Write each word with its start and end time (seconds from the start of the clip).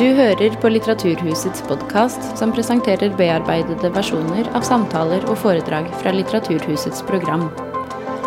Du 0.00 0.06
hører 0.16 0.54
på 0.62 0.68
Litteraturhusets 0.70 1.60
podkast, 1.68 2.22
som 2.40 2.54
presenterer 2.56 3.10
bearbeidede 3.18 3.90
versjoner 3.92 4.46
av 4.56 4.64
samtaler 4.64 5.26
og 5.28 5.36
foredrag 5.42 5.90
fra 6.00 6.14
Litteraturhusets 6.14 7.02
program. 7.04 7.42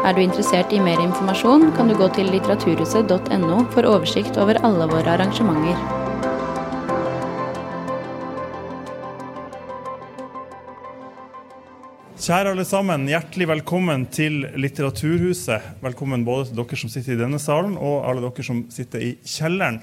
Er 0.05 0.13
du 0.13 0.19
interessert 0.21 0.69
i 0.69 0.77
mer 0.77 1.01
informasjon, 1.01 1.71
kan 1.73 1.89
du 1.89 1.95
gå 1.97 2.11
til 2.13 2.27
litteraturhuset.no 2.29 3.57
for 3.73 3.89
oversikt 3.89 4.37
over 4.37 4.59
alle 4.61 4.85
våre 4.91 5.15
arrangementer. 5.15 5.79
Kjære 12.21 12.53
alle 12.53 12.67
sammen, 12.69 13.09
hjertelig 13.09 13.49
velkommen 13.49 14.05
til 14.13 14.43
Litteraturhuset. 14.61 15.73
Velkommen 15.81 16.21
både 16.29 16.51
til 16.51 16.61
dere 16.61 16.79
som 16.83 16.93
sitter 16.93 17.17
i 17.17 17.19
denne 17.25 17.41
salen, 17.41 17.73
og 17.81 18.05
alle 18.05 18.27
dere 18.27 18.45
som 18.45 18.61
sitter 18.69 19.09
i 19.09 19.11
kjelleren. 19.25 19.81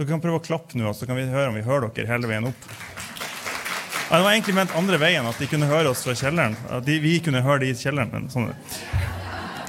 Dere 0.00 0.14
kan 0.14 0.20
prøve 0.22 0.38
å 0.38 0.40
klappe 0.40 0.78
nå, 0.80 0.88
så 0.96 1.04
kan 1.04 1.18
vi 1.18 1.26
høre 1.28 1.50
om 1.50 1.56
vi 1.58 1.60
hører 1.60 1.90
dere 1.92 2.08
hele 2.08 2.28
veien 2.30 2.46
opp. 2.48 2.62
Ja, 4.08 4.14
det 4.14 4.22
var 4.24 4.30
egentlig 4.32 4.54
ment 4.56 4.72
andre 4.72 4.96
veien, 4.96 5.26
at 5.28 5.36
de 5.36 5.48
kunne 5.50 5.68
høre 5.68 5.90
oss 5.92 6.06
fra 6.06 6.14
kjelleren. 6.16 6.56
At 6.72 6.86
de, 6.86 6.96
vi 7.04 7.18
kunne 7.20 7.42
høre 7.44 7.66
de 7.66 7.68
i 7.68 7.76
kjelleren. 7.76 8.08
men 8.08 8.30
sånn. 8.32 8.48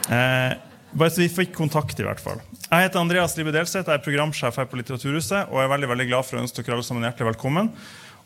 Eh, 0.08 0.56
bare 0.96 1.12
så 1.12 1.26
vi 1.26 1.28
fikk 1.36 1.52
kontakt, 1.58 2.00
i 2.00 2.08
hvert 2.08 2.24
fall. 2.24 2.40
Jeg 2.64 2.88
heter 2.88 3.04
Andreas 3.04 3.36
Libe 3.36 3.52
Delseth, 3.52 3.92
jeg 3.92 4.00
er 4.00 4.08
programsjef 4.08 4.56
her 4.56 4.72
på 4.72 4.80
Litteraturhuset, 4.80 5.52
og 5.52 5.60
jeg 5.60 5.68
er 5.68 5.76
veldig 5.76 5.92
veldig 5.92 6.10
glad 6.14 6.30
for 6.30 6.40
å 6.40 6.46
ønske 6.46 6.64
dere 6.64 6.80
alle 6.80 6.88
sammen 6.88 7.10
hjertelig 7.10 7.34
velkommen. 7.34 7.74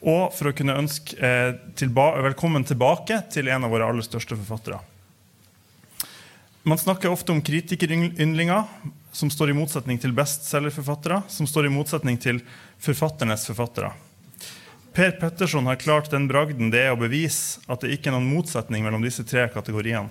Og 0.05 0.23
for 0.37 0.51
å 0.51 0.57
kunne 0.61 0.77
ønske 0.85 1.17
eh, 1.17 1.55
tilba 1.73 2.11
velkommen 2.29 2.69
tilbake 2.69 3.23
til 3.33 3.49
en 3.49 3.65
av 3.65 3.73
våre 3.73 3.89
aller 3.89 4.05
største 4.05 4.37
forfattere. 4.37 4.77
Man 6.67 6.77
snakker 6.77 7.09
ofte 7.13 7.31
om 7.31 7.41
kritikeryndlinger, 7.41 8.63
som 9.11 9.29
står 9.29 9.51
i 9.51 9.53
motsetning 9.53 9.99
til 10.01 10.15
bestselgerforfattere, 10.17 11.19
som 11.29 11.45
står 11.45 11.67
i 11.67 11.69
motsetning 11.69 12.17
til 12.17 12.39
forfatternes 12.81 13.43
forfattere. 13.45 13.91
Per 14.97 15.13
Petterson 15.19 15.69
har 15.69 15.77
klart 15.77 16.09
den 16.09 16.25
bragden 16.25 16.71
det 16.73 16.81
er 16.87 16.95
å 16.95 16.97
bevise 16.97 17.61
at 17.69 17.85
det 17.85 17.91
ikke 17.93 18.09
er 18.09 18.15
noen 18.15 18.31
motsetning 18.31 18.81
mellom 18.81 19.05
disse 19.05 19.21
tre 19.29 19.43
kategoriene. 19.53 20.09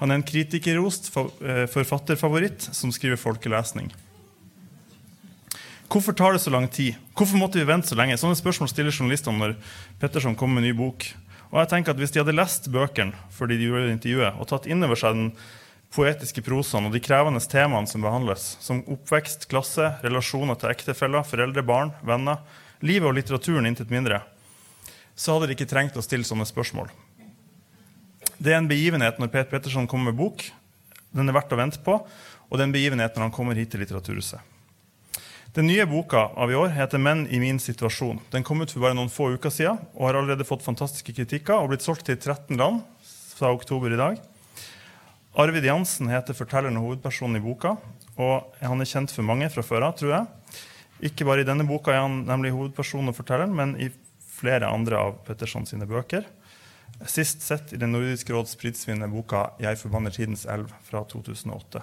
Han 0.00 0.14
er 0.14 0.20
en 0.20 0.24
kritikerrost 0.24 1.10
forfatterfavoritt 1.12 2.70
som 2.72 2.94
skriver 2.94 3.20
folkelesning. 3.20 3.92
Hvorfor 5.92 6.16
tar 6.16 6.32
det 6.32 6.40
så 6.46 6.54
lang 6.56 6.70
tid? 6.72 6.96
Hvorfor 7.12 7.36
måtte 7.36 7.60
vi 7.60 7.68
vente 7.68 7.92
så 7.92 8.00
lenge? 8.00 8.16
Sånne 8.16 8.40
spørsmål 8.40 8.72
stiller 8.72 8.96
journalistene 8.96 9.42
når 9.42 9.54
Petterson 10.00 10.40
kommer 10.40 10.56
med 10.56 10.64
en 10.64 10.72
ny 10.72 10.80
bok. 10.80 11.10
Og 11.52 11.60
jeg 11.60 11.72
tenker 11.74 11.92
at 11.92 12.00
Hvis 12.00 12.16
de 12.16 12.24
hadde 12.24 12.34
lest 12.34 12.72
bøkene 12.72 13.12
fordi 13.36 13.60
de 13.60 13.68
gjorde 13.68 13.92
intervjuet, 13.92 14.40
og 14.40 14.48
tatt 14.48 14.72
inn 14.72 14.80
over 14.80 14.96
seg 14.96 15.20
den 15.20 15.30
poetiske 15.94 16.42
prosaen 16.44 16.88
og 16.88 16.94
de 16.94 17.00
krevende 17.02 17.40
temaene 17.40 17.88
som 17.90 18.04
behandles, 18.04 18.56
som 18.60 18.82
oppvekst, 18.92 19.48
klasse, 19.50 19.92
relasjoner 20.04 20.58
til 20.60 20.72
ektefeller, 20.72 21.26
foreldre, 21.26 21.64
barn, 21.66 21.92
venner, 22.06 22.42
livet 22.80 23.08
og 23.08 23.16
litteraturen 23.16 23.68
intet 23.68 23.92
mindre, 23.92 24.20
så 25.16 25.36
hadde 25.36 25.48
de 25.48 25.56
ikke 25.56 25.68
trengt 25.70 25.96
å 25.96 26.04
stille 26.04 26.26
sånne 26.28 26.44
spørsmål. 26.48 26.90
Det 28.36 28.52
er 28.52 28.60
en 28.60 28.68
begivenhet 28.68 29.20
når 29.20 29.32
Per 29.32 29.46
Petterson 29.48 29.88
kommer 29.88 30.12
med 30.12 30.18
bok. 30.18 30.44
Den 31.16 31.30
er 31.30 31.36
verdt 31.36 31.54
å 31.54 31.58
vente 31.60 31.80
på. 31.80 31.96
Og 32.46 32.58
det 32.58 32.62
er 32.62 32.68
en 32.68 32.74
begivenhet 32.74 33.16
når 33.16 33.28
han 33.28 33.34
kommer 33.34 33.56
hit 33.58 33.72
til 33.72 33.80
Litteraturhuset. 33.82 34.52
Den 35.56 35.70
nye 35.70 35.86
boka 35.88 36.26
av 36.36 36.50
i 36.52 36.54
år 36.54 36.68
heter 36.68 36.98
'Menn 36.98 37.26
i 37.32 37.38
min 37.40 37.56
situasjon'. 37.56 38.20
Den 38.30 38.44
kom 38.44 38.60
ut 38.60 38.70
for 38.70 38.80
bare 38.80 38.94
noen 38.94 39.08
få 39.08 39.32
uker 39.32 39.50
siden 39.50 39.78
og 39.94 40.06
har 40.06 40.14
allerede 40.14 40.44
fått 40.44 40.62
fantastiske 40.62 41.14
kritikker 41.16 41.54
og 41.54 41.70
blitt 41.70 41.82
solgt 41.82 42.04
til 42.04 42.16
13 42.16 42.56
land 42.56 42.82
fra 43.34 43.48
oktober 43.48 43.92
i 43.92 43.96
dag. 43.96 44.20
Arvid 45.36 45.66
Jansen 45.68 46.08
heter 46.08 46.32
fortelleren 46.32 46.78
og 46.80 46.86
hovedpersonen 46.86 47.36
i 47.36 47.44
boka. 47.44 47.74
Og 48.16 48.54
han 48.62 48.80
er 48.80 48.88
kjent 48.88 49.12
for 49.12 49.26
mange 49.28 49.50
fra 49.52 49.64
før 49.66 49.84
av, 49.90 49.96
tror 49.98 50.14
jeg. 50.14 50.60
Ikke 51.10 51.26
bare 51.28 51.44
i 51.44 51.48
denne 51.48 51.66
boka 51.68 51.92
er 51.92 52.06
han 52.06 52.22
nemlig 52.24 52.54
hovedpersonen 52.54 53.12
og 53.12 53.18
fortelleren, 53.18 53.52
men 53.52 53.74
i 53.76 53.90
flere 54.38 54.70
andre 54.72 55.02
av 55.02 55.18
Petterson 55.26 55.68
sine 55.68 55.88
bøker. 55.88 56.24
Sist 57.04 57.44
sett 57.44 57.74
i 57.76 57.80
Den 57.80 57.92
nordiske 57.92 58.32
råds 58.32 58.56
prisvinnende 58.56 59.12
boka 59.12 59.50
'Jeg 59.60 59.76
forbanner 59.76 60.10
tidens 60.10 60.46
elv' 60.46 60.72
fra 60.82 61.04
2008. 61.04 61.82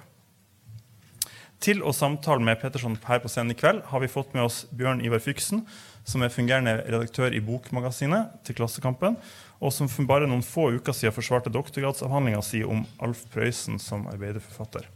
Til 1.60 1.80
å 1.80 1.94
samtale 1.94 2.44
med 2.44 2.60
Petterson 2.60 2.98
her 3.06 3.20
på 3.20 3.30
scenen 3.30 3.52
i 3.52 3.60
kveld 3.60 3.84
har 3.84 4.00
vi 4.00 4.08
fått 4.08 4.34
med 4.34 4.44
oss 4.44 4.66
Bjørn 4.76 5.06
Ivar 5.06 5.20
Fyksen, 5.20 5.66
som 6.04 6.22
er 6.22 6.34
fungerende 6.34 6.84
redaktør 6.90 7.32
i 7.32 7.40
Bokmagasinet 7.40 8.44
til 8.44 8.56
Klassekampen, 8.56 9.16
og 9.64 9.72
som 9.72 9.88
for 9.88 10.08
bare 10.08 10.28
noen 10.28 10.44
få 10.44 10.74
uker 10.76 10.96
siden 10.96 11.16
forsvarte 11.16 11.52
doktorgradsavhandlinga 11.54 12.42
si 12.44 12.64
om 12.68 12.84
Alf 13.04 13.24
Prøysen 13.32 13.80
som 13.80 14.04
arbeiderforfatter. 14.12 14.90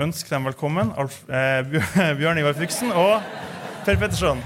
Ønsk 0.00 0.30
dem 0.30 0.46
velkommen, 0.46 0.92
Alf, 0.94 1.24
eh, 1.26 1.66
Bjørn 2.20 2.38
Ivar 2.38 2.54
Fryksen 2.54 2.94
og 2.94 3.18
Per 3.84 3.98
Petterson. 3.98 4.44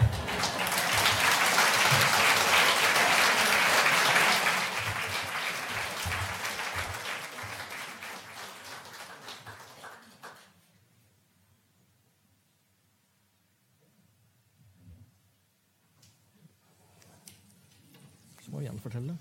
Så 18.41 18.49
må 18.49 18.65
vi 18.65 18.71
gjenfortelle. 18.71 19.21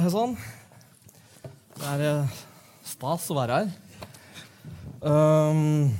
Hei 0.00 0.10
sann. 0.12 0.36
Det 1.76 1.86
er 1.94 2.00
eh, 2.06 2.38
stas 2.88 3.30
å 3.32 3.36
være 3.36 3.58
her. 3.58 3.68
Um, 5.00 5.90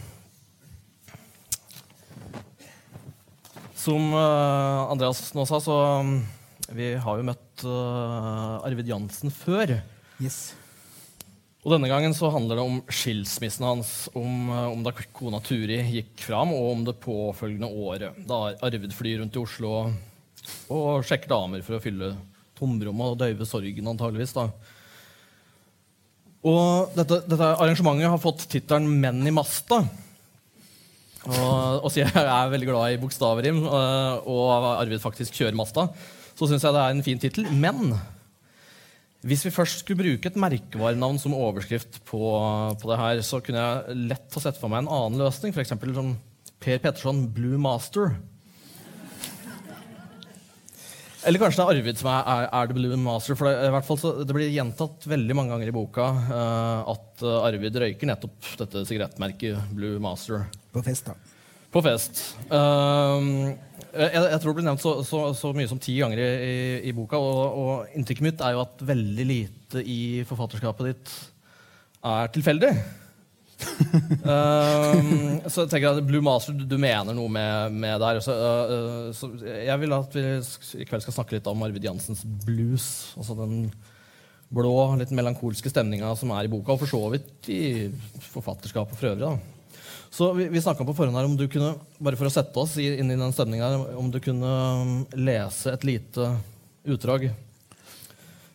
som 3.76 4.12
eh, 4.12 4.92
Andreas 4.92 5.34
nå 5.36 5.44
sa, 5.48 5.60
så 5.64 5.76
um, 6.00 6.20
vi 6.76 6.94
har 7.00 7.14
jo 7.18 7.24
møtt 7.26 7.64
uh, 7.64 8.60
Arvid 8.64 8.88
Jansen 8.92 9.32
før. 9.34 9.82
Yes. 10.20 10.54
Og 11.60 11.74
denne 11.74 11.90
gangen 11.90 12.14
så 12.16 12.30
handler 12.32 12.56
det 12.56 12.64
om 12.64 12.78
skilsmissen 12.88 13.66
hans, 13.68 13.92
om, 14.16 14.48
eh, 14.48 14.66
om 14.72 14.84
da 14.84 14.94
kona 15.12 15.42
Turi 15.44 15.82
gikk 15.92 16.22
fram, 16.24 16.54
og 16.56 16.70
om 16.72 16.84
det 16.86 17.00
påfølgende 17.02 17.68
året, 17.68 18.20
da 18.28 18.54
Arvid 18.64 18.94
flyr 18.96 19.20
rundt 19.20 19.36
i 19.36 19.42
Oslo 19.42 19.72
og, 20.72 21.02
sjekker 21.04 21.28
damer 21.28 21.60
for 21.66 21.76
å 21.76 21.82
fylle 21.84 22.14
tomrommet 22.56 23.12
og 23.12 23.18
døyve 23.20 23.44
sorgen, 23.48 23.90
antageligvis. 23.92 24.32
da. 24.32 24.48
Og 26.48 26.96
dette, 26.96 27.20
dette 27.28 27.50
arrangementet 27.52 28.08
har 28.08 28.22
fått 28.22 28.46
tittelen 28.48 28.88
'Menn 28.88 29.26
i 29.28 29.34
masta'. 29.34 29.84
Og, 31.28 31.84
og 31.84 31.90
siden 31.92 32.08
jeg 32.08 32.24
er 32.24 32.52
veldig 32.54 32.70
glad 32.70 32.94
i 32.94 33.00
bokstavrim, 33.00 33.60
øh, 33.68 34.14
og 34.24 34.64
Arvid 34.80 35.02
faktisk 35.02 35.36
kjører 35.36 35.58
masta, 35.58 35.90
så 36.32 36.48
syns 36.48 36.64
jeg 36.64 36.72
det 36.72 36.80
er 36.80 36.94
en 36.94 37.04
fin 37.04 37.20
tittel. 37.20 37.50
Men 37.52 37.92
hvis 39.20 39.44
vi 39.44 39.52
først 39.52 39.82
skulle 39.82 40.00
bruke 40.00 40.30
et 40.30 40.38
merkevarenavn 40.40 41.18
som 41.20 41.36
overskrift 41.36 41.98
på, 42.08 42.20
på 42.80 42.90
det 42.90 42.98
her, 43.00 43.22
så 43.26 43.42
kunne 43.44 43.60
jeg 43.60 43.96
lett 44.12 44.36
ha 44.36 44.42
sett 44.42 44.60
for 44.60 44.72
meg 44.72 44.84
en 44.84 44.92
annen 44.96 45.20
løsning, 45.20 45.52
f.eks. 45.52 45.74
som 45.76 46.14
Per 46.60 46.80
Petterson 46.80 47.26
Blue 47.36 47.60
Master. 47.60 48.14
Eller 51.28 51.42
kanskje 51.42 51.60
det 51.60 51.66
er 51.66 51.74
Arvid 51.74 51.98
som 52.00 52.08
er, 52.08 52.22
er, 52.32 52.46
er 52.48 52.70
the 52.70 52.76
Blue 52.78 52.96
Master. 53.00 53.36
For 53.36 53.48
det, 53.50 53.66
i 53.68 53.74
hvert 53.74 53.88
fall 53.90 54.00
så, 54.00 54.12
det 54.24 54.36
blir 54.36 54.54
gjentatt 54.54 55.04
veldig 55.10 55.36
mange 55.36 55.52
ganger 55.52 55.68
i 55.68 55.74
boka 55.76 56.06
uh, 56.30 56.94
at 56.94 57.24
eh, 57.26 57.42
Arvid 57.50 57.76
røyker 57.82 58.08
nettopp 58.08 58.54
dette 58.62 58.86
sigarettmerket 58.88 59.74
Blue 59.76 60.00
Master. 60.00 60.46
På 60.72 60.80
fest, 60.86 61.12
da. 61.12 61.29
På 61.70 61.82
fest. 61.84 62.22
Um, 62.50 63.52
jeg, 63.90 64.10
jeg 64.14 64.38
tror 64.42 64.50
det 64.50 64.56
blir 64.58 64.66
nevnt 64.66 64.82
så, 64.82 64.94
så, 65.06 65.20
så 65.38 65.52
mye 65.54 65.70
som 65.70 65.78
ti 65.82 65.96
ganger 66.00 66.18
i, 66.22 66.30
i, 66.30 66.54
i 66.90 66.94
boka. 66.94 67.18
Og, 67.18 67.60
og 67.60 67.98
inntrykket 67.98 68.26
mitt 68.26 68.42
er 68.42 68.56
jo 68.56 68.64
at 68.64 68.82
veldig 68.86 69.26
lite 69.26 69.84
i 69.86 70.00
forfatterskapet 70.26 70.90
ditt 70.90 71.12
er 72.10 72.32
tilfeldig. 72.34 72.72
um, 74.24 75.38
så 75.52 75.62
jeg 75.62 75.70
tenker 75.70 75.92
at 75.92 76.06
Blue 76.08 76.24
Master, 76.24 76.56
du, 76.56 76.64
du 76.66 76.76
mener 76.80 77.14
noe 77.14 77.30
med, 77.30 77.78
med 77.78 78.02
det 78.02 78.10
her. 78.10 78.20
Så, 78.24 78.34
uh, 78.34 79.12
så 79.14 79.30
jeg 79.46 79.78
vil 79.84 79.94
at 79.94 80.18
vi 80.18 80.26
i 80.82 80.88
kveld 80.90 81.06
skal 81.06 81.20
snakke 81.20 81.38
litt 81.38 81.50
om 81.50 81.66
Arvid 81.66 81.86
Jansens 81.86 82.24
blues. 82.46 82.90
Altså 83.20 83.38
den 83.38 83.70
blå, 84.50 84.74
litt 84.98 85.14
melankolske 85.14 85.70
stemninga 85.70 86.10
som 86.18 86.34
er 86.34 86.48
i 86.48 86.50
boka, 86.50 86.74
og 86.74 86.82
for 86.82 86.90
så 86.90 87.04
vidt 87.14 87.50
i 87.54 87.62
forfatterskapet 88.32 88.98
for 88.98 89.12
øvrig. 89.12 89.28
da. 89.28 89.59
Så 90.10 90.32
Vi, 90.34 90.48
vi 90.50 90.60
snakka 90.62 90.84
på 90.84 90.94
forhånd 90.94 91.16
her 91.16 91.28
om 91.28 91.36
du 91.38 91.46
kunne 91.48 91.74
bare 92.02 92.18
for 92.18 92.26
å 92.26 92.32
sette 92.34 92.58
oss 92.58 92.74
inn 92.82 93.12
i 93.12 93.18
den 93.18 93.34
stemninga, 93.34 93.70
om 93.96 94.10
du 94.10 94.18
kunne 94.22 94.50
um, 94.82 94.96
lese 95.14 95.70
et 95.70 95.86
lite 95.86 96.32
utdrag 96.84 97.28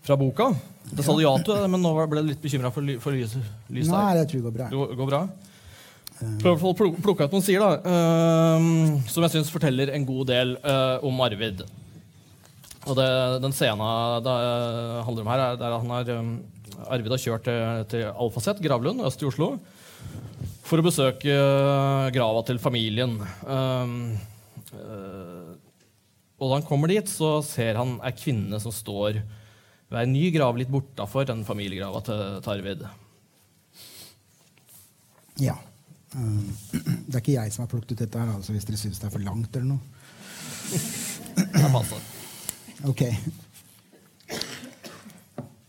fra 0.05 0.17
boka. 0.19 0.49
Det 0.91 1.05
sa 1.05 1.15
du 1.15 1.23
ja 1.23 1.31
til, 1.41 1.63
men 1.71 1.81
nå 1.81 1.93
ble 1.95 2.21
du 2.21 2.33
litt 2.33 2.43
bekymra 2.43 2.69
for, 2.75 2.85
ly 2.85 2.97
for 3.01 3.15
lyset. 3.15 3.45
Lys 3.71 3.87
Nei, 3.89 4.03
jeg 4.11 4.19
det 4.19 4.25
tror 4.29 4.41
jeg 4.41 4.45
går 4.49 4.57
bra. 4.57 4.67
Det 4.69 4.99
går 4.99 5.09
bra? 5.09 5.21
Prøv 6.43 6.61
i 6.61 6.69
å 6.69 6.75
plukke 6.75 7.25
ut 7.25 7.33
noen 7.33 7.43
sider 7.43 7.63
da, 7.63 7.71
uh, 7.87 9.07
som 9.11 9.25
jeg 9.25 9.37
syns 9.37 9.51
forteller 9.51 9.95
en 9.95 10.05
god 10.07 10.29
del 10.31 10.53
uh, 10.59 10.99
om 11.07 11.23
Arvid. 11.23 11.63
Og 12.85 12.93
det, 12.99 13.07
Den 13.41 13.55
scenen 13.55 13.81
det 14.21 14.33
eh, 14.45 14.99
handler 15.07 15.23
om 15.23 15.29
her, 15.31 15.41
er 15.41 15.55
der 15.57 15.73
han 15.73 15.93
har, 15.95 16.11
um, 16.19 16.35
Arvid 16.93 17.15
har 17.15 17.21
kjørt 17.23 17.47
til, 17.47 17.85
til 17.89 18.03
Alfaset, 18.11 18.61
Gravlund, 18.61 19.01
øst 19.07 19.23
i 19.23 19.25
Oslo. 19.25 19.55
For 20.65 20.81
å 20.81 20.85
besøke 20.85 21.29
eh, 21.29 22.07
grava 22.15 22.41
til 22.47 22.59
familien. 22.61 23.19
Um, 23.45 24.15
uh, 24.73 25.53
og 26.35 26.49
da 26.49 26.57
han 26.57 26.65
kommer 26.67 26.91
dit, 26.91 27.09
så 27.09 27.37
ser 27.45 27.77
han 27.79 27.97
ei 28.05 28.13
kvinne 28.17 28.59
som 28.61 28.73
står 28.73 29.21
ved 29.21 29.99
ei 30.01 30.09
ny 30.09 30.25
grav 30.33 30.57
litt 30.57 30.71
bortafor 30.73 31.27
den 31.29 31.45
familiegrava 31.47 32.01
til, 32.07 32.23
Tarvid. 32.45 32.83
Ja. 35.43 35.55
Um, 36.15 36.49
det 37.07 37.13
er 37.13 37.21
ikke 37.21 37.37
jeg 37.37 37.55
som 37.55 37.65
har 37.65 37.71
plukket 37.71 37.95
ut 37.95 38.03
dette, 38.03 38.19
her, 38.19 38.33
altså, 38.33 38.55
hvis 38.55 38.67
dere 38.67 38.81
syns 38.81 39.01
det 39.01 39.09
er 39.09 39.15
for 39.15 39.25
langt. 39.25 39.55
eller 39.55 39.75
noe. 39.75 39.93
Det 41.35 41.71
passer. 41.71 42.13
Ok. 42.89 43.03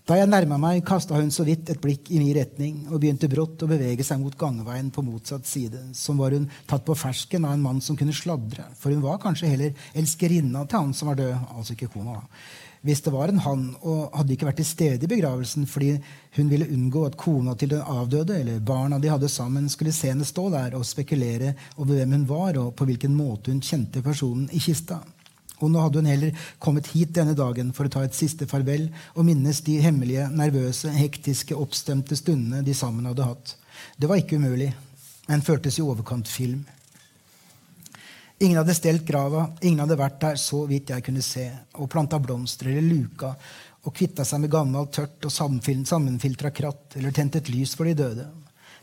Da 0.06 0.14
jeg 0.14 0.28
nærma 0.30 0.54
meg, 0.62 0.84
kasta 0.86 1.16
hun 1.18 1.32
så 1.34 1.42
vidt 1.42 1.72
et 1.72 1.80
blikk 1.82 2.12
i 2.14 2.20
min 2.22 2.36
retning 2.36 2.84
og 2.92 3.00
begynte 3.02 3.26
brått 3.26 3.64
å 3.64 3.66
bevege 3.66 4.04
seg 4.06 4.20
mot 4.22 4.36
gangveien 4.38 4.92
på 4.94 5.02
motsatt 5.02 5.48
side. 5.50 5.80
Som 5.98 6.20
var 6.22 6.36
hun 6.36 6.44
tatt 6.70 6.84
på 6.86 6.94
fersken 6.94 7.42
av 7.42 7.56
en 7.56 7.64
mann 7.64 7.80
som 7.82 7.98
kunne 7.98 8.14
sladre. 8.14 8.68
For 8.78 8.94
hun 8.94 9.02
var 9.02 9.18
kanskje 9.24 9.50
heller 9.50 9.88
elskerinna 9.98 10.62
til 10.62 10.78
han 10.78 10.94
som 10.94 11.10
var 11.10 11.18
død. 11.18 11.34
Altså 11.56 11.74
ikke 11.74 11.90
kona. 11.96 12.20
Hvis 12.86 13.02
det 13.02 13.14
var 13.16 13.32
en 13.32 13.42
han, 13.42 13.66
og 13.82 14.14
hadde 14.14 14.36
ikke 14.36 14.46
vært 14.46 14.60
til 14.62 14.70
stede 14.70 15.08
i 15.08 15.10
begravelsen 15.10 15.66
fordi 15.66 15.96
hun 16.38 16.54
ville 16.54 16.70
unngå 16.70 17.02
at 17.08 17.18
kona 17.18 17.56
til 17.58 17.74
den 17.74 17.82
avdøde 17.82 18.38
eller 18.44 18.62
barna 18.62 19.02
de 19.02 19.10
hadde 19.10 19.32
sammen, 19.32 19.66
skulle 19.66 19.96
se 19.96 20.12
henne 20.12 20.28
stå 20.28 20.46
der 20.54 20.78
og 20.78 20.86
spekulere 20.86 21.56
over 21.80 21.96
hvem 21.96 22.14
hun 22.20 22.30
var, 22.30 22.62
og 22.62 22.76
på 22.78 22.86
hvilken 22.86 23.18
måte 23.18 23.50
hun 23.50 23.58
kjente 23.58 24.06
personen 24.06 24.46
i 24.54 24.62
kista. 24.62 25.02
Og 25.64 25.70
nå 25.72 25.80
hadde 25.80 26.02
hun 26.02 26.10
heller 26.10 26.48
kommet 26.62 26.90
hit 26.92 27.14
denne 27.16 27.36
dagen 27.36 27.72
for 27.76 27.88
å 27.88 27.92
ta 27.92 28.04
et 28.04 28.16
siste 28.16 28.48
farvel 28.50 28.90
og 29.14 29.24
minnes 29.28 29.62
de 29.64 29.78
hemmelige, 29.80 30.28
nervøse, 30.36 30.92
hektiske, 30.92 31.56
oppstemte 31.56 32.18
stundene 32.18 32.64
de 32.66 32.74
sammen 32.76 33.08
hadde 33.08 33.28
hatt. 33.28 33.54
Det 33.96 34.08
var 34.10 34.20
ikke 34.20 34.40
umulig, 34.40 34.72
men 35.28 35.44
føltes 35.44 35.78
i 35.80 35.84
overkant 35.84 36.28
film. 36.28 36.64
Ingen 38.36 38.58
hadde 38.60 38.76
stelt 38.76 39.06
grava, 39.08 39.46
ingen 39.64 39.80
hadde 39.80 39.96
vært 39.96 40.20
der 40.20 40.36
så 40.40 40.66
vidt 40.68 40.92
jeg 40.92 41.04
kunne 41.06 41.24
se, 41.24 41.46
og 41.80 41.88
planta 41.92 42.20
blomster 42.20 42.68
eller 42.68 42.84
luka 42.84 43.32
og 43.86 43.94
kvitta 43.94 44.26
seg 44.26 44.42
med 44.42 44.52
gammelt, 44.52 44.92
tørt 44.92 45.24
og 45.24 45.32
sammenfiltra 45.32 46.50
kratt 46.50 46.98
eller 46.98 47.14
tent 47.14 47.38
et 47.38 47.48
lys 47.52 47.72
for 47.78 47.88
de 47.88 47.94
døde. 47.96 48.26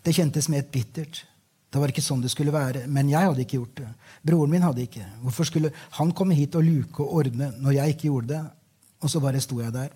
Det 0.04 0.16
kjentes 0.16 0.50
med 0.50 0.64
et 0.64 0.72
bittert. 0.74 1.22
Det 1.74 1.82
var 1.82 1.90
ikke 1.90 2.06
sånn 2.06 2.22
det 2.22 2.30
skulle 2.30 2.54
være. 2.54 2.86
Men 2.86 3.10
jeg 3.10 3.26
hadde 3.26 3.42
ikke 3.42 3.58
gjort 3.58 3.80
det. 3.82 3.90
Broren 4.22 4.52
min 4.54 4.66
hadde 4.66 4.84
ikke. 4.86 5.06
Hvorfor 5.24 5.48
skulle 5.50 5.72
han 5.98 6.12
komme 6.14 6.38
hit 6.38 6.54
og 6.60 6.66
luke 6.68 7.02
og 7.02 7.24
ordne 7.24 7.50
når 7.58 7.80
jeg 7.80 7.96
ikke 7.96 8.10
gjorde 8.12 8.30
det? 8.36 8.42
Og 9.02 9.10
så 9.10 9.22
bare 9.24 9.42
sto 9.42 9.58
jeg 9.60 9.74
der. 9.74 9.90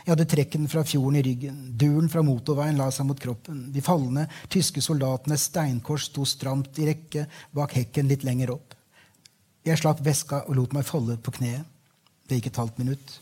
Jeg 0.00 0.12
hadde 0.12 0.26
trekken 0.28 0.68
fra 0.68 0.82
fjorden 0.84 1.16
i 1.20 1.22
ryggen. 1.24 1.56
Duren 1.80 2.10
fra 2.12 2.22
motorveien 2.24 2.76
la 2.76 2.90
seg 2.92 3.08
mot 3.08 3.20
kroppen. 3.20 3.66
De 3.72 3.84
fallende 3.84 4.26
tyske 4.52 4.84
soldatenes 4.84 5.48
steinkors 5.48 6.10
sto 6.10 6.24
stramt 6.28 6.80
i 6.80 6.90
rekke 6.90 7.26
bak 7.56 7.76
hekken 7.76 8.08
litt 8.10 8.24
lenger 8.28 8.54
opp. 8.56 8.76
Jeg 9.64 9.80
slapp 9.80 10.00
veska 10.04 10.44
og 10.48 10.56
lot 10.56 10.76
meg 10.76 10.88
falle 10.88 11.16
på 11.20 11.32
kneet. 11.36 11.64
Det 12.28 12.38
gikk 12.38 12.52
et 12.52 12.60
halvt 12.62 12.80
minutt. 12.80 13.16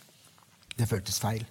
Det 0.78 0.86
føltes 0.86 1.19
feil. 1.22 1.46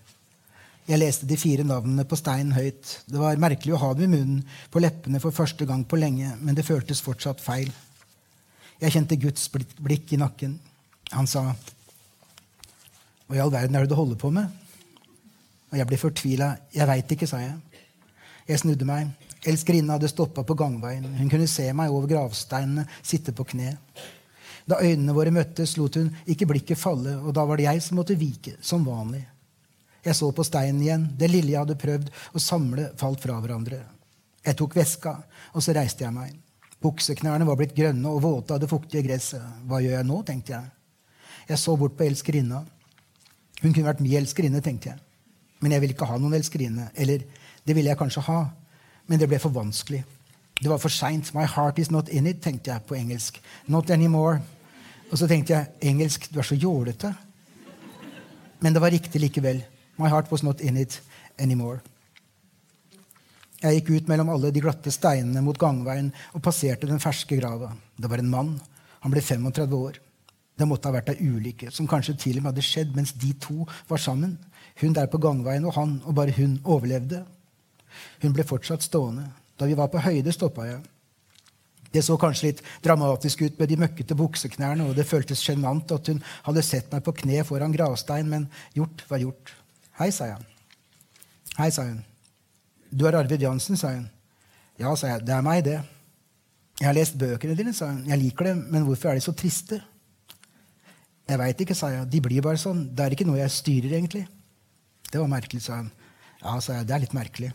Jeg 0.88 1.02
leste 1.02 1.28
de 1.28 1.36
fire 1.36 1.66
navnene 1.68 2.06
på 2.08 2.16
stein 2.16 2.54
høyt. 2.56 2.94
Det 3.12 3.20
var 3.20 3.40
merkelig 3.44 3.74
å 3.76 3.82
ha 3.82 3.90
dem 3.98 4.08
i 4.08 4.14
munnen, 4.16 4.44
på 4.72 4.80
leppene 4.80 5.20
for 5.20 5.36
første 5.36 5.68
gang 5.68 5.84
på 5.84 6.00
lenge, 6.00 6.32
men 6.40 6.56
det 6.56 6.64
føltes 6.64 7.04
fortsatt 7.04 7.44
feil. 7.44 7.74
Jeg 8.80 8.94
kjente 8.94 9.18
Guds 9.20 9.50
blikk 9.52 10.14
i 10.16 10.22
nakken. 10.22 10.56
Han 11.12 11.28
sa, 11.28 11.56
'Hva 13.28 13.36
i 13.36 13.40
all 13.40 13.52
verden 13.52 13.76
er 13.76 13.82
det 13.82 13.90
du 13.90 13.96
holder 13.96 14.16
på 14.16 14.32
med?' 14.32 14.48
Og 15.72 15.78
jeg 15.78 15.88
ble 15.88 15.98
fortvila. 15.98 16.58
'Jeg 16.72 16.88
veit 16.88 17.12
ikke', 17.12 17.28
sa 17.28 17.38
jeg. 17.38 17.56
Jeg 18.48 18.60
snudde 18.60 18.86
meg. 18.86 19.08
Elskerinnen 19.44 19.92
hadde 19.92 20.08
stoppa 20.08 20.44
på 20.44 20.56
gangveien. 20.56 21.04
Hun 21.04 21.30
kunne 21.30 21.48
se 21.48 21.74
meg 21.74 21.92
over 21.92 22.08
gravsteinene 22.08 22.88
sitte 23.04 23.34
på 23.34 23.44
kne. 23.44 23.78
Da 24.68 24.80
øynene 24.80 25.14
våre 25.14 25.32
møttes, 25.32 25.78
lot 25.78 25.96
hun 25.96 26.16
ikke 26.26 26.48
blikket 26.48 26.78
falle, 26.78 27.18
og 27.18 27.34
da 27.34 27.44
var 27.46 27.58
det 27.58 27.64
jeg 27.66 27.82
som 27.82 27.98
måtte 27.98 28.16
vike, 28.16 28.56
som 28.62 28.86
vanlig. 28.86 29.26
Jeg 30.08 30.16
så 30.16 30.30
på 30.32 30.46
steinen 30.48 30.82
igjen. 30.84 31.06
Det 31.20 31.28
lille 31.28 31.52
jeg 31.52 31.66
hadde 31.66 31.80
prøvd 31.80 32.12
å 32.32 32.42
samle, 32.42 32.92
falt 33.00 33.24
fra 33.24 33.38
hverandre. 33.44 33.82
Jeg 34.46 34.56
tok 34.56 34.78
veska, 34.78 35.18
og 35.52 35.64
så 35.64 35.76
reiste 35.76 36.06
jeg 36.06 36.16
meg. 36.16 36.32
Bukseknærne 36.84 37.48
var 37.48 37.58
blitt 37.60 37.76
grønne 37.76 38.14
og 38.14 38.22
våte 38.24 38.56
av 38.56 38.62
det 38.64 38.70
fuktige 38.72 39.04
gresset. 39.04 39.44
Hva 39.68 39.82
gjør 39.84 39.98
jeg 39.98 40.08
nå, 40.08 40.22
tenkte 40.24 40.56
jeg. 40.56 40.70
Jeg 41.50 41.60
så 41.60 41.76
bort 41.80 41.98
på 42.00 42.06
elskerinna. 42.08 42.62
Hun 43.60 43.74
kunne 43.74 43.88
vært 43.90 44.04
min 44.06 44.16
elskerinne, 44.22 44.64
tenkte 44.64 44.94
jeg. 44.94 45.04
Men 45.60 45.74
jeg 45.74 45.84
ville 45.84 45.98
ikke 45.98 46.08
ha 46.08 46.20
noen 46.22 46.38
elskerinne. 46.38 46.92
Eller 46.96 47.26
det 47.68 47.76
ville 47.76 47.92
jeg 47.92 48.00
kanskje 48.00 48.24
ha, 48.30 48.42
men 49.10 49.20
det 49.20 49.28
ble 49.28 49.42
for 49.44 49.56
vanskelig. 49.56 50.04
Det 50.62 50.70
var 50.72 50.80
for 50.82 50.94
seint. 50.94 51.34
My 51.36 51.46
heart 51.50 51.80
is 51.82 51.92
not 51.92 52.10
in 52.10 52.30
it, 52.30 52.40
tenkte 52.46 52.72
jeg 52.72 52.86
på 52.88 52.96
engelsk. 52.96 53.42
Not 53.68 53.92
anymore. 53.92 54.40
Og 55.12 55.20
så 55.20 55.28
tenkte 55.28 55.56
jeg 55.56 55.92
engelsk, 55.92 56.30
du 56.32 56.40
er 56.40 56.48
så 56.48 56.56
jålete. 56.56 57.12
Men 58.64 58.74
det 58.74 58.82
var 58.82 58.94
riktig 58.94 59.22
likevel. 59.22 59.66
My 59.98 60.10
heart 60.10 60.32
was 60.32 60.44
not 60.44 60.62
in 60.62 60.78
it 60.78 61.00
anymore. 61.40 61.82
Jeg 63.58 63.80
gikk 63.80 63.88
ut 63.90 64.10
mellom 64.12 64.30
alle 64.30 64.52
de 64.54 64.62
glatte 64.62 64.92
steinene 64.94 65.42
mot 65.42 65.58
gangveien 65.58 66.12
og 66.38 66.44
passerte 66.46 66.90
den 66.90 67.02
ferske 67.02 67.40
grava. 67.40 67.72
Det 67.98 68.10
var 68.10 68.22
en 68.22 68.30
mann. 68.30 68.52
Han 69.02 69.14
ble 69.14 69.24
35 69.24 69.74
år. 69.78 69.98
Det 70.58 70.68
måtte 70.70 70.90
ha 70.90 70.94
vært 70.94 71.10
ei 71.14 71.26
ulykke 71.26 71.72
som 71.74 71.90
kanskje 71.90 72.16
til 72.22 72.38
og 72.38 72.46
med 72.46 72.52
hadde 72.52 72.66
skjedd 72.66 72.94
mens 72.98 73.16
de 73.18 73.32
to 73.42 73.66
var 73.90 74.02
sammen. 74.02 74.38
Hun 74.82 74.94
der 74.94 75.10
på 75.10 75.22
gangveien 75.22 75.66
og 75.66 75.74
han, 75.78 75.98
og 76.06 76.14
bare 76.18 76.36
hun 76.38 76.60
overlevde. 76.66 77.24
Hun 78.22 78.34
ble 78.34 78.46
fortsatt 78.46 78.86
stående. 78.86 79.26
Da 79.58 79.66
vi 79.66 79.78
var 79.78 79.90
på 79.90 80.02
høyde, 80.06 80.34
stoppa 80.34 80.68
jeg. 80.70 80.82
Det 81.94 82.04
så 82.06 82.18
kanskje 82.20 82.52
litt 82.52 82.66
dramatisk 82.86 83.42
ut 83.42 83.58
med 83.58 83.72
de 83.72 83.78
møkkete 83.82 84.18
bukseknærne, 84.18 84.86
og 84.86 84.98
det 84.98 85.08
føltes 85.08 85.42
sjenant 85.42 85.94
at 85.96 86.12
hun 86.12 86.20
hadde 86.46 86.66
sett 86.66 86.92
meg 86.94 87.06
på 87.06 87.16
kne 87.24 87.42
foran 87.48 87.74
gravstein, 87.74 88.30
men 88.30 88.50
gjort 88.78 89.06
var 89.10 89.24
gjort. 89.24 89.54
Hei, 89.98 90.12
sa 90.14 90.28
jeg. 90.30 90.44
Hei, 91.58 91.72
sa 91.74 91.88
hun. 91.88 92.04
Du 92.94 93.08
er 93.10 93.16
Arvid 93.18 93.42
Jansen, 93.42 93.78
sa 93.80 93.96
hun. 93.96 94.04
Ja, 94.78 94.92
sa 94.94 95.10
jeg. 95.10 95.24
Det 95.26 95.34
er 95.34 95.46
meg, 95.46 95.64
det. 95.66 95.80
Jeg 96.78 96.86
har 96.86 96.94
lest 96.94 97.16
bøkene 97.18 97.56
dine, 97.58 97.74
sa 97.74 97.88
hun. 97.90 98.04
Jeg 98.06 98.22
liker 98.22 98.52
dem, 98.52 98.60
men 98.70 98.86
hvorfor 98.86 99.10
er 99.10 99.18
de 99.18 99.24
så 99.26 99.34
triste? 99.34 99.80
Jeg 101.28 101.42
veit 101.42 101.64
ikke, 101.66 101.76
sa 101.76 101.90
jeg. 101.96 102.06
De 102.14 102.22
blir 102.22 102.46
bare 102.46 102.62
sånn. 102.62 102.84
Det 102.94 103.08
er 103.08 103.16
ikke 103.16 103.26
noe 103.26 103.40
jeg 103.40 103.56
styrer, 103.56 103.96
egentlig. 103.98 104.28
Det 105.10 105.18
var 105.18 105.32
merkelig, 105.32 105.64
sa 105.66 105.80
hun. 105.80 105.90
Ja, 106.44 106.54
sa 106.62 106.78
jeg. 106.78 106.86
Det 106.86 106.94
er 106.94 107.04
litt 107.08 107.18
merkelig. 107.18 107.50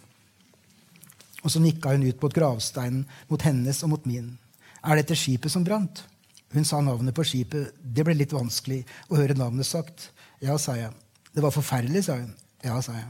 Og 1.45 1.55
så 1.55 1.63
nikka 1.63 1.95
hun 1.95 2.09
ut 2.09 2.27
mot 2.27 2.35
gravsteinen 2.35 3.07
mot 3.31 3.47
hennes 3.47 3.85
og 3.87 3.95
mot 3.95 4.11
min. 4.11 4.35
Er 4.83 4.99
dette 4.99 5.15
skipet 5.15 5.55
som 5.55 5.63
brant? 5.63 6.03
Hun 6.51 6.67
sa 6.67 6.83
navnet 6.83 7.15
på 7.15 7.23
skipet. 7.23 7.79
Det 7.79 8.03
ble 8.03 8.19
litt 8.19 8.35
vanskelig 8.35 8.83
å 9.07 9.23
høre 9.23 9.39
navnet 9.39 9.71
sagt. 9.71 10.11
Ja, 10.43 10.59
sa 10.59 10.75
jeg. 10.75 10.91
Det 11.35 11.43
var 11.43 11.55
forferdelig, 11.55 12.05
sa 12.07 12.19
hun. 12.21 12.33
Ja, 12.65 12.81
sa 12.85 12.97
jeg. 12.97 13.09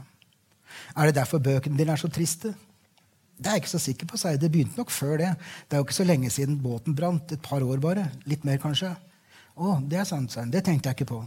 Er 0.97 1.09
det 1.09 1.15
derfor 1.15 1.41
bøkene 1.43 1.77
dine 1.77 1.93
er 1.93 2.01
så 2.01 2.09
triste? 2.11 2.53
Det 3.37 3.49
er 3.49 3.57
jeg 3.57 3.63
ikke 3.63 3.73
så 3.73 3.81
sikker 3.81 4.07
på, 4.09 4.17
sa 4.17 4.33
jeg. 4.33 4.41
Det 4.41 4.51
begynte 4.51 4.79
nok 4.79 4.91
før 4.93 5.17
det. 5.17 5.31
Det 5.67 5.75
er 5.75 5.81
jo 5.81 5.87
ikke 5.87 5.99
så 5.99 6.07
lenge 6.07 6.29
siden 6.29 6.59
båten 6.61 6.95
brant. 6.95 7.31
Et 7.31 7.41
par 7.41 7.63
år 7.65 7.81
bare. 7.83 8.07
Litt 8.29 8.45
mer, 8.45 8.59
kanskje. 8.61 8.93
Å, 9.53 9.77
det 9.89 9.99
er 9.99 10.07
sant, 10.09 10.31
sa 10.31 10.45
hun. 10.45 10.53
Det 10.53 10.63
tenkte 10.65 10.89
jeg 10.89 11.01
ikke 11.01 11.11
på. 11.11 11.21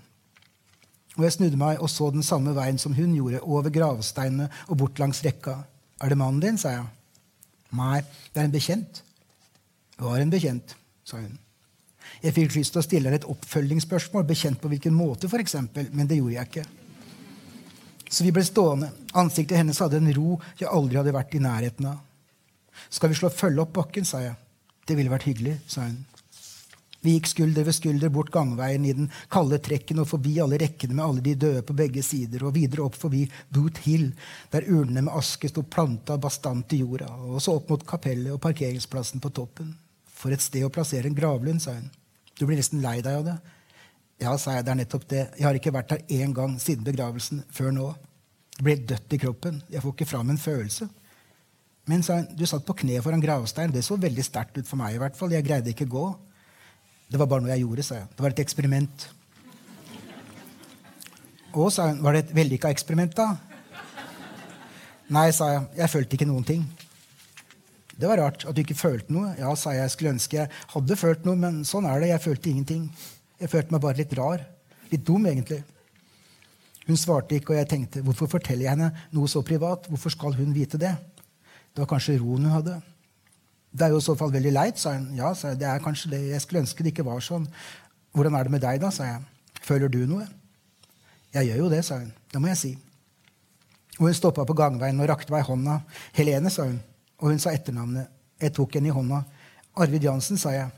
Og 1.16 1.24
jeg 1.24 1.36
snudde 1.36 1.58
meg 1.60 1.80
og 1.80 1.90
så 1.90 2.10
den 2.12 2.24
samme 2.26 2.52
veien 2.56 2.78
som 2.78 2.94
hun 2.96 3.14
gjorde, 3.16 3.40
over 3.42 3.72
gravsteinene 3.72 4.50
og 4.68 4.78
bort 4.82 5.00
langs 5.00 5.22
rekka. 5.24 5.58
Er 6.02 6.12
det 6.12 6.20
mannen 6.20 6.42
din? 6.42 6.60
sa 6.60 6.74
jeg. 6.74 6.86
Nei, 7.76 8.00
det 8.32 8.40
er 8.40 8.48
en 8.48 8.54
bekjent. 8.54 9.02
Var 9.98 10.22
en 10.22 10.32
bekjent, 10.32 10.76
sa 11.04 11.20
hun. 11.22 11.38
Jeg 12.22 12.36
fikk 12.36 12.56
lyst 12.56 12.74
til 12.74 12.80
å 12.80 12.84
stille 12.84 13.08
henne 13.08 13.18
et 13.20 13.28
oppfølgingsspørsmål. 13.28 14.26
Bekjent 14.28 14.60
på 14.60 14.70
hvilken 14.72 14.94
måte, 14.94 15.28
f.eks., 15.28 15.56
men 15.74 16.06
det 16.08 16.20
gjorde 16.20 16.36
jeg 16.36 16.50
ikke. 16.50 16.66
Så 18.08 18.24
vi 18.24 18.32
ble 18.34 18.44
stående. 18.46 18.90
Ansiktet 19.18 19.58
hennes 19.58 19.78
hadde 19.82 20.00
en 20.00 20.12
ro 20.14 20.36
jeg 20.60 20.70
aldri 20.70 21.00
hadde 21.00 21.14
vært 21.16 21.34
i 21.34 21.42
nærheten 21.42 21.88
av. 21.90 22.02
Skal 22.92 23.10
vi 23.10 23.18
slå 23.18 23.30
følge 23.32 23.64
opp 23.64 23.72
bakken, 23.76 24.06
sa 24.06 24.20
jeg. 24.22 24.36
Det 24.86 24.94
ville 24.98 25.10
vært 25.10 25.26
hyggelig, 25.26 25.56
sa 25.66 25.88
hun. 25.88 26.04
Vi 27.06 27.12
gikk 27.14 27.28
skulder 27.30 27.66
ved 27.66 27.76
skulder 27.76 28.10
bort 28.10 28.32
gangveien 28.34 28.84
i 28.86 28.92
den 28.96 29.10
kalde 29.30 29.60
trekken 29.62 30.00
og 30.02 30.08
forbi 30.10 30.32
alle 30.42 30.58
rekkene 30.58 30.96
med 30.96 31.04
alle 31.04 31.22
de 31.22 31.36
døde 31.38 31.62
på 31.66 31.76
begge 31.78 32.02
sider, 32.02 32.42
og 32.42 32.56
videre 32.56 32.82
opp 32.82 32.96
forbi 32.98 33.20
Boot 33.54 33.78
Hill, 33.84 34.08
der 34.50 34.66
urnene 34.66 35.04
med 35.06 35.14
aske 35.14 35.50
sto 35.50 35.62
planta 35.62 36.16
bastant 36.18 36.74
i 36.74 36.80
jorda, 36.82 37.12
og 37.28 37.38
så 37.42 37.54
opp 37.60 37.70
mot 37.70 37.84
kapellet 37.86 38.34
og 38.34 38.40
parkeringsplassen 38.42 39.22
på 39.22 39.30
toppen. 39.38 39.70
For 40.16 40.34
et 40.34 40.42
sted 40.42 40.66
å 40.66 40.72
plassere 40.72 41.06
en 41.06 41.14
gravlund, 41.14 41.62
sa 41.62 41.76
hun. 41.76 41.92
Du 42.36 42.42
blir 42.46 42.58
nesten 42.58 42.82
lei 42.82 42.98
deg 43.04 43.20
av 43.20 43.28
det. 43.28 43.36
Ja, 44.20 44.32
sa 44.40 44.54
jeg, 44.56 44.64
det 44.64 44.72
er 44.72 44.78
nettopp 44.80 45.08
det. 45.10 45.24
Jeg 45.36 45.44
har 45.44 45.58
ikke 45.58 45.74
vært 45.76 45.92
her 45.92 46.04
én 46.16 46.32
gang 46.36 46.54
siden 46.60 46.86
begravelsen 46.86 47.42
før 47.52 47.74
nå. 47.76 47.88
Det 48.56 48.64
ble 48.64 48.76
dødt 48.88 49.12
i 49.12 49.18
kroppen. 49.20 49.58
Jeg 49.68 49.82
får 49.84 49.92
ikke 49.92 50.08
fram 50.08 50.30
en 50.32 50.40
følelse. 50.40 50.88
Men 51.86 52.02
sa 52.02 52.16
hun, 52.18 52.30
du 52.34 52.46
satt 52.48 52.64
på 52.66 52.74
kne 52.80 53.02
foran 53.04 53.22
gravstein. 53.22 53.74
Det 53.74 53.84
så 53.84 53.98
veldig 54.00 54.24
sterkt 54.24 54.56
ut 54.56 54.68
for 54.68 54.80
meg. 54.80 54.96
i 54.96 55.02
hvert 55.02 55.18
fall. 55.18 55.34
Jeg 55.36 55.44
greide 55.44 55.70
ikke 55.70 55.86
gå. 55.90 56.06
Det 57.12 57.20
var 57.20 57.28
bare 57.30 57.44
noe 57.44 57.52
jeg 57.52 57.62
gjorde, 57.62 57.84
sa 57.86 58.00
jeg. 58.00 58.08
Det 58.16 58.24
var 58.24 58.34
et 58.34 58.42
eksperiment. 58.42 59.04
Og, 61.52 61.68
sa 61.72 61.90
hun, 61.92 62.00
var 62.04 62.16
det 62.16 62.24
et 62.24 62.34
vellykka 62.36 62.72
eksperiment, 62.72 63.14
da? 63.16 63.36
Nei, 65.12 65.28
sa 65.30 65.52
jeg. 65.52 65.68
Jeg 65.78 65.92
følte 65.92 66.18
ikke 66.18 66.28
noen 66.28 66.48
ting. 66.48 66.64
Det 67.96 68.08
var 68.08 68.20
rart 68.20 68.42
at 68.48 68.56
du 68.56 68.60
ikke 68.64 68.76
følte 68.76 69.12
noe. 69.14 69.30
Ja, 69.38 69.52
sa 69.56 69.76
jeg, 69.76 69.84
jeg 69.84 69.92
skulle 69.94 70.16
ønske 70.16 70.40
jeg 70.40 70.50
hadde 70.72 70.98
følt 71.00 71.28
noe, 71.28 71.36
men 71.40 71.62
sånn 71.68 71.86
er 71.88 72.02
det. 72.02 72.10
Jeg 72.10 72.24
følte 72.24 72.50
ingenting. 72.50 72.88
Jeg 73.40 73.52
følte 73.52 73.74
meg 73.74 73.82
bare 73.84 73.98
litt 74.00 74.14
rar. 74.16 74.44
Litt 74.90 75.04
dum, 75.06 75.26
egentlig. 75.28 75.62
Hun 76.86 76.98
svarte 76.98 77.34
ikke, 77.36 77.52
og 77.52 77.60
jeg 77.60 77.68
tenkte 77.70 78.02
hvorfor 78.06 78.30
forteller 78.36 78.68
jeg 78.68 78.76
henne 78.76 78.92
noe 79.14 79.28
så 79.30 79.42
privat? 79.44 79.88
Hvorfor 79.90 80.14
skal 80.14 80.36
hun 80.38 80.54
vite 80.54 80.78
det? 80.78 80.92
Det 81.74 81.82
var 81.82 81.90
kanskje 81.90 82.20
roen 82.20 82.46
hun 82.46 82.54
hadde. 82.54 82.76
Det 83.76 83.84
er 83.84 83.92
jo 83.92 83.98
i 84.00 84.06
så 84.06 84.14
fall 84.16 84.30
veldig 84.32 84.52
leit, 84.54 84.78
sa 84.80 84.94
hun. 84.94 85.10
Ja, 85.18 85.32
sa 85.36 85.50
jeg, 85.50 85.60
det 85.60 85.68
er 85.68 85.82
kanskje 85.84 86.14
det. 86.14 86.22
Jeg 86.30 86.44
skulle 86.44 86.62
ønske 86.62 86.86
det 86.86 86.94
ikke 86.94 87.04
var 87.04 87.20
sånn. 87.24 87.48
Hvordan 88.16 88.38
er 88.38 88.46
det 88.46 88.54
med 88.54 88.62
deg, 88.64 88.80
da, 88.80 88.92
sa 88.94 89.10
jeg. 89.10 89.24
Føler 89.66 89.92
du 89.92 90.04
noe? 90.08 90.24
Jeg 91.34 91.50
gjør 91.50 91.64
jo 91.66 91.72
det, 91.74 91.82
sa 91.84 91.98
hun. 92.00 92.14
Det 92.32 92.40
må 92.40 92.48
jeg 92.54 92.62
si. 92.62 92.72
Og 93.98 94.06
hun 94.06 94.16
stoppa 94.16 94.46
på 94.48 94.56
gangveien 94.56 95.02
og 95.02 95.10
rakte 95.10 95.34
meg 95.34 95.44
hånda. 95.48 95.80
Helene, 96.16 96.52
sa 96.52 96.68
hun. 96.70 96.78
Og 97.20 97.34
hun 97.34 97.42
sa 97.42 97.52
etternavnet. 97.56 98.08
Jeg 98.40 98.54
tok 98.56 98.78
henne 98.78 98.92
i 98.92 98.94
hånda. 98.94 99.20
Arvid 99.82 100.06
Jansen, 100.06 100.40
sa 100.40 100.54
jeg. 100.54 100.70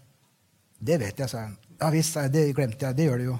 Det 0.80 0.98
vet 1.04 1.20
jeg, 1.20 1.30
sa 1.30 1.44
hun. 1.44 1.56
Ja 1.78 1.90
visst. 1.94 2.18
Det 2.32 2.49
glemte 2.56 2.88
jeg. 2.88 2.97
Det 2.97 3.06
gjør 3.06 3.20
det 3.20 3.28
jo. 3.28 3.37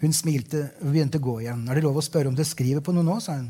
Hun 0.00 0.12
smilte 0.12 0.62
og 0.82 0.90
begynte 0.90 1.20
å 1.20 1.24
gå 1.24 1.38
igjen. 1.44 1.62
Er 1.68 1.78
det 1.78 1.84
lov 1.86 2.00
å 2.00 2.04
spørre 2.04 2.28
om 2.28 2.36
du 2.36 2.44
skriver 2.44 2.82
på 2.84 2.92
noe 2.92 3.06
nå, 3.06 3.20
sa 3.22 3.38
hun. 3.38 3.48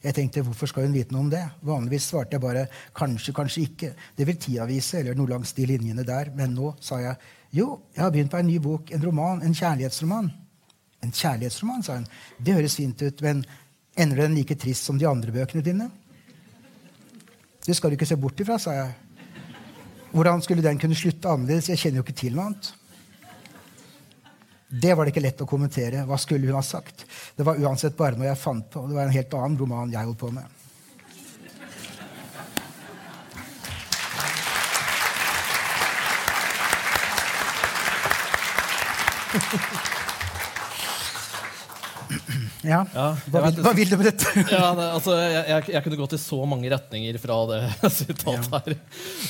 Jeg 0.00 0.16
tenkte, 0.16 0.42
Hvorfor 0.46 0.70
skal 0.70 0.86
hun 0.86 0.94
vite 0.96 1.12
noe 1.12 1.26
om 1.26 1.30
det? 1.32 1.42
Vanligvis 1.66 2.06
svarte 2.08 2.36
jeg 2.36 2.44
bare 2.44 2.68
kanskje, 2.96 3.34
kanskje 3.36 3.64
ikke. 3.66 3.90
Det 4.16 4.26
vil 4.28 4.38
tida 4.40 4.64
vise, 4.68 5.00
eller 5.00 5.18
noe 5.18 5.28
langs 5.28 5.52
de 5.56 5.66
linjene 5.68 6.06
der. 6.08 6.30
Men 6.36 6.54
nå 6.56 6.72
sa 6.80 7.00
jeg 7.02 7.18
jo, 7.52 7.80
jeg 7.96 8.04
har 8.04 8.12
begynt 8.14 8.32
på 8.32 8.38
en 8.38 8.48
ny 8.48 8.56
bok, 8.62 8.92
en 8.94 9.04
roman, 9.04 9.42
en 9.42 9.56
kjærlighetsroman. 9.56 10.30
En 11.04 11.12
kjærlighetsroman, 11.12 11.82
sa 11.84 11.98
hun. 11.98 12.08
Det 12.38 12.56
høres 12.56 12.78
fint 12.78 13.02
ut, 13.02 13.22
men 13.26 13.44
ender 13.98 14.22
den 14.22 14.38
like 14.38 14.56
trist 14.56 14.86
som 14.86 14.98
de 15.00 15.08
andre 15.08 15.34
bøkene 15.34 15.64
dine? 15.66 15.90
Det 17.66 17.76
skal 17.76 17.90
du 17.90 17.98
ikke 17.98 18.08
se 18.08 18.16
bort 18.16 18.40
ifra, 18.40 18.56
sa 18.62 18.76
jeg. 18.78 18.92
Hvordan 20.14 20.40
skulle 20.42 20.64
den 20.64 20.78
kunne 20.80 20.96
slutte 20.96 21.28
annerledes? 21.28 21.68
Jeg 21.68 21.82
kjenner 21.82 22.00
jo 22.00 22.06
ikke 22.06 22.20
til 22.22 22.38
noe 22.38 22.48
annet. 22.48 22.72
Det 24.72 24.94
var 24.94 25.02
det 25.02 25.10
ikke 25.10 25.24
lett 25.24 25.40
å 25.42 25.48
kommentere. 25.50 26.04
Hva 26.06 26.14
skulle 26.20 26.46
hun 26.46 26.54
ha 26.54 26.62
sagt? 26.62 27.02
Det 27.34 27.42
var 27.42 27.58
uansett 27.58 27.96
bare 27.98 28.14
noe 28.14 28.28
jeg 28.28 28.38
fant 28.38 28.68
på. 28.70 28.86
Det 28.86 28.94
var 28.94 29.08
en 29.08 29.16
helt 29.16 29.34
annen 29.34 29.58
roman 29.58 29.90
jeg 29.90 30.06
holdt 30.06 30.20
på 30.22 30.30
med. 30.30 30.46
Ja. 42.60 42.82
Ja, 42.92 43.04
Hva, 43.32 43.40
vil, 43.46 43.62
hva 43.64 43.70
vil 43.72 43.88
du 43.88 43.94
med 43.96 44.10
dette? 44.10 44.28
Ja, 44.52 44.74
det, 44.76 44.84
altså, 44.92 45.14
jeg, 45.16 45.44
jeg, 45.48 45.64
jeg 45.72 45.84
kunne 45.84 45.96
gått 45.96 46.12
i 46.16 46.20
så 46.20 46.40
mange 46.48 46.68
retninger 46.68 47.16
fra 47.22 47.38
det 47.48 47.60
sitatet 47.96 48.52
her. 48.52 48.74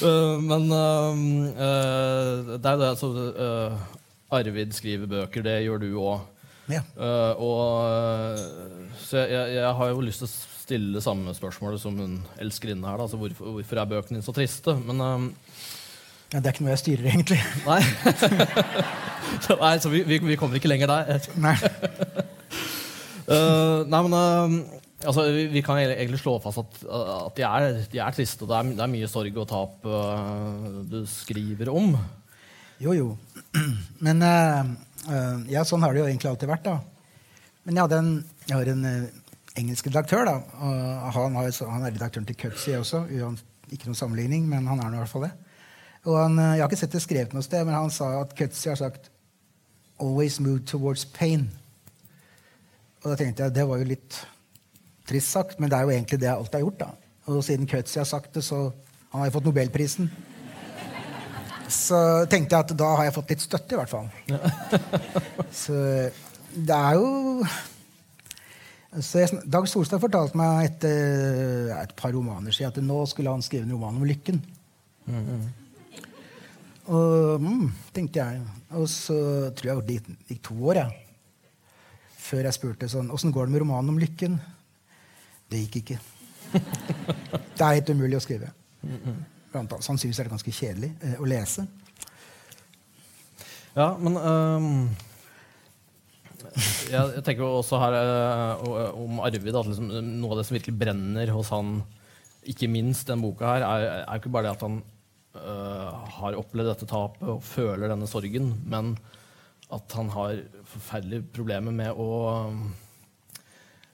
Uh, 0.03 0.37
men 0.43 0.67
uh, 0.75 1.15
uh, 1.55 2.57
det 2.57 2.59
er 2.59 2.75
jo 2.75 2.83
det 2.83 2.89
altså, 2.91 3.11
Arvid 4.31 4.75
skriver 4.77 5.11
bøker, 5.11 5.43
det 5.47 5.57
gjør 5.65 5.83
du 5.83 5.91
òg. 5.99 6.29
Ja. 6.71 6.85
og, 7.35 7.83
uh, 7.83 8.95
så 9.03 9.25
jeg, 9.27 9.57
jeg, 9.57 9.71
har 9.75 9.89
jo 9.91 10.05
lyst 10.07 10.23
til 10.23 10.29
å 10.29 10.35
stille 10.71 10.95
det 10.95 11.03
samme 11.03 11.35
spørsmålet 11.35 11.83
som 11.83 11.97
hun 11.99 12.19
elskerinne 12.43 12.87
her. 12.87 13.03
Altså, 13.03 13.19
hvorfor, 13.19 13.57
hvorfor 13.57 13.81
er 13.81 13.91
bøkene 13.91 14.19
dine 14.19 14.27
så 14.27 14.35
triste? 14.37 14.77
Men 14.87 15.03
um, 15.03 15.31
Ja, 16.31 16.39
det 16.39 16.47
er 16.47 16.55
ikke 16.55 16.67
noe 16.67 16.77
jeg 16.77 16.83
styrer, 16.85 17.09
egentlig. 17.11 17.41
nei. 17.71 17.81
nei, 19.65 19.73
så 19.83 19.91
vi, 19.91 20.05
vi, 20.07 20.21
vi 20.31 20.39
kommer 20.39 20.61
ikke 20.61 20.71
lenger 20.71 20.93
der. 20.93 21.27
Nei. 21.43 21.57
uh, 23.27 23.83
nei, 23.91 24.05
men 24.07 24.15
uh, 24.15 24.79
altså, 25.03 25.27
vi, 25.35 25.49
vi 25.57 25.65
kan 25.67 25.83
egentlig 25.83 26.23
slå 26.23 26.37
fast 26.45 26.63
at, 26.63 26.81
at 26.87 27.35
de, 27.41 27.49
er, 27.51 27.83
de 27.91 28.05
er 28.07 28.15
triste. 28.15 28.47
Det 28.47 28.61
er, 28.61 28.71
det 28.79 28.87
er 28.87 28.95
mye 28.95 29.11
sorg 29.11 29.43
og 29.43 29.51
tap 29.51 29.91
du 30.91 31.03
skriver 31.11 31.75
om. 31.75 31.97
Jo, 32.81 32.95
jo. 32.97 33.11
Men 34.07 34.23
eh, 34.23 34.61
eh, 35.11 35.39
ja, 35.55 35.65
sånn 35.67 35.83
har 35.85 35.95
det 35.95 36.03
jo 36.03 36.09
egentlig 36.09 36.31
alltid 36.31 36.51
vært. 36.51 36.69
da. 36.69 36.79
Men 37.67 37.81
jeg, 37.81 37.93
en, 37.99 38.11
jeg 38.47 38.57
har 38.57 38.73
en 38.73 38.89
eh, 38.89 39.07
engelsk 39.61 39.91
redaktør. 39.91 40.27
da, 40.29 40.37
og 40.39 41.15
han, 41.17 41.39
har, 41.39 41.53
han 41.75 41.87
er 41.87 41.95
redaktøren 41.95 42.29
til 42.29 42.39
Cutsy 42.41 42.75
også. 42.79 43.05
Ikke 43.71 43.89
noen 43.89 43.99
sammenligning, 43.99 44.49
men 44.51 44.69
han 44.71 44.83
er 44.83 44.91
nå 44.91 44.99
i 44.99 45.03
hvert 45.05 45.13
fall 45.13 45.29
det. 45.29 45.35
Og 46.09 46.17
han, 46.17 46.39
Jeg 46.39 46.63
har 46.63 46.71
ikke 46.71 46.81
sett 46.81 46.97
det 46.97 47.05
skrevet 47.05 47.35
noe 47.37 47.45
sted, 47.45 47.67
men 47.67 47.77
han 47.77 47.93
sa 47.93 48.13
at 48.23 48.37
Cutsy 48.39 48.71
har 48.73 48.79
sagt 48.81 49.11
'always 50.01 50.41
move 50.41 50.65
towards 50.65 51.05
pain'. 51.05 51.51
Og 53.03 53.11
da 53.11 53.17
tenkte 53.17 53.43
jeg 53.43 53.55
det 53.55 53.69
var 53.69 53.79
jo 53.79 53.85
litt 53.85 54.27
trist 55.09 55.31
sagt, 55.31 55.61
men 55.61 55.71
det 55.71 55.79
er 55.79 55.83
jo 55.83 55.91
egentlig 55.91 56.21
det 56.21 56.29
jeg 56.29 56.37
alltid 56.37 56.55
har 56.55 56.67
gjort. 56.67 56.81
da. 56.81 56.91
Og 57.27 57.45
siden 57.45 57.69
Cutsy 57.69 57.99
har 57.99 58.05
sagt 58.05 58.35
det, 58.35 58.45
så 58.45 58.73
Han 59.11 59.21
har 59.21 59.27
jo 59.27 59.33
fått 59.41 59.45
nobelprisen. 59.45 60.11
Så 61.71 61.99
tenkte 62.31 62.57
jeg 62.57 62.67
at 62.67 62.77
da 62.79 62.89
har 62.99 63.07
jeg 63.07 63.17
fått 63.17 63.35
litt 63.35 63.45
støtte, 63.45 63.77
i 63.77 63.79
hvert 63.79 63.93
fall. 63.93 64.09
Så 65.63 65.77
det 66.51 66.77
er 66.77 66.99
jo 66.99 67.45
så 68.99 69.21
jeg, 69.23 69.39
Dag 69.47 69.69
Solstad 69.71 70.03
fortalte 70.03 70.35
meg 70.35 70.65
etter 70.67 71.69
et 71.77 71.93
par 71.95 72.11
romaner 72.11 72.51
siden 72.51 72.73
at 72.73 72.81
nå 72.83 72.97
skulle 73.07 73.31
han 73.31 73.45
skrive 73.45 73.63
en 73.63 73.75
roman 73.77 74.01
om 74.01 74.07
lykken. 74.09 74.41
Og 76.91 77.45
mm, 77.45 77.69
tenkte 77.95 78.19
jeg. 78.19 78.41
Og 78.75 78.89
så 78.91 79.19
tror 79.55 79.71
jeg 79.71 79.87
det 79.87 79.99
gikk, 80.01 80.09
gikk 80.33 80.43
to 80.49 80.57
år 80.73 80.81
jeg, 80.81 81.05
før 82.19 82.49
jeg 82.49 82.57
spurte 82.57 82.91
sånn 82.91 83.11
Åssen 83.15 83.35
går 83.35 83.47
det 83.47 83.55
med 83.55 83.63
romanen 83.65 83.95
om 83.95 84.03
lykken? 84.03 84.41
Det 85.51 85.63
gikk 85.65 85.81
ikke. 85.85 86.01
Det 87.57 87.63
er 87.63 87.77
helt 87.77 87.91
umulig 87.95 88.19
å 88.19 88.25
skrive. 88.25 88.51
Mm, 88.83 89.21
Sannsynligvis 89.53 90.21
er 90.21 90.29
det 90.29 90.35
ganske 90.35 90.55
kjedelig 90.55 90.91
eh, 91.03 91.17
å 91.21 91.29
lese. 91.29 91.67
Ja, 93.75 93.93
men 94.03 94.17
um, 94.19 94.69
jeg, 96.91 97.03
jeg 97.17 97.25
tenker 97.27 97.47
også 97.47 97.79
her 97.83 97.97
uh, 97.97 98.95
om 98.99 99.21
Arvid 99.23 99.55
at 99.55 99.71
liksom, 99.71 99.91
noe 100.21 100.35
av 100.35 100.41
det 100.41 100.47
som 100.49 100.57
virkelig 100.59 100.77
brenner 100.81 101.31
hos 101.35 101.53
han, 101.55 101.81
ikke 102.51 102.71
minst 102.73 103.11
den 103.11 103.23
boka 103.23 103.47
her, 103.53 103.67
er, 103.67 103.87
er 104.03 104.21
ikke 104.21 104.33
bare 104.35 104.49
det 104.49 104.57
at 104.57 104.67
han 104.67 104.81
uh, 105.39 106.03
har 106.19 106.39
opplevd 106.41 106.73
dette 106.73 106.91
tapet 106.91 107.27
og 107.31 107.45
føler 107.47 107.91
denne 107.91 108.11
sorgen, 108.11 108.55
men 108.71 108.95
at 109.71 109.95
han 109.95 110.11
har 110.15 110.41
forferdelige 110.67 111.29
problemer 111.35 111.75
med 111.75 111.95
å 111.95 112.07
eh, 112.31 112.63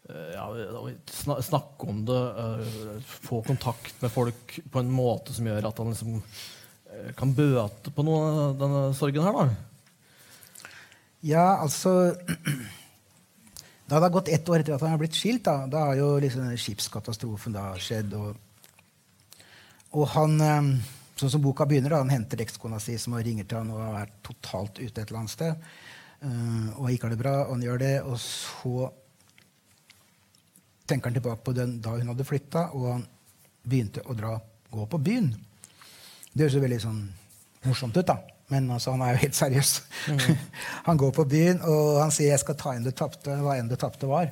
ja, 0.07 1.43
snakke 1.43 1.89
om 1.91 2.05
det, 2.07 2.23
eh, 2.39 3.01
få 3.03 3.43
kontakt 3.43 4.03
med 4.03 4.13
folk 4.13 4.59
på 4.71 4.79
en 4.79 4.91
måte 4.93 5.35
som 5.35 5.47
gjør 5.47 5.67
at 5.67 5.79
han 5.83 5.91
liksom 5.91 6.17
eh, 6.21 7.13
kan 7.19 7.33
bøte 7.35 7.91
på 7.91 8.05
noe 8.07 8.27
av 8.31 8.59
denne 8.61 8.83
sorgen 8.95 9.27
her, 9.27 9.35
da. 9.35 10.77
Ja, 11.27 11.47
altså 11.59 12.15
Da 13.87 14.01
det 14.01 14.03
har 14.03 14.15
gått 14.17 14.29
ett 14.35 14.49
år 14.51 14.59
etter 14.59 14.75
at 14.75 14.83
han 14.83 14.97
har 14.97 14.99
blitt 14.99 15.15
skilt, 15.15 15.45
da, 15.47 15.69
da 15.71 15.85
har 15.89 15.99
jo 15.99 16.07
liksom 16.19 16.43
denne 16.43 16.59
skipskatastrofen 16.59 17.55
da 17.55 17.69
skjedd. 17.79 18.17
Og, 18.19 19.45
og 19.95 20.09
han 20.15 20.39
eh, 20.43 20.71
Sånn 21.17 21.31
som 21.33 21.41
boka 21.41 21.65
begynner, 21.65 21.95
da, 21.95 22.03
han 22.03 22.11
henter 22.13 22.43
ekskona 22.45 22.77
si 22.83 22.99
som 23.01 23.15
ringer 23.17 23.47
til 23.49 23.57
han 23.57 23.71
og 23.73 23.79
har 23.81 23.95
vært 23.95 24.19
totalt 24.27 24.77
ute 24.83 25.01
et 25.01 25.07
eller 25.07 25.23
annet 25.23 25.33
sted. 25.33 25.63
og 26.77 26.91
ikke 26.93 27.07
har 27.07 27.15
det 27.15 27.21
bra, 27.23 27.33
og 27.47 27.55
han 27.55 27.63
gjør 27.65 27.81
det. 27.81 27.95
Og 28.05 28.19
så 28.21 28.91
tenker 30.87 31.11
han 31.11 31.19
tilbake 31.19 31.45
på 31.45 31.55
den 31.57 31.77
da 31.83 31.97
hun 31.97 32.13
hadde 32.13 32.27
flytta, 32.27 32.69
og 32.77 32.87
han 32.93 33.05
begynte 33.67 34.05
å 34.07 34.15
dra, 34.17 34.37
gå 34.71 34.87
på 34.91 35.03
byen. 35.03 35.31
Det 36.33 36.45
høres 36.45 36.57
jo 36.59 36.65
veldig 36.65 36.81
sånn 36.83 37.05
morsomt 37.67 37.97
ut, 37.97 38.07
da. 38.07 38.19
Men 38.53 38.69
altså, 38.71 38.95
han 38.95 39.03
er 39.03 39.17
jo 39.17 39.23
helt 39.25 39.39
seriøs. 39.39 39.71
han 40.89 41.01
går 41.01 41.15
på 41.17 41.25
byen, 41.31 41.63
og 41.67 42.03
han 42.05 42.13
sier 42.15 42.31
'jeg 42.31 42.45
skal 42.45 42.59
ta 42.61 42.75
inn 42.77 42.87
det 42.87 42.95
tapte', 42.95 43.41
hva 43.43 43.57
enn 43.59 43.69
det 43.69 43.79
tapte 43.83 44.07
var. 44.07 44.31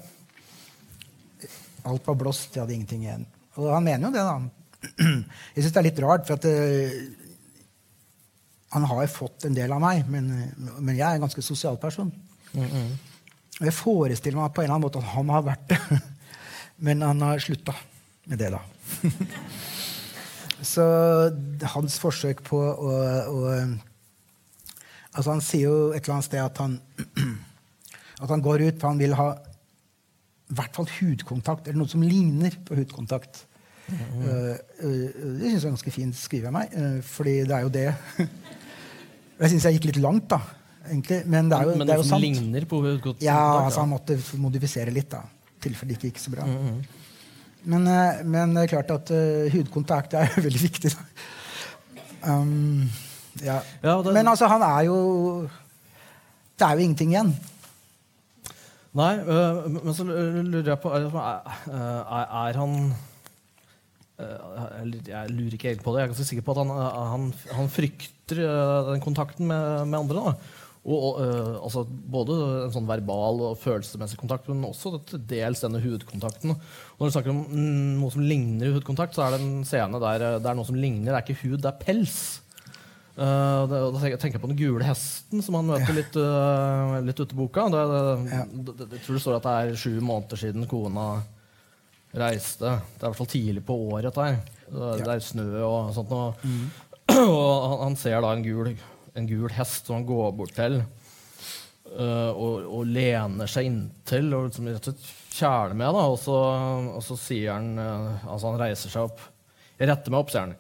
Alt 1.85 2.07
var 2.07 2.15
blåst, 2.15 2.55
jeg 2.55 2.63
hadde 2.63 2.75
ingenting 2.75 3.03
igjen. 3.03 3.27
Og 3.57 3.75
han 3.75 3.85
mener 3.85 4.09
jo 4.09 4.15
det, 4.15 4.23
da. 4.25 4.37
Jeg 5.55 5.65
syns 5.65 5.73
det 5.73 5.81
er 5.81 5.87
litt 5.87 6.01
rart, 6.05 6.27
for 6.27 6.35
at 6.37 6.45
uh, 6.45 7.25
han 8.75 8.85
har 8.85 9.07
fått 9.07 9.47
en 9.49 9.55
del 9.57 9.73
av 9.73 9.81
meg, 9.81 10.05
men, 10.11 10.29
men 10.81 10.97
jeg 10.97 11.07
er 11.07 11.15
en 11.17 11.25
ganske 11.25 11.43
sosial 11.47 11.77
person. 11.79 12.11
Og 13.61 13.63
jeg 13.69 13.75
forestiller 13.77 14.41
meg 14.41 14.53
på 14.55 14.63
en 14.63 14.67
eller 14.67 14.75
annen 14.75 14.87
måte 14.89 14.99
at 14.99 15.13
han 15.15 15.31
har 15.31 15.45
vært 15.47 15.71
det. 15.71 15.79
Men 16.77 17.03
han 17.03 17.23
har 17.23 17.39
slutta 17.43 17.75
med 18.25 18.41
det, 18.41 18.51
da. 18.55 18.61
Så 20.65 20.85
hans 21.75 21.99
forsøk 22.01 22.41
på 22.47 22.59
å, 22.59 22.93
å 23.29 23.41
Altså 25.15 25.31
Han 25.31 25.43
sier 25.45 25.69
jo 25.69 25.75
et 25.95 26.03
eller 26.03 26.17
annet 26.17 26.27
sted 26.27 26.41
at 26.43 26.59
han, 26.59 26.79
at 28.23 28.31
han 28.33 28.43
går 28.43 28.65
ut 28.67 28.81
for 28.81 28.91
han 28.91 29.03
vil 29.03 29.15
ha 29.19 29.29
i 29.35 30.57
hvert 30.59 30.77
fall 30.77 30.89
hudkontakt, 30.99 31.69
eller 31.69 31.81
noe 31.81 31.91
som 31.91 32.03
ligner 32.05 32.55
på 32.67 32.77
hudkontakt. 32.77 33.45
Uh, 33.89 34.57
uh, 34.81 35.07
det 35.41 35.51
syns 35.51 35.55
jeg 35.55 35.69
er 35.69 35.73
ganske 35.73 35.93
fint 35.93 36.17
skrevet 36.17 36.51
av 36.51 36.55
meg, 36.57 36.75
uh, 36.75 36.99
fordi 37.05 37.35
det 37.45 37.57
er 37.57 37.65
jo 37.67 37.73
det 37.73 37.87
Jeg 39.43 39.51
syns 39.51 39.67
jeg 39.67 39.77
gikk 39.77 39.89
litt 39.91 39.99
langt, 40.01 40.29
da. 40.31 40.39
egentlig, 40.89 41.19
Men 41.29 41.51
det 41.51 41.59
er 41.59 41.69
jo, 41.69 41.75
Men 41.81 41.89
det 41.89 41.97
er 41.97 42.01
jo 42.01 42.07
sant. 42.09 42.25
ligner 42.25 42.69
på 42.71 42.81
hudkontakt, 42.85 43.25
Ja, 43.25 43.41
altså 43.65 43.83
Han 43.83 43.93
måtte 43.93 44.17
modifisere 44.41 44.95
litt, 44.95 45.11
da. 45.13 45.25
Tilfelle 45.65 45.97
det 45.97 46.11
gikk 46.13 46.21
så 46.23 46.35
bra. 46.35 46.47
Men, 47.65 47.87
-hmm. 47.89 48.23
men 48.25 48.55
det 48.55 48.63
er 48.63 48.73
klart 48.77 48.91
at 48.91 49.11
uh, 49.11 49.51
hudkontakt 49.53 50.15
er 50.15 50.29
veldig 50.47 50.63
viktig. 50.63 50.93
Um, 52.25 52.91
ja. 53.43 53.61
Ja, 53.83 54.03
det- 54.03 54.13
Men 54.13 54.29
altså, 54.29 54.47
han 54.47 54.63
er 54.63 54.81
jo 54.85 55.49
Det 56.59 56.67
er 56.67 56.73
jo 56.73 56.79
ingenting 56.79 57.11
igjen. 57.11 57.35
Nei, 58.95 59.19
øh, 59.19 59.71
men 59.71 59.95
så 59.95 60.05
lurer 60.05 60.69
jeg 60.69 60.81
på 60.81 60.89
Er, 60.89 61.11
er, 61.11 62.47
er 62.47 62.59
han 62.59 62.95
Jeg 65.09 65.31
lurer 65.31 65.53
ikke 65.53 65.69
helt 65.69 65.83
på 65.83 65.91
det. 65.93 65.99
Jeg 65.99 66.05
er 66.05 66.13
ganske 66.13 66.25
sikker 66.25 66.45
på 66.47 66.55
at 66.55 66.61
han, 66.63 66.71
han, 67.11 67.35
han 67.53 67.69
frykter 67.69 68.37
den 68.93 69.01
kontakten 69.01 69.47
med, 69.47 69.87
med 69.87 69.99
andre. 69.99 70.15
da. 70.15 70.33
Og, 70.85 71.17
øh, 71.25 71.55
altså 71.65 71.87
både 71.89 72.35
en 72.67 72.73
sånn 72.75 72.89
verbal 72.89 73.39
og 73.47 73.55
følelsesmessig 73.63 74.19
kontakt, 74.21 74.51
men 74.51 74.67
også 74.69 74.99
til 75.09 75.23
dels 75.31 75.63
denne 75.65 75.81
hudkontakten. 75.81 76.53
Og 76.53 77.01
når 77.01 77.09
du 77.09 77.15
snakker 77.15 77.33
om 77.33 77.41
mm, 77.49 77.95
noe 78.03 78.13
som 78.13 78.25
ligner 78.29 78.75
hudkontakt, 78.75 79.17
så 79.17 79.25
er 79.25 79.35
det 79.35 79.41
en 79.41 79.63
scene 79.65 80.01
der 80.03 80.27
øh, 80.29 80.41
det 80.45 80.51
er 80.51 80.59
noe 80.59 80.69
som 80.69 80.77
ligner. 80.77 81.09
Det 81.09 81.17
er 81.17 81.25
ikke 81.25 81.41
hud, 81.47 81.63
det 81.65 81.71
er 81.73 81.81
pels. 81.81 82.19
Uh, 83.15 83.63
det, 83.71 83.79
og 83.79 83.93
da 83.95 84.01
tenker 84.03 84.35
jeg 84.35 84.43
på 84.43 84.49
den 84.51 84.59
gule 84.59 84.83
hesten 84.83 85.39
som 85.47 85.55
han 85.55 85.69
møter 85.69 85.95
litt, 85.95 86.17
uh, 86.19 86.97
litt 87.07 87.21
ute 87.21 87.31
i 87.31 87.39
boka. 87.39 87.69
Det, 87.71 87.83
det, 87.93 88.01
Ja. 88.33 88.41
det, 88.51 88.89
jeg 88.97 89.03
tror 89.05 89.15
det 89.15 89.23
står 89.23 89.37
at 89.39 89.47
det 89.47 89.53
er 89.55 89.79
sju 89.79 89.93
måneder 90.03 90.41
siden 90.41 90.67
kona 90.67 91.05
reiste. 92.11 92.75
Det 92.75 92.99
er 92.99 93.07
i 93.07 93.13
hvert 93.13 93.21
fall 93.21 93.31
tidlig 93.31 93.63
på 93.67 93.77
året. 93.95 94.19
Der. 94.19 94.41
Det, 94.67 95.07
er 95.07 95.23
snø 95.23 95.47
og 95.63 95.95
sånt. 95.95 96.11
Og, 96.11 96.43
og 97.15 97.47
han, 97.71 97.79
han 97.87 97.97
ser 98.03 98.19
da 98.21 98.35
en 98.35 98.45
gul, 98.45 98.75
en 99.15 99.29
gul 99.29 99.51
hest 99.55 99.87
som 99.87 99.99
han 99.99 100.07
går 100.09 100.33
bort 100.39 100.55
til. 100.57 100.81
uh, 101.95 102.31
og, 102.33 102.65
og 102.67 102.89
lener 102.91 103.51
seg 103.51 103.69
inntil 103.69 104.33
og 104.35 104.49
liksom 104.49 104.71
rett 104.71 104.89
og 104.91 104.95
slett 104.95 105.11
kjæler 105.35 105.77
med. 105.79 105.97
Da, 105.97 106.05
og, 106.11 106.19
så, 106.23 106.39
og 106.99 107.03
så 107.05 107.19
sier 107.19 107.55
han 107.55 107.75
uh, 107.79 108.25
Altså, 108.27 108.51
han 108.51 108.61
reiser 108.63 108.93
seg 108.93 109.11
opp. 109.11 109.23
Jeg 109.79 109.91
retter 109.91 110.15
meg 110.15 110.23
opp, 110.23 110.33
sier 110.33 110.49
han. 110.49 110.57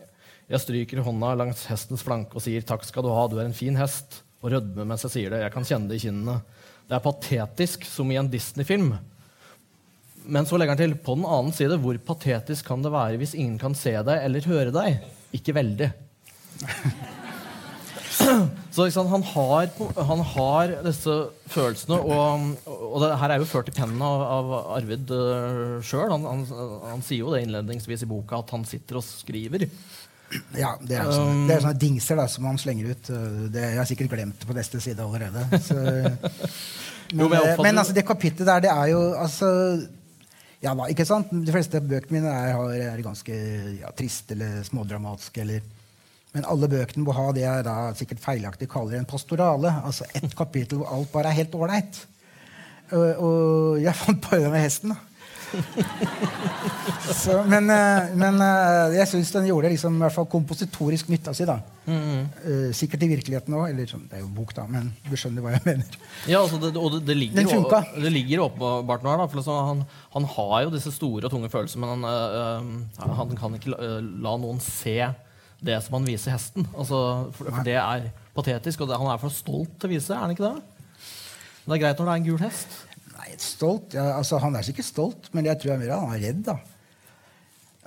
Jeg 0.50 0.60
stryker 0.60 1.00
hånda 1.06 1.32
langs 1.40 1.64
hestens 1.70 2.04
flanke 2.04 2.36
og 2.36 2.44
sier 2.44 2.64
'takk 2.66 2.84
skal 2.84 3.06
du 3.06 3.10
ha, 3.14 3.24
du 3.30 3.38
er 3.38 3.46
en 3.48 3.56
fin 3.56 3.76
hest', 3.80 4.20
og 4.44 4.52
rødmer 4.52 4.84
mens 4.84 5.06
jeg 5.06 5.14
sier 5.14 5.32
det. 5.32 5.40
Jeg 5.40 5.54
kan 5.54 5.64
kjenne 5.64 5.88
det 5.88 5.96
i 5.96 6.04
kinnene. 6.04 6.42
Det 6.84 6.98
er 6.98 7.04
patetisk, 7.06 7.86
som 7.88 8.10
i 8.12 8.18
en 8.20 8.28
Disney-film. 8.28 8.92
Men 10.24 10.46
så 10.48 10.58
legger 10.60 10.76
han 10.76 10.82
til 10.82 10.96
på 11.00 11.16
den 11.16 11.24
annen 11.24 11.52
side 11.56 11.80
hvor 11.80 11.96
patetisk 12.12 12.68
kan 12.68 12.84
det 12.84 12.92
være 12.92 13.20
hvis 13.20 13.34
ingen 13.36 13.58
kan 13.60 13.76
se 13.76 13.92
deg 13.92 14.24
eller 14.24 14.48
høre 14.52 14.72
deg? 14.72 15.04
Ikke 15.36 15.56
veldig. 15.56 15.90
Så 18.14 18.86
sant, 18.90 19.10
han, 19.10 19.24
har, 19.34 19.68
han 20.08 20.22
har 20.34 20.72
disse 20.84 21.14
følelsene, 21.50 21.98
og, 21.98 22.46
og 22.66 22.96
det 23.02 23.10
her 23.20 23.34
er 23.34 23.42
jo 23.42 23.48
ført 23.48 23.70
i 23.70 23.74
pennen 23.74 24.00
av, 24.02 24.24
av 24.36 24.54
Arvid 24.76 25.10
uh, 25.14 25.80
sjøl. 25.84 26.10
Han, 26.12 26.26
han, 26.26 26.46
han 26.88 27.04
sier 27.04 27.24
jo 27.24 27.34
det 27.34 27.44
innledningsvis 27.44 28.06
i 28.06 28.10
boka 28.10 28.40
at 28.42 28.54
han 28.54 28.66
sitter 28.68 29.00
og 29.00 29.06
skriver. 29.06 29.66
Ja, 30.58 30.74
Det 30.82 30.96
er, 30.98 31.10
sånne, 31.12 31.46
det 31.48 31.56
er 31.56 31.62
sånne 31.62 31.80
dingser 31.80 32.18
da, 32.18 32.26
som 32.30 32.46
han 32.48 32.58
slenger 32.58 32.94
ut. 32.94 33.10
det 33.10 33.50
Det, 33.54 33.66
jeg 33.72 33.80
har 33.80 33.90
sikkert 33.90 34.14
glemt 34.16 34.40
det 34.40 34.48
på 34.48 34.56
neste 34.56 34.80
side 34.82 35.04
allerede. 35.04 35.60
Så, 35.62 35.76
men, 37.14 37.20
Jo, 37.20 37.28
men 37.28 37.38
jeg 37.38 37.52
eh, 37.52 37.62
men 37.62 37.82
altså, 37.82 37.94
det 37.96 38.06
kapittelet 38.08 38.50
der, 38.50 38.64
det 38.66 38.72
er 38.72 38.90
jo 38.94 39.04
altså 39.20 39.50
ja, 40.64 40.72
da, 40.72 40.88
ikke 40.88 41.04
sant? 41.04 41.32
De 41.44 41.52
fleste 41.52 41.80
bøkene 41.84 42.22
mine 42.22 42.32
er, 42.32 42.90
er 42.94 43.04
ganske 43.04 43.34
ja, 43.82 43.90
triste 43.96 44.32
eller 44.32 44.62
smådramatiske. 44.64 45.44
Eller, 45.44 45.64
men 46.34 46.46
alle 46.50 46.68
bøkene 46.70 47.06
må 47.06 47.14
ha 47.14 47.28
det 47.34 47.44
jeg 47.44 47.64
da 47.66 47.76
sikkert 47.94 48.22
feilaktig 48.24 48.68
kaller 48.72 48.98
en 48.98 49.08
pastorale. 49.08 49.70
Altså 49.86 50.06
ett 50.18 50.34
kapittel 50.36 50.80
hvor 50.80 50.90
alt 50.96 51.12
bare 51.12 51.30
er 51.30 51.38
helt 51.38 51.54
ålreit. 51.54 52.00
Og, 52.92 53.04
og 53.22 53.82
jeg 53.82 53.96
fant 53.96 54.24
bare 54.28 54.50
med 54.50 54.64
hesten. 54.64 54.94
da. 54.94 55.00
Så, 57.14 57.36
men, 57.46 57.70
eh, 57.70 58.10
men 58.18 58.40
eh, 58.42 58.96
jeg 58.98 59.06
syns 59.10 59.30
den 59.34 59.48
gjorde 59.48 59.70
liksom, 59.72 59.96
i 59.96 60.02
hvert 60.02 60.16
fall 60.16 60.26
kompositorisk 60.30 61.10
nytta 61.12 61.34
si. 61.36 61.46
da. 61.48 61.60
Eh, 61.86 62.70
sikkert 62.76 63.04
i 63.06 63.10
virkeligheten 63.12 63.54
òg. 63.56 63.68
Eller 63.70 63.86
det 63.86 64.18
er 64.18 64.24
jo 64.24 64.30
bok, 64.34 64.54
da, 64.56 64.66
men 64.70 64.90
du 65.06 65.14
skjønner 65.14 65.44
hva 65.44 65.54
jeg 65.54 65.64
mener. 65.68 65.98
Ja, 66.26 66.40
altså 66.42 66.58
det, 66.62 66.74
og 66.74 66.96
det, 66.96 67.04
det, 67.08 67.18
ligger, 67.20 67.42
Den 67.42 67.52
funka. 67.52 67.84
det 67.94 68.12
ligger 68.14 68.46
åpenbart 68.48 69.06
noe 69.06 69.14
her. 69.14 69.22
Da, 69.22 69.28
for 69.30 69.42
liksom, 69.42 69.60
han, 69.70 69.84
han 70.16 70.28
har 70.36 70.56
jo 70.66 70.74
disse 70.74 70.94
store 70.94 71.28
og 71.28 71.34
tunge 71.36 71.52
følelsene, 71.52 71.86
men 71.86 72.08
han, 72.08 72.82
øh, 72.98 73.14
han 73.22 73.38
kan 73.38 73.60
ikke 73.60 73.76
la, 73.76 73.94
la 74.26 74.34
noen 74.42 74.62
se 74.64 74.98
det 75.64 75.78
som 75.84 75.96
han 75.98 76.08
viser 76.08 76.34
hesten. 76.34 76.66
Altså, 76.72 76.98
for, 77.36 77.48
for 77.50 77.66
det 77.66 77.76
er 77.80 78.08
patetisk, 78.36 78.84
og 78.84 78.90
det, 78.90 78.98
han 79.00 79.12
er 79.12 79.22
for 79.22 79.34
stolt 79.34 79.76
til 79.78 79.90
å 79.90 79.94
vise, 79.94 80.12
er 80.14 80.24
han 80.24 80.34
ikke 80.34 80.48
det? 80.50 80.98
Det 81.64 81.76
er 81.76 81.80
greit 81.80 82.00
når 82.00 82.08
det 82.08 82.14
er 82.14 82.20
en 82.20 82.28
gul 82.28 82.42
hest. 82.42 82.76
Nei, 83.14 83.30
stolt? 83.40 83.96
Ja, 83.96 84.10
altså, 84.18 84.40
han 84.42 84.58
er 84.58 84.66
sikkert 84.66 84.88
stolt, 84.90 85.30
men 85.32 85.48
jeg 85.48 85.60
tror 85.60 85.74
jeg 85.74 85.82
mer 85.84 85.94
han 85.96 86.12
er 86.16 86.24
redd. 86.26 86.42
da. 86.50 86.58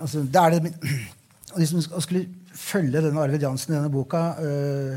Altså, 0.02 0.24
det 0.26 0.44
er 0.44 0.56
det, 0.56 0.74
og 1.54 1.62
liksom, 1.62 1.84
å 1.94 2.02
skulle 2.04 2.26
følge 2.58 3.04
denne 3.06 3.22
Arvid 3.22 3.46
Jansen 3.46 3.76
i 3.76 3.78
denne 3.78 3.94
boka 3.94 4.22
øh, 4.42 4.96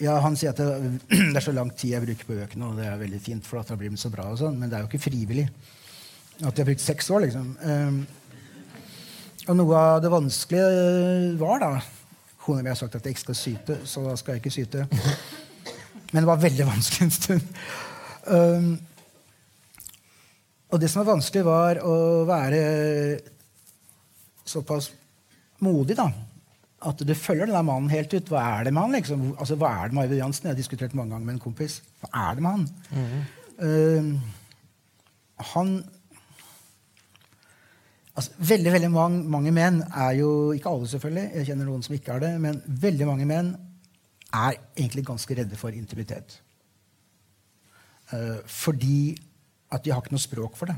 ja, 0.00 0.14
Han 0.24 0.36
sier 0.38 0.54
at 0.54 0.60
det, 0.62 0.96
det 1.34 1.36
er 1.36 1.44
så 1.44 1.54
lang 1.56 1.70
tid 1.76 1.94
jeg 1.94 2.06
bruker 2.06 2.28
på 2.28 2.38
bøkene, 2.40 2.70
og 2.70 2.80
det 2.80 2.88
er 2.88 3.00
veldig 3.00 3.22
fint, 3.22 3.46
for 3.46 3.60
at 3.60 3.68
det 3.68 3.76
har 3.76 3.82
blitt 3.84 4.00
så 4.00 4.12
bra, 4.12 4.30
og 4.32 4.40
sånn, 4.40 4.56
men 4.60 4.72
det 4.72 4.78
er 4.78 4.86
jo 4.86 4.90
ikke 4.92 5.06
frivillig. 5.06 5.48
At 6.40 6.50
jeg 6.50 6.64
har 6.64 6.70
brukt 6.72 6.82
seks 6.82 7.10
år, 7.14 7.28
liksom. 7.28 7.52
Um, 7.62 8.00
og 9.44 9.58
noe 9.58 9.76
av 9.76 10.00
det 10.04 10.10
vanskelige 10.12 10.64
øh, 10.64 11.28
var 11.40 11.60
da 11.60 11.70
Kona 12.44 12.62
mi 12.62 12.68
har 12.68 12.76
sagt 12.76 12.96
at 12.96 13.04
jeg 13.04 13.14
ikke 13.14 13.24
skal 13.24 13.38
syte, 13.38 13.76
så 13.88 14.02
da 14.04 14.16
skal 14.20 14.34
jeg 14.34 14.42
ikke 14.42 14.52
syte. 14.52 14.84
Men 16.12 16.22
det 16.22 16.28
var 16.28 16.42
veldig 16.42 16.66
vanskelig 16.68 17.06
en 17.06 17.14
stund. 17.14 17.46
Um, 18.28 18.66
og 20.68 20.80
det 20.82 20.90
som 20.90 21.00
var 21.00 21.14
vanskelig, 21.14 21.44
var 21.46 21.80
å 21.80 21.94
være 22.28 22.60
såpass 24.44 24.90
modig, 25.64 25.96
da. 25.96 26.10
At 26.84 27.00
du 27.00 27.14
følger 27.16 27.48
den 27.48 27.56
der 27.56 27.64
mannen 27.64 27.88
helt 27.92 28.12
ut. 28.12 28.28
Hva 28.28 28.44
er 28.58 28.68
det 28.68 28.74
med 28.76 28.84
han? 28.84 28.96
liksom? 28.98 29.26
Altså, 29.38 29.56
hva 29.56 29.72
er 29.80 29.88
det 29.88 29.96
med 29.96 30.04
Arvid 30.04 30.20
Jansen? 30.20 30.50
Jeg 30.50 30.52
har 30.52 30.60
diskutert 30.60 30.96
mange 30.98 31.16
ganger 31.16 31.30
med 31.30 31.38
en 31.38 31.44
kompis. 31.46 31.80
Hva 32.02 32.12
er 32.26 32.36
det 32.36 32.44
med 32.44 32.58
han? 32.58 32.68
Um, 33.64 34.10
han 35.54 35.76
altså, 38.14 38.32
Veldig 38.38 38.72
veldig 38.72 38.90
mange, 38.94 39.22
mange 39.36 39.52
menn 39.54 39.82
er 39.88 40.16
jo 40.20 40.30
Ikke 40.54 40.72
alle, 40.72 40.88
selvfølgelig. 40.90 41.28
Jeg 41.34 41.50
kjenner 41.50 41.70
noen 41.70 41.84
som 41.86 41.94
ikke 41.96 42.16
er 42.16 42.24
det. 42.26 42.32
Men 42.42 42.62
veldig 42.66 43.10
mange 43.10 43.28
menn 43.28 43.52
er 44.34 44.58
egentlig 44.74 45.06
ganske 45.06 45.36
redde 45.38 45.58
for 45.58 45.76
intimitet. 45.76 46.40
Eh, 48.12 48.40
fordi 48.50 49.14
at 49.72 49.84
de 49.84 49.92
har 49.92 50.02
ikke 50.02 50.14
noe 50.14 50.22
språk 50.22 50.58
for 50.58 50.70
det. 50.70 50.76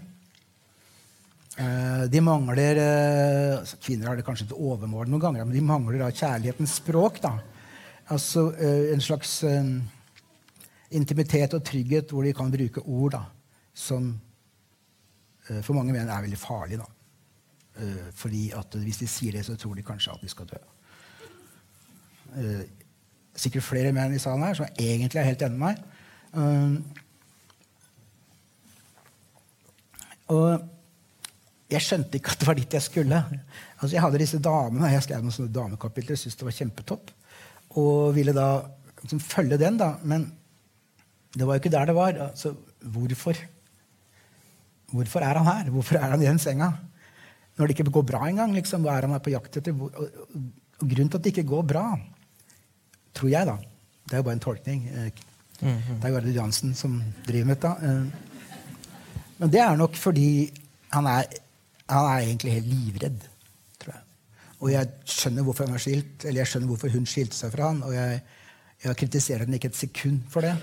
Eh, 1.57 2.05
de 2.13 2.21
mangler 2.21 2.81
eh, 2.83 3.59
altså, 3.59 3.79
Kvinner 3.81 4.11
har 4.11 4.19
det 4.19 4.27
kanskje 4.27 4.51
til 4.51 4.61
overmål 4.61 5.09
noen 5.09 5.23
ganger, 5.23 5.47
men 5.47 5.57
de 5.57 5.65
mangler 5.65 6.03
da 6.05 6.11
kjærlighetens 6.13 6.77
språk. 6.83 7.23
da. 7.25 7.33
Altså 8.13 8.51
eh, 8.61 8.93
en 8.95 9.03
slags 9.03 9.39
eh, 9.49 9.73
intimitet 10.95 11.57
og 11.57 11.65
trygghet 11.65 12.13
hvor 12.13 12.27
de 12.27 12.35
kan 12.37 12.53
bruke 12.53 12.85
ord 12.85 13.17
da, 13.17 13.23
som 13.75 14.13
eh, 15.49 15.63
for 15.63 15.75
mange 15.75 15.97
menn 15.97 16.13
er 16.13 16.29
veldig 16.29 16.39
farlig. 16.39 16.79
da. 16.83 16.96
Eh, 17.77 18.09
fordi 18.17 18.51
at 18.57 18.75
hvis 18.81 19.03
de 19.03 19.09
sier 19.11 19.33
det, 19.37 19.45
så 19.45 19.57
tror 19.61 19.75
de 19.77 19.85
kanskje 19.85 20.13
at 20.15 20.23
de 20.23 20.29
skal 20.33 20.49
dø. 20.49 20.61
Uh, 22.37 22.65
sikkert 23.39 23.65
flere 23.65 23.93
menn 23.97 24.13
i 24.13 24.19
salen 24.21 24.43
her 24.45 24.57
som 24.59 24.67
egentlig 24.77 25.21
er 25.21 25.29
helt 25.29 25.43
enig 25.47 25.57
med 25.57 25.67
meg. 25.67 25.77
Uh, 26.37 26.75
og 30.35 30.49
jeg 31.71 31.85
skjønte 31.85 32.19
ikke 32.19 32.35
at 32.35 32.41
det 32.43 32.49
var 32.49 32.59
dit 32.59 32.77
jeg 32.77 32.85
skulle. 32.85 33.21
Altså, 33.77 33.93
jeg 33.95 34.05
hadde 34.05 34.21
disse 34.23 34.41
damene, 34.43 34.93
jeg 34.93 35.05
skrev 35.07 35.25
noen 35.25 35.37
sånne 35.37 35.55
damekapitler, 35.55 36.19
syntes 36.19 36.39
det 36.41 36.49
var 36.49 36.59
kjempetopp. 36.59 37.13
Og 37.81 38.15
ville 38.17 38.35
da 38.37 38.49
liksom, 39.03 39.21
følge 39.23 39.61
den, 39.61 39.79
da. 39.81 39.95
Men 40.03 40.29
det 41.37 41.45
var 41.45 41.57
jo 41.57 41.65
ikke 41.65 41.77
der 41.77 41.89
det 41.91 41.97
var. 41.97 42.21
Altså, 42.31 42.55
hvorfor? 42.81 43.41
Hvorfor 44.93 45.21
er 45.25 45.41
han 45.41 45.49
her? 45.51 45.73
Hvorfor 45.75 46.01
er 46.01 46.09
han 46.15 46.23
i 46.23 46.29
den 46.29 46.41
senga? 46.43 46.73
Når 47.57 47.67
det 47.67 47.77
ikke 47.79 47.91
går 47.91 48.03
bra 48.11 48.27
engang. 48.29 48.53
Liksom, 48.55 48.83
hva 48.85 48.97
er 48.99 49.07
han 49.09 49.15
er 49.17 49.23
på 49.25 49.33
jakt 49.33 49.57
etter? 49.57 49.73
Og, 49.73 49.95
grunnen 50.83 51.09
til 51.09 51.17
at 51.19 51.25
det 51.25 51.33
ikke 51.33 51.49
går 51.49 51.63
bra, 51.73 51.87
tror 53.17 53.31
jeg, 53.33 53.47
da 53.49 53.57
Det 54.07 54.13
er 54.13 54.21
jo 54.21 54.27
bare 54.29 54.37
en 54.37 54.45
tolkning. 54.45 54.83
eh, 54.93 55.11
Det 55.61 56.05
er 56.05 56.09
jo 56.21 56.35
Johansen 56.37 56.75
som 56.75 57.03
driver 57.27 57.47
med 57.47 57.57
dette. 57.57 57.71
eh, 57.83 58.05
Men 59.39 59.51
det 59.51 59.61
er 59.61 59.77
nok 59.77 59.97
fordi 59.97 60.51
han 60.93 61.07
er, 61.07 61.25
han 61.89 62.05
er 62.05 62.19
egentlig 62.27 62.53
helt 62.53 62.67
livredd, 62.67 63.21
tror 63.81 63.93
jeg. 63.95 64.03
Og 64.61 64.71
jeg 64.71 64.89
skjønner 65.05 65.43
hvorfor 65.43 65.67
han 65.67 65.75
er 65.75 65.79
skilt, 65.83 66.25
eller 66.25 66.41
jeg 66.41 66.47
skjønner 66.47 66.69
hvorfor 66.69 66.93
hun 66.93 67.07
skilte 67.07 67.37
seg 67.37 67.53
fra 67.53 67.67
han, 67.73 67.83
og 67.83 67.93
jeg, 67.95 68.23
jeg 68.85 68.97
kritiserer 68.97 69.45
henne 69.45 69.55
ikke 69.59 69.69
et 69.73 69.77
sekund 69.77 70.21
for 70.33 70.41
det. 70.41 70.55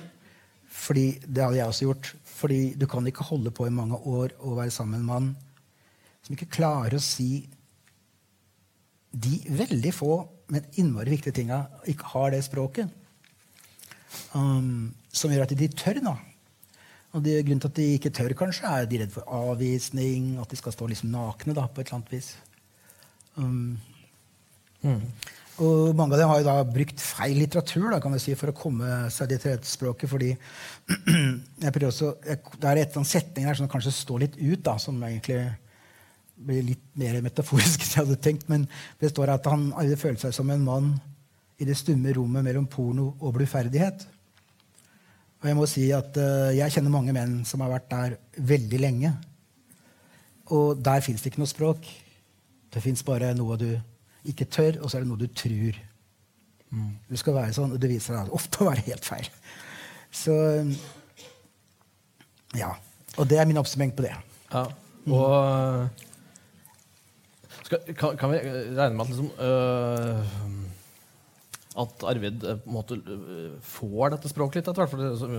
Fordi 0.69 1.19
det 1.27 1.43
hadde 1.43 1.57
jeg 1.57 1.65
også 1.67 1.85
gjort. 1.85 2.13
Fordi 2.25 2.73
du 2.73 2.85
kan 2.87 3.05
ikke 3.07 3.23
holde 3.23 3.51
på 3.51 3.67
i 3.67 3.69
mange 3.73 3.95
år 3.97 4.29
og 4.39 4.57
være 4.57 4.71
sammen 4.71 4.91
med 4.91 4.99
en 4.99 5.05
mann 5.05 5.35
som 6.23 6.35
ikke 6.35 6.51
klarer 6.57 6.95
å 6.97 7.03
si 7.03 7.45
de 9.13 9.37
veldig 9.53 9.93
få, 9.93 10.13
men 10.53 10.65
innmari 10.81 11.13
viktige 11.13 11.37
tinga, 11.37 11.63
ikke 11.89 12.13
har 12.15 12.33
det 12.33 12.43
språket. 12.45 12.89
Um, 14.33 14.93
som 15.13 15.33
gjør 15.33 15.45
at 15.45 15.53
de 15.57 15.67
tør 15.73 15.97
nå 16.05 16.11
Og 17.17 17.23
det, 17.25 17.39
grunnen 17.45 17.61
til 17.63 17.69
at 17.71 17.77
de 17.79 17.85
ikke 17.95 18.11
tør, 18.13 18.33
kanskje, 18.37 18.69
er 18.69 18.89
de 18.89 18.99
redd 19.01 19.13
for 19.13 19.25
avvisning, 19.29 20.35
at 20.41 20.49
de 20.49 20.57
skal 20.57 20.73
stå 20.73 20.89
liksom 20.89 21.11
nakne 21.13 21.53
da, 21.57 21.67
på 21.69 21.81
et 21.81 21.87
eller 21.87 21.99
annet 21.99 22.13
vis. 22.13 22.29
Um, 23.37 23.77
Og 25.61 25.93
mange 25.93 26.15
av 26.15 26.21
dem 26.23 26.31
har 26.31 26.39
jo 26.41 26.47
da 26.47 26.55
brukt 26.65 27.01
feil 27.01 27.37
litteratur 27.37 27.91
da, 27.91 27.99
kan 28.01 28.15
si, 28.21 28.33
for 28.37 28.49
å 28.49 28.57
komme 28.57 29.03
seg 29.13 29.29
dit 29.29 29.43
til 29.45 29.59
språket. 29.69 30.09
fordi 30.09 30.31
jeg 31.63 31.73
prøver 31.75 31.89
også, 31.91 32.15
jeg, 32.25 32.41
Det 32.57 32.69
er 32.69 32.81
et 32.81 32.87
eller 32.87 33.03
annet 33.03 33.11
setning 33.11 33.49
der 33.49 33.59
som 33.59 33.69
kanskje 33.69 33.93
står 33.93 34.25
litt 34.25 34.39
ut, 34.41 34.63
da, 34.65 34.79
som 34.81 34.97
egentlig 35.05 35.43
blir 36.47 36.65
litt 36.67 36.83
mer 36.99 37.19
metaforisk 37.25 37.83
enn 37.83 37.91
jeg 37.91 38.01
hadde 38.01 38.19
tenkt. 38.23 38.47
Men 38.51 38.67
det 39.01 39.13
står 39.13 39.33
at 39.35 39.47
han 39.51 39.69
følte 39.99 40.27
seg 40.27 40.35
som 40.35 40.51
en 40.53 40.65
mann 40.65 40.93
i 41.61 41.67
det 41.67 41.77
stumme 41.79 42.13
rommet 42.15 42.45
mellom 42.45 42.67
porno 42.69 43.13
og 43.19 43.35
bluferdighet. 43.37 44.07
Og 45.43 45.49
jeg 45.49 45.59
må 45.59 45.67
si 45.67 45.89
at 45.95 46.15
uh, 46.15 46.51
jeg 46.55 46.71
kjenner 46.71 46.93
mange 46.93 47.15
menn 47.15 47.41
som 47.47 47.63
har 47.63 47.73
vært 47.73 47.89
der 47.91 48.17
veldig 48.39 48.79
lenge. 48.79 49.11
Og 50.55 50.79
der 50.83 51.03
fins 51.03 51.23
det 51.23 51.31
ikke 51.31 51.43
noe 51.43 51.51
språk. 51.51 51.89
Det 52.73 52.81
fins 52.83 53.03
bare 53.05 53.33
noe 53.37 53.57
du 53.59 53.69
ikke 54.27 54.47
tør, 54.47 54.79
og 54.81 54.89
så 54.89 54.97
er 54.97 55.03
det 55.03 55.11
noe 55.11 55.19
du 55.19 55.27
tror. 55.27 55.75
Du 57.09 57.17
skal 57.19 57.35
være 57.35 57.53
sånn, 57.53 57.75
og 57.75 57.81
det 57.81 57.91
viser 57.91 58.15
seg 58.15 58.31
ofte 58.33 58.63
å 58.63 58.69
være 58.71 58.87
helt 58.87 59.05
feil. 59.05 59.29
Så 60.13 60.33
Ja. 62.53 62.73
Og 63.17 63.27
det 63.29 63.37
er 63.37 63.45
min 63.45 63.59
oppsummering 63.61 63.93
på 63.93 64.05
det. 64.05 64.13
Ja. 64.53 64.63
Og 65.05 65.89
skal, 67.73 67.97
kan, 67.97 68.17
kan 68.19 68.33
vi 68.33 68.39
regne 68.77 68.93
med 68.93 69.05
at 69.05 69.11
liksom 69.11 69.29
øh, 69.39 70.39
At 71.83 72.05
Arvid 72.11 72.43
øh, 72.45 72.61
på 72.61 72.69
en 72.69 72.77
måte 72.77 72.99
øh, 73.01 73.51
får 73.65 74.13
dette 74.13 74.29
språket 74.29 74.61
litt 74.61 74.69
etter 74.69 74.83
hvert? 74.83 74.93
For 74.93 75.01
det, 75.01 75.11
så, 75.19 75.29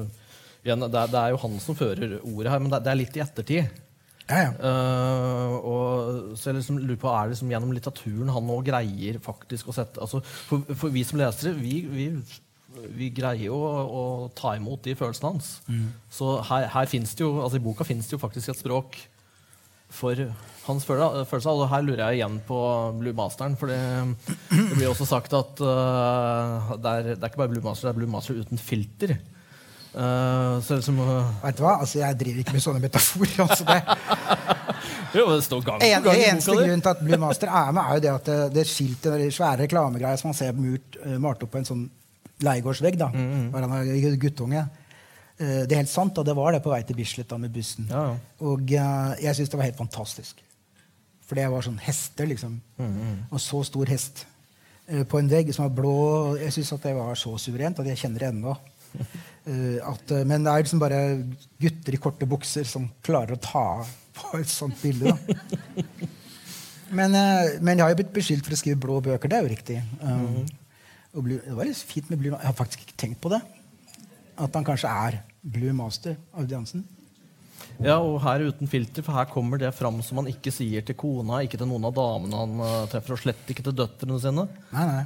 igjen, 0.65 0.87
det, 0.89 0.99
er, 0.99 1.11
det 1.13 1.21
er 1.21 1.35
jo 1.35 1.43
han 1.45 1.59
som 1.63 1.79
fører 1.79 2.19
ordet 2.23 2.51
her, 2.51 2.63
men 2.63 2.73
det, 2.73 2.83
det 2.85 2.93
er 2.93 3.01
litt 3.01 3.19
i 3.19 3.23
ettertid. 3.25 3.83
Ja, 4.25 4.39
ja. 4.41 4.53
Uh, 4.57 5.55
og 5.69 6.39
så 6.41 6.49
jeg 6.49 6.57
liksom 6.63 6.79
lurer 6.81 6.97
på, 6.97 7.11
Er 7.13 7.27
det 7.27 7.35
liksom 7.35 7.51
gjennom 7.53 7.75
litteraturen 7.77 8.33
han 8.33 8.47
nå 8.49 8.57
greier 8.65 9.19
faktisk 9.21 9.69
å 9.69 9.75
sette 9.77 10.01
altså, 10.01 10.23
for, 10.25 10.65
for 10.73 10.95
vi 10.95 11.03
som 11.05 11.21
lesere, 11.21 11.53
vi, 11.59 11.83
vi, 11.93 12.07
vi 12.97 13.11
greier 13.13 13.51
jo 13.51 13.59
å, 13.61 13.83
å 13.85 14.05
ta 14.35 14.55
imot 14.57 14.81
de 14.87 14.97
følelsene 14.97 15.35
hans. 15.35 15.51
Så 16.09 16.39
her, 16.49 16.71
her 16.73 16.89
finnes 16.89 17.13
det 17.13 17.27
jo, 17.27 17.35
altså 17.45 17.61
i 17.61 17.67
boka 17.67 17.85
fins 17.85 18.09
det 18.09 18.17
jo 18.17 18.23
faktisk 18.23 18.55
et 18.55 18.63
språk 18.65 18.97
for 19.95 20.21
hans 20.65 20.87
følelse. 20.89 21.53
Og 21.53 21.69
her 21.71 21.85
lurer 21.85 22.03
jeg 22.07 22.21
igjen 22.21 22.41
på 22.49 22.59
Blue 22.99 23.17
Masteren. 23.17 23.57
For 23.61 23.71
det, 23.71 23.79
det 24.51 24.73
blir 24.75 24.91
også 24.91 25.09
sagt 25.09 25.37
at 25.37 25.63
uh, 25.63 26.75
det, 26.79 26.91
er, 26.91 27.15
det 27.15 27.21
er 27.21 27.31
ikke 27.31 27.45
bare 27.45 27.53
Blue 27.55 27.65
Master, 27.65 27.89
det 27.89 27.95
er 27.95 28.01
Blue 28.03 28.11
Master 28.11 28.41
uten 28.41 28.61
filter. 28.61 29.17
Uh, 29.95 30.59
så 30.65 30.81
liksom 30.81 30.97
uh, 30.99 31.29
Vet 31.45 31.59
du 31.61 31.63
hva? 31.63 31.77
Altså, 31.85 32.01
jeg 32.01 32.19
driver 32.19 32.43
ikke 32.43 32.57
med 32.57 32.65
sånne 32.65 32.83
metaforer. 32.83 33.37
Altså, 33.45 33.67
det, 33.69 33.83
Jo, 35.15 35.29
det 35.31 35.45
står 35.47 35.61
gang 35.63 35.79
på 35.79 35.87
en, 35.87 36.03
gang 36.03 36.19
i 36.19 36.25
eneste 36.27 36.55
grunn 36.59 36.83
til 36.83 36.91
at 36.91 37.03
Blue 37.05 37.19
Master 37.23 37.51
er 37.51 37.75
med, 37.75 37.83
er 37.85 37.99
jo 37.99 38.03
det 38.03 38.13
at 38.13 38.31
det, 38.31 38.39
det 38.57 38.65
skiltet, 38.67 39.13
det 39.21 39.29
svære 39.35 39.63
reklamegreia 39.63 40.19
som 40.19 40.33
man 40.33 40.39
ser 40.39 40.57
murt, 40.59 40.99
eh, 41.05 41.19
malt 41.23 41.45
opp 41.47 41.53
på 41.55 41.61
en 41.61 41.69
sånn 41.69 41.85
leiegårdsvegg, 42.43 42.99
da, 42.99 43.13
Mm, 43.15 43.53
han 43.55 43.77
er 43.79 44.17
guttunge. 44.19 44.65
Eh, 45.35 45.65
det 45.67 45.75
er 45.75 45.83
helt 45.83 45.91
sant, 45.91 46.19
og 46.19 46.27
det 46.27 46.35
var 46.39 46.55
det 46.55 46.63
på 46.63 46.71
vei 46.71 46.83
til 46.87 46.99
Bislett 46.99 47.31
da, 47.31 47.39
med 47.43 47.55
bussen. 47.55 47.89
Ja, 47.91 48.05
ja. 48.13 48.19
Og 48.47 48.71
uh, 48.71 49.15
jeg 49.19 49.35
syns 49.39 49.51
det 49.51 49.59
var 49.59 49.67
helt 49.67 49.81
fantastisk. 49.81 50.45
For 51.25 51.39
det 51.39 51.49
var 51.51 51.65
sånn 51.65 51.81
hester, 51.83 52.29
liksom. 52.31 52.61
Mm, 52.79 53.25
Og 53.33 53.43
så 53.43 53.63
stor 53.67 53.91
hest 53.91 54.27
uh, 54.93 55.03
på 55.09 55.19
en 55.19 55.31
vegg 55.31 55.51
som 55.57 55.67
var 55.67 55.75
blå. 55.75 55.95
og 55.97 56.39
Jeg 56.43 56.55
syns 56.55 56.75
det 56.85 56.95
var 56.95 57.19
så 57.19 57.35
suverent 57.41 57.83
at 57.83 57.91
jeg 57.91 58.05
kjenner 58.05 58.27
det 58.27 58.31
ennå. 58.31 58.55
Uh, 58.95 59.79
at, 59.93 60.15
men 60.23 60.47
det 60.47 60.53
er 60.53 60.67
liksom 60.67 60.83
bare 60.85 61.01
gutter 61.65 61.99
i 61.99 62.03
korte 62.07 62.31
bukser 62.31 62.69
som 62.69 62.87
klarer 63.03 63.35
å 63.35 63.43
ta 63.43 63.67
på 64.15 64.39
et 64.39 64.51
sånt 64.51 64.79
bilde. 64.83 65.11
Da. 65.11 65.39
Men, 66.95 67.11
men 67.65 67.81
jeg 67.81 67.83
har 67.83 67.91
jo 67.91 67.97
blitt 67.99 68.13
beskyldt 68.15 68.47
for 68.47 68.55
å 68.55 68.59
skrive 68.61 68.79
blå 68.79 69.01
bøker. 69.03 69.27
Det 69.27 69.35
er 69.35 69.43
jo 69.43 69.51
riktig. 69.51 69.79
Um, 69.99 70.45
og 71.17 71.25
Blue, 71.25 71.41
det 71.43 71.57
var 71.57 71.67
litt 71.67 71.81
fint 71.89 72.07
med 72.13 72.21
Blue 72.21 72.37
Jeg 72.37 72.47
har 72.47 72.55
faktisk 72.55 72.85
ikke 72.85 72.99
tenkt 73.01 73.19
på 73.25 73.33
det. 73.33 73.41
At 74.35 74.55
han 74.57 74.67
kanskje 74.67 74.91
er 74.91 75.21
Blue 75.43 75.73
Master 75.77 76.17
av 76.35 76.49
Jansen. 76.51 76.85
Ja, 77.83 77.97
og 77.99 78.21
her 78.23 78.45
uten 78.49 78.71
filter, 78.71 79.03
for 79.03 79.17
her 79.17 79.27
kommer 79.31 79.59
det 79.59 79.73
fram 79.75 79.99
som 80.05 80.21
han 80.21 80.31
ikke 80.31 80.53
sier 80.55 80.85
til 80.87 80.97
kona, 80.99 81.41
ikke 81.43 81.59
til 81.59 81.69
noen 81.71 81.87
av 81.89 81.95
damene 81.97 82.39
han 82.39 82.63
eh, 82.63 82.87
treffer, 82.93 83.17
og 83.17 83.23
slett 83.23 83.51
ikke 83.51 83.65
til 83.67 83.77
døtrene 83.77 84.19
sine. 84.23 84.47
Nei, 84.75 84.87
nei. 84.91 85.05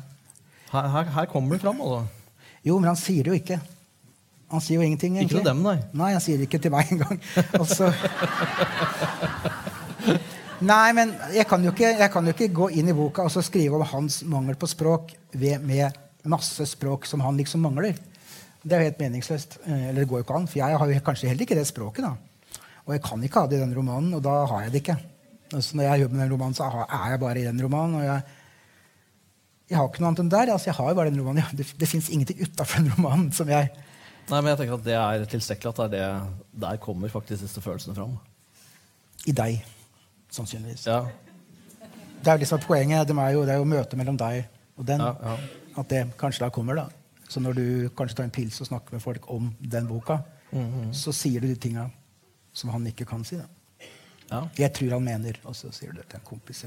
Her, 0.73 0.89
her, 0.93 1.11
her 1.17 1.29
kommer 1.33 1.57
det 1.57 1.65
fram. 1.65 1.81
altså. 1.81 2.03
Jo, 2.67 2.77
men 2.77 2.91
han 2.91 3.01
sier 3.01 3.25
det 3.25 3.33
jo 3.33 3.39
ikke. 3.39 3.61
Han 4.53 4.65
sier 4.65 4.81
jo 4.81 4.85
ingenting. 4.85 5.17
Ikke 5.21 5.39
til 5.39 5.49
dem, 5.49 5.63
nei. 5.65 5.77
Nei, 5.97 6.13
han 6.17 6.25
sier 6.25 6.41
det 6.41 6.49
ikke 6.49 6.61
til 6.65 6.75
meg 6.75 6.93
engang. 6.95 7.21
Altså. 7.61 7.93
Nei, 10.59 10.91
men 10.97 11.13
jeg 11.31 11.47
kan, 11.47 11.63
ikke, 11.71 11.93
jeg 12.01 12.11
kan 12.11 12.27
jo 12.27 12.35
ikke 12.35 12.49
gå 12.51 12.69
inn 12.81 12.89
i 12.91 12.97
boka 12.97 13.29
og 13.29 13.31
så 13.31 13.45
skrive 13.47 13.79
om 13.79 13.85
hans 13.87 14.23
mangel 14.27 14.57
på 14.59 14.67
språk 14.67 15.13
ved, 15.31 15.63
med 15.63 15.95
masse 16.29 16.67
språk 16.67 17.07
som 17.07 17.23
han 17.23 17.39
liksom 17.39 17.63
mangler. 17.63 17.95
Det 18.63 18.73
er 18.75 18.81
jo 18.83 18.89
helt 18.91 18.99
meningsløst. 19.03 19.59
Eh, 19.67 19.89
Eller 19.91 20.01
det 20.03 20.09
går 20.11 20.19
jo 20.23 20.25
ikke 20.27 20.35
an, 20.39 20.49
for 20.51 20.59
jeg 20.59 20.79
har 20.79 20.91
jo 20.93 21.01
kanskje 21.07 21.29
heller 21.31 21.47
ikke 21.47 21.59
det 21.59 21.67
språket. 21.69 22.05
da. 22.05 22.15
Og 22.87 22.95
jeg 22.97 23.03
kan 23.05 23.23
ikke 23.23 23.41
ha 23.41 23.47
det 23.47 23.59
i 23.59 23.61
den 23.63 23.75
romanen, 23.77 24.15
og 24.15 24.23
da 24.25 24.47
har 24.47 24.63
jeg 24.65 24.73
det 24.73 24.81
ikke. 24.83 24.97
Altså, 25.53 25.77
når 25.77 25.85
jeg 25.85 26.01
jobber 26.03 26.17
med 26.17 26.25
den 26.25 26.33
romanen, 26.33 26.55
så 26.55 26.65
er 26.89 27.11
jeg 27.11 27.21
bare 27.21 27.41
i 27.41 27.45
den 27.45 27.63
romanen. 27.65 27.95
og 27.95 28.05
jeg, 28.05 28.23
jeg 29.71 29.79
har 29.79 29.89
ikke 29.89 30.01
noe 30.01 30.09
annet 30.09 30.23
enn 30.25 30.31
der. 30.33 30.53
altså 30.53 30.71
Jeg 30.71 30.75
har 30.75 30.89
jo 30.89 30.95
bare 30.95 31.11
den 31.11 31.21
romanen. 31.21 31.45
Det 31.57 31.67
det 31.79 31.89
fins 31.89 32.09
ingenting 32.09 32.41
utafor 32.43 32.83
den 32.83 32.93
romanen 32.97 33.33
som 33.33 33.49
jeg 33.49 33.71
Nei, 34.29 34.43
men 34.43 34.51
jeg 34.51 34.59
tenker 34.59 34.75
at 34.75 34.85
Det 34.85 34.93
er 34.93 35.23
tilstrekkelig 35.25 35.71
at 35.73 35.79
det 35.93 36.01
er 36.05 36.19
det, 36.21 36.61
der 36.61 36.77
kommer 36.77 37.09
faktisk 37.09 37.43
disse 37.47 37.61
følelsene 37.65 37.95
fram. 37.97 38.19
I 39.27 39.33
deg, 39.33 39.63
sannsynligvis. 40.31 40.85
Ja, 40.87 41.07
Det 42.21 42.29
er 42.29 42.37
jo 42.37 42.43
liksom 42.43 42.61
poenget. 42.61 43.09
Det 43.09 43.17
er 43.17 43.31
jo, 43.33 43.45
det 43.47 43.55
er 43.55 43.57
jo 43.63 43.65
møtet 43.65 43.97
mellom 43.97 44.19
deg 44.21 44.45
og 44.77 44.85
den. 44.87 45.01
ja, 45.01 45.15
ja. 45.23 45.37
At 45.79 45.89
det 45.89 46.03
kanskje 46.19 46.45
da 46.45 46.51
kommer. 46.51 46.75
da. 46.75 46.89
Så 47.29 47.43
når 47.45 47.59
du 47.59 47.65
kanskje 47.97 48.19
tar 48.19 48.29
en 48.29 48.35
pils 48.35 48.61
og 48.63 48.71
snakker 48.71 48.97
med 48.97 49.05
folk 49.05 49.29
om 49.33 49.51
den 49.61 49.89
boka, 49.89 50.23
så 50.97 51.13
sier 51.13 51.45
du 51.45 51.51
de 51.51 51.59
tinga 51.61 51.91
som 52.57 52.73
han 52.73 52.87
ikke 52.89 53.07
kan 53.09 53.25
si. 53.27 53.37
da. 53.37 53.49
ja. 54.31 54.41
Jeg 54.65 54.73
tror 54.79 54.97
han 54.97 55.05
mener, 55.05 55.37
og 55.45 55.57
så 55.57 55.71
sier 55.75 55.93
du 55.93 56.01
det 56.01 56.09
til 56.09 56.21
en 56.21 56.27
kompis. 56.27 56.65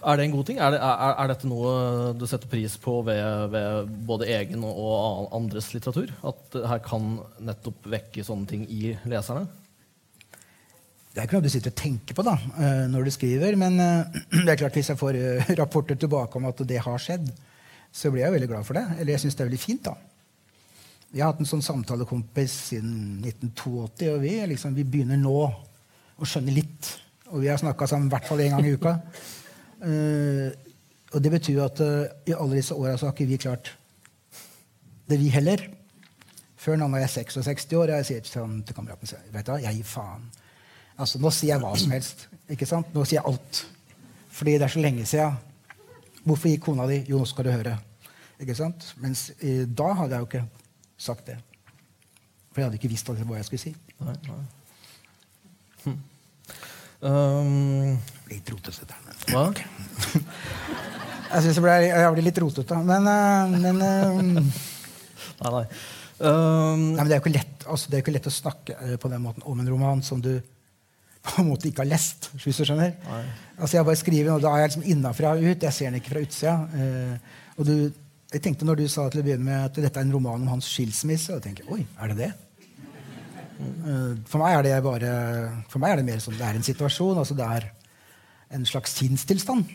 Er 0.00 0.16
det 0.16 0.24
en 0.24 0.32
god 0.32 0.46
ting? 0.48 0.60
Er, 0.62 0.72
det, 0.72 0.80
er, 0.80 1.14
er 1.20 1.30
dette 1.32 1.48
noe 1.50 1.72
du 2.16 2.24
setter 2.28 2.48
pris 2.48 2.76
på 2.80 3.00
ved, 3.04 3.50
ved 3.52 3.90
både 4.08 4.30
egen 4.32 4.64
og, 4.64 5.28
andres 5.36 5.72
litteratur? 5.74 6.12
At 6.24 6.46
det 6.54 6.68
her 6.70 6.80
kan 6.84 7.18
nettopp 7.50 7.90
vekke 7.92 8.24
sånne 8.24 8.48
ting 8.48 8.64
i 8.70 8.94
leserne? 9.10 9.44
Det 11.10 11.18
er 11.18 11.26
ikke 11.26 11.40
noe 11.40 11.44
du 11.44 11.52
sitter 11.52 11.72
og 11.74 11.80
tenker 11.80 12.14
på 12.16 12.22
da, 12.22 12.36
eh, 12.54 12.84
når 12.88 13.08
du 13.08 13.12
skriver, 13.12 13.56
men 13.58 13.80
eh, 13.82 14.18
det 14.46 14.52
er 14.54 14.60
klart 14.62 14.76
hvis 14.78 14.92
jeg 14.92 15.00
får 15.00 15.18
eh, 15.18 15.48
rapporter 15.60 15.98
tilbake 15.98 16.38
om 16.38 16.46
at 16.48 16.62
det 16.70 16.78
har 16.86 17.02
skjedd, 17.02 17.26
så 17.92 18.12
blir 18.12 18.24
jeg 18.24 18.34
veldig 18.34 18.48
glad 18.50 18.66
for 18.66 18.78
det. 18.78 18.86
Eller 18.98 19.14
jeg 19.14 19.24
syns 19.24 19.36
det 19.36 19.44
er 19.44 19.50
veldig 19.50 19.62
fint. 19.62 19.88
da. 19.88 19.96
Vi 21.10 21.20
har 21.20 21.32
hatt 21.32 21.42
en 21.42 21.48
sånn 21.48 21.64
samtalekompis 21.64 22.52
siden 22.68 23.18
1982, 23.26 24.10
og 24.14 24.20
vi, 24.22 24.36
er 24.38 24.50
liksom, 24.52 24.76
vi 24.78 24.86
begynner 24.86 25.18
nå 25.18 25.36
å 25.42 26.28
skjønne 26.28 26.54
litt. 26.54 26.92
Og 27.32 27.42
vi 27.42 27.50
har 27.50 27.58
snakka 27.58 27.88
sammen 27.90 28.06
i 28.10 28.14
hvert 28.14 28.28
fall 28.30 28.42
én 28.44 28.54
gang 28.54 28.68
i 28.68 28.76
uka. 28.78 28.94
Uh, 29.82 30.48
og 31.14 31.18
det 31.24 31.32
betyr 31.34 31.56
jo 31.56 31.66
at 31.66 31.82
uh, 31.82 32.06
i 32.30 32.36
alle 32.36 32.60
disse 32.60 32.76
åra 32.76 32.94
så 32.94 33.08
har 33.08 33.16
ikke 33.16 33.30
vi 33.30 33.40
klart 33.42 33.72
det, 35.10 35.18
vi 35.18 35.32
heller. 35.34 35.64
Før 36.60 36.78
nå 36.78 36.86
er 36.94 37.08
jeg 37.08 37.26
66 37.32 37.66
år, 37.74 37.88
og 37.88 37.96
jeg 37.98 38.06
sier 38.06 38.30
sånn 38.30 38.60
til 38.62 38.76
kameraten 38.76 39.10
sin 39.10 39.30
vet 39.34 39.48
du 39.48 39.50
hva, 39.50 39.58
jeg 39.64 39.80
gir 39.80 39.88
faen. 39.90 40.28
Altså, 41.00 41.18
Nå 41.18 41.32
sier 41.32 41.54
jeg 41.54 41.62
hva 41.64 41.72
som 41.80 41.94
helst. 41.96 42.26
ikke 42.52 42.68
sant? 42.68 42.90
Nå 42.94 43.02
sier 43.08 43.18
jeg 43.18 43.26
alt. 43.32 43.62
Fordi 44.36 44.58
det 44.60 44.66
er 44.68 44.74
så 44.74 44.82
lenge 44.84 45.06
siden. 45.08 45.38
Hvorfor 46.26 46.50
gikk 46.52 46.64
kona 46.68 46.86
di? 46.90 47.00
Jo, 47.08 47.18
nå 47.22 47.26
skal 47.28 47.46
du 47.48 47.52
høre. 47.54 47.76
Ikke 48.40 48.56
sant? 48.56 48.90
Mens 49.00 49.28
eh, 49.40 49.64
da 49.66 49.90
hadde 49.98 50.16
jeg 50.16 50.24
jo 50.24 50.28
ikke 50.28 50.42
sagt 51.00 51.26
det. 51.30 51.38
For 52.50 52.60
jeg 52.62 52.68
hadde 52.68 52.78
ikke 52.80 52.90
visst 52.92 53.08
hva 53.08 53.16
jeg 53.38 53.46
skulle 53.48 53.62
si. 53.62 53.72
Nei, 54.04 54.16
nei. 54.28 54.40
Hm. 55.84 55.98
Um, 57.00 57.98
Litt 58.28 58.50
rotete. 58.52 58.84
der, 58.84 58.98
men- 59.06 59.22
hva? 59.32 59.44
Jeg 61.30 61.44
syns 61.44 61.60
ble, 61.62 61.70
jeg 61.86 62.10
ble 62.10 62.22
litt 62.26 62.38
rotete. 62.42 62.74
Men, 62.82 63.04
eh, 63.06 63.52
men 63.62 63.76
eh, 63.86 64.40
Nei, 65.40 65.50
nei. 65.54 65.60
Um, 66.18 66.80
Nei, 66.90 66.96
men 66.98 67.06
det 67.06 67.14
er 67.14 67.20
jo 67.20 67.22
ikke 67.22 67.32
lett, 67.36 67.62
altså, 67.70 67.86
det 67.88 67.94
er 67.96 68.00
jo 68.00 68.04
ikke 68.04 68.14
lett 68.16 68.26
å 68.28 68.32
snakke 68.34 68.74
eh, 68.82 68.96
på 69.00 69.08
den 69.12 69.22
måten 69.24 69.44
om 69.48 69.60
en 69.62 69.70
roman 69.70 70.02
som 70.04 70.18
du 70.20 70.32
på 71.22 71.42
en 71.42 71.48
måte 71.50 71.68
ikke 71.68 71.82
har 71.84 71.90
lest. 71.90 72.30
hvis 72.44 72.56
du 72.60 72.64
skjønner. 72.64 72.94
Nei. 73.06 73.22
Altså, 73.58 73.76
jeg 73.76 73.84
bare 73.84 73.96
skriver, 74.00 74.30
og 74.34 74.40
Da 74.42 74.52
er 74.54 74.62
jeg 74.62 74.70
liksom 74.70 74.86
innafra 74.94 75.34
og 75.36 75.42
ut. 75.44 75.62
Jeg 75.66 75.72
ser 75.76 75.90
den 75.90 76.00
ikke 76.00 76.14
fra 76.14 76.22
utsida. 76.24 76.54
Eh, 76.74 77.40
og 77.58 77.66
du, 77.68 77.74
jeg 78.32 78.42
tenkte 78.42 78.64
når 78.64 78.76
du 78.80 78.86
sa 78.88 79.08
til 79.12 79.20
å 79.20 79.26
begynne 79.26 79.44
med 79.44 79.64
at 79.66 79.74
dette 79.84 80.00
er 80.00 80.06
en 80.06 80.12
roman 80.14 80.40
om 80.40 80.48
hans 80.54 80.64
skilsmisse, 80.70 81.28
og 81.34 81.40
jeg 81.42 81.48
tenker, 81.50 81.68
oi, 81.74 81.84
er 82.00 82.14
det 82.14 82.16
det? 82.22 82.30
Eh, 83.60 84.14
for 84.30 84.40
meg 84.40 84.56
er 84.56 84.62
det 84.64 84.76
bare 84.86 85.10
For 85.68 85.82
meg 85.82 85.92
er 85.92 86.00
det 86.00 86.06
mer 86.08 86.22
sånn, 86.24 86.38
det 86.38 86.46
er 86.46 86.56
en 86.56 86.64
situasjon. 86.64 87.18
altså 87.20 87.36
Det 87.36 87.44
er 87.44 87.68
en 88.56 88.64
slags 88.66 88.96
sinnstilstand. 88.96 89.68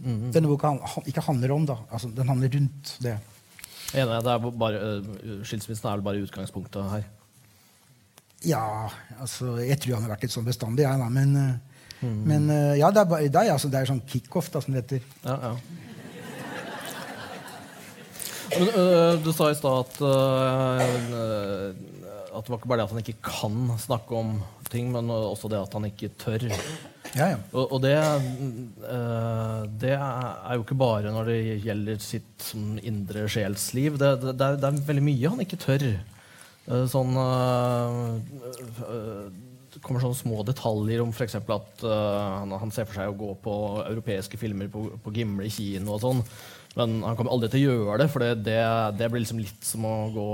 Denne 0.00 0.48
boka 0.48 0.68
han- 0.68 1.04
ikke 1.06 1.20
handler 1.24 1.52
om, 1.52 1.64
da. 1.66 1.76
Altså, 1.92 2.08
den 2.14 2.28
handler 2.28 2.48
rundt 2.54 2.96
det. 3.02 3.18
Enig, 3.92 4.22
det 4.24 4.32
er 4.32 4.38
bare, 4.38 4.78
uh, 5.00 5.42
skilsmissen 5.44 5.88
er 5.90 5.96
vel 5.98 6.04
bare 6.06 6.22
utgangspunktet 6.24 6.90
her. 6.90 7.04
Ja, 8.48 8.88
altså 9.20 9.58
Jeg 9.60 9.76
tror 9.82 9.98
han 9.98 10.06
har 10.06 10.14
vært 10.14 10.24
litt 10.24 10.32
sånn 10.32 10.48
bestandig, 10.48 10.86
jeg, 10.86 11.00
da. 11.02 11.08
Men, 11.12 11.34
mm. 12.00 12.20
men 12.24 12.48
eh, 12.54 12.78
ja, 12.80 12.88
det 12.94 13.04
er, 13.04 13.28
det 13.28 13.42
er, 13.42 13.52
altså, 13.52 13.68
det 13.72 13.82
er 13.82 13.90
sånn 13.90 14.04
kickoff, 14.08 14.48
da, 14.54 14.62
som 14.64 14.74
det 14.74 14.84
heter. 14.84 15.06
Ja, 15.26 15.36
ja. 15.50 15.54
Men, 18.50 18.70
øh, 18.74 19.18
du 19.22 19.30
sa 19.30 19.50
i 19.50 19.54
stad 19.58 19.84
at, 19.84 20.00
øh, 20.02 21.66
at 22.30 22.46
det 22.46 22.50
var 22.50 22.58
ikke 22.58 22.70
bare 22.70 22.80
det 22.80 22.86
at 22.88 22.94
han 22.94 23.02
ikke 23.04 23.20
kan 23.22 23.58
snakke 23.78 24.16
om 24.18 24.32
ting, 24.70 24.90
men 24.94 25.10
også 25.10 25.50
det 25.50 25.60
at 25.60 25.74
han 25.76 25.86
ikke 25.86 26.10
tør. 26.18 26.46
Ja, 27.14 27.26
ja. 27.32 27.38
Og, 27.52 27.72
og 27.74 27.82
det, 27.82 27.94
øh, 27.98 29.62
det 29.82 29.94
er 29.96 30.54
jo 30.54 30.64
ikke 30.64 30.78
bare 30.78 31.10
når 31.14 31.30
det 31.30 31.38
gjelder 31.64 32.02
sitt 32.02 32.50
sånn, 32.50 32.78
indre 32.86 33.26
sjelsliv. 33.30 33.98
Det, 33.98 34.12
det, 34.22 34.34
det, 34.38 34.48
er, 34.48 34.66
er 34.70 34.88
veldig 34.90 35.06
mye 35.08 35.32
han 35.34 35.42
ikke 35.44 35.58
tør. 35.60 35.86
Eh, 36.68 36.86
Sånn 36.90 37.16
øh, 37.16 38.20
øh, 38.84 39.26
Det 39.70 39.80
kommer 39.84 40.02
sånne 40.02 40.18
små 40.18 40.44
detaljer 40.44 41.02
om 41.04 41.12
f.eks. 41.14 41.36
at 41.40 41.84
han, 41.84 42.72
ser 42.74 42.88
for 42.88 42.98
seg 42.98 43.12
å 43.12 43.18
gå 43.18 43.34
på 43.44 43.52
europeiske 43.84 44.40
filmer 44.40 44.66
på, 44.72 44.88
på 44.98 45.12
Gimle 45.14 45.46
kino 45.52 45.94
og 45.94 46.02
sånn. 46.02 46.24
Men 46.78 47.00
han 47.02 47.16
kommer 47.18 47.34
aldri 47.34 47.50
til 47.50 47.64
å 47.68 47.76
gjøre 47.76 48.00
det, 48.02 48.08
for 48.12 48.22
det, 48.22 48.32
det, 48.46 48.58
det 48.98 49.08
blir 49.10 49.24
liksom 49.24 49.40
litt 49.42 49.64
som 49.66 49.86
å 49.86 49.94
gå, 50.14 50.26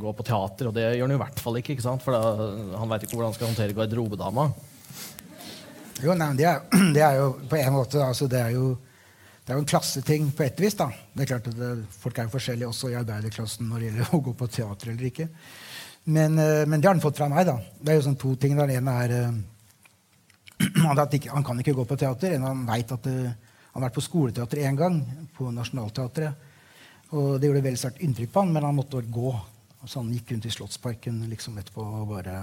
gå 0.00 0.12
på 0.16 0.26
teater. 0.28 0.68
Og 0.68 0.76
det 0.76 0.84
gjør 0.84 1.08
han 1.08 1.16
i 1.16 1.20
hvert 1.20 1.42
fall 1.44 1.58
ikke, 1.60 1.76
ikke 1.76 1.96
for 2.04 2.16
da, 2.16 2.46
han 2.80 2.92
veit 2.92 3.04
ikke 3.04 3.16
hvordan 3.16 3.32
han 3.32 3.36
skal 3.36 3.50
håndtere 3.50 3.76
garderobedama. 3.76 4.46
Jo, 6.04 6.16
nei, 6.18 6.30
det, 6.38 6.48
er, 6.48 6.64
det 6.96 7.04
er 7.04 7.20
jo 7.20 7.28
på 7.50 7.60
en 7.60 7.76
måte 7.76 8.00
altså, 8.04 8.28
det, 8.30 8.40
er 8.40 8.56
jo, 8.56 8.70
det 9.44 9.52
er 9.52 9.60
jo 9.60 9.64
en 9.64 9.70
klasseting 9.74 10.30
på 10.36 10.46
et 10.46 10.64
vis. 10.64 10.76
da. 10.78 10.88
Det 11.12 11.26
er 11.26 11.30
klart 11.34 11.52
at 11.52 11.58
det, 11.58 11.74
Folk 12.00 12.18
er 12.18 12.28
jo 12.28 12.34
forskjellige 12.34 12.70
også 12.70 12.90
i 12.92 12.98
arbeiderklassen 13.00 13.68
når 13.68 13.80
det 13.80 13.90
gjelder 13.90 14.16
å 14.16 14.24
gå 14.28 14.34
på 14.40 14.50
teater 14.56 14.94
eller 14.94 15.10
ikke. 15.10 15.28
Men, 16.04 16.38
eh, 16.38 16.66
men 16.66 16.80
det 16.80 16.88
har 16.88 16.94
han 16.94 17.02
fått 17.02 17.16
fra 17.16 17.28
meg. 17.28 17.46
da. 17.46 17.58
Det 17.80 17.92
er 17.92 17.98
jo 17.98 18.06
sånn 18.08 18.20
to 18.20 18.34
ting. 18.36 18.56
Den 18.56 18.70
ene 18.70 18.96
er 19.04 19.14
eh, 19.16 19.32
at 20.90 21.14
han 21.32 21.44
kan 21.44 21.60
ikke 21.60 21.76
gå 21.76 21.84
på 21.88 21.96
teater. 21.96 22.36
En 22.36 22.48
han 22.48 22.66
vet 22.68 22.92
at 22.92 23.08
det, 23.08 23.16
han 23.72 23.82
har 23.82 23.88
vært 23.88 23.96
på 23.96 24.04
skoleteater 24.04 24.60
én 24.68 24.76
gang, 24.78 25.00
på 25.36 25.50
Nationaltheatret. 25.50 26.50
Og 27.14 27.40
det 27.40 27.48
gjorde 27.48 27.64
veldig 27.64 27.80
sterkt 27.80 28.02
inntrykk 28.04 28.32
på 28.32 28.44
han, 28.44 28.52
men 28.52 28.66
han 28.66 28.76
måtte 28.76 29.00
gå. 29.02 29.32
Så 29.84 30.00
han 30.00 30.12
gikk 30.12 30.32
rundt 30.32 30.46
i 30.48 30.52
Slottsparken 30.52 31.24
liksom 31.28 31.58
etterpå 31.60 31.82
og 31.82 32.12
bare 32.14 32.38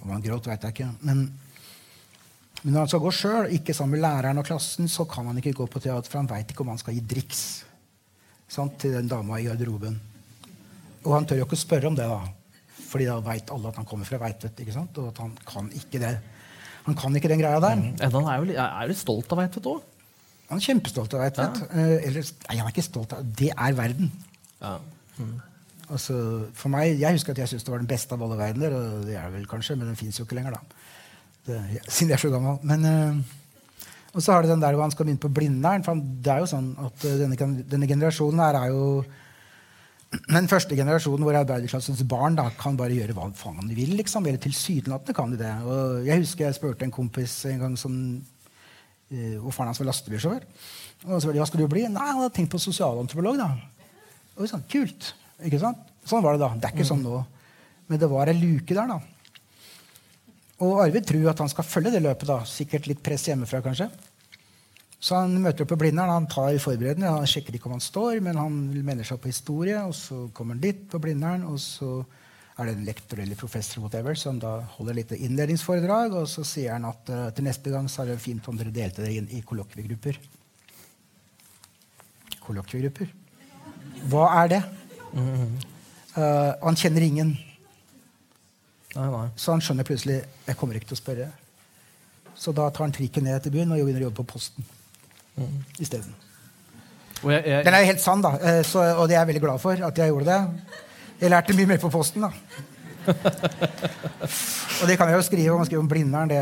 Om 0.00 0.12
han 0.14 0.22
gråt, 0.22 0.46
veit 0.46 0.62
jeg 0.62 0.72
ikke. 0.72 0.86
Men, 1.02 1.24
men 2.62 2.72
når 2.72 2.84
han 2.84 2.90
skal 2.92 3.02
gå 3.02 3.10
sjøl, 3.10 3.48
ikke 3.56 3.74
sammen 3.74 3.96
med 3.96 4.04
læreren 4.04 4.38
og 4.38 4.46
klassen, 4.46 4.86
så 4.88 5.02
kan 5.10 5.26
han 5.26 5.40
ikke 5.40 5.52
gå 5.58 5.66
på 5.66 5.82
teater, 5.82 6.06
for 6.06 6.20
han 6.20 6.30
veit 6.30 6.52
ikke 6.52 6.62
om 6.62 6.70
han 6.70 6.78
skal 6.78 6.94
gi 6.94 7.02
driks 7.02 7.42
sant, 8.46 8.78
til 8.78 8.94
den 8.94 9.10
dama 9.10 9.40
i 9.40 9.48
garderoben. 9.48 9.98
Og 11.02 11.10
han 11.16 11.26
tør 11.26 11.42
jo 11.42 11.48
ikke 11.48 11.58
spørre 11.58 11.90
om 11.90 11.98
det, 11.98 12.06
da. 12.06 12.22
Fordi 12.94 13.08
da 13.10 13.16
veit 13.26 13.50
alle 13.50 13.72
at 13.72 13.80
han 13.80 13.86
kommer 13.90 14.06
fra 14.06 14.20
Veitvet. 14.22 14.60
ikke 14.62 14.76
sant? 14.76 14.98
Og 15.02 15.10
at 15.10 15.18
han 15.18 15.32
kan 15.48 15.66
ikke 15.74 15.98
det. 15.98 16.12
Han 16.84 16.98
kan 17.00 17.16
ikke 17.18 17.30
den 17.32 17.40
greia 17.42 17.58
der. 17.58 17.80
Enda 17.80 18.10
han 18.14 18.28
er 18.30 18.38
jo 18.38 18.46
litt, 18.52 18.60
er 18.62 18.90
litt 18.90 19.00
stolt 19.00 19.32
av 19.34 19.40
Veitvet 19.42 19.66
òg. 19.66 19.80
Han 20.50 20.60
er 20.60 20.66
kjempestolt 20.68 21.16
av 21.16 21.24
Veitvet. 21.24 21.58
Eh, 21.72 21.96
eller, 22.10 22.30
nei, 22.46 22.56
han 22.60 22.68
er 22.68 22.74
ikke 22.74 22.86
stolt 22.86 23.16
av 23.16 23.26
Det 23.40 23.50
er 23.50 23.74
verden. 23.74 24.12
Ja. 24.60 24.76
Altså, 25.88 26.16
for 26.54 26.70
meg, 26.72 27.00
Jeg 27.00 27.18
husker 27.18 27.34
at 27.34 27.42
jeg 27.42 27.50
syntes 27.50 27.66
det 27.66 27.74
var 27.74 27.82
den 27.82 27.90
beste 27.90 28.14
av 28.14 28.22
alle 28.22 28.38
verdener. 28.38 28.76
Og 28.78 29.08
det 29.08 29.18
er 29.18 29.26
det 29.26 29.40
vel 29.40 29.50
kanskje, 29.50 29.78
men 29.80 29.90
den 29.90 29.98
fins 29.98 30.20
jo 30.20 30.28
ikke 30.28 30.38
lenger, 30.38 30.54
da. 30.54 30.86
Det, 31.48 31.58
siden 31.96 32.14
jeg 32.14 32.20
er 32.20 32.24
så 32.28 32.30
gammel. 32.36 32.62
Men, 32.62 32.86
eh, 32.86 33.90
og 34.14 34.22
så 34.22 34.36
har 34.36 34.46
du 34.46 34.52
den 34.52 34.62
der 34.62 34.78
hvor 34.78 34.86
han 34.86 34.94
skal 34.94 35.08
begynne 35.08 35.24
på 35.26 35.34
Blindern. 35.34 35.82
For 35.82 35.96
han, 35.96 36.06
det 36.22 36.30
er 36.36 36.44
jo 36.44 36.52
sånn 36.54 36.70
at 36.78 37.10
eh, 37.10 37.18
denne, 37.24 37.52
denne 37.74 37.90
generasjonen 37.90 38.46
her 38.46 38.62
er 38.62 38.70
jo 38.70 38.86
den 40.28 40.48
første 40.50 40.76
generasjonen 40.78 41.24
hvor 41.26 41.36
arbeiderklassens 41.38 42.02
barn 42.08 42.36
da, 42.38 42.48
kan 42.58 42.76
bare 42.78 42.96
gjøre 42.96 43.16
hva 43.16 43.30
faen 43.38 43.68
de 43.68 43.76
vil. 43.76 43.96
liksom, 43.98 44.26
Eller 44.26 44.42
tilsynelatende 44.42 45.16
kan 45.16 45.32
de 45.32 45.40
det. 45.40 45.52
Og 45.64 46.06
jeg 46.06 46.22
husker 46.22 46.46
jeg 46.46 46.58
spurte 46.58 46.86
en 46.86 46.94
kompis 46.94 47.36
en 47.50 47.62
gang 47.66 47.76
som 47.80 47.96
hvor 49.14 49.52
faren 49.54 49.70
hans 49.70 49.80
var 49.80 49.90
lastebilsjåfør. 49.90 50.46
Og 51.04 51.20
så 51.20 51.28
var 51.28 51.34
det, 51.34 51.40
hva 51.42 51.46
skal 51.48 51.60
du 51.60 51.68
bli? 51.70 51.84
Nei, 51.92 52.06
han 52.08 52.22
hadde 52.22 52.34
tenkt 52.34 52.54
på 52.54 52.62
sosialantropolog. 52.62 53.36
da. 53.38 53.50
Og 54.34 54.48
sånn, 54.50 54.64
kult. 54.70 55.12
Ikke 55.44 55.60
sant? 55.62 55.82
Sånn 56.08 56.24
var 56.24 56.36
det 56.36 56.42
da. 56.42 56.50
Det 56.56 56.68
er 56.68 56.76
ikke 56.76 56.88
sånn 56.88 57.04
nå. 57.04 57.20
Men 57.90 58.00
det 58.00 58.08
var 58.10 58.30
ei 58.32 58.36
luke 58.38 58.74
der, 58.74 58.88
da. 58.88 58.98
Og 60.64 60.80
Arvid 60.86 61.06
tror 61.06 61.28
at 61.32 61.42
han 61.42 61.50
skal 61.52 61.66
følge 61.68 61.92
det 61.94 62.02
løpet. 62.02 62.26
da. 62.30 62.40
Sikkert 62.48 62.88
litt 62.90 63.02
press 63.04 63.26
hjemmefra, 63.28 63.60
kanskje. 63.64 63.90
Så 65.04 65.18
han 65.18 65.34
møter 65.36 65.66
opp 65.66 65.74
på 65.74 65.80
Blindern. 65.82 66.08
Han 66.08 66.26
tar 66.32 66.54
forberedende. 66.62 67.10
Han 67.12 67.28
sjekker 67.28 67.56
ikke 67.56 67.68
om 67.68 67.76
han 67.76 67.84
står, 67.84 68.22
men 68.24 68.38
han 68.40 68.54
mener 68.72 69.04
seg 69.04 69.20
på 69.20 69.28
historie. 69.28 69.76
Og 69.84 69.92
så 69.98 70.22
kommer 70.36 70.56
han 70.56 70.62
dit 70.62 70.86
på 70.88 71.00
Blindern, 71.02 71.44
og 71.50 71.58
så 71.60 71.98
er 72.54 72.70
det 72.70 72.76
en 72.76 72.86
lektor 72.86 73.20
eller 73.20 73.36
professor 73.36 73.82
whatever, 73.82 74.16
som 74.16 74.38
da 74.40 74.54
holder 74.78 74.96
litt 74.96 75.10
innledningsforedrag. 75.18 76.14
Og 76.16 76.30
så 76.30 76.44
sier 76.48 76.72
han 76.72 76.86
at 76.88 77.10
uh, 77.12 77.26
til 77.36 77.44
neste 77.44 77.72
gang 77.74 77.90
så 77.92 78.04
er 78.04 78.14
det 78.14 78.22
fint 78.22 78.48
om 78.48 78.56
dere 78.56 78.72
delte 78.72 79.04
dere 79.04 79.18
inn 79.18 79.28
i 79.36 79.42
kollokviegrupper. 79.44 80.20
Kollokviegrupper. 82.46 83.10
Hva 84.08 84.22
er 84.38 84.52
det? 84.54 84.62
Uh, 85.12 85.66
han 86.62 86.80
kjenner 86.80 87.04
ingen. 87.04 87.34
Nei, 88.94 89.10
nei. 89.10 89.26
Så 89.36 89.52
han 89.52 89.60
skjønner 89.66 89.84
plutselig 89.84 90.22
jeg 90.22 90.56
kommer 90.56 90.80
ikke 90.80 90.94
til 90.94 90.96
å 90.96 91.02
spørre. 91.02 91.28
Så 92.38 92.56
da 92.56 92.70
tar 92.70 92.86
han 92.86 92.96
trikken 92.96 93.28
ned 93.28 93.44
til 93.44 93.52
byen 93.58 93.74
og 93.74 93.82
begynner 93.82 94.06
å 94.06 94.08
jobbe 94.08 94.22
på 94.22 94.32
Posten 94.32 94.72
isteden. 95.80 96.14
Jeg, 97.24 97.40
jeg, 97.48 97.64
Den 97.64 97.74
er 97.74 97.80
jo 97.84 97.88
helt 97.92 98.02
sann, 98.04 98.20
da. 98.24 98.34
eh, 98.42 98.62
Så, 98.66 98.82
og 98.98 99.08
det 99.08 99.16
er 99.16 99.22
jeg 99.22 99.30
veldig 99.32 99.42
glad 99.46 99.60
for 99.62 99.72
at 99.86 99.98
jeg 99.98 100.10
gjorde 100.12 100.28
det. 100.28 100.40
Jeg 101.22 101.30
lærte 101.32 101.54
mye 101.56 101.66
mer 101.70 101.78
på 101.80 101.90
Posten, 101.94 102.22
da. 102.26 102.32
og 104.80 104.88
det 104.88 104.96
kan 104.98 105.08
jeg 105.10 105.18
jo 105.18 105.24
skrive 105.26 105.54
om. 105.56 105.64
Skrive 105.66 105.82
om 105.84 105.88
Blindern. 105.90 106.28
Det, 106.32 106.40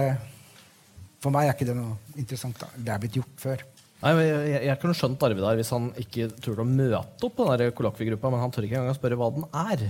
for 1.22 1.30
meg 1.34 1.48
er 1.48 1.54
ikke 1.56 1.68
det 1.70 1.76
noe 1.78 1.96
interessant. 2.18 2.58
da. 2.62 2.70
Det 2.76 2.94
er 2.94 3.02
blitt 3.02 3.18
gjort 3.20 3.36
før. 3.42 3.62
Nei, 4.02 4.12
men 4.18 4.24
jeg, 4.26 4.46
jeg, 4.50 4.62
jeg 4.66 4.78
kunne 4.82 4.96
skjønt 4.98 5.22
Arvid 5.28 5.44
der 5.46 5.58
hvis 5.60 5.68
han 5.70 5.84
ikke 6.02 6.24
turte 6.42 6.64
å 6.64 6.66
møte 6.66 7.28
opp 7.28 7.36
på 7.38 7.44
den 7.60 7.70
kollokviegruppa, 7.78 8.32
men 8.34 8.42
han 8.42 8.50
tør 8.54 8.66
ikke 8.66 8.80
engang 8.80 8.96
å 8.96 8.98
spørre 8.98 9.18
hva 9.20 9.28
den 9.36 9.44
er. 9.60 9.84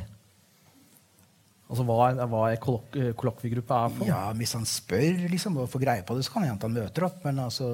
Altså 1.73 1.87
hva, 1.89 1.97
er- 2.11 2.29
hva 2.29 2.43
er 2.53 2.59
kollok 2.61 2.99
kollokviegruppa 3.17 3.79
er 3.87 3.95
for. 3.97 4.05
Ja, 4.11 4.19
Hvis 4.37 4.53
han 4.59 4.67
spør 4.69 5.23
liksom, 5.33 5.57
og 5.63 5.71
får 5.73 5.85
greie 5.87 6.05
på 6.05 6.19
det, 6.19 6.27
så 6.27 6.35
kan 6.35 6.45
det 6.45 6.51
hende 6.53 6.69
han 6.69 6.77
møter 6.77 7.07
opp. 7.09 7.23
Men 7.25 7.41
altså, 7.47 7.71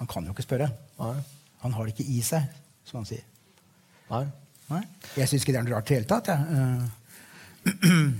han 0.00 0.08
kan 0.10 0.24
jo 0.26 0.32
ikke 0.34 0.46
spørre. 0.46 0.70
Nei. 0.98 1.14
Han 1.62 1.74
har 1.76 1.84
det 1.86 1.92
ikke 1.94 2.08
i 2.16 2.20
seg, 2.24 2.48
som 2.88 3.02
han 3.02 3.08
sier. 3.08 3.22
Nei. 4.10 4.24
Nei? 4.70 4.80
Jeg 5.18 5.28
syns 5.28 5.44
ikke 5.44 5.52
det 5.54 5.60
er 5.60 5.66
noe 5.68 5.76
rart 5.76 5.90
i 5.90 5.94
det 5.94 6.00
hele 6.00 6.10
tatt. 6.10 6.32
Ja. 6.32 6.40
Eh, 7.60 8.10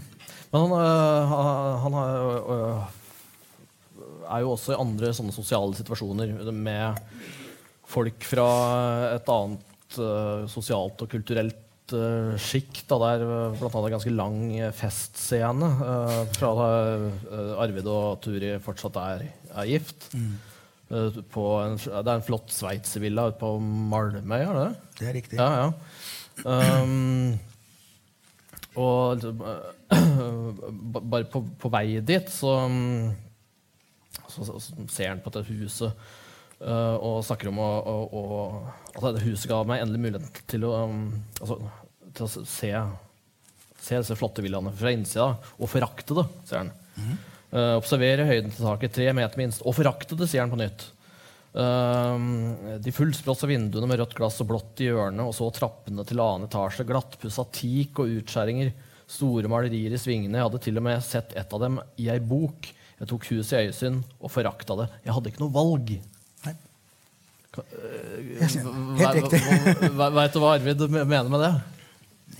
Men 0.53 0.61
han, 0.67 0.73
øh, 0.75 1.29
han- 1.85 1.95
er, 1.95 2.15
øh, 2.51 2.81
er 4.35 4.41
jo 4.43 4.51
også 4.57 4.73
i 4.75 4.81
andre 4.83 5.13
sånne 5.15 5.31
sosiale 5.33 5.77
situasjoner 5.79 6.33
med 6.53 6.99
folk 7.87 8.25
fra 8.27 8.49
et 9.15 9.31
annet 9.31 9.99
øh, 10.03 10.49
sosialt 10.51 11.03
og 11.07 11.09
kulturelt 11.15 11.95
uh, 11.95 12.35
sjikt. 12.39 12.83
Der 12.91 13.23
øh, 13.23 13.57
annet 13.59 13.71
en 13.87 13.95
ganske 13.95 14.11
lang 14.15 14.37
øh, 14.59 14.73
festscene 14.75 15.71
øh, 15.71 16.21
fra 16.35 16.51
da 16.59 16.69
øh, 16.99 17.63
Arvid 17.63 17.87
og 17.91 18.21
Turi 18.23 18.57
fortsatt 18.63 18.97
er, 18.99 19.25
er 19.55 19.67
gift. 19.71 20.11
Øh, 20.15 20.21
på 20.21 20.50
en, 20.91 21.77
det 21.79 22.01
er 22.01 22.15
en 22.17 22.25
flott 22.27 22.51
sveitservilla 22.55 23.29
ute 23.31 23.39
på 23.41 23.53
Malmøy, 23.63 24.41
er 24.43 24.57
det 24.57 24.65
det? 24.65 25.07
Er 25.09 25.15
riktig. 25.17 25.39
Ja, 25.39 25.49
ja. 25.55 25.73
Um, 26.41 27.39
og 28.81 29.19
liksom, 29.19 29.43
ba- 30.95 31.03
bare 31.13 31.27
på, 31.31 31.43
på 31.61 31.71
vei 31.75 32.01
dit 32.07 32.31
så, 32.33 32.55
um, 32.67 33.11
så, 34.31 34.47
så, 34.47 34.57
så 34.63 34.87
ser 34.91 35.11
han 35.13 35.23
på 35.25 35.33
dette 35.35 35.51
huset 35.51 35.91
uh, 36.63 36.97
og 36.97 37.21
snakker 37.27 37.51
om 37.51 37.59
å, 37.61 37.69
å, 37.83 37.97
å 38.15 38.41
At 38.95 39.03
dette 39.11 39.25
huset 39.27 39.51
ga 39.51 39.61
meg 39.69 39.83
endelig 39.85 40.05
mulighet 40.07 40.43
til 40.51 40.67
å, 40.69 40.75
um, 40.87 41.05
altså, 41.41 41.59
til 42.15 42.27
å 42.27 42.31
se, 42.57 42.73
se 43.81 44.01
disse 44.01 44.19
flotte 44.19 44.43
villaene 44.45 44.73
fra 44.79 44.95
innsida 44.95 45.33
og 45.59 45.71
forakte 45.71 46.19
det, 46.23 46.27
sier 46.49 46.65
han. 46.65 46.73
Uh, 47.51 47.75
observere 47.81 48.27
høyden 48.29 48.53
til 48.55 48.63
taket, 48.67 48.93
tre 48.95 49.09
meter 49.17 49.41
minst. 49.41 49.65
Og 49.67 49.75
forakte 49.75 50.15
det, 50.19 50.29
sier 50.31 50.45
han 50.45 50.53
på 50.53 50.59
nytt. 50.61 50.85
Uh, 51.51 52.79
de 52.79 52.93
fullsprossa 52.95 53.49
vinduene 53.51 53.89
med 53.91 53.99
rødt 53.99 54.15
glass 54.19 54.39
og 54.45 54.53
blått 54.53 54.83
i 54.85 54.87
hjørnet, 54.87 55.25
og 55.27 55.35
så 55.35 55.49
trappene 55.57 56.05
til 56.07 56.23
annen 56.23 56.47
etasje, 56.47 56.87
glattpussa 56.87 57.43
teak 57.57 57.99
og 58.05 58.13
utskjæringer, 58.21 58.71
store 59.11 59.51
malerier 59.51 59.97
i 59.97 59.99
svingene. 59.99 60.39
Jeg 60.39 60.47
hadde 60.47 60.63
til 60.63 60.79
og 60.79 60.87
med 60.87 61.03
sett 61.03 61.35
et 61.35 61.57
av 61.57 61.65
dem 61.65 61.81
i 61.99 62.07
ei 62.15 62.21
bok. 62.23 62.71
Jeg 63.01 63.09
tok 63.11 63.27
huset 63.33 63.57
i 63.57 63.67
øyesyn 63.67 63.99
og 64.21 64.31
forakta 64.31 64.77
det. 64.85 64.87
Jeg 65.09 65.15
hadde 65.17 65.31
ikke 65.33 65.43
noe 65.43 65.55
valg. 65.57 65.91
Nei. 66.47 66.55
Ser- 68.47 68.69
Helt 69.01 69.17
riktig. 69.19 69.41
Veit 69.99 70.37
du 70.37 70.39
hva 70.45 70.53
Arvid 70.55 70.85
mener 70.93 71.31
med 71.33 71.43
det? 71.43 71.53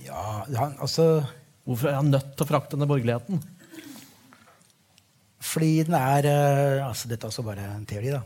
Ja, 0.05 0.45
han, 0.55 0.77
altså 0.79 1.25
Hvorfor 1.67 1.91
er 1.91 1.97
han 1.99 2.13
nødt 2.13 2.31
til 2.37 2.45
å 2.45 2.47
frakte 2.49 2.77
denne 2.77 2.87
borgerligheten? 2.89 3.41
Fordi 5.41 5.83
den 5.87 5.97
er 5.97 6.27
eh, 6.29 6.85
altså 6.85 7.09
Dette 7.09 7.25
er 7.25 7.31
altså 7.31 7.43
bare 7.45 7.65
en 7.75 7.85
teori, 7.89 8.13
da. 8.13 8.21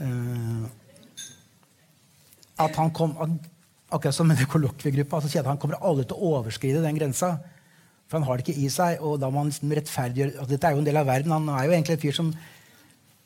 Eh, 0.00 0.66
at 2.60 2.76
han 2.76 2.92
kom 2.92 3.16
Akkurat 3.90 4.14
som 4.14 4.28
med 4.30 4.38
kollokviegruppa. 4.46 5.18
Altså, 5.18 5.28
sier 5.32 5.42
at 5.42 5.48
han 5.50 5.58
kommer 5.58 5.80
aldri 5.82 6.04
til 6.06 6.14
å 6.14 6.36
overskride 6.36 6.78
den 6.84 6.94
grensa. 6.94 7.32
For 8.06 8.18
han 8.20 8.26
har 8.28 8.38
det 8.38 8.44
ikke 8.46 8.62
i 8.62 8.68
seg. 8.70 9.00
Og 9.02 9.16
da 9.18 9.30
må 9.30 9.42
han 9.42 9.50
liksom 9.50 9.72
rettferdiggjøre 9.74 10.36
altså, 10.36 10.50
Dette 10.52 10.68
er 10.68 10.76
jo 10.76 10.82
en 10.82 10.86
del 10.86 11.00
av 11.00 11.08
verden. 11.10 11.34
Han 11.34 11.48
er 11.50 11.66
jo 11.66 11.74
egentlig 11.74 11.96
en 11.96 12.02
fyr 12.04 12.14
som 12.14 12.28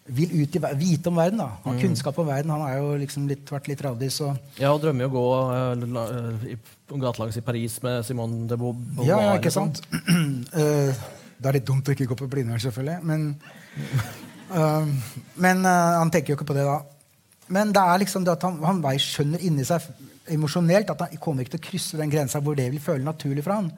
vil 0.05 0.33
ut 0.43 0.57
i, 0.57 0.63
vite 0.81 1.09
om 1.09 1.21
verden. 1.21 1.43
da. 1.43 1.51
Mm. 1.51 1.59
Han 1.65 1.75
har 1.75 1.83
kunnskap 1.83 2.19
om 2.21 2.29
verden. 2.29 2.53
Han 2.55 2.65
har 2.65 2.79
jo 2.79 2.95
liksom 3.01 3.27
litt, 3.29 3.45
vært 3.53 3.69
litt 3.69 3.85
radis. 3.85 4.21
Og, 4.25 4.41
Ja, 4.61 4.73
og 4.73 4.81
drømmer 4.81 5.05
jo 5.05 5.11
å 5.11 5.15
gå 5.19 5.27
uh, 5.53 6.07
eh, 6.07 6.55
i- 6.55 6.99
gatelangs 7.05 7.37
i 7.41 7.45
Paris 7.45 7.77
med 7.83 8.05
Simone 8.05 8.47
de 8.49 8.57
Beauvoir. 8.57 9.07
ja, 9.09 9.21
ja, 9.29 9.37
ikke 9.37 9.53
sant? 9.53 9.81
Eh, 10.55 11.05
det 11.45 11.51
er 11.51 11.57
litt 11.59 11.67
dumt 11.69 11.89
å 11.89 11.93
ikke 11.93 12.07
gå 12.09 12.17
på 12.17 12.27
Blindern, 12.33 12.61
selvfølgelig. 12.63 13.05
Men, 13.05 13.27
uh, 14.55 14.87
men 15.45 15.61
uh, 15.69 15.99
han 16.01 16.11
tenker 16.15 16.33
jo 16.33 16.39
ikke 16.39 16.49
på 16.49 16.57
det 16.57 16.65
da. 16.65 16.79
Men 17.53 17.73
det 17.77 17.83
er 17.85 18.01
liksom 18.01 18.25
det 18.25 18.33
at 18.39 18.47
han, 18.49 18.57
han 18.65 18.81
vei- 18.85 18.97
skjønner 19.03 19.43
inni 19.45 19.67
seg 19.69 19.85
emosjonelt 20.33 20.89
at 20.95 21.03
han 21.05 21.19
kommer 21.21 21.45
ikke 21.45 21.59
til 21.59 21.61
å 21.61 21.67
krysse 21.67 21.99
den 22.01 22.09
grensa 22.13 22.41
hvor 22.41 22.57
det 22.57 22.71
vil 22.73 22.81
føle 22.81 23.05
naturlig 23.05 23.45
for 23.45 23.59
han. 23.59 23.69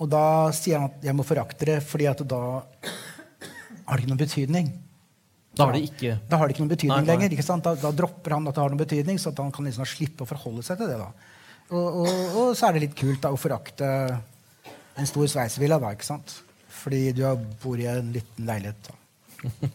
Og 0.00 0.08
da 0.08 0.22
sier 0.56 0.78
han 0.80 0.88
at 0.88 1.04
jeg 1.04 1.16
må 1.18 1.26
forakte 1.28 1.66
det, 1.68 1.78
fordi 1.84 2.06
at 2.08 2.22
da 2.30 2.40
har 2.72 3.92
det 3.92 4.00
ikke 4.04 4.12
noen 4.14 4.22
betydning. 4.22 4.70
Da 5.58 5.66
har 5.66 5.74
det 5.74 5.82
ikke 5.90 6.14
Da 6.30 6.38
har 6.38 6.46
det 6.48 6.54
ikke 6.54 6.62
noen 6.64 6.72
betydning 6.72 6.94
Nei, 6.94 7.04
nei. 7.04 7.12
lenger. 7.16 7.34
ikke 7.34 7.44
sant? 7.44 7.66
Da, 7.66 7.74
da 7.82 7.90
dropper 7.98 8.36
han 8.38 8.46
at 8.48 8.54
det 8.56 8.62
har 8.62 8.72
noen 8.72 8.80
betydning, 8.80 9.18
så 9.20 9.34
han 9.36 9.52
kan 9.52 9.66
liksom 9.68 9.88
slippe 9.90 10.24
å 10.24 10.28
forholde 10.30 10.64
seg 10.64 10.78
til 10.80 10.88
det. 10.92 10.98
da. 11.02 11.10
Og, 11.68 11.96
og, 12.00 12.36
og 12.40 12.52
så 12.56 12.68
er 12.70 12.76
det 12.78 12.84
litt 12.86 12.96
kult 12.96 13.20
da, 13.26 13.34
å 13.34 13.40
forakte 13.40 13.88
en 14.98 15.06
stor 15.10 15.28
sveisevilla, 15.34 15.76
da, 15.82 15.90
ikke 15.98 16.06
sant? 16.08 16.38
Fordi 16.78 17.12
du 17.12 17.24
har- 17.26 17.40
bor 17.62 17.78
i 17.78 17.86
en 17.90 18.12
liten 18.14 18.46
leilighet. 18.46 18.88
Da. 18.88 18.94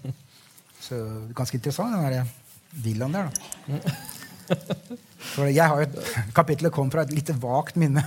Så 0.84 1.00
ganske 1.36 1.58
interessant, 1.60 1.94
den 1.96 2.12
der 2.12 2.28
villaen 2.84 3.14
der, 3.16 3.30
da. 3.30 3.94
For 5.24 5.48
jeg 5.48 5.64
har 5.72 5.82
et 5.86 5.94
Kapittelet 6.38 6.74
kom 6.76 6.90
fra 6.92 7.06
et 7.06 7.14
litt 7.16 7.30
vagt 7.40 7.78
minne 7.80 8.04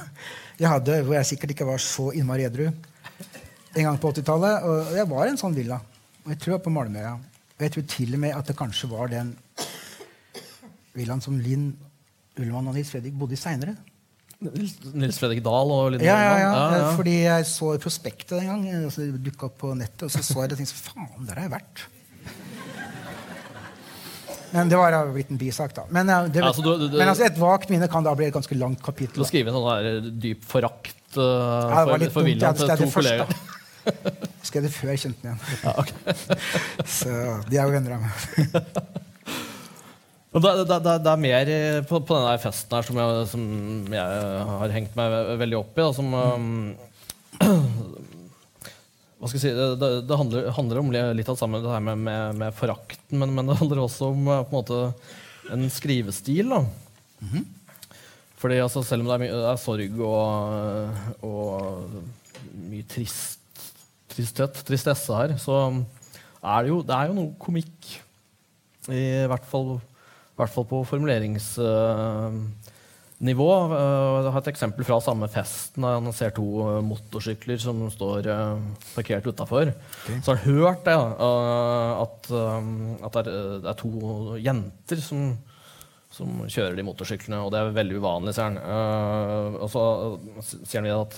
jeg 0.57 0.69
hadde, 0.73 1.03
hvor 1.05 1.17
jeg 1.19 1.29
sikkert 1.29 1.53
ikke 1.53 1.67
var 1.69 1.81
så 1.85 2.11
innmari 2.17 2.45
edru 2.49 2.67
en 2.71 3.83
gang 3.85 3.99
på 4.01 4.09
80-tallet. 4.09 4.63
Og 4.65 4.95
jeg 4.97 5.09
var 5.11 5.27
i 5.27 5.33
en 5.35 5.37
sånn 5.41 5.57
villa. 5.57 5.77
Og 6.25 6.31
jeg 6.33 6.39
tror 6.41 6.53
jeg 6.55 6.57
var 6.57 6.63
på 6.65 6.73
Malmøya. 6.73 7.11
Og 7.59 7.65
jeg 7.67 7.73
tror 7.75 7.85
til 7.93 8.15
og 8.17 8.23
med 8.23 8.33
at 8.39 8.49
det 8.49 8.57
kanskje 8.57 8.89
var 8.89 9.11
den 9.13 9.35
villaen 10.97 11.21
som 11.21 11.37
Linn 11.37 11.67
Ullmann 12.41 12.71
og 12.71 12.77
Nils 12.77 12.89
Fredrik 12.95 13.13
bodde 13.21 13.37
i 13.37 13.41
seinere. 13.41 13.75
Nils 14.41 15.17
Fredrik 15.19 15.41
Dahl 15.45 15.71
og 15.73 15.93
Linda 15.95 16.05
Ja, 16.05 16.17
ja, 16.21 16.33
ja, 16.39 16.49
ja, 16.53 16.79
ja. 16.83 16.89
Fordi 16.97 17.15
jeg 17.25 17.47
så 17.49 17.71
prospektet 17.81 18.37
en 18.43 18.47
gang. 18.51 18.65
Altså, 18.85 19.07
det 19.07 19.23
dukka 19.31 19.49
opp 19.49 19.57
på 19.63 19.71
nettet, 19.79 20.03
og 20.09 20.13
så 20.13 20.21
så 20.23 20.43
jeg 20.45 20.51
det 20.53 20.59
og 20.59 20.61
tenkte 20.61 20.81
faen, 20.91 21.27
der 21.27 21.41
har 21.41 21.47
jeg 21.49 21.55
vært. 21.57 21.87
Men 24.53 24.69
det 24.71 24.77
var 24.79 24.95
jo 24.95 25.01
blitt 25.17 25.31
en 25.33 25.41
bisak, 25.41 25.73
da. 25.77 25.83
Men, 25.93 26.07
det, 26.33 26.41
Ja, 26.45 26.53
så 26.53 26.63
du- 26.63 26.77
du- 26.79 26.89
du- 26.89 26.99
men 26.99 27.09
altså, 27.09 27.25
et 27.27 27.37
vagt 27.41 27.69
minne 27.73 27.89
kan 27.91 28.05
da 28.05 28.15
bli 28.15 28.27
et 28.27 28.35
ganske 28.35 28.55
langt 28.57 28.83
kapittel. 28.83 29.23
å 29.23 29.27
skriver 29.27 29.27
skrive 29.27 29.49
en 29.49 29.55
sånn 29.55 30.05
der 30.05 30.11
dyp 30.21 30.45
forakt 30.45 31.17
uh, 31.17 31.23
Ja, 31.23 31.85
det 31.85 31.91
var 31.93 31.99
litt 31.99 32.13
for. 32.13 32.23
William 32.23 32.55
til 32.55 32.69
to 32.69 32.77
det 32.77 32.93
kolleger. 32.93 33.27
Skrev 34.43 34.63
det 34.63 34.73
før 34.73 34.89
jeg 34.95 34.99
kjente 34.99 35.23
den 35.23 35.39
igjen. 35.63 35.87
Så 36.99 37.09
de 37.49 37.57
er 37.59 37.65
jo 37.65 37.71
venner 37.71 37.93
av 37.93 38.01
meg. 38.01 38.13
Og 40.37 40.43
Det, 40.45 40.51
det, 40.69 40.77
det, 40.85 40.95
det 41.01 41.13
er 41.13 41.21
mer 41.23 41.49
eh, 41.49 41.79
på, 41.89 42.03
på 42.05 42.17
denne 42.19 42.37
festen 42.43 42.77
her 42.77 42.85
som 42.85 42.99
jeg, 43.01 43.29
som 43.31 43.45
jeg 43.89 44.25
har 44.51 44.75
hengt 44.75 44.99
meg 44.99 45.15
veldig 45.41 45.59
opp 45.63 45.79
i. 45.79 45.81
Da, 45.81 45.93
som, 45.97 46.13
um, 46.13 46.75
hva 49.17 49.31
skal 49.31 49.39
jeg 49.39 49.45
si, 49.47 49.53
Det, 49.81 50.19
handler, 50.21 50.51
handler 50.59 50.83
om 50.83 50.93
litt 50.93 51.31
av 51.31 51.39
det 51.39 51.41
samme 51.41 51.63
det 51.65 51.73
her 51.73 51.87
med, 51.89 52.05
med, 52.05 52.37
med 52.43 52.59
forakten, 52.59 53.17
men, 53.17 53.33
men 53.33 53.49
det 53.49 53.57
handler 53.63 53.81
også 53.87 54.11
om 54.13 54.29
eh, 54.29 54.45
på 54.45 54.53
en 54.53 54.59
måte 54.59 54.83
en 55.57 55.65
skrivestil. 55.73 56.53
Da. 56.53 56.61
Fordi 58.37 58.61
altså, 58.61 58.85
Selv 58.85 59.07
om 59.07 59.09
det 59.09 59.31
er, 59.31 59.41
er 59.55 59.65
sorg 59.65 60.05
og, 60.05 61.25
og 61.25 62.61
mye 62.69 62.85
trist, 62.93 63.41
tristhet, 64.13 64.61
tristesse 64.69 65.17
her, 65.17 65.39
så 65.41 65.65
er 65.73 66.67
det 66.67 66.75
jo, 66.75 66.83
det 66.85 66.93
er 66.93 67.09
jo 67.09 67.21
noe 67.23 67.33
komikk. 67.41 67.95
I 68.93 69.25
hvert 69.33 69.49
fall, 69.49 69.79
i 70.37 70.43
hvert 70.43 70.53
fall 70.53 70.67
på 70.69 70.83
formuleringsnivå. 70.85 73.47
Eh, 73.57 74.17
jeg 74.27 74.33
har 74.35 74.43
et 74.43 74.51
eksempel 74.53 74.85
fra 74.85 74.99
samme 75.01 75.25
festen. 75.33 75.81
Han 75.89 76.13
ser 76.13 76.35
to 76.37 76.45
eh, 76.61 76.85
motorsykler 76.85 77.57
som 77.63 77.81
står 77.93 78.27
eh, 78.29 78.59
parkert 78.93 79.25
utafor. 79.31 79.73
Så 80.05 80.29
har 80.29 80.37
han 80.43 80.59
hørt 80.61 80.85
det, 80.85 80.93
eh, 80.93 81.93
at, 82.05 82.29
eh, 82.29 82.61
at 83.09 83.17
det, 83.17 83.33
er, 83.65 83.77
to 83.81 84.37
jenter 84.45 85.01
som, 85.01 85.41
som 86.13 86.45
kjører 86.45 86.77
de 86.77 86.85
motorsyklene, 86.85 87.41
og 87.41 87.49
det 87.55 87.59
er 87.63 87.73
veldig 87.81 87.97
uvanlig, 87.97 88.37
sier 88.37 88.51
han. 88.51 88.61
Eh, 88.61 89.57
og 89.57 89.69
så 89.73 89.81
eh, 90.05 90.53
sier 90.53 90.77
han 90.83 90.89
videre 90.91 91.09
at 91.09 91.17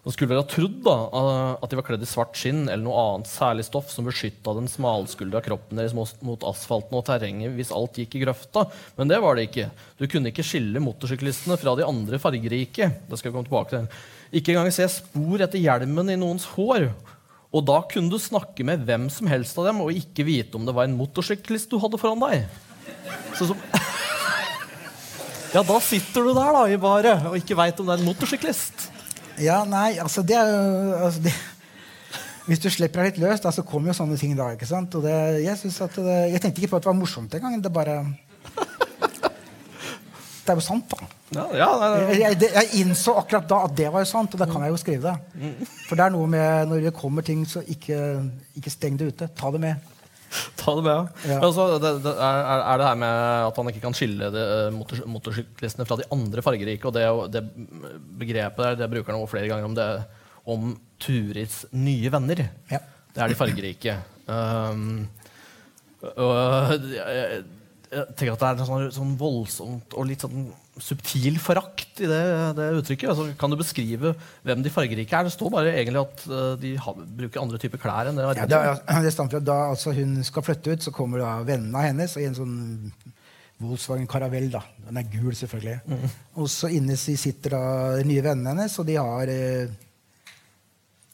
man 0.00 0.14
skulle 0.14 0.30
vel 0.32 0.40
ha 0.40 0.48
trodd 0.48 0.78
da, 0.84 0.94
eh, 1.12 1.50
at 1.60 1.72
de 1.72 1.76
var 1.76 1.84
kledd 1.84 2.04
i 2.04 2.08
svart 2.08 2.38
skinn 2.38 2.62
eller 2.64 2.80
noe 2.86 3.02
annet 3.02 3.28
særlig 3.28 3.66
stoff 3.66 3.90
som 3.92 4.06
beskytta 4.08 4.54
den 4.56 4.68
smalskuldra 4.70 5.42
kroppen 5.44 5.80
deres 5.80 5.92
mot, 5.92 6.46
asfalten 6.48 6.96
og 6.96 7.04
terrenget 7.08 7.52
hvis 7.56 7.72
alt 7.76 8.00
gikk 8.00 8.16
i 8.16 8.22
grøfta, 8.24 8.64
men 8.96 9.12
det 9.12 9.20
var 9.20 9.36
det 9.36 9.50
ikke. 9.50 9.68
Du 10.00 10.06
kunne 10.08 10.32
ikke 10.32 10.46
skille 10.46 10.80
motorsyklistene 10.80 11.58
fra 11.60 11.76
de 11.76 11.84
andre 11.84 12.20
fargerike. 12.22 12.88
Det 13.10 13.18
skal 13.18 13.28
jeg 13.28 13.36
komme 13.36 13.50
tilbake 13.50 13.74
til. 13.74 14.06
Ikke 14.40 14.54
engang 14.54 14.72
se 14.72 14.86
spor 14.88 15.44
etter 15.44 15.60
hjelmen 15.60 16.14
i 16.14 16.18
noens 16.20 16.46
hår. 16.54 16.88
Og 17.50 17.64
da 17.66 17.80
kunne 17.90 18.12
du 18.12 18.16
snakke 18.22 18.64
med 18.64 18.86
hvem 18.86 19.08
som 19.12 19.28
helst 19.28 19.58
av 19.58 19.66
dem 19.68 19.82
og 19.84 19.92
ikke 19.92 20.24
vite 20.24 20.56
om 20.56 20.64
det 20.64 20.74
var 20.76 20.86
en 20.88 20.96
motorsyklist 20.96 21.68
du 21.72 21.80
hadde 21.82 22.00
foran 22.00 22.22
deg. 22.24 22.46
Så 23.36 23.50
som 23.50 23.60
Ja, 25.50 25.64
da 25.66 25.80
sitter 25.82 26.24
du 26.24 26.30
der 26.30 26.54
da 26.54 26.62
i 26.70 26.78
baret 26.78 27.26
og 27.26 27.36
ikke 27.36 27.58
veit 27.58 27.80
om 27.82 27.88
det 27.88 27.96
er 27.96 28.00
en 28.00 28.06
motorsyklist. 28.06 28.86
Ja, 29.40 29.62
nei, 29.68 29.94
altså 30.02 30.22
det 30.26 30.36
er 30.36 30.50
jo 30.50 30.96
altså 31.06 31.22
det, 31.24 31.32
Hvis 32.48 32.62
du 32.62 32.68
slipper 32.72 33.04
deg 33.04 33.12
litt 33.12 33.22
løs, 33.22 33.42
da, 33.44 33.52
så 33.54 33.62
kommer 33.66 33.92
jo 33.92 33.98
sånne 34.00 34.18
ting 34.20 34.34
da. 34.38 34.48
ikke 34.56 34.68
sant? 34.68 34.94
Og 34.98 35.04
det, 35.06 35.14
jeg, 35.44 35.60
det, 35.70 36.18
jeg 36.34 36.42
tenkte 36.42 36.62
ikke 36.62 36.72
på 36.72 36.80
at 36.80 36.86
det 36.86 36.90
var 36.90 36.98
morsomt 36.98 37.36
engang. 37.38 37.60
Det 37.62 37.72
bare 37.72 38.00
Det 40.40 40.54
er 40.54 40.58
jo 40.58 40.64
sant, 40.64 40.90
da. 40.90 41.06
Ja, 41.36 41.44
ja, 41.54 41.66
nei. 41.78 41.90
Jeg, 42.18 42.38
jeg, 42.40 42.50
jeg 42.56 42.80
innså 42.80 43.14
akkurat 43.20 43.46
da 43.46 43.60
at 43.68 43.74
det 43.78 43.86
var 43.92 44.02
jo 44.02 44.08
sant, 44.10 44.32
og 44.34 44.40
da 44.40 44.48
kan 44.50 44.64
jeg 44.66 44.72
jo 44.72 44.80
skrive 44.82 45.12
det. 45.12 45.52
For 45.86 45.94
det 46.00 46.06
er 46.08 46.14
noe 46.16 46.26
med 46.32 46.72
når 46.72 46.88
det 46.88 46.94
kommer 46.96 47.22
ting, 47.22 47.44
så 47.46 47.62
ikke, 47.62 47.98
ikke 48.58 48.72
steng 48.72 48.98
det 48.98 49.12
ute. 49.12 49.28
Ta 49.38 49.52
det 49.54 49.60
med. 49.62 49.89
Ta 50.60 50.74
det 50.78 50.84
med. 50.86 51.10
Ja. 51.24 51.36
Men 51.36 51.46
altså, 51.48 51.66
det, 51.82 51.92
det 52.04 52.14
er, 52.14 52.62
er 52.62 52.80
det 52.80 52.88
her 52.88 52.98
med 53.02 53.20
at 53.48 53.60
han 53.60 53.70
ikke 53.72 53.82
kan 53.84 53.96
skille 53.96 54.30
de, 54.34 54.46
eh, 54.56 54.72
motor, 54.74 55.02
motorsyklistene 55.10 55.86
fra 55.88 55.98
de 56.00 56.08
andre 56.14 56.44
fargerike, 56.46 56.86
og 56.86 56.94
det, 56.96 57.06
det 57.34 57.44
begrepet 58.20 58.64
der, 58.64 58.80
det 58.82 58.90
bruker 58.92 59.16
han 59.16 59.30
flere 59.30 59.50
ganger 59.50 59.70
om 59.70 59.78
det 59.78 59.90
om 60.50 60.72
Turis 61.00 61.64
nye 61.76 62.12
venner. 62.12 62.44
Ja. 62.70 62.80
Det 63.10 63.22
er 63.22 63.32
de 63.32 63.38
fargerike. 63.38 63.96
Um, 64.30 65.08
og 66.00 66.34
jeg, 66.94 67.42
jeg 67.90 68.04
tenker 68.14 68.34
at 68.36 68.42
det 68.42 68.50
er 68.50 68.68
sånn, 68.68 68.90
sånn 68.94 69.16
voldsomt 69.20 69.96
og 69.98 70.06
litt 70.08 70.22
sånn 70.22 70.46
subtil 70.78 71.36
forakt 71.42 72.00
i 72.00 72.08
det, 72.08 72.20
det 72.56 72.68
uttrykket. 72.78 73.10
Altså, 73.10 73.26
kan 73.38 73.52
du 73.52 73.58
beskrive 73.58 74.12
hvem 74.46 74.62
de 74.64 74.72
fargerike 74.72 75.16
er? 75.16 75.26
Det 75.26 75.34
står 75.34 75.50
bare 75.52 75.72
egentlig 75.74 76.02
at 76.02 76.24
eh, 76.28 76.52
de 76.62 76.74
har, 76.80 77.00
bruker 77.20 77.42
andre 77.42 77.60
typer 77.60 77.82
klær 77.82 78.10
enn 78.10 78.20
det. 78.20 78.28
Ja, 78.38 78.46
det, 78.48 78.60
det 79.06 79.12
stammer 79.14 79.34
fra 79.34 79.42
da 79.44 79.58
altså, 79.72 79.94
hun 79.96 80.18
skal 80.26 80.46
flytte 80.46 80.74
ut, 80.76 80.86
så 80.86 80.94
kommer 80.94 81.24
da 81.24 81.34
vennene 81.46 81.84
hennes 81.88 82.16
i 82.20 82.28
en 82.28 82.38
sånn 82.38 82.54
Volkswagen 83.60 84.08
Caravelle. 84.08 84.52
da. 84.54 84.62
Den 84.86 85.02
er 85.02 85.10
gul, 85.12 85.34
selvfølgelig. 85.36 85.98
Og 86.40 86.48
så 86.48 86.70
inne 86.72 86.96
sitter 86.96 87.56
da 87.58 87.64
de 87.98 88.06
nye 88.08 88.24
vennene 88.24 88.54
hennes, 88.54 88.78
og 88.80 88.88
de 88.88 88.96
har 88.96 89.32
eh, 89.34 89.74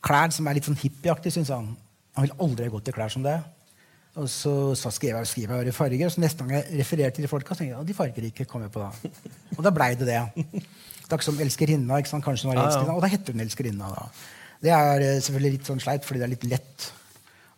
klær 0.07 0.31
som 0.35 0.47
er 0.47 0.59
litt 0.59 0.69
sånn 0.69 0.79
hippieaktige, 0.79 1.35
syns 1.39 1.51
han. 1.55 1.73
Han 2.17 2.29
vil 2.29 2.37
aldri 2.47 2.69
ha 2.69 2.77
gått 2.77 2.93
i 2.93 2.95
klær 2.95 3.13
som 3.13 3.27
det. 3.27 3.41
Og 4.17 4.29
så, 4.33 4.53
så 4.79 4.91
skrev 4.95 5.19
jeg 5.19 5.29
skrev 5.29 5.51
jeg 5.53 5.69
i 5.69 5.77
farger, 5.77 6.07
og 6.09 6.13
så 6.15 6.23
neste 6.23 6.45
gang 6.45 6.57
jeg 6.57 6.81
refererte 6.81 7.19
til 7.19 7.27
de 7.27 7.31
folka, 7.31 7.55
tenkte 7.55 7.75
jeg 7.75 7.81
at 7.83 7.89
de 7.89 7.97
fargerike 7.97 8.47
kom 8.49 8.65
jeg 8.65 8.73
på 8.73 8.81
da. 8.81 9.13
Og 9.59 9.63
da 9.67 9.73
blei 9.77 9.91
det 9.99 10.09
det. 10.09 10.21
Det 11.07 11.13
er 11.13 11.19
ikke 11.21 11.29
som 11.29 11.43
Elskerinna. 11.45 11.99
ikke 12.01 12.11
sant? 12.11 12.25
Kanskje 12.25 12.49
hun 12.49 12.57
var 12.57 12.65
elskerinna, 12.65 12.97
Og 12.97 13.05
da 13.05 13.11
heter 13.13 13.37
hun 13.37 13.45
Elskerinna. 13.45 13.91
da. 13.93 14.07
Det 14.65 14.73
er 14.73 15.05
eh, 15.05 15.19
selvfølgelig 15.21 15.59
litt 15.59 15.69
sånn 15.69 15.83
sleit, 15.85 16.07
fordi 16.07 16.23
det 16.23 16.27
er 16.27 16.33
litt 16.33 16.47
lett 16.51 16.87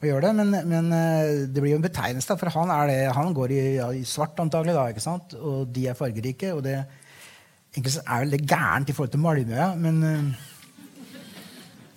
å 0.02 0.08
gjøre 0.10 0.28
det. 0.28 0.32
Men, 0.40 0.68
men 0.74 0.92
eh, 0.98 1.46
det 1.46 1.62
blir 1.62 1.76
jo 1.76 1.78
en 1.80 1.86
betegnelse, 1.86 2.28
da, 2.28 2.36
for 2.42 2.52
han, 2.58 2.74
er 2.74 2.90
det, 2.90 2.98
han 3.16 3.32
går 3.36 3.54
i, 3.54 3.60
ja, 3.78 3.88
i 3.94 4.02
svart 4.08 4.42
antagelig, 4.42 4.74
da, 4.76 4.88
ikke 4.92 5.04
sant? 5.06 5.38
og 5.38 5.70
de 5.72 5.86
er 5.88 5.98
fargerike. 5.98 6.52
og 6.56 6.64
det 6.66 6.76
Egentlig 7.72 7.94
så 7.98 8.02
er 8.04 8.22
vel 8.24 8.32
det 8.34 8.46
gærent 8.48 8.90
i 8.90 8.94
forhold 8.96 9.10
til 9.12 9.20
Malmøya, 9.22 9.72
men 9.78 9.98
eh, 10.08 10.46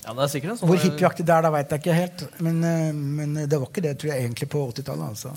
Ja, 0.01 0.13
det 0.17 0.23
er 0.25 0.31
sikkert 0.33 0.53
en 0.55 0.57
sånn 0.61 0.69
hvor 0.71 0.79
hippieaktig 0.81 1.25
det 1.27 1.33
er, 1.35 1.45
da 1.45 1.51
veit 1.53 1.69
jeg 1.75 1.83
ikke 1.83 1.93
helt. 1.97 2.23
Men, 2.41 2.63
eh, 2.65 2.91
men 2.93 3.35
det 3.45 3.59
var 3.59 3.67
ikke 3.69 3.83
det, 3.85 3.97
tror 4.01 4.13
jeg, 4.13 4.23
egentlig 4.25 4.47
på 4.49 4.63
80-tallet. 4.71 5.11
Altså. 5.13 5.33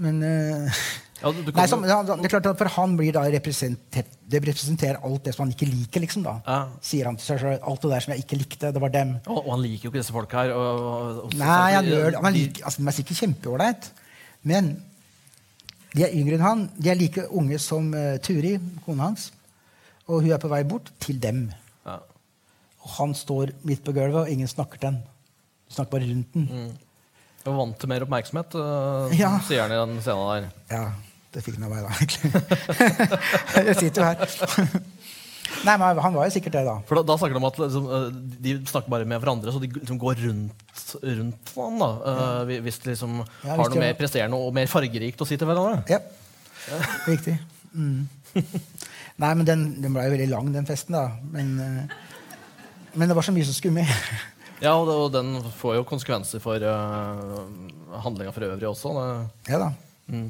Men 0.00 0.22
eh, 0.26 0.82
Ja, 1.20 1.28
du, 1.36 1.42
du 1.44 1.50
Nei, 1.52 1.66
kan, 1.68 1.82
ja, 1.84 1.98
det 2.08 2.14
er 2.24 2.32
klart 2.32 2.46
at 2.48 2.56
For 2.62 2.70
han 2.78 2.94
blir 2.96 3.12
da 3.12 3.26
representert, 3.28 4.08
det 4.30 4.38
representerer 4.40 5.02
alt 5.04 5.26
det 5.26 5.34
som 5.36 5.42
han 5.44 5.50
ikke 5.52 5.68
liker. 5.68 6.00
liksom 6.00 6.22
da. 6.24 6.38
Ja. 6.46 6.60
Sier 6.80 7.10
han 7.10 7.18
til 7.20 7.26
seg 7.28 7.42
selv. 7.42 7.58
Alt 7.68 7.82
det 7.84 7.90
der 7.92 8.04
som 8.06 8.14
jeg 8.14 8.24
ikke 8.24 8.38
likte, 8.40 8.70
det 8.72 8.80
var 8.80 8.94
dem. 8.94 9.16
og, 9.26 9.42
og 9.44 9.50
han 9.52 9.64
liker 9.66 9.84
jo 9.88 9.90
ikke 9.92 10.00
disse 10.00 10.14
folka 10.16 10.46
her. 10.46 10.54
Og, 10.56 10.86
og, 11.26 11.34
Nei, 11.36 11.72
han 11.76 11.90
gjør 11.90 12.14
det. 12.16 12.32
De- 12.38 12.64
altså, 12.64 12.86
er 12.88 12.96
sikkert 12.96 13.20
kjempeålreit. 13.20 13.90
Men 14.48 14.72
de 15.92 16.06
er 16.06 16.14
yngre 16.16 16.38
enn 16.38 16.46
han. 16.46 16.64
De 16.80 16.88
er 16.88 16.96
like 16.96 17.26
unge 17.36 17.58
som 17.60 17.92
uh, 17.92 18.14
Turi, 18.24 18.54
kona 18.86 19.10
hans. 19.10 19.28
Og 20.08 20.22
hun 20.24 20.32
er 20.32 20.40
på 20.42 20.48
vei 20.50 20.62
bort 20.64 20.88
til 21.04 21.20
dem. 21.22 21.50
ja. 21.84 22.00
Og 22.84 22.90
han 22.96 23.12
står 23.14 23.52
midt 23.68 23.82
på 23.84 23.92
gulvet, 23.96 24.22
og 24.24 24.30
ingen 24.32 24.48
snakker 24.48 24.80
til 24.80 24.90
han. 24.92 25.00
De 25.68 25.74
snakker 25.76 25.92
bare 25.98 26.08
rundt 26.10 26.32
den. 26.34 26.46
Jeg 27.40 27.48
var 27.52 27.58
vant 27.60 27.78
til 27.80 27.88
mer 27.92 28.04
oppmerksomhet, 28.04 28.54
uh, 28.56 29.12
Ja. 29.16 29.34
sier 29.46 29.62
han 29.66 29.72
i 29.72 29.80
den 29.80 30.00
scenen 30.04 30.30
der. 30.30 30.48
Ja, 30.72 30.82
det 31.32 31.42
fikk 31.44 31.56
han 31.60 31.68
av 31.68 31.74
meg, 31.74 31.84
da, 31.84 31.92
egentlig. 32.00 32.30
jeg 33.70 33.76
sitter 33.80 34.02
jo 34.02 34.08
her. 34.08 34.80
Nei, 35.66 35.74
men 35.82 35.98
Han 36.00 36.14
var 36.14 36.28
jo 36.28 36.32
sikkert 36.32 36.54
det, 36.54 36.60
da. 36.64 36.76
For 36.88 37.00
da, 37.00 37.02
da 37.08 37.16
snakker 37.18 37.34
de 37.36 37.40
om 37.42 37.46
at 37.48 37.56
liksom, 37.60 37.86
eh, 37.96 38.04
de 38.44 38.52
snakker 38.70 38.92
bare 38.92 39.08
med 39.08 39.20
hverandre, 39.20 39.52
så 39.52 39.60
de 39.60 39.68
liksom 39.74 39.98
går 40.00 40.20
rundt, 40.24 40.84
rundt 41.02 41.50
han. 41.56 41.80
da, 41.82 41.88
uh, 42.00 42.42
hvi- 42.48 42.60
Hvis 42.64 42.78
de 42.84 42.92
liksom 42.92 43.16
Ja, 43.24 43.50
har 43.50 43.64
noe 43.64 43.72
de- 43.74 43.82
mer 43.82 43.96
presterende 43.98 44.38
og 44.40 44.54
mer 44.56 44.70
fargerikt 44.70 45.20
å 45.20 45.26
si 45.28 45.36
til 45.40 45.48
hverandre. 45.50 45.82
Ja, 45.90 45.98
riktig. 47.08 47.36
Mm. 47.74 48.06
Nei, 49.20 49.32
men 49.34 49.44
den, 49.48 49.66
den 49.82 49.92
ble 49.96 50.06
jo 50.06 50.14
veldig 50.14 50.28
lang, 50.30 50.52
den 50.54 50.66
festen, 50.70 50.96
da. 50.96 51.08
Men, 51.34 51.50
eh, 51.60 51.98
men 52.94 53.10
det 53.10 53.16
var 53.16 53.26
så 53.26 53.34
mye 53.34 53.46
som 53.48 53.56
skulle 53.56 53.82
med. 53.82 53.90
Ja, 54.60 54.74
og, 54.76 54.90
det, 54.90 54.94
og 55.00 55.06
den 55.14 55.52
får 55.56 55.78
jo 55.78 55.84
konsekvenser 55.88 56.42
for 56.44 56.60
uh, 56.60 57.46
handlinga 58.04 58.28
for 58.36 58.44
øvrig 58.44 58.66
også. 58.68 58.90
Det, 58.92 59.54
Ja 59.54 59.60
da. 59.62 59.70
mm. 60.12 60.26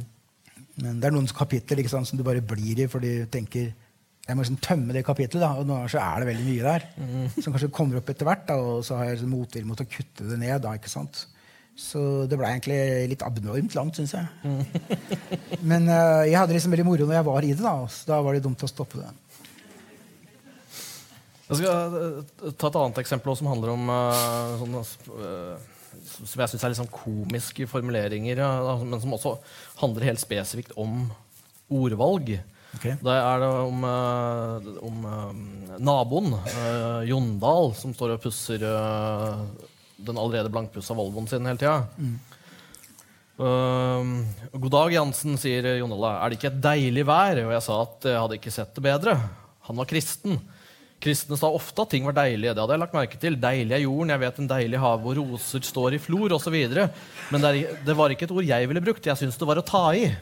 Men 0.85 1.01
det 1.03 1.09
er 1.09 1.17
noen 1.17 1.27
kapitler 1.35 1.83
sant, 1.91 2.07
som 2.07 2.21
du 2.21 2.23
bare 2.23 2.39
blir 2.39 2.79
i 2.79 2.87
fordi 2.87 3.25
du 3.25 3.27
tenker 3.27 3.73
jeg 4.29 4.39
må 4.39 4.45
liksom 4.45 4.61
tømme 4.63 4.95
det 4.95 5.03
kapitlet. 5.03 5.43
da, 5.43 5.51
Og 5.59 5.67
noen 5.67 5.81
ganger 5.81 5.93
så 5.97 6.03
er 6.05 6.23
det 6.23 6.29
veldig 6.29 6.47
mye 6.47 6.63
der. 6.69 6.85
Som 7.43 7.51
kanskje 7.51 7.73
kommer 7.75 7.99
opp 7.99 8.11
etter 8.13 8.29
hvert. 8.29 8.45
da, 8.47 8.55
Og 8.55 8.85
så 8.87 8.95
har 8.95 9.09
jeg 9.09 9.17
liksom 9.19 9.33
motvilje 9.35 9.67
mot 9.67 9.83
å 9.83 9.87
kutte 9.91 10.29
det 10.29 10.39
ned. 10.39 10.61
da, 10.63 10.77
ikke 10.79 10.93
sant? 10.93 11.25
Så 11.81 12.29
det 12.31 12.39
ble 12.39 12.47
egentlig 12.47 12.79
litt 13.11 13.25
abnormt 13.27 13.75
langt, 13.75 13.99
syns 13.99 14.15
jeg. 14.15 14.29
Men 15.71 15.89
uh, 15.89 16.23
jeg 16.29 16.37
hadde 16.39 16.55
liksom 16.55 16.75
veldig 16.77 16.87
moro 16.87 17.09
når 17.09 17.19
jeg 17.19 17.29
var 17.31 17.49
i 17.49 17.53
det. 17.55 17.65
Da 17.65 17.75
så 17.91 18.13
da 18.13 18.21
var 18.23 18.37
det 18.37 18.45
dumt 18.45 18.63
å 18.63 18.71
stoppe 18.71 19.01
det. 19.01 19.11
Jeg 21.51 21.59
skal 21.59 21.97
eh, 21.99 22.53
ta 22.55 22.71
et 22.71 22.79
annet 22.79 23.01
eksempel 23.03 23.33
også, 23.33 23.43
som 23.43 23.51
handler 23.51 23.73
om 23.75 23.91
eh, 23.95 24.53
sånne, 24.61 24.85
eh, 25.17 25.99
Som 26.23 26.45
jeg 26.45 26.53
syns 26.53 26.63
er 26.63 26.73
litt 26.73 26.81
sånn 26.81 26.95
komiske 26.95 27.67
formuleringer, 27.71 28.41
men 28.85 29.03
som 29.03 29.17
også 29.17 29.35
handler 29.83 30.11
helt 30.13 30.23
spesifikt 30.23 30.77
om 30.79 31.09
ordvalg. 31.71 32.37
Okay. 32.79 32.95
Det 33.03 33.15
er 33.17 33.41
det 33.43 33.49
om, 33.67 33.83
om 34.87 35.07
naboen, 35.83 36.37
Jondal, 37.09 37.73
som 37.75 37.95
står 37.97 38.15
og 38.15 38.23
pusser 38.23 38.63
den 38.63 40.21
allerede 40.21 40.53
blankpussa 40.55 40.95
Volvoen 40.95 41.27
sin 41.27 41.51
hele 41.51 41.59
tida. 41.59 41.81
Eh, 43.41 44.05
God 44.53 44.73
dag, 44.75 44.93
Jansen, 44.93 45.39
sier 45.41 45.65
Jondal. 45.81 46.07
Er 46.13 46.31
det 46.31 46.39
ikke 46.39 46.51
et 46.53 46.63
deilig 46.65 47.07
vær? 47.09 47.43
Og 47.47 47.55
jeg 47.55 47.65
sa 47.65 47.83
at 47.87 48.09
jeg 48.11 48.23
hadde 48.23 48.37
ikke 48.41 48.53
sett 48.53 48.75
det 48.77 48.85
bedre. 48.85 49.17
Han 49.69 49.81
var 49.81 49.89
kristen. 49.89 50.37
Kristne 51.01 51.37
sa 51.41 51.49
ofte 51.49 51.81
at 51.81 51.93
ting 51.95 52.05
var 52.05 52.13
deilige. 52.19 52.53
Det 52.53 52.61
hadde 52.61 52.75
jeg 52.77 52.83
lagt 52.83 52.97
merke 52.97 53.21
til. 53.21 53.37
Deilig 53.41 53.73
er 53.73 53.85
jorden, 53.87 54.13
jeg 54.13 54.21
vet 54.21 54.41
en 54.43 54.51
deilig 54.51 54.81
hav 54.83 55.01
hvor 55.01 55.17
roser 55.17 55.65
står 55.65 55.97
i 55.97 56.01
flor, 56.03 56.35
osv. 56.37 56.57
Men 57.33 57.41
det, 57.41 57.53
er, 57.53 57.79
det 57.87 57.97
var 57.97 58.13
ikke 58.13 58.27
et 58.29 58.35
ord 58.37 58.45
jeg 58.45 58.69
ville 58.69 58.83
brukt. 58.85 59.09
Jeg 59.09 59.17
syns 59.21 59.41
det 59.41 59.49
var 59.49 59.63
å 59.63 59.67
ta 59.67 59.85
i. 59.97 60.11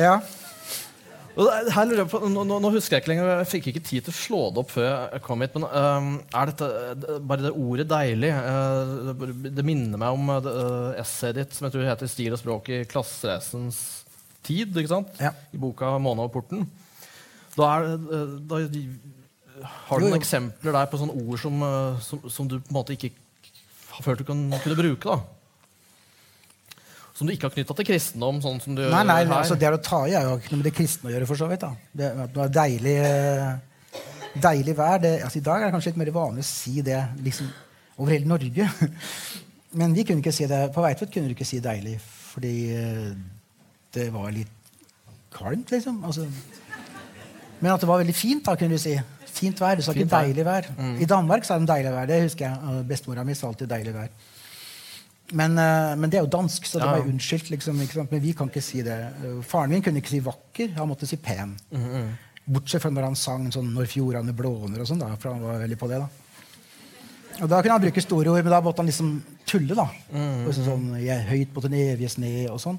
Ja. 0.00 0.20
Her 1.40 1.86
nå, 2.30 2.42
nå, 2.44 2.70
husker 2.74 2.96
jeg 2.96 3.02
ikke 3.02 3.10
lenger, 3.12 3.28
jeg 3.40 3.48
fikk 3.50 3.66
ikke 3.70 3.82
tid 3.86 4.04
til 4.06 4.12
å 4.12 4.16
slå 4.16 4.40
det 4.50 4.60
opp 4.62 4.72
før 4.74 4.88
jeg 4.88 5.22
kom 5.24 5.42
hit. 5.44 5.54
Men 5.56 5.66
uh, 5.70 6.08
er 6.36 6.50
dette 6.50 6.68
det- 7.02 7.18
bare 7.30 7.44
det 7.46 7.52
ordet 7.54 7.86
'deilig'? 7.90 8.32
uh, 8.34 9.10
det, 9.20 9.52
det 9.56 9.64
minner 9.66 10.00
meg 10.00 10.14
om 10.14 10.30
uh, 10.30 10.92
essayet 11.00 11.38
ditt 11.40 11.54
som 11.56 11.66
jeg 11.66 11.76
tror 11.76 11.88
heter 11.90 12.10
'Stil 12.10 12.34
og 12.36 12.42
språk 12.42 12.70
i 12.70 12.82
klassereisens 12.90 13.80
tid'. 14.46 14.74
ikke 14.74 14.94
sant? 14.94 15.10
Ja. 15.22 15.32
I 15.54 15.58
boka 15.62 15.96
'Måne 15.98 16.26
og 16.26 16.34
porten'. 16.34 16.66
Da, 17.56 17.70
er, 17.76 17.96
øh, 17.98 18.36
da 18.50 18.60
har 19.60 20.00
du 20.00 20.06
noen 20.06 20.20
eksempler 20.20 20.74
der 20.76 20.88
på 20.90 21.00
sånne 21.00 21.16
ord 21.18 21.40
som, 21.42 21.62
øh, 21.66 22.00
som, 22.04 22.22
som 22.30 22.48
du 22.48 22.58
på 22.60 22.70
en 22.70 22.78
måte 22.78 22.96
ikke 22.96 23.12
har 23.90 24.06
følt 24.06 24.22
du 24.22 24.28
kan, 24.28 24.42
kunne 24.62 24.78
bruke? 24.78 25.16
da? 25.16 25.18
Som 27.16 27.28
du 27.28 27.34
ikke 27.34 27.50
har 27.50 27.56
knytta 27.56 27.76
til 27.76 27.88
kristendom? 27.90 28.38
sånn 28.40 28.62
som 28.64 28.76
du 28.78 28.86
Nei, 28.86 29.02
nei, 29.04 29.18
her? 29.26 29.34
altså 29.42 29.58
det 29.60 29.68
å 29.68 29.80
ta 29.84 30.04
i 30.08 30.14
er 30.16 30.28
jo 30.28 30.38
ikke 30.40 30.54
noe 30.54 30.62
med 30.62 30.70
det 30.70 30.76
kristne 30.76 31.10
å 31.10 31.12
gjøre, 31.12 31.28
for 31.28 31.40
så 31.40 31.50
vidt. 31.50 31.66
da. 31.66 31.74
Det, 31.92 32.12
det 32.22 32.38
var 32.38 32.54
deilig, 32.54 32.94
eh, 33.04 33.98
deilig 34.46 34.76
vær 34.78 35.02
det, 35.02 35.12
altså 35.26 35.40
I 35.42 35.44
dag 35.50 35.58
er 35.58 35.68
det 35.68 35.74
kanskje 35.74 35.92
litt 35.92 36.00
mer 36.00 36.12
vanlig 36.14 36.46
å 36.46 36.48
si 36.48 36.86
det 36.86 37.00
liksom, 37.26 37.50
over 37.98 38.14
hele 38.14 38.30
Norge. 38.30 38.70
Men 39.80 39.92
vi 39.94 40.06
kunne 40.06 40.24
ikke 40.24 40.34
si 40.34 40.48
det. 40.50 40.62
På 40.74 40.82
Veitvet 40.82 41.12
kunne 41.12 41.28
du 41.30 41.36
ikke 41.36 41.46
si 41.46 41.60
'deilig', 41.62 42.00
fordi 42.32 42.54
eh, 42.74 43.12
det 43.94 44.08
var 44.14 44.32
litt 44.34 44.56
kvalmt, 45.34 45.70
liksom. 45.70 46.00
Altså, 46.08 46.24
men 47.60 47.72
at 47.72 47.80
det 47.80 47.88
var 47.88 47.98
veldig 48.02 48.14
fint, 48.14 48.44
da, 48.44 48.56
kunne 48.56 48.76
du 48.76 48.78
si. 48.82 48.94
Fint 49.30 49.60
vær. 49.60 49.76
Du 49.76 49.82
sa 49.82 49.92
ikke 49.92 50.08
deilig 50.10 50.44
vær. 50.44 50.66
Mm. 50.78 50.96
I 51.00 51.08
Danmark 51.08 51.44
sa 51.44 51.58
de 51.58 51.66
'deilig 51.66 51.92
vær'. 51.94 52.06
Det 52.06 52.22
husker 52.22 52.44
jeg. 52.48 52.86
Bestemora 52.88 53.24
mi 53.24 53.34
sa 53.34 53.46
alltid 53.48 53.68
'deilig 53.68 53.94
vær'. 53.94 54.08
Men, 55.32 55.58
eh, 55.58 55.96
men 55.96 56.10
det 56.10 56.18
er 56.18 56.24
jo 56.24 56.30
dansk, 56.38 56.64
så 56.66 56.78
det 56.80 56.86
var 56.88 56.96
jo 56.98 57.12
unnskyldt. 57.12 57.50
Liksom. 57.50 57.76
Men 58.10 58.22
vi 58.22 58.32
kan 58.32 58.48
ikke 58.48 58.62
si 58.62 58.82
det. 58.82 58.98
Faren 59.46 59.70
min 59.70 59.82
kunne 59.82 60.00
ikke 60.02 60.08
si 60.10 60.20
'vakker', 60.20 60.74
han 60.76 60.88
måtte 60.88 61.06
si 61.06 61.16
'pen'. 61.16 61.56
Mm, 61.70 62.08
Bortsett 62.52 62.82
fra 62.82 62.90
når 62.90 63.02
han 63.02 63.16
sang 63.16 63.50
sånn 63.52 63.72
'Når 63.72 63.86
fjordene 63.86 64.32
blåner' 64.34 64.80
og 64.80 64.86
sånn, 64.86 64.98
da, 64.98 65.14
for 65.16 65.32
han 65.32 65.42
var 65.42 65.60
veldig 65.60 65.78
på 65.78 65.88
det. 65.88 65.98
da. 66.00 66.08
Og 67.42 67.48
Da 67.48 67.62
kunne 67.62 67.72
han 67.72 67.80
bruke 67.80 68.00
store 68.00 68.28
ord, 68.30 68.44
men 68.44 68.50
da 68.52 68.60
måtte 68.60 68.78
han 68.78 68.86
liksom 68.86 69.22
tulle. 69.46 69.74
da. 69.74 69.88
Og 70.46 70.52
så 70.54 70.64
sånn, 70.64 71.00
jeg 71.00 71.16
er 71.16 71.28
'Høyt 71.28 71.54
på 71.54 71.62
den 71.62 71.72
evige 71.72 72.08
sne' 72.08 72.50
og 72.50 72.58
sånn. 72.60 72.78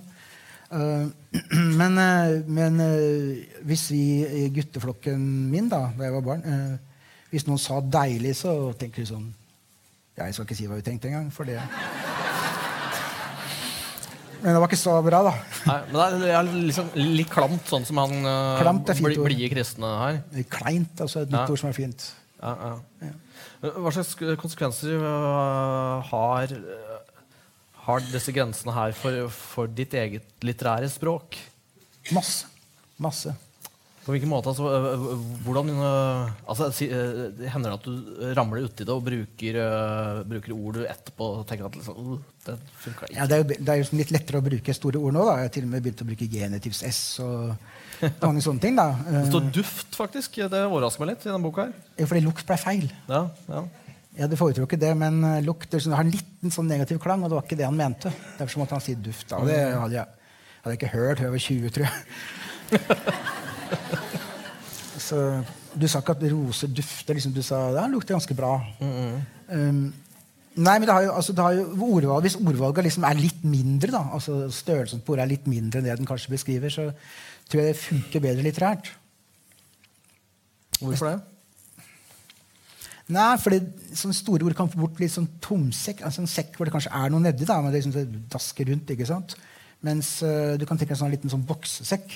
Eh, 0.71 1.07
men 1.79 1.97
eh, 1.99 2.37
men 2.47 2.79
eh, 2.79 3.57
hvis 3.67 3.89
vi 3.91 4.01
i 4.23 4.45
gutteflokken 4.55 5.19
min, 5.51 5.67
da 5.71 5.89
da 5.97 6.05
jeg 6.07 6.13
var 6.15 6.23
barn 6.23 6.45
Hvis 7.31 7.43
noen 7.47 7.59
sa 7.59 7.81
'deilig', 7.81 8.35
så 8.39 8.53
tenker 8.79 9.03
vi 9.03 9.09
sånn 9.09 9.25
ja, 10.17 10.25
Jeg 10.29 10.33
skal 10.35 10.45
ikke 10.47 10.55
si 10.59 10.67
hva 10.67 10.77
vi 10.79 10.85
tenkte 10.87 11.07
engang, 11.11 11.27
for 11.31 11.43
det 11.47 11.59
Men 14.41 14.55
det 14.55 14.61
var 14.63 14.71
ikke 14.71 14.79
så 14.81 14.95
bra, 15.05 15.19
da. 15.27 15.33
Nei, 15.69 15.79
men 15.91 16.21
det 16.23 16.31
er 16.33 16.47
liksom 16.71 16.87
litt 16.97 17.29
klamt, 17.29 17.67
sånn 17.69 17.83
som 17.85 17.99
han 18.01 18.15
Klamt 18.57 18.89
er 18.89 18.97
fint 18.97 19.11
ord. 19.11 19.27
blide 19.27 19.51
kristne 19.53 19.91
her. 19.99 20.15
Kleint, 20.49 20.95
altså 21.03 21.21
et 21.21 21.29
nytt 21.29 21.43
Ja. 21.43 21.51
ord 21.53 21.59
som 21.61 21.69
er 21.69 21.77
fint. 21.77 22.07
Ja, 22.41 22.79
ja. 23.03 23.11
Hva 23.61 23.91
slags 23.93 24.15
konsekvenser 24.41 24.97
har, 26.09 26.55
har 27.85 28.03
disse 28.11 28.33
grensene 28.35 28.73
her 28.75 28.91
for, 28.97 29.23
for 29.53 29.71
ditt 29.71 29.93
eget 29.97 30.27
litterære 30.45 30.89
språk? 30.91 31.37
Masse. 32.15 32.45
Masse. 33.01 33.33
På 34.01 34.15
hvilken 34.15 34.31
måte? 34.31 34.49
Altså, 34.49 34.65
øh, 34.65 34.85
øh, 35.13 35.17
hvordan 35.45 35.67
øh, 35.77 36.29
altså, 36.49 36.71
si, 36.73 36.87
øh, 36.89 37.37
Hender 37.53 37.69
det 37.69 37.77
at 37.77 37.83
du 37.85 38.31
ramler 38.37 38.63
uti 38.65 38.81
det 38.81 38.89
og 38.89 39.03
bruker, 39.05 39.59
øh, 39.61 40.21
bruker 40.25 40.55
ord 40.55 40.73
du 40.79 40.85
etterpå 40.89 41.27
tenker 41.49 41.67
at 41.69 41.75
liksom, 41.77 41.99
«Uh, 42.01 42.15
det 42.47 42.55
funka 42.81 43.05
ikke? 43.11 43.19
Ja, 43.19 43.27
det, 43.29 43.35
er 43.37 43.43
jo, 43.43 43.59
det 43.59 43.69
er 43.69 43.77
jo 43.83 43.99
litt 43.99 44.13
lettere 44.15 44.41
å 44.41 44.45
bruke 44.47 44.73
store 44.73 44.97
ord 45.01 45.13
nå. 45.13 45.25
da. 45.27 45.35
Jeg 45.37 45.49
har 45.51 45.53
til 45.53 45.67
og 45.67 45.73
med 45.75 45.85
begynt 45.85 46.01
å 46.01 46.09
bruke 46.09 46.29
genitivs 46.33 46.81
S 46.89 47.01
og 47.21 47.53
mange 48.25 48.41
sånne 48.41 48.65
ting. 48.65 48.79
da. 48.81 48.87
Det 49.05 49.19
Eh, 49.21 49.29
står 49.29 49.51
duft, 49.59 49.93
faktisk. 50.01 50.41
Det 50.49 50.63
overrasker 50.65 51.05
meg 51.05 51.13
litt 51.13 51.27
i 51.27 51.29
denne 51.29 51.45
boka. 51.45 51.67
her. 51.69 51.77
Jo, 52.01 52.09
fordi 52.09 52.25
lukt 52.25 52.49
ble 52.49 52.57
feil. 52.57 52.89
Ja, 53.09 53.27
ja. 53.53 53.63
Jeg 54.11 54.25
hadde 54.25 54.39
foretrukket 54.39 54.81
det, 54.81 54.91
men 54.99 55.23
eh, 55.23 55.43
lukt 55.45 55.71
det 55.71 55.79
har 55.87 56.03
en 56.03 56.11
liten 56.11 56.51
sånn 56.51 56.67
negativ 56.67 56.99
klang, 57.03 57.21
og 57.23 57.29
det 57.31 57.37
var 57.37 57.45
ikke 57.45 57.59
det 57.61 57.67
han 57.67 57.77
mente. 57.79 58.11
Derfor 58.37 58.59
måtte 58.61 58.75
han 58.75 58.83
si 58.83 58.95
duft. 58.99 59.27
da. 59.29 59.35
Og 59.39 59.47
det 59.47 59.59
hadde 59.71 59.95
jeg, 59.95 60.07
hadde 60.61 60.73
jeg 60.73 60.79
ikke 60.81 60.95
hørt 60.97 61.17
før 61.21 61.27
jeg 61.29 61.35
var 61.37 61.45
20, 61.47 61.69
tror 61.77 61.85
jeg. 61.87 61.95
Så 65.01 65.17
Du 65.71 65.87
sa 65.87 66.01
ikke 66.03 66.17
at 66.17 66.23
roser 66.33 66.67
dufter. 66.67 67.13
liksom 67.15 67.31
Du 67.33 67.41
sa 67.43 67.71
det 67.71 67.91
lukter 67.93 68.13
ganske 68.17 68.35
bra. 68.35 68.57
Um, 68.83 69.93
nei, 70.55 70.75
men 70.75 70.87
det 70.87 70.93
har 70.93 71.03
jo, 71.07 71.13
altså, 71.15 71.31
det 71.35 71.43
har 71.45 71.53
jo 71.55 71.63
ordvalg, 71.95 72.21
Hvis 72.27 72.35
ordvalget 72.35 72.83
liksom 72.89 73.03
er 73.07 73.15
litt 73.19 73.43
mindre, 73.47 73.91
da, 73.95 74.01
altså 74.11 74.49
størrelsen 74.51 75.01
på 75.03 75.11
ordet 75.15 75.23
er 75.25 75.31
litt 75.31 75.47
mindre 75.47 75.79
enn 75.79 75.87
det 75.87 75.99
den 75.99 76.09
kanskje 76.09 76.33
beskriver, 76.35 76.69
så 76.71 76.83
tror 77.47 77.59
jeg 77.63 77.69
det 77.71 77.79
funker 77.79 78.19
bedre 78.27 78.43
litterært. 78.43 78.85
Hvorfor 80.81 81.05
det? 81.13 81.19
Nei, 83.11 83.31
for 83.41 83.51
sånne 83.97 84.15
store 84.15 84.45
ord 84.47 84.55
kan 84.55 84.69
få 84.71 84.79
bort 84.85 84.99
litt 85.01 85.11
sånn 85.13 85.27
tomsekk. 85.43 86.03
altså 86.07 86.21
En 86.23 86.29
sekk 86.31 86.55
hvor 86.55 86.67
det 86.69 86.73
kanskje 86.75 86.93
er 86.95 87.11
noe 87.11 87.23
nedi, 87.25 87.47
da, 87.49 87.57
men 87.61 87.73
det 87.73 87.81
liksom 87.81 87.95
det 87.97 88.21
dasker 88.31 88.69
rundt. 88.71 88.93
ikke 88.93 89.07
sant? 89.09 89.35
Mens 89.83 90.13
uh, 90.23 90.53
du 90.61 90.63
kan 90.69 90.77
tenke 90.77 90.93
deg 90.93 90.97
en 90.99 91.01
sånn 91.03 91.11
liten 91.15 91.33
sånn 91.33 91.43
boksesekk. 91.49 92.13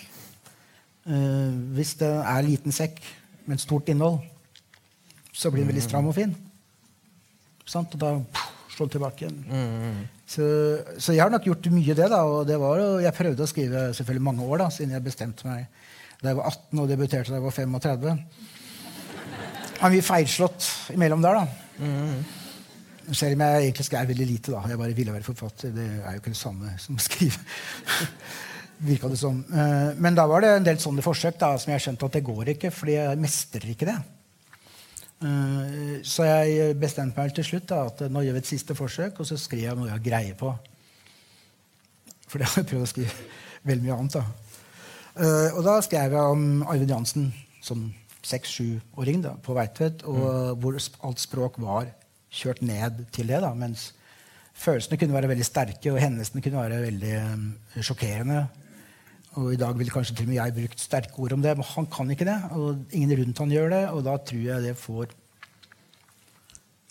Uh, 1.10 1.52
hvis 1.78 1.96
det 2.00 2.10
er 2.14 2.39
en 2.39 2.48
liten 2.50 2.74
sekk 2.74 3.02
med 3.46 3.58
et 3.60 3.66
stort 3.66 3.89
innhold, 3.91 4.22
så 5.36 5.52
blir 5.52 5.66
den 5.66 5.74
veldig 5.74 5.84
stram 5.84 6.08
og 6.10 6.16
fin. 6.18 6.32
Sant? 7.68 7.91
Og 7.98 8.02
da 8.02 8.14
pff, 8.22 8.52
slår 8.76 8.88
den 8.88 8.93
tilbake 8.96 9.26
igjen. 9.26 10.06
Så, 10.26 10.46
så 10.98 11.14
jeg 11.14 11.22
har 11.26 11.30
nok 11.34 11.46
gjort 11.50 11.68
mye 11.74 11.93
det. 11.98 12.08
da, 12.10 12.24
og 12.26 12.48
det 12.50 12.56
var, 12.62 12.80
jo- 12.82 13.02
Jeg 13.04 13.14
prøvde 13.14 13.43
å 13.46 13.50
skrive 13.52 13.84
selvfølgelig 13.93 14.26
mange 14.26 14.46
år 14.48 14.64
da, 14.64 14.70
siden 14.74 14.96
jeg 14.96 15.04
bestemte 15.06 15.46
meg 15.50 15.68
da 16.22 16.32
jeg 16.32 16.38
var 16.39 16.48
18 16.48 16.80
og 16.82 16.88
debuterte 16.89 17.30
da 17.30 17.36
jeg 17.38 17.43
var 17.43 17.54
35. 17.54 18.14
Var 19.82 19.91
mye 19.91 20.05
feilslått 20.05 20.65
imellom 20.95 21.21
der, 21.23 21.39
da. 21.41 21.45
Selv 23.13 23.36
om 23.38 23.43
jeg 23.45 23.65
egentlig 23.67 23.86
skrev 23.86 24.07
veldig 24.09 24.26
lite. 24.28 24.51
da. 24.55 24.63
Jeg 24.71 24.80
bare 24.82 24.95
ville 24.97 25.13
være 25.13 25.28
forfatter. 25.28 25.73
Det 25.76 25.86
er 25.99 26.15
jo 26.15 26.21
ikke 26.21 26.34
det 26.34 26.39
samme 26.39 26.71
som 26.82 26.97
å 26.97 27.03
skrive. 27.03 27.41
Virka 28.89 29.07
det 29.11 29.19
som. 29.19 29.38
Eh, 29.53 29.91
Men 30.01 30.15
da 30.17 30.26
var 30.28 30.41
det 30.43 30.49
en 30.57 30.65
del 30.65 30.80
sånne 30.82 31.03
forsøk 31.05 31.38
da, 31.39 31.53
som 31.61 31.71
jeg 31.71 31.84
skjønte 31.86 32.07
at 32.09 32.17
det 32.17 32.23
går 32.28 32.49
ikke, 32.55 32.71
fordi 32.76 32.97
jeg 32.97 33.21
mestrer 33.21 33.67
ikke 33.71 33.88
det. 33.91 33.97
Eh, 35.26 35.99
så 36.03 36.26
jeg 36.28 36.76
bestemte 36.82 37.19
meg 37.21 37.36
til 37.38 37.45
slutt 37.47 37.69
da, 37.71 37.84
at 37.91 38.01
nå 38.11 38.23
gjør 38.26 38.36
vi 38.39 38.41
et 38.43 38.49
siste 38.49 38.76
forsøk, 38.76 39.19
og 39.21 39.30
så 39.30 39.38
skriver 39.39 39.69
jeg 39.69 39.80
noe 39.80 39.88
jeg 39.91 39.95
har 39.95 40.07
greie 40.09 40.36
på. 40.39 40.51
For 42.28 42.41
det 42.41 42.49
har 42.49 42.63
jeg 42.63 42.71
prøvd 42.73 42.88
å 42.88 42.89
skrive 42.89 43.30
veldig 43.69 43.86
mye 43.86 43.99
annet. 43.99 44.17
da. 44.17 44.26
Eh, 45.15 45.51
og 45.55 45.61
da 45.67 45.78
skrev 45.86 46.17
jeg 46.17 46.34
om 46.36 46.65
Arvid 46.67 46.91
Jansen 46.91 47.30
som 47.63 47.86
seks-sjuåring 48.26 49.21
på 49.45 49.55
Veitvet, 49.57 50.03
og 50.09 50.57
hvor 50.61 50.78
alt 51.05 51.21
språk 51.21 51.59
var 51.61 51.91
kjørt 52.36 52.61
ned 52.65 53.05
til 53.15 53.30
det. 53.32 53.41
da, 53.43 53.53
mens 53.53 53.93
følelsene 54.55 54.97
kunne 54.99 55.15
være 55.15 55.32
veldig 55.32 55.47
sterke, 55.47 55.91
og 55.93 56.01
hendelsene 56.01 56.43
kunne 56.43 56.63
være 56.63 56.84
veldig 56.86 57.15
um, 57.34 57.49
sjokkerende. 57.80 58.45
Og 59.36 59.51
i 59.51 59.59
dag 59.59 59.76
ville 59.78 59.91
kanskje 59.91 60.15
til 60.15 60.30
og 60.30 60.32
med 60.32 60.38
jeg 60.38 60.55
brukt 60.55 60.82
sterke 60.82 61.19
ord 61.19 61.36
om 61.36 61.43
det, 61.43 61.57
men 61.57 61.67
han 61.73 61.88
kan 61.91 62.11
ikke 62.11 62.28
det. 62.28 62.38
Og 62.55 62.86
ingen 62.95 63.17
rundt 63.19 63.43
han 63.43 63.51
gjør 63.51 63.69
det, 63.73 63.84
og 63.91 64.03
da 64.07 64.17
tror 64.17 64.43
jeg 64.45 64.63
det 64.63 64.76
får, 64.80 65.15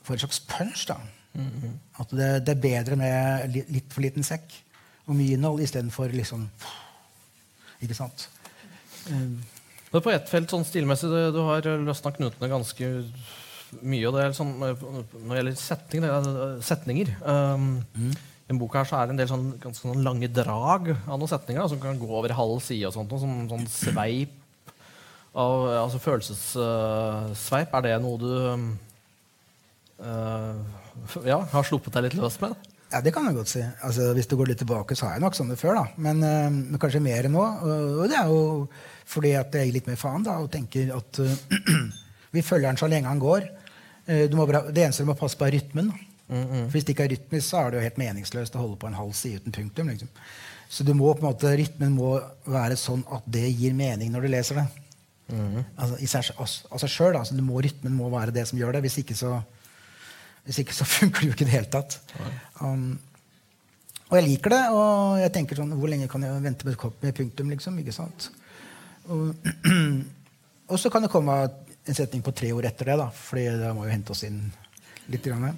får 0.04 0.16
en 0.18 0.24
slags 0.26 0.40
punch. 0.40 0.88
da. 0.88 0.96
Mm 1.34 1.50
-hmm. 1.50 2.00
At 2.00 2.10
det, 2.10 2.46
det, 2.46 2.56
er 2.56 2.60
bedre 2.60 2.96
med 2.96 3.48
litt 3.68 3.92
for 3.92 4.00
liten 4.00 4.22
sekk 4.22 4.64
og 5.06 5.16
mye 5.16 5.32
innhold 5.32 5.60
istedenfor 5.60 6.08
liksom 6.08 6.50
Ikke 7.80 7.94
sant? 7.94 8.30
Um, 9.10 9.42
er 10.00 10.04
på 10.04 10.12
ett 10.14 10.30
felt 10.30 10.52
sånn 10.52 10.66
stilmessig 10.66 11.10
du, 11.10 11.18
du 11.34 11.40
har 11.46 11.66
løsna 11.84 12.12
knutene 12.16 12.50
ganske 12.50 12.92
mye. 13.82 14.06
og 14.08 14.14
det 14.14 14.22
er 14.22 14.36
sånn, 14.36 14.54
Når 14.60 15.30
det 15.30 15.40
gjelder 15.40 15.58
setning, 15.58 16.04
det 16.04 16.12
er 16.12 16.54
setninger 16.64 17.12
um, 17.24 17.68
mm. 17.96 18.14
I 18.14 18.48
denne 18.50 18.60
boka 18.60 18.82
her 18.82 18.88
så 18.88 19.00
er 19.00 19.08
det 19.08 19.14
en 19.14 19.20
del 19.22 19.30
sånn, 19.30 19.46
ganske 19.62 19.88
sånn 19.88 20.04
lange 20.04 20.28
drag 20.28 20.90
av 20.94 21.16
noen 21.16 21.30
setninger 21.30 21.62
da, 21.62 21.68
som 21.72 21.80
kan 21.82 22.00
gå 22.00 22.08
over 22.10 22.34
halv 22.36 22.58
side. 22.62 22.86
og 22.90 22.94
sånt, 22.96 23.12
og 23.16 23.22
sånn 23.24 23.68
sveip 23.72 24.34
av 25.34 25.66
altså 25.80 25.98
følelsessveip. 26.02 27.72
Uh, 27.72 27.78
er 27.78 27.86
det 27.86 27.94
noe 28.04 28.20
du 28.20 28.30
uh, 30.04 30.60
ja, 31.26 31.40
har 31.50 31.66
sluppet 31.66 31.96
deg 31.96 32.06
litt 32.08 32.18
løs 32.20 32.36
med? 32.42 32.54
Ja, 32.92 33.00
det 33.02 33.14
kan 33.16 33.26
jeg 33.26 33.34
godt 33.40 33.50
si. 33.50 33.62
Altså, 33.82 34.12
hvis 34.14 34.28
du 34.30 34.36
går 34.38 34.52
litt 34.52 34.60
tilbake, 34.62 34.94
så 34.94 35.08
har 35.08 35.16
jeg 35.16 35.24
nok 35.24 35.34
sånn 35.34 35.50
det 35.50 35.58
før. 35.58 35.80
da. 35.80 35.86
Men, 36.04 36.16
uh, 36.22 36.50
men 36.52 36.80
kanskje 36.82 37.02
mer 37.02 37.26
nå. 37.32 37.42
Og, 37.42 38.04
det 38.12 38.20
er 38.20 38.28
jo 38.30 38.42
fordi 39.08 39.34
at 39.38 39.54
jeg 39.54 39.68
gir 39.68 39.76
litt 39.78 39.90
mer 39.90 40.00
faen 40.00 40.24
da, 40.26 40.38
og 40.40 40.50
tenker 40.52 40.94
at 40.96 41.20
vi 42.34 42.42
følger 42.42 42.70
den 42.70 42.80
så 42.80 42.88
lenge 42.90 43.10
han 43.10 43.22
går. 43.22 43.46
Bare, 44.04 44.66
det 44.72 44.84
eneste 44.84 45.04
du 45.04 45.10
må 45.10 45.16
passe 45.18 45.38
på, 45.38 45.46
er 45.46 45.56
rytmen. 45.58 45.92
Mm, 46.28 46.40
mm. 46.40 46.64
For 46.64 46.72
Hvis 46.76 46.86
det 46.86 46.94
ikke 46.94 47.04
er 47.04 47.12
rytmisk, 47.14 47.46
så 47.46 47.60
er 47.60 47.70
det 47.70 47.78
jo 47.78 47.84
helt 47.84 48.00
meningsløst 48.00 48.56
å 48.56 48.62
holde 48.64 48.80
på 48.80 48.88
en 48.88 48.96
halv 48.98 49.12
side 49.16 49.42
uten 49.42 49.54
punktum. 49.54 49.90
Liksom. 49.92 50.10
Så 50.68 50.86
du 50.86 50.94
må 50.96 51.12
på 51.12 51.22
en 51.22 51.28
måte, 51.28 51.52
rytmen 51.58 51.94
må 51.96 52.16
være 52.48 52.78
sånn 52.80 53.04
at 53.12 53.26
det 53.30 53.44
gir 53.52 53.76
mening 53.76 54.12
når 54.14 54.26
du 54.26 54.32
leser 54.32 54.62
det. 54.62 54.66
Mm. 55.32 55.62
Altså, 55.62 55.98
i 56.00 56.08
seg, 56.10 56.30
av 56.36 56.80
seg 56.82 56.92
sjøl. 56.92 57.18
Altså, 57.20 57.36
rytmen 57.36 57.96
må 57.96 58.10
være 58.12 58.34
det 58.34 58.46
som 58.48 58.60
gjør 58.60 58.76
det. 58.76 58.84
Hvis 58.86 59.00
ikke 59.04 59.16
så, 59.18 59.36
hvis 60.48 60.62
ikke 60.64 60.76
så 60.76 60.88
funker 60.98 61.20
det 61.20 61.28
jo 61.28 61.36
ikke 61.36 61.46
i 61.46 61.50
det 61.50 61.58
hele 61.58 61.72
tatt. 61.72 61.98
Um, 62.60 62.94
og 64.10 64.18
jeg 64.18 64.26
liker 64.28 64.56
det. 64.56 64.62
Og 64.76 65.20
jeg 65.22 65.34
tenker 65.36 65.60
sånn 65.60 65.76
Hvor 65.78 65.90
lenge 65.90 66.08
kan 66.12 66.24
jeg 66.24 66.44
vente 66.44 66.68
med 66.68 66.88
med 67.02 67.20
punktum? 67.20 67.52
liksom, 67.52 67.78
ikke 67.80 67.94
sant? 67.96 68.30
Og, 69.12 69.34
og 70.70 70.80
så 70.80 70.90
kan 70.92 71.04
det 71.04 71.12
komme 71.12 71.36
en 71.84 71.96
setning 71.96 72.24
på 72.24 72.32
tre 72.36 72.50
ord 72.56 72.66
etter 72.68 72.92
det, 72.92 72.98
da, 73.00 73.08
fordi 73.12 73.44
det 73.60 73.72
må 73.76 73.84
jo 73.86 73.92
hente 73.92 74.14
oss 74.14 74.24
inn 74.26 74.40
litt. 75.12 75.24
Grann. 75.24 75.56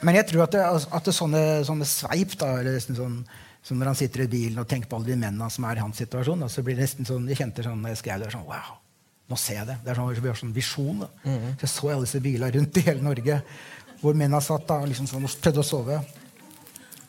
Men 0.00 0.16
jeg 0.16 0.28
tror 0.30 0.46
at, 0.46 0.54
det, 0.54 0.66
at 0.96 1.08
det 1.08 1.14
sånne, 1.16 1.40
sånne, 1.66 1.88
sveip 1.88 2.36
da, 2.40 2.52
eller 2.60 2.78
nesten 2.78 2.98
sånn, 2.98 3.16
som 3.66 3.80
når 3.80 3.90
han 3.90 3.98
sitter 3.98 4.24
i 4.24 4.30
bilen 4.32 4.62
og 4.62 4.68
tenker 4.70 4.88
på 4.88 5.00
alle 5.00 5.10
de 5.10 5.18
mennene 5.18 5.50
som 5.52 5.66
er 5.68 5.80
i 5.80 5.82
hans 5.84 5.98
situasjon, 6.00 6.46
da, 6.46 6.48
så 6.48 6.64
blir 6.64 6.78
det 6.78 6.86
nesten 6.86 7.08
sånn, 7.08 7.26
Jeg 7.28 7.42
kjente 7.42 7.66
sånn 7.66 7.82
jeg 7.90 8.00
skrev 8.00 8.22
det, 8.22 8.30
sånn, 8.32 8.46
wow, 8.48 8.78
nå 9.28 9.38
ser 9.38 9.60
jeg 9.60 9.68
det. 9.68 9.76
Det 9.84 9.92
er 9.92 10.00
sånn, 10.00 10.14
vi 10.14 10.30
har 10.30 10.40
sånn 10.40 10.56
visjon. 10.56 11.02
da. 11.02 11.10
Mm 11.24 11.36
-hmm. 11.36 11.52
Så 11.58 11.66
jeg 11.66 11.74
så 11.74 11.90
alle 11.90 12.06
disse 12.06 12.20
bilene 12.20 12.52
rundt 12.56 12.76
i 12.76 12.86
hele 12.86 13.02
Norge 13.02 13.42
hvor 14.00 14.14
mennene 14.14 14.40
satt 14.40 14.66
da, 14.68 14.80
liksom 14.84 15.06
sånn, 15.06 15.24
og 15.24 15.40
prøvde 15.42 15.60
å 15.60 15.62
sove. 15.62 16.00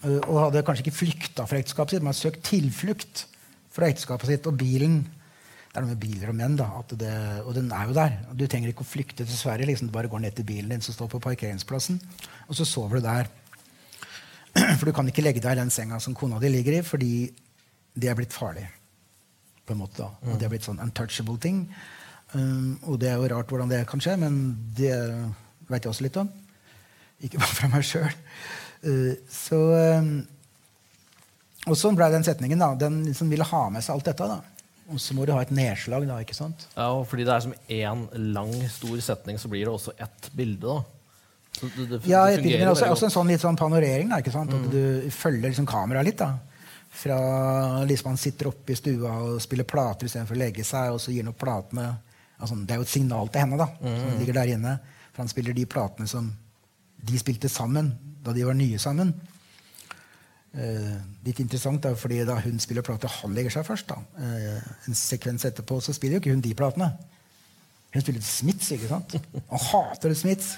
Uh, 0.04 0.20
og 0.28 0.40
hadde 0.46 0.64
kanskje 0.64 0.86
ikke 0.86 0.98
flykta 0.98 1.46
fra 1.48 1.58
ekteskapet 1.58 1.96
sitt, 1.96 2.04
men 2.04 2.14
søkt 2.14 2.44
tilflukt 2.44 3.28
fra 3.72 3.90
ekteskapet 3.90 4.32
sitt. 4.32 4.48
Og 4.50 4.60
bilen 4.60 5.02
det 5.72 5.80
er 5.80 5.86
noe 5.86 5.94
med 5.94 6.02
biler 6.04 6.32
og 6.34 6.36
menn. 6.36 6.58
da, 6.60 6.68
det, 6.92 7.12
Og 7.48 7.54
den 7.56 7.72
er 7.72 7.88
jo 7.88 7.94
der. 7.96 8.18
Du 8.36 8.44
trenger 8.44 8.74
ikke 8.74 8.84
å 8.84 8.90
flykte 8.90 9.24
til 9.24 9.38
Sverige. 9.38 9.70
liksom 9.70 9.88
Du 9.88 9.94
bare 9.94 10.10
går 10.12 10.20
ned 10.20 10.36
til 10.36 10.44
bilen 10.44 10.70
din 10.70 10.82
som 10.82 10.94
står 10.94 11.08
på 11.08 11.22
parkeringsplassen, 11.24 12.02
og 12.48 12.56
så 12.56 12.66
sover 12.66 13.00
du 13.00 13.08
der. 13.08 13.30
For 14.78 14.86
du 14.86 14.92
kan 14.92 15.08
ikke 15.08 15.24
legge 15.24 15.40
deg 15.40 15.56
i 15.56 15.62
den 15.62 15.72
senga 15.72 16.00
som 16.00 16.14
kona 16.14 16.40
di 16.40 16.50
ligger 16.52 16.76
i, 16.76 16.82
fordi 16.84 17.32
det 17.96 18.10
er 18.10 18.16
blitt 18.16 18.34
farlig. 18.34 18.68
på 19.66 19.74
en 19.74 19.80
måte 19.80 20.02
da. 20.02 20.10
Og 20.28 20.40
det 20.40 20.46
er 20.46 20.50
blitt 20.52 20.66
sånn 20.66 20.82
untouchable 20.84 21.38
ting. 21.40 21.70
Um, 22.34 22.80
og 22.84 23.00
det 23.00 23.08
er 23.08 23.16
jo 23.16 23.30
rart 23.32 23.48
hvordan 23.48 23.70
det 23.70 23.86
kan 23.88 24.02
skje, 24.02 24.18
men 24.20 24.58
det 24.76 24.92
vet 25.70 25.86
jeg 25.86 25.92
også 25.92 26.04
litt 26.04 26.18
om. 26.20 26.28
Ikke 27.22 27.40
bare 27.44 27.56
fra 27.56 27.70
meg 27.72 27.86
sjøl. 27.88 28.12
Uh, 28.84 29.16
så 29.32 29.62
um, 30.02 30.28
Og 31.70 31.78
sånn 31.78 31.98
ble 31.98 32.08
den 32.14 32.26
setningen. 32.26 32.62
da, 32.62 32.74
Den 32.76 33.04
liksom 33.06 33.30
ville 33.30 33.46
ha 33.46 33.62
med 33.70 33.84
seg 33.86 33.96
alt 33.96 34.10
dette. 34.10 34.28
da. 34.28 34.42
Og 34.92 35.00
så 35.00 35.16
må 35.16 35.26
du 35.26 35.32
ha 35.36 35.42
et 35.44 35.54
nedslag, 35.56 36.08
da. 36.08 36.18
ikke 36.24 36.36
sant? 36.36 36.66
Ja, 36.76 36.90
og 36.92 37.06
fordi 37.08 37.26
det 37.28 37.36
er 37.36 37.46
som 37.46 37.54
én 37.70 38.08
lang, 38.34 38.52
stor 38.74 38.98
setning, 39.04 39.40
så 39.40 39.52
blir 39.52 39.66
det 39.66 39.74
også 39.74 39.94
ett 39.98 40.32
bilde. 40.36 40.68
da. 40.68 40.82
Så 41.60 41.68
det, 41.76 41.86
det, 41.90 42.00
ja, 42.10 42.26
det 42.26 42.42
bilde, 42.42 42.60
men 42.60 42.72
også, 42.72 42.90
også, 42.92 43.08
en 43.08 43.14
sånn 43.14 43.32
litt 43.32 43.44
sånn 43.44 43.60
panorering. 43.60 44.10
da, 44.12 44.20
ikke 44.24 44.34
sant? 44.34 44.52
Mm. 44.52 44.66
At 44.66 44.76
du 44.76 45.12
følger 45.16 45.48
liksom 45.52 45.70
kameraet 45.70 46.10
litt. 46.10 46.24
da. 46.24 46.34
Fra 46.92 47.18
liksom 47.88 48.12
han 48.12 48.20
sitter 48.20 48.50
oppe 48.50 48.74
i 48.74 48.80
stua 48.80 49.14
og 49.24 49.42
spiller 49.44 49.68
plater 49.68 50.10
istedenfor 50.10 50.36
å 50.36 50.42
legge 50.42 50.66
seg, 50.68 50.96
og 50.96 51.00
så 51.00 51.14
gir 51.14 51.24
han 51.24 51.32
opp 51.32 51.40
platene 51.40 51.86
altså, 52.42 52.58
Det 52.58 52.74
er 52.74 52.82
jo 52.82 52.88
et 52.88 52.92
signal 52.92 53.30
til 53.32 53.46
henne, 53.46 53.60
da, 53.62 53.70
mm. 53.80 54.00
som 54.02 54.18
ligger 54.20 54.40
der 54.42 54.56
inne. 54.58 54.80
For 55.12 55.24
han 55.24 55.32
spiller 55.32 55.56
de 55.56 55.68
platene 55.70 56.10
som 56.10 56.28
de 57.02 57.20
spilte 57.20 57.50
sammen 57.50 57.94
da 58.22 58.34
de 58.36 58.44
var 58.46 58.58
nye 58.58 58.80
sammen. 58.82 59.14
Uh, 60.52 60.98
litt 61.24 61.40
interessant, 61.40 61.80
da, 61.84 61.94
fordi 61.96 62.18
da 62.28 62.36
hun 62.44 62.60
spiller 62.60 62.84
plate, 62.84 63.08
han 63.22 63.36
legger 63.38 63.54
seg 63.56 63.68
først. 63.68 63.94
Uh, 64.20 64.60
en 64.90 64.98
sekvens 64.98 65.48
etterpå 65.48 65.80
så 65.84 65.96
spiller 65.96 66.18
jo 66.18 66.24
ikke 66.24 66.36
hun 66.36 66.44
de 66.44 66.52
platene. 66.58 66.92
Hun 67.92 68.04
spiller 68.04 68.24
Smiths. 68.24 68.72
ikke 68.76 68.90
sant? 68.90 69.16
Han 69.52 69.66
hater 69.70 70.14
Smiths. 70.16 70.56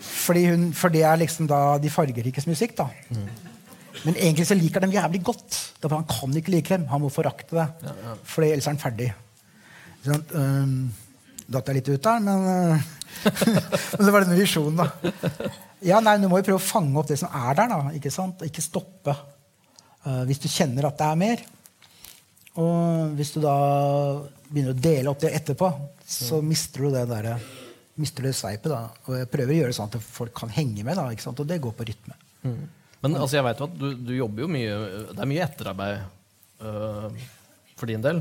Fordi 0.00 0.46
hun, 0.48 0.70
for 0.76 0.92
det 0.92 1.02
er 1.06 1.18
liksom 1.20 1.48
da 1.50 1.78
de 1.82 1.90
fargerikes 1.92 2.46
musikk. 2.50 2.76
da. 2.78 2.88
Mm. 3.10 3.28
Men 4.04 4.16
egentlig 4.16 4.46
så 4.48 4.56
liker 4.56 4.80
dem 4.80 4.94
jævlig 4.94 5.22
godt. 5.24 5.58
Derfor 5.82 6.00
han 6.00 6.08
kan 6.10 6.36
ikke 6.36 6.54
like 6.54 6.74
dem. 6.74 6.86
Han 6.90 7.02
må 7.02 7.10
forakte 7.12 7.56
det. 7.56 7.66
Ja, 7.82 7.94
ja. 8.06 8.14
For 8.24 8.46
ellers 8.46 8.66
er 8.66 8.74
han 8.74 8.82
ferdig. 8.82 9.10
Sånn, 10.06 10.24
um, 10.34 10.74
Datt 11.50 11.66
jeg 11.66 11.80
litt 11.80 11.88
ut 11.90 12.04
der, 12.04 12.20
men, 12.22 12.44
uh, 12.46 12.82
men 13.98 14.06
det 14.06 14.12
var 14.14 14.22
denne 14.22 14.38
visjonen, 14.38 14.78
da. 14.78 15.48
Ja, 15.86 16.00
nei, 16.04 16.18
Du 16.20 16.28
må 16.28 16.40
jo 16.40 16.46
prøve 16.50 16.60
å 16.60 16.64
fange 16.64 16.98
opp 17.00 17.08
det 17.08 17.18
som 17.20 17.32
er 17.32 17.56
der, 17.56 17.70
da, 17.72 17.80
ikke 17.96 18.12
sant? 18.12 18.40
og 18.40 18.50
ikke 18.50 18.64
stoppe 18.64 19.14
uh, 19.14 20.22
hvis 20.28 20.42
du 20.42 20.48
kjenner 20.50 20.90
at 20.90 20.98
det 21.00 21.08
er 21.08 21.20
mer. 21.20 21.44
Og 22.60 23.14
hvis 23.16 23.32
du 23.36 23.40
da 23.44 23.56
begynner 24.50 24.74
å 24.74 24.82
dele 24.82 25.12
opp 25.12 25.22
det 25.22 25.32
etterpå, 25.38 25.70
så 26.04 26.40
mm. 26.40 26.50
mister 26.50 26.84
du 26.84 26.96
det 26.96 27.06
der, 27.08 27.30
mister 28.00 28.26
du 28.26 28.32
sveipet. 28.34 28.68
da. 28.72 28.82
Og 29.06 29.16
jeg 29.20 29.30
prøver 29.32 29.54
å 29.54 29.58
gjøre 29.60 29.72
det 29.72 29.78
sånn 29.78 29.92
at 29.92 30.10
folk 30.18 30.34
kan 30.36 30.52
henge 30.52 30.84
med, 30.84 30.98
da, 30.98 31.06
ikke 31.14 31.28
sant? 31.28 31.40
og 31.40 31.48
det 31.48 31.60
går 31.62 31.76
på 31.78 31.86
rytme. 31.88 32.18
Mm. 32.42 32.60
Men 33.00 33.16
altså, 33.16 33.38
jeg 33.38 33.46
vet 33.46 33.62
jo 33.62 33.68
at 33.70 33.78
du, 33.80 33.86
du, 33.96 34.12
jobber 34.16 34.44
jo 34.44 34.46
mye 34.52 34.72
Det 35.08 35.22
er 35.24 35.28
mye 35.28 35.44
etterarbeid 35.46 36.02
uh, 36.60 37.22
for 37.80 37.88
din 37.88 38.04
del. 38.04 38.20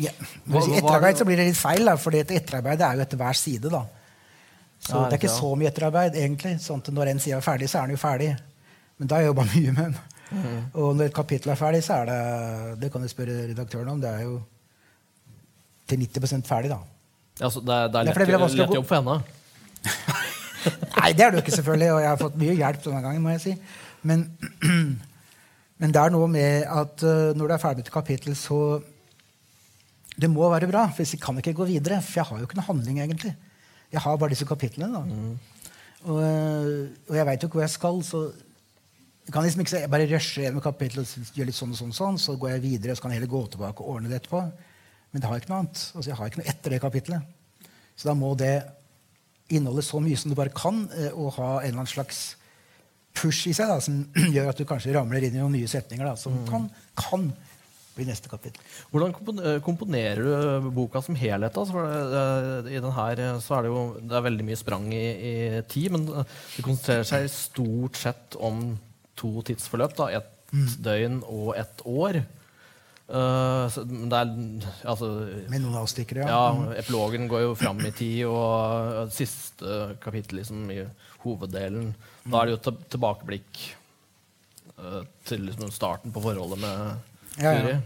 Ja, 0.00 0.14
Når 0.48 0.64
sier 0.64 0.78
etterarbeid, 0.80 1.18
så 1.20 1.26
blir 1.28 1.40
det 1.40 1.50
litt 1.50 1.60
feil, 1.60 1.84
da, 1.84 1.98
for 2.00 2.16
etterarbeid 2.16 2.80
er 2.86 2.96
jo 2.96 3.04
etter 3.04 3.20
hver 3.20 3.36
side. 3.36 3.72
da. 3.72 3.82
Så 4.84 4.96
ja, 4.96 5.04
det 5.08 5.16
er 5.16 5.22
ikke 5.22 5.32
så 5.32 5.50
mye 5.56 5.70
etterarbeid. 5.70 6.16
egentlig. 6.20 6.58
Sånn 6.60 6.82
Når 6.92 7.14
en 7.14 7.22
side 7.22 7.38
er 7.38 7.44
ferdig, 7.44 7.68
så 7.72 7.80
er 7.80 7.88
den 7.88 7.96
jo 7.96 8.00
ferdig. 8.02 8.34
Men 8.98 9.08
da 9.08 9.16
har 9.16 9.24
jeg 9.24 9.32
jobba 9.32 9.46
mye 9.54 9.72
med 9.72 9.84
den. 9.84 9.94
Mm. 10.34 10.58
Og 10.80 10.90
når 10.96 11.08
et 11.08 11.14
kapittel 11.14 11.52
er 11.54 11.60
ferdig, 11.60 11.80
så 11.86 12.02
er 12.02 12.10
det 12.10 12.18
det 12.82 12.90
kan 12.92 13.02
du 13.04 13.08
spørre 13.08 13.46
redaktøren 13.48 13.94
om, 13.94 14.02
det 14.02 14.10
er 14.10 14.26
jo 14.26 14.42
til 15.88 16.04
90 16.04 16.44
ferdig. 16.48 16.70
da. 16.72 16.80
Ja, 17.40 17.50
så 17.50 17.60
det, 17.60 17.74
er, 17.74 17.88
det 17.88 18.00
er 18.00 18.10
lett, 18.10 18.20
det 18.20 18.36
er 18.36 18.60
lett 18.60 18.76
jobb 18.78 18.86
for 18.88 19.00
henne? 19.00 19.16
Nei, 21.00 21.10
det 21.12 21.24
er 21.24 21.32
det 21.32 21.38
jo 21.38 21.44
ikke, 21.44 21.56
selvfølgelig. 21.56 21.90
Og 21.94 22.00
jeg 22.02 22.10
har 22.10 22.20
fått 22.20 22.38
mye 22.40 22.56
hjelp 22.60 22.84
denne 22.84 23.02
gangen. 23.04 23.24
må 23.24 23.34
jeg 23.34 23.42
si. 23.44 23.54
Men, 24.04 24.26
men 25.80 25.94
det 25.96 26.00
er 26.02 26.14
noe 26.14 26.28
med 26.30 26.68
at 26.68 27.04
uh, 27.04 27.32
når 27.36 27.48
du 27.48 27.56
er 27.56 27.62
ferdig 27.62 27.82
med 27.82 27.88
et 27.88 27.96
kapittel, 27.96 28.36
så 28.38 28.58
Det 30.14 30.30
må 30.30 30.46
være 30.46 30.68
bra, 30.70 30.84
for 30.94 31.02
jeg 31.02 31.18
kan 31.18 31.38
ikke 31.40 31.56
gå 31.58 31.64
videre. 31.66 31.98
For 32.00 32.20
jeg 32.20 32.28
har 32.28 32.38
jo 32.38 32.46
ikke 32.46 32.60
noe 32.60 32.68
handling, 32.68 33.00
egentlig. 33.02 33.34
Jeg 33.94 34.02
har 34.02 34.18
bare 34.18 34.34
disse 34.34 34.48
kapitlene. 34.48 35.02
Mm. 35.06 35.34
Og, 36.04 36.18
eh, 36.20 36.90
og, 37.08 37.14
jeg 37.16 37.26
veit 37.28 37.42
jo 37.44 37.48
ikke 37.48 37.60
hvor 37.60 37.64
jeg 37.64 37.72
skal, 37.72 38.00
så 38.04 38.24
jeg 39.24 39.32
kan 39.32 39.46
liksom 39.46 39.62
ikke 39.64 39.72
si, 39.72 39.80
jeg 39.80 39.92
bare 39.92 40.08
rushe 40.10 40.42
gjennom 40.42 40.64
kapittelet 40.64 41.12
og 41.16 41.38
gjør 41.38 41.48
litt 41.48 41.56
sånn 41.56 41.72
og 41.72 41.78
sånn, 41.78 41.94
sånn, 41.96 42.18
så 42.20 42.34
går 42.36 42.56
jeg 42.56 42.64
videre 42.66 42.92
og 42.92 42.98
så 42.98 43.06
kan 43.06 43.14
jeg 43.14 43.22
heller 43.22 43.32
gå 43.32 43.40
tilbake 43.54 43.80
og 43.84 43.94
ordne 43.94 44.10
det 44.10 44.18
etterpå. 44.20 44.42
Men 45.12 45.22
det 45.22 45.30
har 45.30 45.40
ikke 45.40 45.52
noe 45.52 45.60
annet. 45.62 45.84
Altså, 45.94 46.08
jeg 46.10 46.18
har 46.18 46.30
ikke 46.30 46.42
noe 46.42 46.50
etter 46.52 46.74
det 46.74 46.80
kapitlet. 46.82 47.62
Så 47.94 48.10
da 48.10 48.16
må 48.18 48.34
det 48.36 48.54
inneholde 49.54 49.84
så 49.86 50.00
mye 50.02 50.18
som 50.18 50.32
du 50.32 50.36
bare 50.36 50.52
kan, 50.52 50.84
eh, 50.98 51.12
og 51.14 51.36
ha 51.38 51.48
en 51.60 51.68
eller 51.70 51.84
annen 51.84 51.92
slags 51.94 52.24
push 53.14 53.46
i 53.48 53.54
seg 53.56 53.70
da, 53.70 53.78
som 53.80 54.02
gjør 54.34 54.50
at 54.50 54.60
du 54.60 54.66
kanskje 54.68 54.94
ramler 54.96 55.24
inn 55.24 55.38
i 55.38 55.40
noen 55.40 55.54
nye 55.56 55.70
setninger 55.70 56.04
da, 56.04 56.16
som 56.20 56.36
mm. 56.42 56.46
kan, 56.50 56.68
kan 56.98 57.28
blir 57.94 58.08
neste 58.08 58.30
kapittel. 58.30 58.60
Hvordan 58.92 59.42
eh, 59.44 59.58
komponerer 59.64 60.22
du 60.24 60.70
boka 60.74 61.02
som 61.04 61.18
helhet? 61.18 61.58
Altså? 61.60 61.84
Eh, 61.84 62.70
I 62.74 62.82
den 62.82 62.94
her 62.96 63.24
eh, 63.24 63.40
så 63.44 63.58
er 63.58 63.66
det 63.66 63.74
jo 63.74 63.82
det 64.00 64.18
er 64.18 64.28
veldig 64.28 64.46
mye 64.50 64.60
sprang 64.60 64.88
i, 64.94 65.04
i 65.14 65.34
tid, 65.70 65.90
men 65.94 66.08
eh, 66.10 66.38
det 66.56 66.66
konsentrerer 66.66 67.08
seg 67.08 67.28
stort 67.32 68.00
sett 68.00 68.38
om 68.38 68.72
to 69.18 69.36
tidsforløp. 69.46 69.96
da, 69.98 70.10
Et 70.18 70.80
døgn 70.82 71.22
og 71.26 71.54
et 71.58 71.86
år. 71.90 72.22
Eh, 73.04 73.64
så 73.68 73.84
det 73.84 74.16
er 74.16 74.30
altså 74.88 75.10
Med 75.52 75.60
noen 75.60 75.76
avstikkere, 75.82 76.24
ja. 76.24 76.36
ja, 76.48 76.76
Epilogen 76.80 77.28
går 77.28 77.42
jo 77.44 77.56
fram 77.58 77.82
i 77.84 77.92
tid, 77.92 78.22
og 78.30 79.10
siste 79.12 79.98
kapittel 80.00 80.40
liksom, 80.40 80.64
i 80.72 80.86
hoveddelen 81.20 81.90
Da 82.24 82.40
er 82.40 82.48
det 82.48 82.54
jo 82.54 82.76
tilbakeblikk 82.94 83.60
uh, 84.78 85.02
til 85.28 85.44
liksom, 85.50 85.68
starten 85.74 86.14
på 86.14 86.22
forholdet 86.24 86.62
med 86.64 87.12
Ja, 87.40 87.52
ja. 87.58 87.80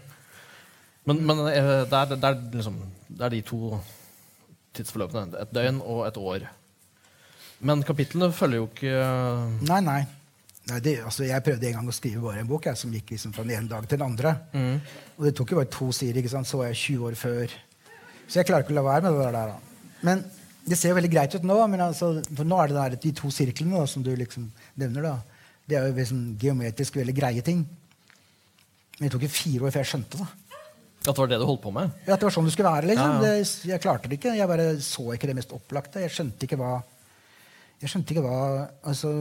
Men, 1.08 1.22
men 1.24 1.40
eh, 1.48 1.86
det, 1.88 1.96
er, 1.96 2.10
det, 2.12 2.18
er 2.24 2.40
liksom, 2.52 2.78
det 3.08 3.24
er 3.24 3.32
de 3.32 3.42
to 3.48 3.78
tidsforløpene. 4.76 5.38
Et 5.40 5.54
døgn 5.56 5.80
og 5.80 6.04
et 6.06 6.20
år. 6.20 6.46
Men 7.64 7.82
kapitlene 7.82 8.30
følger 8.34 8.60
jo 8.60 8.68
ikke 8.68 8.98
Nei, 9.66 9.80
nei. 9.82 10.00
nei 10.68 10.80
det, 10.84 10.98
altså, 11.02 11.24
jeg 11.26 11.42
prøvde 11.42 11.70
en 11.70 11.78
gang 11.80 11.88
å 11.90 11.94
skrive 11.96 12.22
bare 12.22 12.44
en 12.44 12.50
bok 12.50 12.68
jeg, 12.68 12.78
som 12.78 12.92
gikk 12.94 13.14
liksom 13.16 13.32
fra 13.34 13.46
den 13.46 13.56
ene 13.56 13.72
dag 13.72 13.88
til 13.88 13.98
den 13.98 14.06
andre. 14.06 14.34
Og 15.16 15.24
det 15.26 15.32
tok 15.38 15.54
jo 15.54 15.58
bare 15.62 15.72
to 15.74 15.88
sider. 15.96 16.20
ikke 16.20 16.34
sant? 16.36 16.50
Så 16.50 16.60
jeg 16.66 16.78
20 16.84 17.08
år 17.08 17.18
før. 17.18 17.56
Så 18.28 18.38
jeg 18.42 18.50
klarer 18.50 18.66
ikke 18.66 18.76
å 18.76 18.78
la 18.78 18.86
være 18.90 19.08
med 19.08 19.18
det 19.18 19.32
der. 19.32 19.54
da. 19.54 19.96
Men 20.06 20.22
det 20.68 20.76
ser 20.76 20.92
jo 20.92 20.98
veldig 21.00 21.10
greit 21.10 21.34
ut 21.34 21.48
nå. 21.48 21.58
men 21.72 21.80
altså, 21.88 22.12
for 22.28 22.44
nå 22.46 22.60
er 22.60 22.70
det 22.70 22.78
der, 22.78 22.96
de 23.02 23.12
to 23.16 23.30
sirklene 23.32 23.80
da, 23.80 23.86
som 23.88 24.04
du 24.04 24.12
liksom 24.14 24.50
nevner. 24.76 25.08
da. 25.08 25.16
Det 25.68 25.76
er 25.78 25.88
jo 25.88 25.96
liksom 25.96 26.24
geometrisk 26.40 27.00
veldig 27.00 27.16
greie 27.16 27.44
ting. 27.44 27.64
Men 28.98 29.08
det 29.08 29.12
tok 29.14 29.24
fire 29.30 29.64
år 29.68 29.70
før 29.74 29.82
jeg 29.84 29.90
skjønte 29.92 30.18
det. 30.18 30.28
At 30.98 31.14
det 31.14 31.18
var 31.22 31.28
det 31.30 31.38
du 31.40 31.44
holdt 31.46 31.62
på 31.62 31.70
med? 31.72 31.90
Ja, 32.06 32.14
At 32.16 32.20
det 32.20 32.26
var 32.26 32.34
sånn 32.34 32.44
det 32.48 32.52
skulle 32.56 32.72
være. 32.74 32.88
liksom. 32.90 33.12
Ja, 33.12 33.18
ja. 33.22 33.34
Det, 33.38 33.68
jeg 33.70 33.80
klarte 33.84 34.08
det 34.10 34.18
ikke. 34.18 34.32
Jeg 34.36 34.48
bare 34.50 34.66
så 34.82 35.04
ikke 35.14 35.28
det 35.30 35.36
mest 35.38 35.52
opplagte. 35.54 36.02
Jeg 36.02 36.10
skjønte 36.16 36.48
ikke 36.48 36.58
hva 36.58 36.72
Jeg 37.80 37.92
skjønte 37.92 38.10
ikke 38.16 38.24
hva 38.26 38.38
altså, 38.90 39.12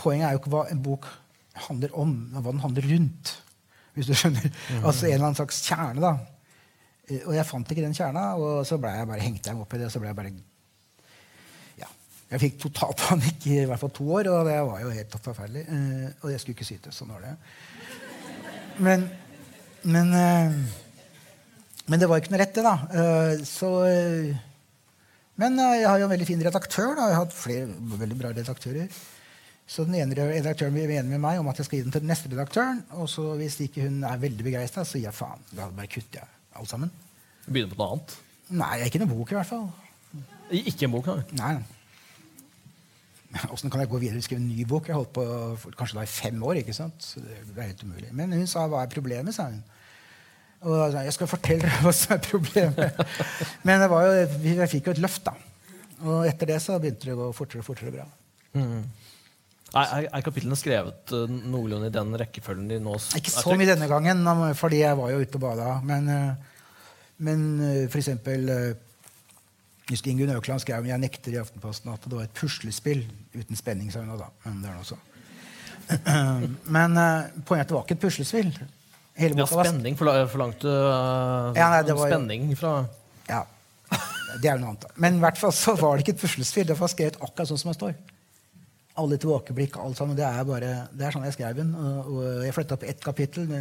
Poenget 0.00 0.26
er 0.26 0.32
jo 0.34 0.40
ikke 0.40 0.52
hva 0.54 0.62
en 0.72 0.80
bok 0.82 1.06
handler 1.68 1.92
om, 2.00 2.12
men 2.32 2.40
hva 2.42 2.50
den 2.54 2.62
handler 2.64 2.86
rundt. 2.94 3.34
Hvis 3.92 4.08
du 4.08 4.14
skjønner. 4.16 4.46
Mhm. 4.48 4.86
Altså 4.88 5.06
en 5.06 5.12
eller 5.18 5.26
annen 5.28 5.36
slags 5.42 5.60
kjerne. 5.68 6.00
da. 6.00 6.14
Eh, 7.10 7.20
Og 7.28 7.34
jeg 7.36 7.44
fant 7.46 7.68
ikke 7.70 7.84
den 7.84 7.92
kjerna, 7.94 8.24
og 8.40 8.64
så 8.66 8.78
ble 8.80 8.88
jeg 8.96 9.06
bare 9.12 9.20
hengte 9.20 9.50
jeg 9.50 9.58
meg 9.58 9.66
opp 9.66 9.74
i 9.76 9.78
det. 9.82 9.86
og 9.86 9.92
så 9.92 10.00
ble 10.00 10.08
Jeg 10.08 10.16
bare... 10.16 10.32
Jeg 12.32 12.40
fikk 12.40 12.54
total 12.62 12.94
panikk 12.96 13.46
i 13.52 13.58
hvert 13.68 13.80
fall 13.82 13.90
to 13.92 14.06
år, 14.16 14.28
og 14.32 14.46
det 14.48 14.56
var 14.64 14.80
jo 14.80 14.92
helt 14.96 15.16
forferdelig. 15.20 15.66
Eh, 15.68 16.06
Og 16.22 16.30
jeg 16.32 16.40
skulle 16.40 16.56
ikke 16.56 16.68
syte. 16.68 16.92
Sånn 16.96 17.10
var 17.12 17.20
det. 17.26 17.34
Men, 18.80 19.04
men, 19.84 20.12
eh, 20.16 20.54
men 21.92 22.00
det 22.00 22.08
var 22.08 22.22
ikke 22.22 22.32
noe 22.32 22.40
rett, 22.40 22.54
det, 22.56 22.64
da. 22.64 22.76
Eh, 22.88 23.42
Så 23.44 23.70
eh, 23.88 24.32
Men 25.42 25.56
jeg 25.60 25.84
har 25.88 25.98
jo 26.00 26.06
en 26.06 26.12
veldig 26.14 26.28
fin 26.28 26.40
redaktør. 26.44 26.94
da. 26.96 27.08
Jeg 27.10 27.16
har 27.18 27.24
hatt 27.26 27.36
flere 27.36 27.66
veldig 28.00 28.16
bra 28.20 28.32
redaktører. 28.32 28.88
Så 29.72 29.84
den 29.88 29.94
ene 30.00 30.16
redaktøren 30.16 30.74
blir 30.74 30.90
enig 30.90 31.12
med 31.14 31.20
meg 31.22 31.38
om 31.40 31.48
at 31.48 31.56
jeg 31.60 31.66
skal 31.68 31.78
gi 31.78 31.84
den 31.86 31.92
til 31.94 32.02
den 32.04 32.10
neste 32.12 32.28
redaktøren. 32.32 32.82
Og 33.00 33.08
så 33.08 33.28
hvis 33.40 33.60
ikke 33.64 33.86
hun 33.86 34.02
er 34.04 34.20
veldig 34.20 34.44
begeistra, 34.48 34.84
så 34.84 34.98
gir 34.98 35.08
jeg 35.10 35.16
faen. 35.16 35.40
Da 35.52 35.68
bare 35.72 35.88
kutter 35.88 36.20
jeg 36.20 36.28
alt 36.60 36.68
sammen. 36.72 36.90
Begynner 37.46 37.72
på 37.72 37.80
noe 37.80 37.92
annet? 37.96 38.16
Nei, 38.52 38.72
ikke 38.88 39.00
noen 39.00 39.12
bok, 39.14 39.32
i 39.32 39.38
hvert 39.38 39.48
fall. 39.48 39.70
Ikke 40.52 40.84
en 40.88 40.92
bok, 40.96 41.08
nei. 41.08 41.24
Nei. 41.40 41.54
Åssen 43.52 43.72
kan 43.72 43.80
jeg 43.80 43.88
gå 43.88 44.00
videre 44.00 44.20
og 44.20 44.26
skrive 44.26 44.42
en 44.42 44.48
ny 44.50 44.64
bok? 44.68 44.88
Jeg 44.88 44.96
holdt 44.96 45.12
på 45.16 45.22
kanskje 45.78 45.98
da 45.98 46.04
i 46.04 46.10
fem 46.10 46.42
år. 46.44 46.60
ikke 46.60 46.74
sant? 46.76 46.98
Så 47.00 47.22
det, 47.24 47.38
er 47.56 47.70
helt 47.70 47.84
umulig. 47.84 48.10
Men 48.12 48.32
hun 48.32 48.46
sa 48.46 48.66
'hva 48.68 48.82
er 48.82 48.92
problemet', 48.92 49.34
sa 49.34 49.48
hun. 49.48 49.62
Og 50.62 50.76
da 50.78 50.90
sa, 50.92 50.98
jeg 50.98 51.12
skal 51.12 51.26
fortelle 51.26 51.62
deg 51.62 51.80
hva 51.82 51.92
som 51.92 52.12
er 52.14 52.18
problemet. 52.18 53.00
Men 53.66 53.80
det 53.80 53.90
var 53.90 54.06
jo, 54.06 54.12
jeg 54.44 54.68
fikk 54.68 54.86
jo 54.86 54.92
et 54.92 55.02
løft, 55.02 55.24
da. 55.24 55.32
Og 56.02 56.26
etter 56.26 56.46
det 56.46 56.60
så 56.62 56.78
begynte 56.78 57.08
det 57.08 57.14
å 57.14 57.22
gå 57.22 57.32
fortere 57.32 57.62
og 57.62 57.66
fortere 57.66 57.94
bra. 57.94 58.06
Er, 59.72 59.86
er, 59.86 60.06
er 60.12 60.20
kapitlene 60.20 60.56
skrevet 60.58 61.12
eh, 61.16 61.30
noenlunde 61.48 61.88
i 61.88 61.94
den 61.94 62.12
rekkefølgen 62.20 62.68
de 62.68 62.78
nå 62.84 62.98
Ikke 63.16 63.32
så 63.32 63.54
mye 63.56 63.70
denne 63.70 63.88
gangen, 63.88 64.26
fordi 64.58 64.82
jeg 64.82 64.98
var 64.98 65.10
jo 65.10 65.22
ute 65.22 65.38
og 65.40 65.44
bada. 65.46 65.68
Men, 65.88 66.08
eh, 66.12 66.34
men 67.24 67.46
eh, 67.64 67.88
for 67.88 68.02
eksempel 68.02 68.76
husker 69.90 70.12
Ingunn 70.12 70.34
Økland 70.36 70.62
skrev 70.62 70.86
jeg 70.86 71.02
nekter 71.02 71.34
i 71.34 71.40
Aftenposten 71.40 71.90
at 71.92 72.04
det 72.06 72.14
var 72.14 72.28
et 72.28 72.36
puslespill 72.36 73.02
uten 73.34 73.58
spenning. 73.58 73.90
sa 73.92 74.04
hun 74.04 74.14
da. 74.18 74.28
Men 74.44 74.60
det 74.62 74.70
er 74.70 74.76
noe 74.78 74.86
så. 74.86 74.98
Men 76.76 76.94
uh, 76.96 77.42
poenget 77.48 77.68
det 77.72 77.76
var 77.76 77.84
ikke 77.86 77.98
et 77.98 78.04
puslespill. 78.04 78.52
Hele 79.18 79.36
boka 79.36 79.58
ja, 79.58 79.66
spenning. 79.66 79.98
Forla- 79.98 80.28
Forlangte 80.30 80.70
uh, 80.70 81.50
Ja, 81.58 81.68
nei, 81.74 81.82
det 81.88 81.96
var 81.98 82.12
spenning 82.12 82.46
fra 82.56 82.76
Ja, 83.28 83.42
det 84.40 84.48
er 84.48 84.56
jo 84.56 84.62
noe 84.62 84.72
annet. 84.72 84.86
Men 84.96 85.18
i 85.18 85.24
hvert 85.26 85.40
fall 85.40 85.52
så 85.56 85.74
var 85.76 85.98
det 85.98 86.06
ikke 86.06 86.16
et 86.16 86.22
puslespill. 86.22 86.68
Det 86.70 86.78
var 86.78 86.92
skrevet 86.92 87.18
akkurat 87.20 87.50
sånn 87.50 87.60
som 87.60 87.72
det 87.72 87.76
står. 87.80 87.98
Alle 89.02 89.18
tilbakeblikk, 89.20 89.76
alt 89.80 89.98
sammen. 89.98 90.16
Det 90.16 90.24
er 90.24 90.48
bare, 90.48 90.72
det 90.92 91.04
er 91.04 91.14
sånn 91.14 91.26
jeg 91.28 91.36
skrev 91.36 91.58
den. 91.58 91.74
Og, 91.76 92.08
og 92.14 92.24
jeg 92.46 92.56
flytta 92.56 92.78
opp 92.78 92.88
ett 92.88 93.04
kapittel, 93.04 93.50
det 93.50 93.60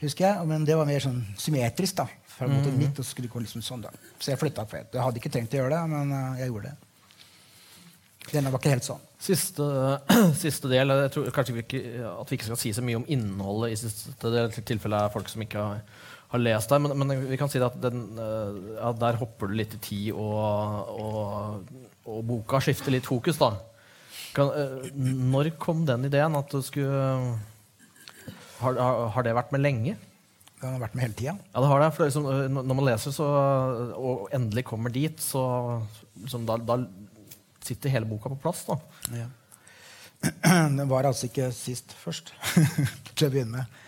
husker 0.00 0.26
jeg, 0.26 0.48
men 0.48 0.64
det 0.68 0.76
var 0.78 0.88
mer 0.88 1.02
sånn 1.04 1.20
symmetrisk. 1.38 2.00
da. 2.00 2.06
Fra 2.30 2.46
en 2.48 2.56
måte 2.56 2.72
midt, 2.72 2.96
og 2.96 3.04
så 3.04 3.10
skulle 3.12 3.28
det 3.28 3.34
gå 3.34 3.42
liksom 3.42 3.64
sånn 3.64 3.82
da. 3.84 3.90
Så 4.18 4.32
jeg 4.32 4.40
flytta 4.40 4.64
på 4.68 4.78
ett. 4.78 4.94
Jeg 4.94 5.04
hadde 5.04 5.20
ikke 5.20 5.32
trengt 5.32 5.56
å 5.56 5.60
gjøre 5.60 5.74
det, 5.74 5.80
men 5.92 6.14
eh, 6.16 6.40
jeg 6.40 6.52
gjorde 6.52 6.70
det. 6.70 6.76
Denne 8.30 8.52
var 8.52 8.62
ikke 8.62 8.72
helt 8.72 8.86
sånn. 8.86 9.02
Siste, 9.20 9.66
siste 10.44 10.70
del 10.70 10.94
Jeg 10.94 11.12
tror 11.12 11.32
kanskje 11.34 11.56
vi 11.56 11.64
ikke, 11.66 11.82
at 12.14 12.30
vi 12.30 12.38
ikke 12.38 12.48
skal 12.48 12.60
si 12.62 12.72
så 12.76 12.84
mye 12.84 13.00
om 13.00 13.08
innholdet 13.12 13.74
i 13.74 13.80
siste 13.80 14.32
del. 14.32 14.52
til 14.54 14.64
tilfelle 14.70 15.02
er 15.04 15.12
folk 15.12 15.28
som 15.28 15.44
ikke 15.44 15.64
har, 15.66 15.82
har 16.32 16.44
lest 16.44 16.72
det. 16.72 16.80
Men, 16.86 16.96
men 17.02 17.26
vi 17.28 17.40
kan 17.40 17.52
si 17.52 17.60
at 17.64 17.76
den, 17.82 18.06
ja, 18.16 18.94
der 19.04 19.20
hopper 19.20 19.50
du 19.50 19.58
litt 19.60 19.76
i 19.76 19.82
tid, 19.84 20.12
og, 20.14 20.94
og, 20.96 21.74
og 22.08 22.24
boka 22.30 22.62
skifter 22.64 22.96
litt 22.96 23.08
fokus. 23.08 23.40
da. 23.42 23.52
Kan, 24.36 24.52
eh, 24.54 24.90
når 24.94 25.52
kom 25.58 25.84
den 25.88 26.06
ideen 26.06 26.38
at 26.38 26.52
du 26.52 26.62
skulle 26.62 27.36
har, 28.60 28.80
har, 29.14 29.26
det 29.26 29.34
vært 29.36 29.52
med 29.54 29.64
lenge? 29.64 29.96
Det 30.60 30.68
har 30.68 30.80
vært 30.82 30.96
med 30.96 31.06
hele 31.06 31.16
tida. 31.16 31.34
Ja, 31.52 31.60
det 31.62 31.68
har 31.70 31.82
det. 31.82 31.90
For 31.96 32.08
liksom, 32.08 32.26
når 32.56 32.76
man 32.76 32.86
leser 32.90 33.14
så, 33.16 33.28
og 33.96 34.26
endelig 34.36 34.66
kommer 34.68 34.92
dit, 34.92 35.22
så 35.24 35.42
liksom, 36.20 36.44
da, 36.48 36.58
da 36.60 36.82
sitter 37.64 37.94
hele 37.94 38.08
boka 38.08 38.32
på 38.32 38.40
plass. 38.42 38.66
Ja. 39.14 39.28
Den 40.76 40.88
var 40.88 41.08
altså 41.08 41.30
ikke 41.30 41.48
sist 41.56 41.94
først, 41.96 42.34
til 43.16 43.28
å 43.28 43.32
begynne 43.32 43.62
med. 43.62 43.78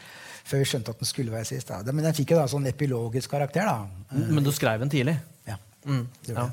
Før 0.49 0.63
vi 0.63 0.67
skjønte 0.69 0.93
at 0.93 0.99
den 0.99 1.07
skulle 1.07 1.33
være 1.33 1.47
sist. 1.47 1.69
Da. 1.71 1.93
Men 1.95 2.03
den 2.05 2.17
fikk 2.17 2.33
jo 2.35 2.41
da 2.41 2.49
sånn 2.51 2.67
epilogisk 2.67 3.31
karakter. 3.31 3.69
da. 3.69 4.19
Men 4.27 4.43
du 4.45 4.51
skrev 4.53 4.83
den 4.83 4.91
tidlig. 4.91 5.15
Ja. 5.47 5.55
Mm, 5.87 6.03
ja. 6.27 6.35
jeg. 6.35 6.49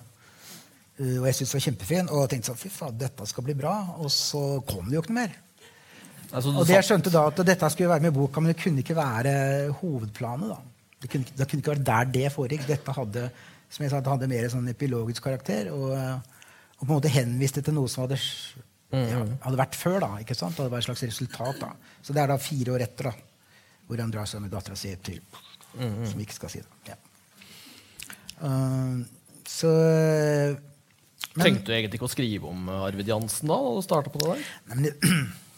Uh, 0.99 1.15
og 1.17 1.25
jeg 1.25 1.37
syntes 1.39 1.49
det 1.49 1.57
var 1.57 1.63
kjempefin. 1.65 2.11
Og 2.13 2.27
tenkte 2.29 2.51
sånn, 2.51 2.59
fy 2.61 2.69
faen, 2.71 2.99
dette 3.01 3.25
skal 3.27 3.47
bli 3.47 3.55
bra. 3.57 3.73
Og 3.97 4.11
så 4.13 4.43
kom 4.69 4.85
det 4.87 4.99
jo 4.99 5.03
ikke 5.03 5.15
noe 5.15 5.23
mer. 5.23 5.33
Altså, 6.31 6.51
Og 6.53 6.67
det 6.69 6.79
skjønte 6.85 7.11
da, 7.13 7.23
at 7.31 7.39
dette 7.47 7.69
skulle 7.73 7.89
være 7.89 8.03
med 8.05 8.11
i 8.13 8.17
boka, 8.19 8.41
men 8.43 8.53
det 8.53 8.59
kunne 8.61 8.83
ikke 8.83 8.95
være 8.97 9.31
hovedplanet. 9.79 10.49
da. 10.51 10.59
Det 11.01 11.09
kunne, 11.09 11.25
det 11.37 11.47
kunne 11.49 11.63
ikke 11.63 11.73
være 11.73 11.87
der 11.87 12.11
det 12.13 12.31
foregikk. 12.35 12.67
Dette 12.67 12.93
hadde 12.93 13.29
som 13.69 13.83
jeg 13.85 13.91
sa, 13.93 13.99
det 14.01 14.09
hadde 14.11 14.27
mer 14.31 14.47
sånn 14.49 14.69
epilogisk 14.71 15.23
karakter. 15.27 15.69
Og, 15.73 15.93
og 15.93 16.81
på 16.81 16.87
en 16.87 16.95
måte 16.95 17.11
henviste 17.13 17.61
til 17.65 17.75
noe 17.77 17.89
som 17.91 18.05
hadde, 18.05 18.17
ja, 18.93 19.21
hadde 19.45 19.59
vært 19.61 19.77
før. 19.77 19.99
da, 20.05 20.09
ikke 20.23 20.37
sant? 20.37 20.57
Det 20.57 20.69
var 20.73 20.81
et 20.81 20.87
slags 20.87 21.05
resultat. 21.05 21.59
da. 21.61 21.73
Så 22.01 22.15
det 22.15 22.23
er 22.23 22.31
da 22.33 22.39
fire 22.41 22.73
år 22.77 22.85
etter 22.87 23.11
da, 23.11 23.13
hvor 23.89 24.01
han 24.01 24.13
drar 24.13 24.29
seg 24.29 24.41
med 24.41 24.53
dattera 24.53 24.77
si 24.79 24.93
til 25.05 25.21
Som 25.77 26.17
vi 26.17 26.25
ikke 26.25 26.39
skal 26.39 26.49
si, 26.49 26.63
da. 26.65 26.93
Ja. 26.93 26.97
Uh, 28.39 29.01
så 29.49 29.69
men- 31.35 31.43
Tenkte 31.45 31.69
du 31.69 31.73
egentlig 31.75 31.99
ikke 31.99 32.07
å 32.09 32.11
skrive 32.11 32.49
om 32.49 32.69
Arvid 32.73 33.07
Jansen 33.11 33.51
da? 33.51 33.57
du 33.59 33.81
startet 33.85 34.13
på 34.13 34.21
det 34.23 34.31
der? 34.31 34.43
Nei, 34.69 34.75
men 34.75 34.83
det, 34.87 34.93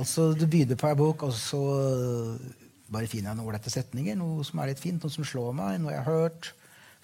altså, 0.00 0.30
du 0.36 0.46
begynner 0.46 0.78
på 0.78 0.88
ei 0.90 0.98
bok, 0.98 1.26
og 1.26 1.34
så 1.36 1.60
øh, 1.80 2.46
bare 2.92 3.10
finner 3.10 3.32
jeg 3.32 3.38
noen 3.38 3.48
ålreite 3.48 3.72
setninger. 3.72 4.18
Noe 4.18 4.44
som 4.46 4.62
er 4.62 4.72
litt 4.72 4.82
fint, 4.82 5.02
noe 5.02 5.12
som 5.12 5.26
slår 5.26 5.56
meg, 5.56 5.80
noe 5.82 5.94
jeg 5.94 6.04
har 6.04 6.22
hørt. 6.22 6.52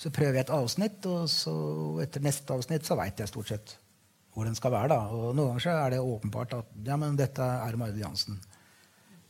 Så 0.00 0.10
prøver 0.14 0.38
jeg 0.40 0.46
et 0.46 0.56
avsnitt, 0.56 1.06
og 1.10 1.28
så 1.30 1.54
etter 2.02 2.24
neste 2.24 2.54
avsnitt 2.54 2.88
så 2.88 2.98
veit 2.98 3.20
jeg 3.20 3.30
stort 3.30 3.52
sett 3.52 3.76
hvor 4.32 4.48
den 4.48 4.56
skal 4.56 4.72
være. 4.72 4.94
da. 4.94 5.00
Og 5.12 5.36
noen 5.36 5.52
ganger 5.52 5.64
så 5.66 5.76
er 5.76 5.94
det 5.94 6.00
åpenbart 6.00 6.56
at 6.56 6.72
ja, 6.86 6.96
men 6.96 7.18
dette 7.18 7.44
er 7.44 7.76
om 7.76 7.84
Jansen. 7.98 8.40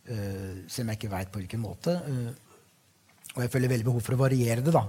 Uh, 0.03 0.63
selv 0.67 0.87
om 0.87 0.91
jeg 0.91 0.99
ikke 0.99 1.13
veit 1.13 1.31
på 1.31 1.43
hvilken 1.43 1.63
måte. 1.63 1.95
Uh, 2.07 2.31
og 3.35 3.45
jeg 3.45 3.53
føler 3.53 3.73
veldig 3.73 3.87
behov 3.89 4.05
for 4.05 4.17
å 4.17 4.23
variere 4.23 4.63
det. 4.63 4.75
da. 4.75 4.85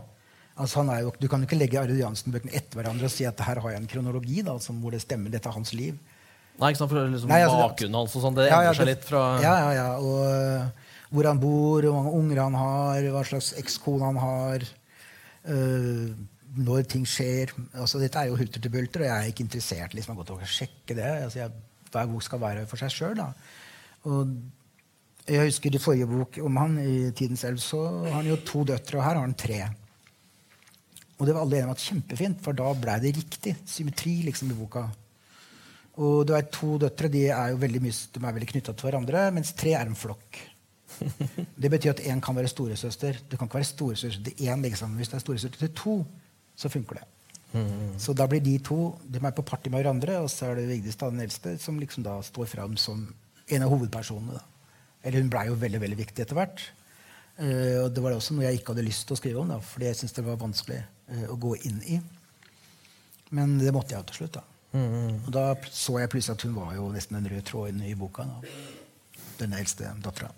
Altså, 0.62 0.84
jo, 1.02 1.14
du 1.18 1.28
kan 1.32 1.42
jo 1.42 1.50
ikke 1.50 1.58
legge 1.58 1.80
Arild 1.82 2.02
Jansen-bøkene 2.02 2.54
etter 2.54 2.78
hverandre 2.78 3.10
og 3.10 3.14
si 3.14 3.26
at 3.26 3.40
her 3.42 3.62
har 3.64 3.74
jeg 3.74 3.82
en 3.82 3.90
kronologi 3.90 4.44
da, 4.46 4.58
som, 4.62 4.82
hvor 4.84 4.94
det 4.94 5.02
stemmer. 5.02 5.34
Dette 5.34 5.50
er 5.50 5.58
hans 5.58 5.74
liv. 5.74 5.98
Nei, 6.62 6.70
ikke 6.70 6.82
sant? 6.84 6.92
For 6.92 7.10
liksom, 7.10 7.32
Nei, 7.32 7.42
altså, 7.46 7.62
bakgrunnen 7.64 7.98
hans 7.98 8.14
og 8.18 8.24
sånn, 8.24 8.36
det 8.38 8.48
Ja, 8.48 8.60
endrer 8.60 8.70
ja, 8.70 8.76
seg 8.78 8.90
litt 8.92 9.08
fra 9.08 9.24
Ja, 9.44 9.54
ja, 9.64 9.72
ja. 9.78 9.88
Og 9.98 10.20
uh, 10.28 10.92
hvor 11.14 11.30
han 11.30 11.42
bor, 11.42 11.86
hvor 11.86 11.98
mange 11.98 12.14
unger 12.20 12.44
han 12.44 12.58
har, 12.58 13.10
hva 13.14 13.24
slags 13.28 13.52
ekskone 13.62 14.12
han 14.12 14.22
har. 14.22 14.68
Uh, 15.44 16.14
når 16.54 16.86
ting 16.90 17.06
skjer. 17.10 17.54
Altså, 17.74 18.00
dette 18.02 18.20
er 18.20 18.30
jo 18.30 18.38
hulter 18.38 18.62
til 18.62 18.74
bulter, 18.74 19.04
og 19.04 19.10
jeg 19.10 19.16
er 19.16 19.32
ikke 19.32 19.46
interessert 19.48 19.96
liksom, 19.98 20.14
i 20.14 20.18
å 20.18 20.22
gå 20.22 20.28
til 20.30 20.38
å 20.38 20.50
sjekke 20.56 20.98
det. 20.98 21.12
Altså, 21.26 21.40
jeg, 21.42 21.64
hver 21.94 22.12
bok 22.12 22.26
skal 22.26 22.42
være 22.44 22.66
for 22.70 22.82
seg 22.82 22.94
sjøl. 22.94 23.22
Jeg 25.24 25.48
husker 25.48 25.74
i 25.74 25.82
forrige 25.82 26.10
bok 26.10 26.38
om 26.44 26.60
han 26.60 26.76
i 26.84 26.98
Tidens 27.16 27.46
Elv, 27.48 27.62
så 27.64 27.82
har 28.04 28.20
han 28.20 28.30
jo 28.30 28.42
to 28.46 28.66
døtre, 28.70 29.00
og 29.00 29.06
her 29.06 29.16
har 29.16 29.24
han 29.24 29.38
tre. 29.40 29.62
Og 31.18 31.26
det 31.28 31.36
var 31.36 31.46
alle 31.46 31.62
enige 31.62 31.70
om 31.70 31.76
at 31.76 31.86
kjempefint, 31.88 32.44
for 32.44 32.58
da 32.58 32.74
ble 32.78 32.98
det 33.02 33.16
riktig 33.18 33.56
symmetri 33.70 34.18
liksom 34.28 34.52
i 34.52 34.58
boka. 34.58 34.88
Og 36.02 36.24
du 36.26 36.34
vet, 36.34 36.50
To 36.56 36.80
døtre 36.82 37.10
de 37.14 37.28
er 37.30 37.54
jo 37.54 37.60
veldig, 37.62 37.82
de 37.86 38.24
er 38.24 38.36
veldig 38.40 38.50
knytta 38.50 38.74
til 38.74 38.90
hverandre, 38.90 39.28
mens 39.36 39.54
tre 39.58 39.76
er 39.78 39.90
en 39.90 39.98
flokk. 39.98 40.40
Det 41.62 41.70
betyr 41.70 41.94
at 41.94 42.04
én 42.10 42.22
kan 42.24 42.38
være 42.38 42.50
storesøster. 42.50 43.20
Du 43.30 43.38
kan 43.38 43.50
ikke 43.50 43.60
være 43.62 43.72
storesøster 43.72 44.24
til 44.30 44.48
én. 44.48 44.62
Liksom. 44.66 44.96
Hvis 44.98 45.12
det 45.12 45.20
er 45.20 45.26
storesøster 45.26 45.66
til 45.66 45.74
to, 45.78 45.96
så 46.56 46.70
funker 46.70 47.02
det. 47.02 47.08
Så 48.02 48.16
da 48.18 48.26
blir 48.30 48.42
de 48.42 48.56
to 48.66 48.96
de 49.06 49.20
er 49.22 49.34
på 49.36 49.46
party 49.46 49.70
med 49.70 49.84
hverandre, 49.84 50.18
og 50.24 50.30
så 50.34 50.50
er 50.50 50.58
det 50.58 50.70
Vigdis, 50.72 50.98
da, 50.98 51.12
den 51.14 51.22
eldste, 51.22 51.58
som 51.62 51.78
liksom 51.78 52.06
da 52.06 52.16
står 52.26 52.50
fram 52.50 52.78
som 52.82 53.04
en 53.48 53.66
av 53.66 53.70
hovedpersonene. 53.70 54.40
Da. 54.40 54.72
Eller 55.04 55.22
hun 55.22 55.30
blei 55.30 55.46
jo 55.50 55.60
veldig 55.62 55.82
veldig 55.84 56.00
viktig 56.00 56.24
etter 56.24 56.40
hvert. 56.40 56.64
Uh, 57.38 57.84
og 57.84 57.94
det 57.94 58.02
var 58.02 58.14
det 58.14 58.18
også 58.22 58.38
noe 58.38 58.48
jeg 58.48 58.60
ikke 58.60 58.74
hadde 58.74 58.88
lyst 58.88 59.06
til 59.06 59.16
å 59.16 59.20
skrive 59.20 59.42
om, 59.42 59.54
da, 59.54 59.60
fordi 59.62 59.90
jeg 59.90 60.00
syntes 60.00 60.18
det 60.18 60.26
var 60.26 60.42
vanskelig 60.42 60.80
uh, 60.82 61.28
å 61.34 61.38
gå 61.46 61.54
inn 61.70 61.80
i. 61.94 62.00
Men 63.34 63.58
det 63.62 63.74
måtte 63.74 63.94
jeg 63.94 64.02
jo 64.02 64.10
til 64.10 64.22
slutt. 64.24 64.40
da. 64.40 64.53
Og 64.74 65.30
da 65.34 65.46
så 65.70 66.00
jeg 66.02 66.10
plutselig 66.10 66.38
at 66.38 66.48
hun 66.48 66.56
var 66.58 66.74
jo 66.78 66.90
nesten 66.94 67.20
den 67.20 67.30
røde 67.30 67.46
tråden 67.46 67.84
i 67.86 67.94
boka. 67.98 68.26
Da. 68.26 68.56
Den 69.44 69.54
eldste 69.58 69.92
dattera. 70.04 70.32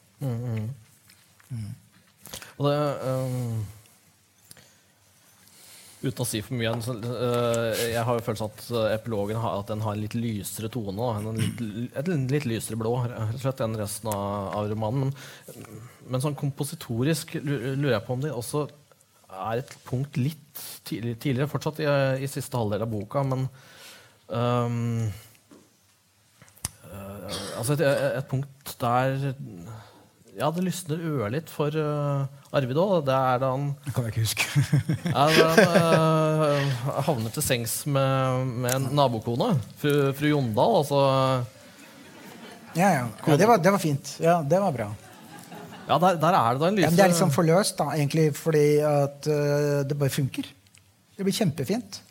Og 2.58 2.68
det 2.68 2.76
um, 3.06 3.66
Uten 6.06 6.22
å 6.22 6.28
si 6.28 6.42
for 6.46 6.54
mye 6.60 6.72
så, 6.86 6.94
uh, 7.02 7.72
Jeg 7.80 8.04
har 8.06 8.18
jo 8.18 8.24
følelsen 8.26 8.52
at 8.52 8.64
uh, 8.70 8.80
epilogen 8.94 9.40
har, 9.42 9.62
at 9.62 9.72
den 9.72 9.82
har 9.82 9.96
en 9.96 10.04
litt 10.04 10.16
lysere 10.18 10.70
tone. 10.74 10.94
Da, 11.00 11.08
en 11.18 11.40
litt, 11.40 11.94
et 11.98 12.12
litt 12.32 12.48
lysere 12.50 12.78
blå 12.80 12.94
slett 13.42 13.64
enn 13.66 13.78
resten 13.80 14.12
av, 14.12 14.52
av 14.60 14.70
romanen. 14.72 15.10
Men, 15.10 15.80
men 16.12 16.24
sånn 16.24 16.38
kompositorisk 16.38 17.38
lurer 17.42 17.96
jeg 17.96 18.04
på 18.06 18.18
om 18.18 18.26
det 18.26 18.34
også 18.36 18.68
er 19.36 19.64
et 19.64 19.72
punkt 19.88 20.20
litt 20.20 20.62
tidligere, 20.86 21.50
fortsatt 21.52 21.82
i, 21.84 21.88
i, 22.24 22.30
siste 22.32 22.60
halvdel 22.60 22.86
av 22.86 22.92
boka, 22.92 23.24
men 23.28 23.48
um, 24.28 25.12
uh, 26.86 27.58
Altså 27.58 27.74
et, 27.74 27.86
et 27.86 28.28
punkt 28.30 28.76
der 28.82 29.34
ja, 30.36 30.50
det 30.52 30.66
lysner 30.66 31.00
ørlitt 31.00 31.52
for 31.52 31.72
uh, 31.80 32.26
Arvid 32.56 32.80
òg. 32.80 32.98
Det 33.08 33.16
er 33.16 33.40
da 33.40 33.52
han 33.54 33.70
Det 33.86 33.94
kan 33.96 34.08
jeg 34.08 34.12
ikke 34.12 34.26
huske. 34.26 34.64
ja, 35.16 35.28
han 35.32 35.62
uh, 35.72 36.82
havner 37.08 37.32
til 37.32 37.46
sengs 37.46 37.76
med, 37.88 38.52
med 38.66 38.76
en 38.76 38.90
nabokone, 39.00 39.54
fru, 39.80 39.94
fru 40.18 40.34
Jondal. 40.34 40.82
Altså 40.82 41.02
Ja, 42.76 42.90
ja. 42.92 43.06
ja 43.08 43.40
det, 43.40 43.48
var, 43.48 43.64
det, 43.64 43.72
var, 43.72 43.80
fint. 43.80 44.18
Ja, 44.20 44.42
det 44.44 44.60
var 44.60 44.76
bra. 44.76 44.90
Ja, 45.86 46.00
der, 46.02 46.20
der 46.20 46.36
er 46.36 46.58
det 46.58 46.62
da 46.62 46.68
en 46.68 46.80
lyse... 46.82 46.90
Ja, 46.90 46.96
det 46.98 47.06
er 47.06 47.14
liksom 47.14 47.32
forløst, 47.32 47.78
da, 47.80 47.94
egentlig, 47.96 48.28
fordi 48.36 48.68
at 48.84 49.30
uh, 49.32 49.86
det 49.88 49.96
bare 49.96 50.12
funker. 50.12 50.50
Det 51.16 51.24
blir 51.24 51.38
kjempefint. 51.38 52.02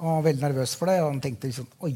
Og 0.00 0.06
han 0.08 0.18
var 0.18 0.26
veldig 0.28 0.46
nervøs 0.48 0.74
for 0.78 0.90
det, 0.90 1.00
og 1.02 1.12
han 1.12 1.22
tenkte 1.22 1.50
liksom 1.50 1.68
Oi, 1.86 1.94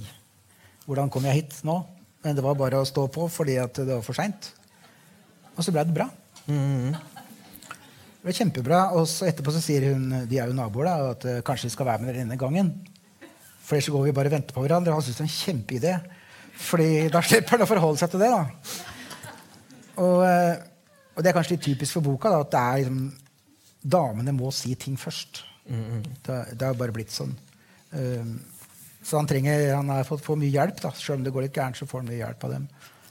hvordan 0.87 1.11
kom 1.13 1.27
jeg 1.29 1.43
hit 1.43 1.59
nå? 1.67 1.81
Men 2.25 2.37
det 2.37 2.45
var 2.45 2.59
bare 2.59 2.81
å 2.81 2.87
stå 2.87 3.07
på 3.13 3.27
fordi 3.31 3.59
at 3.63 3.79
det 3.79 3.93
var 3.93 4.05
for 4.07 4.19
seint. 4.19 4.51
Og 5.55 5.65
så 5.67 5.75
ble 5.75 5.85
det 5.87 5.95
bra. 5.95 6.07
Mm. 6.47 6.95
Det 6.95 8.27
ble 8.27 8.35
kjempebra. 8.35 8.83
Og 8.99 9.07
så 9.11 9.29
etterpå 9.29 9.55
så 9.55 9.63
sier 9.63 9.91
hun 9.91 10.07
de 10.31 10.39
er 10.39 10.51
jo 10.51 10.57
naboer 10.57 10.89
da, 10.89 11.13
at 11.15 11.27
uh, 11.29 11.41
kanskje 11.47 11.69
vi 11.69 11.75
skal 11.75 11.91
være 11.91 12.07
med 12.07 12.19
denne 12.19 12.39
gangen. 12.41 12.73
For 13.63 13.77
ellers 13.77 13.91
går 13.93 14.07
vi 14.07 14.15
bare 14.17 14.31
og 14.31 14.37
venter 14.39 14.57
på 14.57 14.65
hverandre. 14.65 14.95
Og 14.95 15.01
han 15.01 15.07
syns 15.07 15.21
det 15.21 15.27
er 15.27 15.29
en 15.29 15.37
kjempeidé. 15.37 15.95
Fordi 16.59 16.91
da 17.15 17.23
slipper 17.23 17.57
han 17.57 17.67
å 17.67 17.71
forholde 17.71 18.03
seg 18.03 18.15
til 18.15 18.25
det. 18.25 18.31
da. 18.35 18.45
Og, 19.99 20.23
uh, 20.23 20.55
og, 21.17 21.21
det 21.23 21.31
er 21.31 21.37
kanskje 21.37 21.57
litt 21.57 21.67
typisk 21.67 21.99
for 21.99 22.07
boka 22.07 22.33
da, 22.33 22.43
at 22.47 22.55
det 22.55 22.63
er 22.63 22.81
liksom, 22.83 23.03
damene 23.99 24.35
må 24.35 24.51
si 24.55 24.75
ting 24.79 24.99
først. 24.99 25.43
Mm. 25.69 26.07
Det, 26.25 26.39
det 26.55 26.67
har 26.67 26.79
bare 26.79 26.95
blitt 26.95 27.15
sånn. 27.15 27.35
Um, 27.93 28.39
så 29.03 29.17
han, 29.17 29.29
trenger, 29.31 29.75
han 29.75 29.89
har 29.93 30.05
fått, 30.05 30.25
for 30.25 30.39
mye 30.39 30.53
hjelp. 30.53 30.81
da. 30.83 30.93
Selv 30.97 31.21
om 31.21 31.27
det 31.27 31.33
går 31.35 31.47
litt 31.47 31.57
gærent, 31.57 31.79
så 31.79 31.89
får 31.89 32.03
han 32.03 32.11
mye 32.11 32.21
hjelp 32.21 32.45
av 32.49 32.55
dem. 32.57 32.69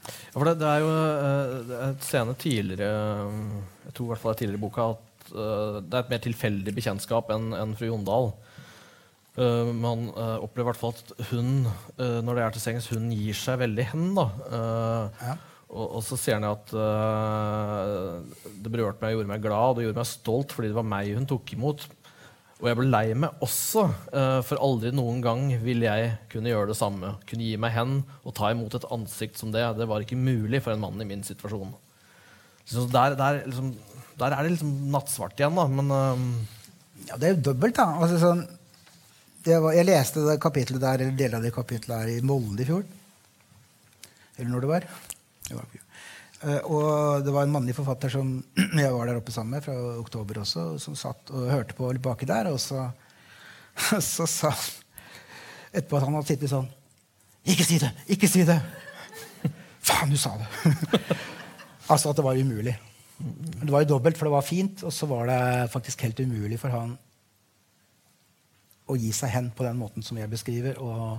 Ja, 0.08 0.34
for 0.36 0.48
det, 0.48 0.58
det, 0.60 0.68
er 0.68 0.84
jo 0.84 0.90
uh, 0.92 1.72
et 1.90 2.04
scene 2.06 2.32
tidligere 2.40 2.92
Jeg 3.84 3.92
tror 3.92 4.06
i 4.06 4.10
hvert 4.12 4.22
fall 4.22 4.32
det 4.32 4.36
er 4.36 4.40
tidligere 4.40 4.60
i 4.60 4.62
boka 4.62 4.86
at 4.94 5.32
uh, 5.34 5.80
det 5.82 5.98
er 5.98 6.00
et 6.00 6.12
mer 6.14 6.22
tilfeldig 6.24 6.72
bekjentskap 6.78 7.32
enn 7.34 7.50
en 7.56 7.74
fru 7.76 7.90
Jondal. 7.90 8.30
Uh, 9.38 9.68
man 9.74 10.08
opplever 10.14 10.64
i 10.64 10.68
hvert 10.70 10.80
fall 10.80 10.96
at 10.96 11.12
hun 11.32 11.68
når 11.98 12.32
det 12.32 12.42
er 12.46 12.56
til 12.56 12.64
sengs, 12.64 12.88
hun 12.94 13.12
gir 13.12 13.36
seg 13.36 13.60
veldig 13.60 13.86
hen. 13.92 14.08
da. 14.16 14.26
Ja. 15.20 15.36
Og, 15.68 15.84
og, 15.84 16.00
så 16.00 16.16
ser 16.16 16.38
han 16.38 16.46
at 16.48 16.70
det 16.72 18.70
berørte 18.72 19.02
meg 19.02 19.12
og 19.12 19.18
gjorde 19.18 19.32
meg 19.34 19.42
glad 19.44 19.66
og 19.66 19.76
det 19.76 19.84
gjorde 19.84 20.00
meg 20.00 20.08
stolt 20.08 20.54
fordi 20.56 20.70
det 20.70 20.78
var 20.78 20.86
meg 20.88 21.10
hun 21.18 21.28
tok 21.28 21.52
imot. 21.58 21.84
Og 22.58 22.66
jeg 22.66 22.78
ble 22.80 22.88
lei 22.90 23.04
meg 23.14 23.42
også, 23.44 23.84
uh, 24.10 24.40
for 24.46 24.58
aldri 24.62 24.90
noen 24.94 25.20
gang 25.22 25.44
vil 25.62 25.84
jeg 25.86 26.10
kunne 26.32 26.50
gjøre 26.50 26.72
det 26.72 26.78
samme. 26.78 27.12
Kunne 27.30 27.46
gi 27.46 27.58
meg 27.60 27.74
hen 27.76 28.00
og 28.24 28.34
ta 28.34 28.50
imot 28.50 28.74
et 28.74 28.86
ansikt 28.94 29.38
som 29.38 29.52
det. 29.54 29.62
Det 29.78 29.86
var 29.86 30.02
ikke 30.02 30.18
mulig 30.18 30.60
for 30.64 30.74
en 30.74 30.82
mann 30.82 30.98
i 30.98 31.06
min 31.06 31.22
situasjon. 31.26 31.70
Så 32.68 32.84
der, 32.90 33.14
der, 33.16 33.44
liksom, 33.46 33.70
der 34.18 34.34
er 34.34 34.42
det 34.42 34.56
liksom 34.56 34.74
nattsvart 34.90 35.38
igjen, 35.38 35.58
da. 35.58 35.68
Men 35.70 35.94
uh, 35.94 36.46
Ja, 37.06 37.16
det 37.16 37.28
er 37.28 37.36
jo 37.36 37.44
dobbelt, 37.52 37.78
da. 37.78 37.92
Altså, 38.02 38.18
sånn, 38.20 38.42
var, 39.46 39.72
jeg 39.76 39.86
leste 39.86 40.26
det 40.26 40.40
kapitlet 40.42 40.82
der, 40.82 41.04
eller 41.04 41.18
deler 41.18 41.38
av 41.38 41.46
det 41.46 41.54
kapitlet 41.54 41.94
her 41.94 42.10
i 42.16 42.24
Molde 42.26 42.64
i 42.64 42.68
fjor. 42.68 42.82
Eller 44.36 44.50
når 44.50 44.64
det 44.64 44.72
var. 44.72 44.88
Det 45.46 45.54
var 45.54 45.70
ikke. 45.70 45.87
Uh, 46.38 46.60
og 46.70 47.24
det 47.26 47.32
var 47.34 47.46
en 47.46 47.54
mannlig 47.56 47.74
forfatter 47.74 48.12
som 48.12 48.36
jeg 48.78 48.90
var 48.94 49.08
der 49.08 49.18
oppe 49.18 49.34
sammen 49.34 49.56
med, 49.56 49.64
fra 49.64 49.74
oktober 49.98 50.42
også, 50.44 50.66
som 50.82 50.94
satt 50.98 51.32
og 51.34 51.48
hørte 51.50 51.74
på 51.78 51.90
litt 51.90 52.04
baki 52.04 52.28
der. 52.30 52.50
Og 52.52 52.60
så, 52.62 52.84
så 54.12 54.26
sa 54.26 54.52
han 54.52 54.68
etterpå 55.72 55.98
at 55.98 56.06
han 56.06 56.14
hadde 56.16 56.30
sittet 56.30 56.52
sånn 56.52 56.68
Ikke 57.48 57.66
si 57.66 57.80
det! 57.82 57.90
Ikke 58.14 58.30
si 58.30 58.44
det! 58.48 58.58
Faen, 59.88 60.14
du 60.14 60.18
sa 60.20 60.36
det! 60.38 61.02
altså 61.92 62.12
at 62.12 62.20
det 62.20 62.26
var 62.26 62.38
umulig. 62.38 62.76
Det 63.18 63.72
var 63.72 63.82
jo 63.82 63.96
dobbelt, 63.96 64.18
for 64.18 64.28
det 64.28 64.36
var 64.36 64.46
fint, 64.46 64.84
og 64.86 64.94
så 64.94 65.08
var 65.10 65.26
det 65.26 65.42
faktisk 65.72 66.06
helt 66.06 66.20
umulig 66.22 66.60
for 66.62 66.70
han 66.70 66.94
å 68.88 68.96
gi 68.96 69.10
seg 69.12 69.34
hen 69.34 69.50
på 69.52 69.66
den 69.66 69.76
måten 69.80 70.06
som 70.06 70.16
jeg 70.20 70.30
beskriver. 70.30 70.78
Og 70.78 71.18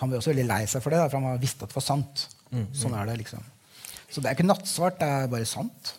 han 0.00 0.10
ble 0.10 0.18
også 0.18 0.32
veldig 0.32 0.48
lei 0.48 0.62
seg 0.70 0.82
for 0.82 0.94
det, 0.94 1.04
for 1.10 1.20
han 1.20 1.42
visste 1.42 1.66
at 1.66 1.74
det 1.74 1.78
var 1.78 1.84
sant. 1.84 2.24
Sånn 2.74 2.96
er 2.96 3.10
det, 3.10 3.18
liksom. 3.20 3.44
Så 4.08 4.20
det 4.20 4.30
er 4.30 4.36
ikke 4.36 4.48
nattsvart, 4.48 5.00
det 5.00 5.08
er 5.08 5.32
bare 5.32 5.48
sant. 5.48 5.94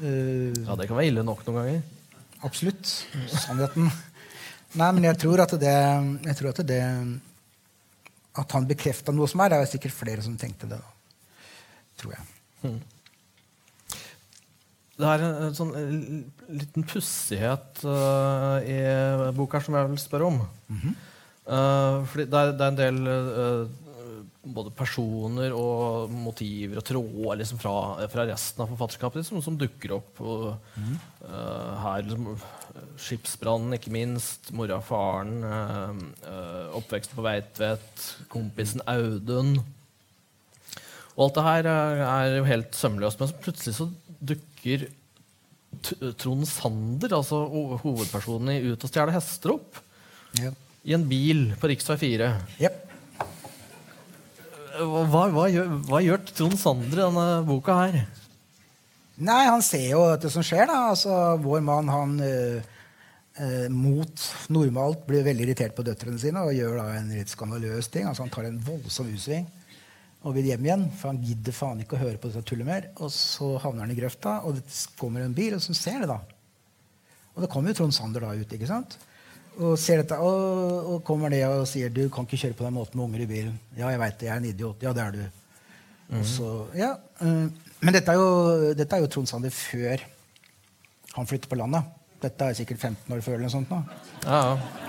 Uh, 0.00 0.50
ja, 0.50 0.74
det 0.78 0.88
kan 0.88 0.98
være 0.98 1.10
ille 1.12 1.22
nok 1.26 1.44
noen 1.46 1.60
ganger. 1.60 1.82
Absolutt. 2.42 2.94
Sannheten. 3.30 3.90
Nei, 4.80 4.88
men 4.96 5.04
jeg 5.06 5.20
tror 5.22 5.44
at 5.44 5.52
det, 5.60 5.76
jeg 6.26 6.38
tror 6.38 6.50
at, 6.50 6.62
det 6.66 6.80
at 8.40 8.56
han 8.56 8.66
bekrefta 8.68 9.12
noe 9.14 9.28
som 9.30 9.42
er, 9.44 9.52
det 9.52 9.60
er 9.60 9.70
sikkert 9.74 9.94
flere 9.94 10.24
som 10.24 10.38
tenkte 10.40 10.70
det. 10.70 10.80
Tror 12.00 12.16
jeg. 12.16 12.26
Hmm. 12.62 12.80
Det 15.02 15.08
er 15.08 15.24
en, 15.26 15.38
en 15.46 15.56
sånn 15.56 15.72
en 15.76 16.02
liten 16.60 16.86
pussighet 16.88 17.82
uh, 17.84 18.58
i 18.64 18.78
boka 19.36 19.60
som 19.64 19.76
jeg 19.76 19.90
vil 19.90 20.00
spørre 20.00 20.28
om. 20.28 20.40
Mm 20.68 20.80
-hmm. 20.82 20.94
uh, 21.46 22.06
fordi 22.06 22.24
det 22.24 22.40
er, 22.40 22.52
det 22.52 22.66
er, 22.66 22.68
en 22.68 22.82
del 22.82 22.98
uh, 23.08 23.68
både 24.42 24.72
personer 24.74 25.52
og 25.54 26.10
motiver 26.10 26.80
og 26.80 26.86
tråder 26.86 27.38
liksom, 27.38 27.60
fra, 27.62 27.74
fra, 28.10 28.24
resten 28.26 28.64
av 28.64 28.72
forfatterskapet 28.72 29.20
liksom, 29.20 29.42
som 29.44 29.58
dukker 29.58 29.94
opp. 29.98 30.22
Og, 30.24 30.48
mm. 30.74 30.96
her 31.84 32.08
liksom, 32.08 32.32
Skipsbrannen, 32.98 33.76
ikke 33.76 33.92
minst. 33.94 34.50
Mora 34.56 34.80
og 34.80 34.88
faren. 34.88 35.44
oppveksten 36.80 37.18
på 37.18 37.26
Veitvet. 37.26 38.08
Kompisen 38.32 38.82
Audun. 38.90 39.60
Og 41.12 41.26
alt 41.26 41.38
det 41.38 41.46
her 41.46 41.70
er, 41.70 42.02
er 42.08 42.36
jo 42.40 42.48
helt 42.48 42.74
sømløst. 42.76 43.20
Men 43.20 43.30
så 43.30 43.40
plutselig 43.44 43.78
så 43.78 43.88
dukker 44.22 44.88
Trond 46.20 46.46
Sander, 46.46 47.14
altså 47.16 47.42
hovedpersonen 47.82 48.52
i 48.54 48.72
Ut 48.72 48.84
og 48.84 48.90
stjele 48.90 49.14
hester, 49.14 49.54
opp. 49.56 49.80
Yep. 50.40 50.58
I 50.88 50.96
en 50.96 51.06
bil 51.08 51.52
på 51.60 51.70
rv. 51.70 51.84
4. 52.00 52.32
Yep. 52.60 52.91
Hva, 54.72 55.26
hva, 55.28 55.46
gjør, 55.52 55.72
hva, 55.88 56.00
gjør, 56.00 56.20
Trond 56.32 56.58
Sander 56.60 56.96
i 56.96 57.04
denne 57.04 57.26
boka 57.44 57.76
her? 57.76 57.98
Nei, 59.20 59.42
Han 59.46 59.62
ser 59.64 59.90
jo 59.90 60.04
det 60.16 60.30
som 60.32 60.44
skjer. 60.46 60.66
da. 60.70 60.78
Altså, 60.92 61.16
Vår 61.42 61.60
mann 61.64 61.90
han 61.92 62.14
eh, 62.24 62.70
eh, 63.36 63.66
mot 63.68 64.24
normalt 64.48 65.04
blir 65.08 65.26
veldig 65.26 65.44
irritert 65.46 65.76
på 65.76 65.84
døtrene 65.86 66.20
sine 66.20 66.44
og 66.46 66.56
gjør 66.56 66.78
da 66.80 66.86
en 66.96 67.12
litt 67.12 67.32
skandaløs 67.32 67.90
ting. 67.92 68.08
Altså 68.08 68.24
Han 68.24 68.32
tar 68.32 68.48
en 68.48 68.62
voldsom 68.64 69.12
U-sving 69.12 69.48
og 70.22 70.36
vil 70.36 70.52
hjem 70.52 70.66
igjen, 70.68 70.84
for 70.94 71.10
han 71.10 71.18
gidder 71.18 71.54
faen 71.56 71.80
ikke 71.82 71.96
å 71.96 72.02
høre 72.04 72.20
på 72.22 72.30
dette 72.30 72.46
tullet 72.46 72.68
mer. 72.68 72.84
Og 73.02 73.10
så 73.10 73.56
havner 73.64 73.82
han 73.82 73.94
i 73.94 73.96
grøfta, 73.98 74.36
og 74.46 74.54
det 74.54 74.62
kommer 74.94 75.24
en 75.24 75.34
bil, 75.34 75.56
og 75.56 75.64
som 75.64 75.74
ser 75.74 75.98
det, 75.98 76.12
da. 76.12 76.20
Og 77.34 77.42
det 77.42 77.48
kommer 77.50 77.72
jo 77.72 77.80
Trond 77.80 77.96
Sander 77.96 78.22
da 78.22 78.36
ut. 78.38 78.54
ikke 78.54 78.68
sant? 78.70 78.94
Og 79.60 79.76
ser 79.80 80.00
dette, 80.00 80.16
og, 80.16 80.92
og 80.94 81.02
kommer 81.04 81.32
ned 81.32 81.44
og 81.44 81.66
sier 81.68 81.92
du 81.92 82.06
kan 82.12 82.24
ikke 82.24 82.40
kjøre 82.40 82.56
på 82.56 82.64
den 82.64 82.76
måten 82.78 82.98
med 82.98 83.04
unger 83.04 83.24
i 83.24 83.28
bilen. 83.28 83.56
Ja, 83.76 83.90
jeg 83.92 84.00
vet 84.00 84.18
det, 84.20 84.28
jeg 84.28 84.34
er 84.34 84.40
en 84.40 84.48
idiot. 84.48 84.84
Ja, 84.84 84.94
det 84.96 85.02
er 85.04 85.16
du. 85.18 85.22
Og 86.12 86.24
så, 86.28 86.48
ja, 86.76 86.92
uh, 87.22 87.48
men 87.82 87.96
dette 87.96 88.12
er, 88.12 88.20
jo, 88.20 88.72
dette 88.76 88.96
er 88.96 89.04
jo 89.04 89.10
Trond 89.10 89.28
Sander 89.30 89.52
før 89.54 90.02
han 91.16 91.28
flytter 91.28 91.50
på 91.50 91.58
landet. 91.60 91.88
Dette 92.22 92.48
er 92.48 92.56
sikkert 92.56 92.80
15 92.80 93.14
år 93.14 93.22
før. 93.24 93.38
eller 93.38 93.48
noe 93.48 93.54
sånt 93.54 93.72
nå. 93.72 93.80
Ja, 94.26 94.40
ja. 94.52 94.88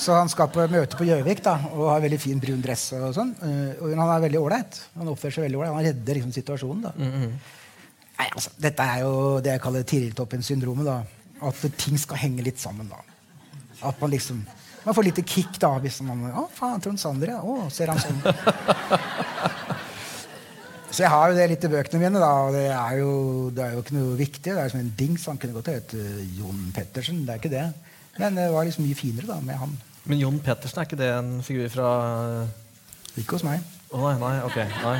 Så 0.00 0.14
han 0.14 0.30
skal 0.30 0.48
på 0.54 0.62
møte 0.70 0.96
på 0.96 1.04
Gjøvik 1.04 1.40
da, 1.44 1.56
og 1.74 1.88
har 1.90 2.02
veldig 2.04 2.18
fin 2.22 2.38
brun 2.42 2.60
dress. 2.62 2.92
og 2.94 3.14
sånn. 3.16 3.32
Uh, 3.42 3.80
og 3.80 3.94
han 3.94 4.12
er 4.14 4.26
veldig 4.26 4.42
ålreit. 4.42 4.82
Han 4.98 5.10
oppfører 5.12 5.36
seg 5.36 5.46
veldig 5.48 5.60
ålreit. 5.60 5.74
Han 5.78 5.88
redder 5.88 6.18
liksom 6.20 6.34
situasjonen. 6.36 6.84
da. 6.86 6.92
Nei, 8.20 8.28
altså, 8.28 8.52
Dette 8.60 8.86
er 8.86 9.02
jo 9.06 9.14
det 9.42 9.56
jeg 9.56 9.64
kaller 9.64 9.88
Tiril-toppen-syndromet. 9.92 10.86
da. 10.86 10.98
At 11.48 11.64
ting 11.80 11.98
skal 11.98 12.20
henge 12.22 12.44
litt 12.46 12.60
sammen. 12.62 12.90
da. 12.92 13.00
At 13.86 14.00
man 14.00 14.12
liksom 14.12 14.42
man 14.84 14.96
får 14.96 15.04
litt 15.04 15.20
kick 15.28 15.58
da, 15.60 15.74
hvis 15.82 16.00
man 16.06 16.22
Å, 16.32 16.46
faen, 16.56 16.80
Trond 16.80 17.00
Sander, 17.00 17.34
ja. 17.34 17.40
Å, 17.44 17.68
ser 17.72 17.92
han 17.92 18.00
sånn. 18.00 18.20
Så 20.90 21.04
jeg 21.04 21.12
har 21.12 21.30
jo 21.30 21.36
det 21.36 21.44
litt 21.52 21.64
i 21.64 21.70
bøkene 21.70 22.00
mine. 22.02 22.18
da, 22.22 22.30
og 22.46 22.56
Det 22.56 22.64
er 22.72 22.94
jo, 22.98 23.10
det 23.54 23.62
er 23.62 23.76
jo 23.76 23.82
ikke 23.84 23.94
noe 23.94 24.16
viktig. 24.18 24.48
Det 24.48 24.58
er 24.58 24.72
som 24.72 24.80
en 24.80 24.94
dings. 24.98 25.26
Han 25.30 25.38
kunne 25.38 25.54
godt 25.54 25.70
hete 25.70 26.00
Jon 26.34 26.64
Pettersen. 26.74 27.22
Det 27.26 27.34
er 27.34 27.42
ikke 27.42 27.52
det. 27.52 27.66
Men 28.18 28.40
det 28.40 28.48
var 28.50 28.66
liksom 28.66 28.84
mye 28.88 28.98
finere 28.98 29.28
da, 29.28 29.38
med 29.44 29.60
han. 29.60 29.76
Men 30.10 30.22
Jon 30.24 30.40
Pettersen, 30.42 30.80
er 30.80 30.88
ikke 30.88 30.98
det 30.98 31.12
en 31.14 31.30
figur 31.46 31.68
fra 31.70 31.90
Ikke 33.20 33.36
hos 33.36 33.46
meg. 33.46 33.62
Å 33.92 34.02
nei, 34.02 34.16
nei, 34.18 34.34
ok. 34.48 34.58
Nei. 34.82 34.98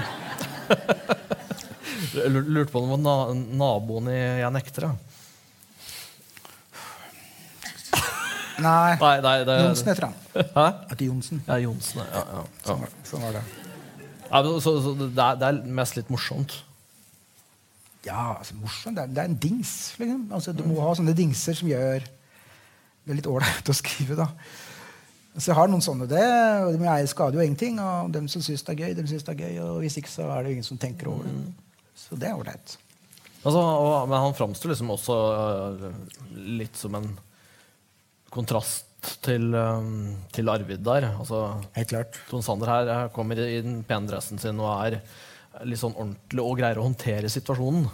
Lurte 2.30 2.70
på 2.70 2.80
om 2.84 2.92
det 2.92 2.94
var 2.94 3.02
na 3.02 3.16
naboen 3.64 4.12
i 4.12 4.18
Jeg 4.18 4.54
nekter, 4.54 4.90
ja. 4.90 5.09
Nei. 8.60 8.96
Nei, 9.00 9.14
nei, 9.24 9.36
det 9.48 9.58
Johnsen 9.64 9.90
heter 9.90 10.08
han. 10.08 10.16
Hæ? 10.56 10.66
Ikke 10.94 11.06
Johnsen. 11.08 11.42
Ja, 11.46 11.58
Johnsen. 11.62 12.00
Ja, 12.02 12.22
ja, 12.22 12.40
ja. 12.40 12.64
Sånn 12.66 12.82
var, 12.84 12.96
sånn 13.08 13.24
var 13.26 13.38
det. 13.38 13.44
ja 14.30 14.42
men 14.46 14.58
så, 14.64 14.74
så 14.84 14.94
det, 15.00 15.10
er, 15.14 15.38
det 15.40 15.48
er 15.50 15.60
mest 15.80 15.98
litt 15.98 16.10
morsomt. 16.12 16.56
Ja, 18.06 18.36
altså, 18.38 18.56
morsomt. 18.60 18.96
Det 18.96 19.04
er, 19.04 19.14
det 19.14 19.22
er 19.22 19.30
en 19.30 19.38
dings. 19.42 19.74
Liksom. 20.00 20.26
Altså, 20.36 20.54
du 20.56 20.64
må 20.68 20.80
ha 20.84 20.92
sånne 20.96 21.14
dingser 21.16 21.56
som 21.58 21.70
gjør 21.70 22.04
det 22.04 23.16
litt 23.18 23.28
ålreit 23.28 23.72
å 23.72 23.76
skrive. 23.76 24.18
da. 24.20 24.28
Så 25.36 25.52
jeg 25.52 25.58
har 25.58 25.70
noen 25.70 25.84
sånne. 25.84 26.08
det, 26.10 26.26
og 26.66 26.76
Men 26.80 26.88
jeg 26.90 27.10
skader 27.12 27.40
jo 27.40 27.46
ingenting. 27.46 27.80
Og 27.80 28.12
dem 28.14 28.28
som 28.28 28.44
syns 28.44 28.64
det 28.66 28.74
er 28.74 28.86
gøy, 28.86 28.94
dem 28.98 29.08
syns 29.10 29.26
det 29.26 29.34
er 29.36 29.42
gøy. 29.46 29.58
Og 29.66 29.82
hvis 29.84 29.98
ikke, 30.00 30.12
så 30.12 30.28
er 30.34 30.44
det 30.44 30.56
ingen 30.56 30.66
som 30.66 30.80
tenker 30.80 31.12
over 31.12 31.28
det. 31.28 31.34
Så 31.96 32.16
det 32.18 32.30
er 32.30 32.38
ålreit. 32.38 32.76
Altså, 33.40 33.60
men 34.08 34.20
han 34.20 34.36
framstår 34.36 34.74
liksom 34.74 34.90
også 34.92 35.16
øh, 35.32 35.84
litt 36.60 36.76
som 36.76 36.96
en 36.98 37.08
kontrast 38.32 38.86
til, 39.24 39.50
øh, 39.54 39.88
til 40.32 40.48
Arvid 40.52 40.84
der. 40.84 41.10
Altså, 41.18 41.62
Helt 41.76 41.88
klart. 41.88 42.20
Trond 42.28 42.44
Sander 42.44 42.70
her 42.70 42.92
øh, 42.94 43.10
kommer 43.14 43.38
i 43.40 43.60
den 43.64 43.82
pene 43.84 44.08
dressen 44.10 44.38
sin 44.38 44.60
og 44.60 44.70
er 44.86 45.00
litt 45.66 45.80
sånn 45.80 45.96
ordentlig 45.96 46.44
og 46.44 46.56
greier 46.60 46.78
å 46.80 46.86
håndtere 46.86 47.30
situasjonen. 47.32 47.88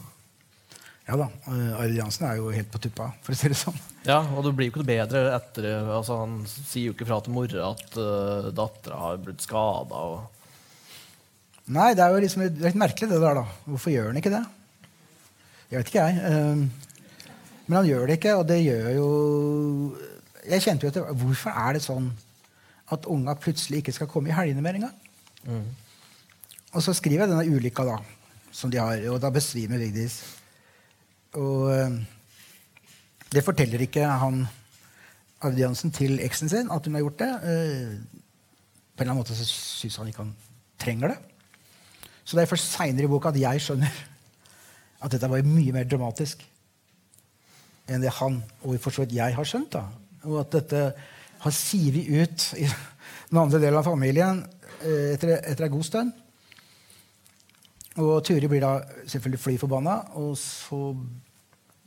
Ja 1.06 1.14
da. 1.20 1.28
Uh, 1.46 1.78
Arild 1.78 2.00
Jansen 2.00 2.26
er 2.26 2.40
jo 2.40 2.50
helt 2.50 2.70
på 2.72 2.80
tuppa, 2.82 3.12
for 3.22 3.30
å 3.30 3.38
si 3.38 3.50
det 3.52 3.58
sånn. 3.58 3.76
Ja, 4.08 4.18
og 4.34 4.42
det 4.42 4.52
blir 4.58 4.68
jo 4.68 4.72
ikke 4.74 4.86
bedre 4.86 5.20
etter 5.36 5.68
altså, 5.94 6.16
Han 6.24 6.40
sier 6.50 6.88
jo 6.88 6.96
ikke 6.96 7.06
fra 7.06 7.20
til 7.22 7.34
mora 7.34 7.68
at 7.68 7.94
uh, 7.94 8.48
dattera 8.54 8.98
har 9.04 9.20
blitt 9.22 9.44
skada. 9.46 10.02
Nei, 11.76 11.92
det 11.98 12.02
er 12.02 12.10
jo 12.14 12.24
liksom 12.24 12.42
litt 12.46 12.78
merkelig, 12.78 13.10
det 13.12 13.22
der, 13.22 13.38
da. 13.38 13.46
Hvorfor 13.70 13.94
gjør 13.94 14.10
han 14.10 14.18
ikke 14.18 14.34
det? 14.34 14.42
Jeg 15.70 15.78
vet 15.78 15.92
ikke, 15.92 16.10
jeg. 16.10 16.34
Uh, 16.34 17.62
men 17.66 17.78
han 17.80 17.88
gjør 17.88 18.10
det 18.10 18.18
ikke, 18.18 18.36
og 18.40 18.44
det 18.50 18.60
gjør 18.62 18.90
jo 18.98 19.08
Jeg 20.46 20.62
kjente 20.62 20.86
jo 20.86 20.92
etter 20.92 21.16
Hvorfor 21.18 21.50
er 21.50 21.76
det 21.76 21.82
sånn 21.84 22.10
at 22.94 23.06
unga 23.10 23.34
plutselig 23.38 23.82
ikke 23.82 23.94
skal 23.96 24.10
komme 24.10 24.30
i 24.30 24.36
helgene 24.36 24.62
mer 24.62 24.78
engang? 24.78 24.94
Og 26.76 26.82
så 26.84 26.94
skriver 26.94 27.24
jeg 27.24 27.32
denne 27.32 27.56
ulykka, 27.56 27.86
da, 27.86 27.96
som 28.54 28.70
de 28.70 28.78
har, 28.78 29.00
og 29.10 29.18
da 29.22 29.30
besvimer 29.34 29.80
Vigdis. 29.80 30.20
Og 31.36 31.70
um, 31.72 31.98
det 33.32 33.44
forteller 33.44 33.82
ikke 33.86 34.06
han 34.06 34.44
Avdiansen 35.44 35.92
til 35.92 36.20
eksen 36.24 36.48
sin 36.48 36.70
at 36.72 36.86
hun 36.86 36.96
har 36.96 37.04
gjort 37.04 37.22
det. 37.22 37.32
Uh, 37.42 38.22
på 38.96 39.02
en 39.02 39.08
eller 39.08 39.12
annen 39.12 39.20
måte 39.20 39.36
så 39.36 39.46
syns 39.46 39.98
han 40.00 40.10
ikke 40.10 40.24
han 40.24 40.34
trenger 40.80 41.12
det. 41.12 41.18
Så 42.24 42.36
det 42.36 42.44
er 42.44 42.50
først 42.50 42.72
seinere 42.74 43.06
i 43.06 43.10
boka 43.10 43.30
at 43.30 43.40
jeg 43.40 43.62
skjønner 43.62 43.98
at 45.04 45.12
dette 45.12 45.30
var 45.30 45.44
mye 45.46 45.74
mer 45.74 45.86
dramatisk 45.86 46.42
enn 47.86 48.02
det 48.02 48.10
han 48.16 48.40
og 48.64 48.80
for 48.82 48.90
så 48.90 49.04
vidt 49.04 49.14
jeg 49.14 49.36
har 49.36 49.46
skjønt. 49.46 49.76
da. 49.76 49.84
Og 50.26 50.40
at 50.42 50.52
dette 50.58 50.82
har 51.42 51.54
sivet 51.54 52.10
ut 52.10 52.46
i 52.58 52.66
den 52.66 53.40
andre 53.40 53.60
delen 53.62 53.80
av 53.80 53.86
familien 53.86 54.44
eh, 54.82 55.14
etter, 55.14 55.36
etter 55.40 55.66
en 55.66 55.74
god 55.76 55.88
stund. 55.88 56.14
Og 58.02 58.18
Turi 58.26 58.48
blir 58.50 58.60
da 58.60 58.74
selvfølgelig 59.08 59.40
fly 59.40 59.56
forbanna, 59.60 59.96
og 60.20 60.34
så 60.36 60.90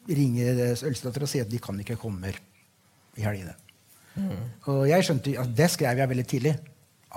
ringer 0.10 0.64
Ølstedatter 0.74 1.26
og 1.26 1.30
sier 1.30 1.46
at 1.46 1.52
de 1.52 1.60
kan 1.62 1.78
ikke 1.84 2.00
komme 2.02 2.32
i 2.34 3.26
helgene. 3.26 3.54
Og 4.68 4.84
jeg 4.90 5.06
skjønte, 5.06 5.36
altså 5.38 5.56
Det 5.56 5.70
skrev 5.72 6.02
jeg 6.02 6.10
veldig 6.10 6.28
tidlig. 6.28 6.56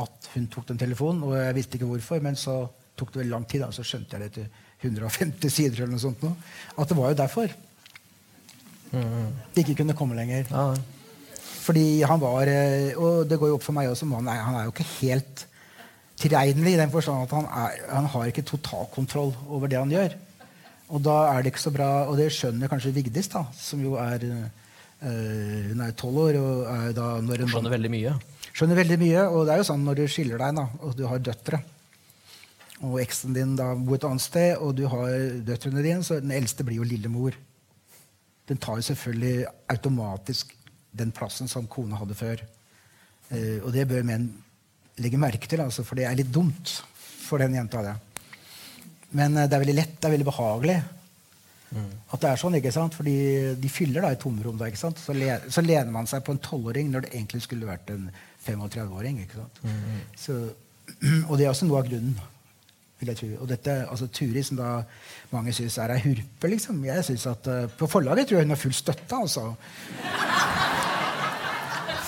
At 0.02 0.28
hun 0.34 0.46
tok 0.48 0.68
den 0.68 0.78
telefonen. 0.78 1.22
Og 1.26 1.36
jeg 1.36 1.54
visste 1.56 1.78
ikke 1.78 1.88
hvorfor, 1.88 2.20
men 2.24 2.36
så 2.36 2.62
tok 2.96 3.12
det 3.12 3.22
veldig 3.22 3.34
lang 3.34 3.48
tid. 3.48 3.64
Da, 3.64 3.70
så 3.74 3.84
skjønte 3.86 4.16
jeg 4.16 4.22
det 4.22 4.30
etter 4.30 4.88
150 4.88 5.50
sider. 5.52 5.82
eller 5.82 5.94
noe 5.94 6.02
sånt 6.02 6.22
nå, 6.22 6.32
At 6.76 6.88
det 6.88 6.98
var 6.98 7.12
jo 7.12 7.20
derfor. 7.22 7.54
De 8.92 9.64
ikke 9.64 9.78
kunne 9.80 9.96
komme 9.96 10.16
lenger. 10.18 10.46
Ja, 10.50 10.74
Fordi 11.62 12.02
han 12.02 12.20
var 12.22 12.48
eh, 12.50 12.92
Og 12.98 13.22
det 13.30 13.38
går 13.38 13.52
jo 13.52 13.56
opp 13.58 13.62
for 13.66 13.76
meg 13.76 13.90
også, 13.92 14.08
han 14.10 14.28
er, 14.28 14.40
han 14.42 14.58
er 14.58 14.64
jo 14.66 14.74
ikke 14.74 14.88
helt 15.00 15.46
tilregnelig 16.22 16.74
i 16.76 16.78
den 16.78 16.90
forstand 16.92 17.24
at 17.24 17.32
han, 17.34 17.46
er, 17.48 17.78
han 17.90 18.06
har 18.12 18.28
ikke 18.30 18.44
totalkontroll 18.46 19.32
over 19.48 19.70
det 19.70 19.78
han 19.80 19.90
gjør. 19.90 20.12
Og 20.92 21.00
da 21.02 21.14
er 21.32 21.42
det 21.42 21.50
ikke 21.52 21.62
så 21.64 21.72
bra, 21.74 21.88
og 22.10 22.18
det 22.20 22.28
skjønner 22.34 22.68
kanskje 22.70 22.92
Vigdis, 22.94 23.30
da, 23.32 23.46
som 23.56 23.80
jo 23.82 23.94
er 23.98 24.22
eh, 24.28 25.70
Hun 25.72 25.80
er 25.82 25.94
tolv 25.98 26.18
år. 26.28 26.36
og 26.38 26.66
er 26.70 26.92
da 26.94 27.06
når 27.24 27.42
hun 27.42 27.52
Skjønner 27.54 27.74
veldig 27.74 27.90
mye. 27.90 28.12
skjønner 28.52 28.78
veldig 28.82 28.98
mye. 29.00 29.22
Og 29.32 29.46
det 29.48 29.54
er 29.54 29.62
jo 29.62 29.68
sånn 29.70 29.86
når 29.86 29.98
du 29.98 30.04
skiller 30.12 30.38
deg, 30.44 30.58
da, 30.60 30.66
og 30.84 30.94
du 30.98 31.06
har 31.10 31.18
døtre, 31.30 31.62
og 32.82 32.98
eksen 33.02 33.34
din 33.34 33.56
da 33.58 33.72
bor 33.78 33.96
et 33.98 34.04
annet 34.06 34.22
sted, 34.22 34.56
og 34.58 34.74
du 34.78 34.84
har 34.90 35.10
døtrene 35.46 35.82
dine, 35.82 36.02
så 36.06 36.20
den 36.22 36.34
eldste 36.34 36.66
blir 36.66 36.80
jo 36.82 36.86
lillemor. 36.86 37.34
Den 38.50 38.58
tar 38.62 38.78
jo 38.78 38.86
selvfølgelig 38.92 39.46
automatisk 39.70 40.54
den 40.92 41.12
plassen 41.16 41.48
som 41.48 41.68
kona 41.70 42.00
hadde 42.00 42.16
før. 42.16 42.42
Eh, 43.32 43.58
og 43.62 43.72
det 43.74 43.88
bør 43.90 44.06
menn 44.06 44.30
legge 45.00 45.20
merke 45.20 45.48
til, 45.48 45.62
altså, 45.64 45.84
for 45.88 45.96
det 45.96 46.04
er 46.04 46.18
litt 46.18 46.32
dumt 46.32 46.76
for 47.24 47.40
den 47.40 47.54
jenta. 47.56 47.80
Det. 47.84 47.94
Men 49.16 49.36
eh, 49.36 49.48
det 49.48 49.56
er 49.56 49.64
veldig 49.64 49.78
lett, 49.78 49.94
det 49.98 50.10
er 50.10 50.16
veldig 50.18 50.28
behagelig 50.28 50.80
at 51.72 52.20
det 52.20 52.28
er 52.28 52.40
sånn. 52.40 52.56
ikke 52.58 52.72
sant? 52.74 52.96
Fordi 52.98 53.14
de 53.60 53.70
fyller 53.72 54.04
da 54.04 54.12
et 54.12 54.20
tomrom. 54.22 54.58
da, 54.60 54.68
ikke 54.68 54.80
sant? 54.80 55.00
Så, 55.00 55.14
le, 55.16 55.30
så 55.52 55.64
lener 55.64 55.92
man 55.94 56.08
seg 56.10 56.24
på 56.26 56.34
en 56.34 56.42
tolvåring 56.42 56.90
når 56.92 57.06
det 57.06 57.14
egentlig 57.14 57.42
skulle 57.46 57.68
vært 57.68 57.88
en 57.94 58.10
35-åring. 58.44 59.22
ikke 59.24 59.40
sant? 59.40 59.62
Så, 60.18 60.38
og 61.30 61.34
det 61.38 61.46
er 61.46 61.52
også 61.52 61.68
noe 61.68 61.80
av 61.80 61.88
grunnen. 61.88 62.18
vil 63.00 63.10
jeg 63.10 63.18
tro. 63.18 63.30
Og 63.40 63.48
dette, 63.50 63.78
altså 63.90 64.06
Turi, 64.14 64.44
som 64.46 64.60
da 64.60 64.74
mange 65.32 65.54
syns 65.56 65.78
er 65.82 65.96
ei 65.96 66.02
hurpe, 66.04 66.52
liksom. 66.52 66.84
Jeg 66.86 67.04
synes 67.08 67.26
at 67.32 67.48
eh, 67.50 67.64
På 67.78 67.88
forlaget 67.90 68.28
tror 68.28 68.38
jeg 68.38 68.46
hun 68.46 68.54
har 68.54 68.60
full 68.60 68.76
støtte, 68.76 69.16
altså. 69.16 69.48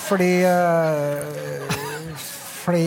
Fordi 0.05 0.31
eh, 0.45 1.75
Fordi 2.65 2.85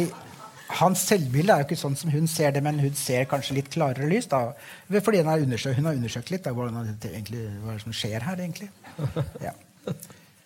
hans 0.78 1.06
selvbilde 1.10 1.54
er 1.54 1.64
jo 1.64 1.68
ikke 1.70 1.80
sånn 1.80 1.96
som 1.98 2.12
hun 2.12 2.28
ser 2.30 2.52
det, 2.54 2.62
men 2.66 2.80
hun 2.82 2.94
ser 2.98 3.26
kanskje 3.30 3.56
litt 3.58 3.70
klarere 3.74 4.10
lys. 4.10 4.28
da. 4.30 4.52
Fordi 4.92 5.22
hun 5.24 5.32
har 5.32 5.42
hun 5.42 5.86
har 5.86 5.96
undersøkt 5.96 6.32
litt 6.34 6.44
da, 6.46 6.54
hvordan 6.54 6.92
det 7.02 7.14
egentlig, 7.14 7.46
hva 7.64 7.78
som 7.82 7.96
skjer 7.96 8.26
her, 8.26 8.42
egentlig. 8.42 8.70
Ja. 9.42 9.54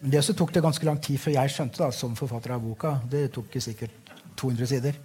Men 0.01 0.13
det 0.13 0.19
også 0.21 0.35
tok 0.37 0.53
det 0.53 0.63
ganske 0.63 0.85
lang 0.85 1.01
tid 1.01 1.19
før 1.21 1.35
jeg 1.35 1.53
skjønte, 1.53 1.81
da, 1.81 1.91
som 1.91 2.15
forfatter 2.15 2.55
av 2.55 2.63
boka. 2.63 2.95
Det 3.09 3.27
tok 3.33 3.57
sikkert 3.61 4.13
200 4.39 4.69
sider. 4.69 4.97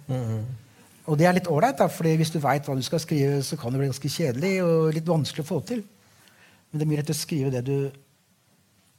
Og 1.07 1.17
det 1.19 1.27
er 1.27 1.37
litt 1.37 1.49
ålreit, 1.51 1.81
fordi 1.93 2.15
hvis 2.19 2.33
du 2.33 2.39
veit 2.43 2.67
hva 2.67 2.75
du 2.75 2.83
skal 2.85 3.01
skrive, 3.01 3.41
så 3.43 3.57
kan 3.59 3.73
det 3.73 3.81
bli 3.81 3.89
ganske 3.91 4.11
kjedelig 4.11 4.53
og 4.65 4.93
litt 4.95 5.07
vanskelig 5.07 5.45
å 5.45 5.49
få 5.49 5.61
til. 5.67 5.83
Men 6.69 6.79
det 6.79 6.85
er 6.85 6.91
mye 6.91 7.01
rett 7.01 7.13
å 7.13 7.17
skrive 7.17 7.53
det 7.53 7.63
du 7.67 7.77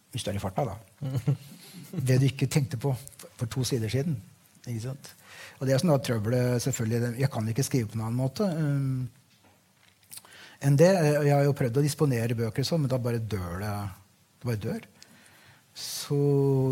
Hvis 0.09 0.25
du 0.25 0.31
er 0.31 0.39
i 0.39 0.41
farta, 0.41 0.65
da. 0.65 0.77
Det 1.93 2.19
du 2.21 2.27
ikke 2.29 2.49
tenkte 2.51 2.81
på 2.81 2.93
for 3.39 3.47
to 3.51 3.65
sider 3.67 3.91
siden. 3.93 4.19
Og 5.59 5.65
det 5.67 5.75
er 5.75 5.81
sånn 5.81 5.95
trøbbelet 6.05 6.63
selvfølgelig. 6.63 7.15
Jeg 7.23 7.31
kan 7.33 7.49
ikke 7.49 7.65
skrive 7.67 7.89
på 7.91 7.99
noen 7.99 8.11
annen 8.11 8.21
måte 8.21 8.45
um, 8.45 9.09
enn 10.65 10.79
det. 10.79 10.91
Jeg 11.27 11.33
har 11.33 11.47
jo 11.47 11.57
prøvd 11.57 11.81
å 11.81 11.85
disponere 11.87 12.37
bøker 12.39 12.67
sånn, 12.67 12.85
men 12.85 12.93
da 12.93 13.01
bare 13.03 13.23
dør 13.23 13.59
det. 13.63 13.75
Det 14.39 14.51
bare 14.51 14.63
dør. 14.67 14.87
Så 15.79 16.19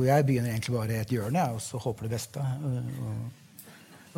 jeg 0.06 0.26
begynner 0.26 0.52
egentlig 0.52 0.74
bare 0.74 0.96
i 0.96 1.02
et 1.04 1.12
hjørne 1.14 1.44
og 1.54 1.60
så 1.62 1.78
håper 1.82 2.08
det 2.08 2.16
beste. 2.16 2.42
Og, 2.42 3.20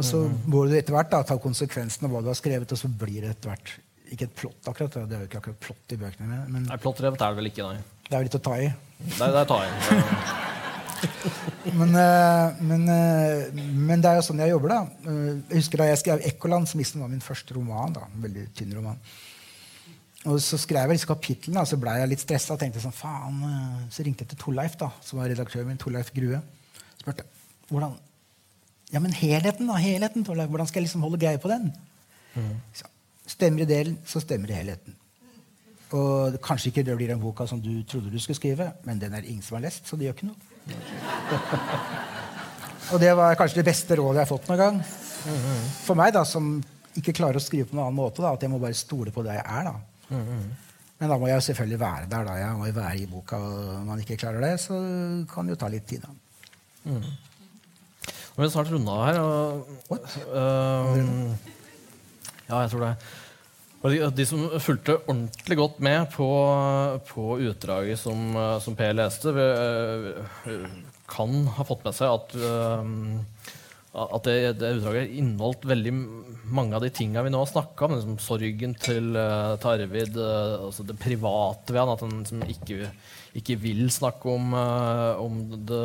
og 0.00 0.06
så 0.06 0.22
må 0.48 0.64
du 0.64 0.76
etter 0.78 0.96
hvert 0.96 1.12
da, 1.12 1.20
ta 1.28 1.36
konsekvensen 1.42 2.08
av 2.08 2.14
hva 2.14 2.24
du 2.24 2.30
har 2.32 2.38
skrevet, 2.38 2.72
og 2.72 2.80
så 2.80 2.88
blir 2.88 3.20
det 3.24 3.34
etter 3.36 3.52
hvert 3.52 3.74
ikke 4.08 4.24
et 4.24 4.36
plott. 4.40 4.60
akkurat. 4.64 5.00
Det 5.04 5.16
er 5.16 5.24
jo 5.24 5.28
ikke 5.28 5.40
akkurat 5.42 5.64
plott 5.68 5.92
i 5.92 6.00
bøkene 6.00 6.28
mine, 6.30 6.44
men 6.48 6.68
Nei, 6.70 6.78
Plottrevet 6.80 7.20
er 7.20 7.34
det 7.34 7.42
vel 7.42 7.50
ikke, 7.50 7.68
nei. 7.68 8.04
det 8.08 8.14
er 8.14 8.22
jo 8.22 8.28
litt 8.30 8.38
å 8.38 8.44
ta 8.48 8.54
i. 8.56 8.70
Det, 9.04 9.32
det 9.36 9.48
tar 9.52 9.66
jeg. 9.66 10.54
Men, 11.78 11.94
eh, 11.94 12.60
men, 12.64 12.84
eh, 12.88 13.52
men 13.54 14.00
det 14.02 14.10
er 14.10 14.18
jo 14.18 14.24
sånn 14.26 14.40
jeg 14.42 14.50
jobber, 14.54 14.72
da. 14.72 14.78
Eh, 15.04 15.32
Jeg 15.50 15.60
husker 15.60 15.78
da 15.82 15.84
jeg 15.90 15.98
skrev 16.02 16.22
'Ekkoland', 16.22 16.68
som 16.68 16.80
liksom 16.80 17.00
var 17.00 17.08
min 17.08 17.20
første 17.20 17.54
roman. 17.54 17.92
da, 17.92 18.00
en 18.14 18.22
veldig 18.22 18.46
tynn 18.54 18.74
roman. 18.74 18.98
Og 20.26 20.40
så 20.40 20.58
skrev 20.58 20.88
jeg 20.90 20.98
disse 20.98 21.06
kapitlene, 21.06 21.60
og 21.60 21.66
så 21.68 21.78
ble 21.78 21.90
jeg 21.90 22.08
litt 22.08 22.20
stressa 22.20 22.56
sånn, 22.58 22.92
faen, 22.92 23.88
Så 23.90 24.04
ringte 24.04 24.24
jeg 24.24 24.28
til 24.28 24.38
Torleif, 24.38 24.76
da, 24.76 24.90
som 25.00 25.18
var 25.18 25.28
redaktøren 25.28 25.66
min. 25.66 25.78
Torleif 25.78 26.12
Grue. 26.12 26.42
Spurte 26.98 27.24
hvordan 27.70 27.96
Ja, 28.90 29.00
men 29.00 29.12
helheten, 29.12 29.66
da. 29.66 29.74
helheten, 29.74 30.24
Torleif, 30.24 30.48
Hvordan 30.48 30.66
skal 30.66 30.82
jeg 30.82 30.88
liksom 30.88 31.02
holde 31.02 31.18
greie 31.18 31.38
på 31.38 31.48
den? 31.48 31.72
Så, 32.72 32.84
stemmer 33.26 33.60
i 33.60 33.64
delen, 33.66 33.98
så 34.06 34.20
stemmer 34.20 34.48
i 34.50 34.54
helheten. 34.54 34.94
Og 35.92 36.40
kanskje 36.40 36.70
ikke 36.70 36.84
det 36.84 36.96
blir 36.96 37.08
den 37.08 37.20
boka 37.20 37.46
som 37.46 37.60
du 37.60 37.82
trodde 37.82 38.10
du 38.10 38.18
skulle 38.18 38.36
skrive, 38.36 38.72
men 38.84 38.98
den 38.98 39.14
er 39.14 39.22
ingen 39.24 39.42
som 39.42 39.56
har 39.56 39.62
lest, 39.62 39.86
så 39.86 39.96
det 39.96 40.06
gjør 40.06 40.14
ikke 40.16 40.26
noe. 40.26 40.36
Og 42.92 43.00
det 43.02 43.10
var 43.16 43.36
kanskje 43.36 43.60
det 43.60 43.66
beste 43.68 43.96
rådet 43.98 44.22
jeg 44.22 44.24
har 44.24 44.30
fått 44.30 44.46
noen 44.48 44.60
gang. 44.62 44.76
For 45.84 45.94
meg, 45.98 46.14
da, 46.16 46.22
som 46.28 46.44
ikke 46.98 47.12
klarer 47.18 47.36
å 47.40 47.42
skrive 47.42 47.66
på 47.68 47.74
noen 47.76 47.86
annen 47.90 47.98
måte, 47.98 48.22
da, 48.24 48.28
at 48.32 48.42
jeg 48.44 48.52
må 48.52 48.58
bare 48.62 48.76
stole 48.78 49.10
på 49.14 49.24
det 49.26 49.34
jeg 49.36 49.44
er. 49.44 49.64
da. 49.68 49.74
Men 50.98 51.06
da 51.12 51.16
må 51.20 51.26
jeg 51.30 51.44
selvfølgelig 51.46 51.80
være 51.82 52.06
der. 52.10 52.22
da. 52.26 52.32
Jeg 52.40 52.56
må 52.58 52.64
jo 52.66 52.74
være 52.78 52.98
i 52.98 53.06
boka. 53.10 53.36
og 53.38 53.52
Når 53.74 53.84
man 53.86 54.00
ikke 54.02 54.16
klarer 54.18 54.40
det, 54.42 54.54
så 54.64 54.74
kan 55.30 55.46
det 55.46 55.52
jo 55.54 55.60
ta 55.60 55.68
litt 55.70 55.86
tid. 55.86 56.00
da. 56.06 56.10
Nå 56.88 56.98
vil 58.38 58.46
vi 58.46 58.54
snart 58.54 58.72
runde 58.72 58.90
av 58.94 59.02
her. 59.06 59.16
Og, 59.20 59.28
uh, 60.32 60.96
ja, 62.48 62.54
jeg 62.62 62.70
tror 62.72 62.82
det. 62.86 62.94
De, 63.78 64.24
som 64.26 64.48
fulgte 64.58 64.96
ordentlig 65.06 65.56
godt 65.60 65.76
med 65.86 66.08
på, 66.10 66.26
på 67.06 67.26
utdraget 67.46 68.00
som, 68.00 68.32
eh, 68.34 68.56
som 68.64 68.74
Per 68.78 68.96
leste, 68.98 69.30
eh, 69.30 70.64
kan 71.08 71.44
ha 71.56 71.66
fått 71.66 71.84
med 71.86 71.94
seg 71.96 72.10
at, 72.10 72.34
øhm, 72.34 73.20
at 73.94 74.26
det, 74.26 74.34
det 74.60 74.74
utdraget 74.80 75.14
inneholdt 75.20 75.64
veldig 75.70 75.94
mange 76.52 76.76
av 76.76 76.84
de 76.84 76.90
tinga 76.94 77.22
vi 77.24 77.32
nå 77.32 77.40
har 77.42 77.50
snakka 77.50 77.86
om. 77.86 77.94
Liksom 77.96 78.18
sorgen 78.22 78.74
til, 78.82 79.16
eh, 79.16 79.54
til 79.62 79.86
Arvid, 79.86 80.18
eh, 80.18 80.66
altså 80.68 80.86
det 80.86 80.98
private 81.00 81.72
ved 81.72 81.80
han, 81.82 81.94
at 81.94 82.04
han 82.04 82.16
liksom 82.18 82.44
ikke, 82.50 82.90
ikke 83.40 83.58
vil 83.62 83.88
snakke 83.94 84.34
om, 84.34 84.54
eh, 84.58 85.22
om, 85.22 85.40
det, 85.70 85.82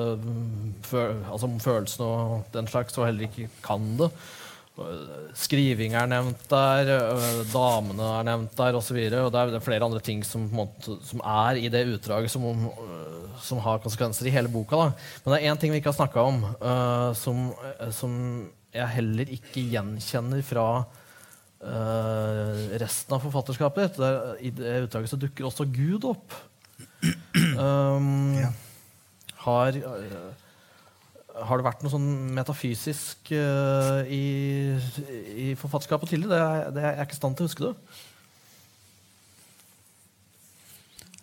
altså 0.91 1.49
om 1.49 1.59
følelsene 1.59 2.07
og 2.07 2.53
den 2.53 2.67
slags, 2.67 2.97
og 2.97 3.07
heller 3.07 3.29
ikke 3.29 3.49
kan 3.63 3.93
det. 4.01 4.11
Skriving 5.37 5.93
er 5.93 6.07
nevnt 6.09 6.47
der, 6.49 6.87
øh, 7.13 7.43
damene 7.53 8.07
er 8.19 8.23
nevnt 8.25 8.55
der 8.57 8.73
osv. 8.79 8.97
Og, 9.13 9.19
og 9.27 9.31
det 9.35 9.39
er- 9.41 9.55
er 9.55 9.59
flere 9.61 9.83
andre 9.85 9.99
ting 10.01 10.23
som, 10.25 10.47
måte, 10.51 10.95
som 11.05 11.21
er 11.23 11.59
i 11.61 11.67
det 11.69 11.83
utdraget 11.93 12.31
som, 12.31 12.43
øh, 12.43 13.29
som 13.41 13.59
har 13.59 13.77
konsekvenser 13.83 14.25
i 14.25 14.33
hele 14.33 14.49
boka. 14.49 14.75
Da. 14.75 14.91
Men 15.25 15.33
det 15.35 15.43
er 15.43 15.53
én 15.53 15.59
ting 15.61 15.71
vi 15.71 15.77
ikke 15.77 15.91
har 15.93 15.99
snakka 15.99 16.19
om, 16.25 16.43
uh, 16.61 17.13
som, 17.13 17.53
som 17.91 18.49
jeg 18.73 18.87
heller 18.89 19.25
ikke 19.29 19.61
gjenkjenner 19.69 20.41
fra 20.43 20.65
uh, 21.63 22.77
resten 22.81 23.13
av 23.13 23.21
forfatterskapet. 23.21 23.95
Det 23.97 24.07
er, 24.09 24.35
I 24.41 24.49
det 24.49 24.83
utdraget 24.87 25.09
så 25.13 25.19
dukker 25.21 25.45
også 25.49 25.65
Gud 25.69 26.03
opp. 26.15 26.33
Um, 27.57 28.35
Ja. 28.39 28.49
har 29.43 29.67
øh, 29.75 30.33
har 31.33 31.59
det 31.59 31.65
vært 31.65 31.83
noe 31.83 31.91
sånn 31.93 32.09
metafysisk 32.35 33.33
uh, 33.33 34.05
i, 34.05 34.23
i 35.33 35.47
forfatterskapet 35.57 36.13
tidligere? 36.13 36.69
Det 36.69 36.75
det 36.77 36.83
er 36.85 36.97
jeg 36.99 37.07
ikke 37.07 37.17
i 37.17 37.21
stand 37.21 37.37
til 37.37 37.45
å 37.45 37.49
huske 37.49 37.69
det. 37.69 38.01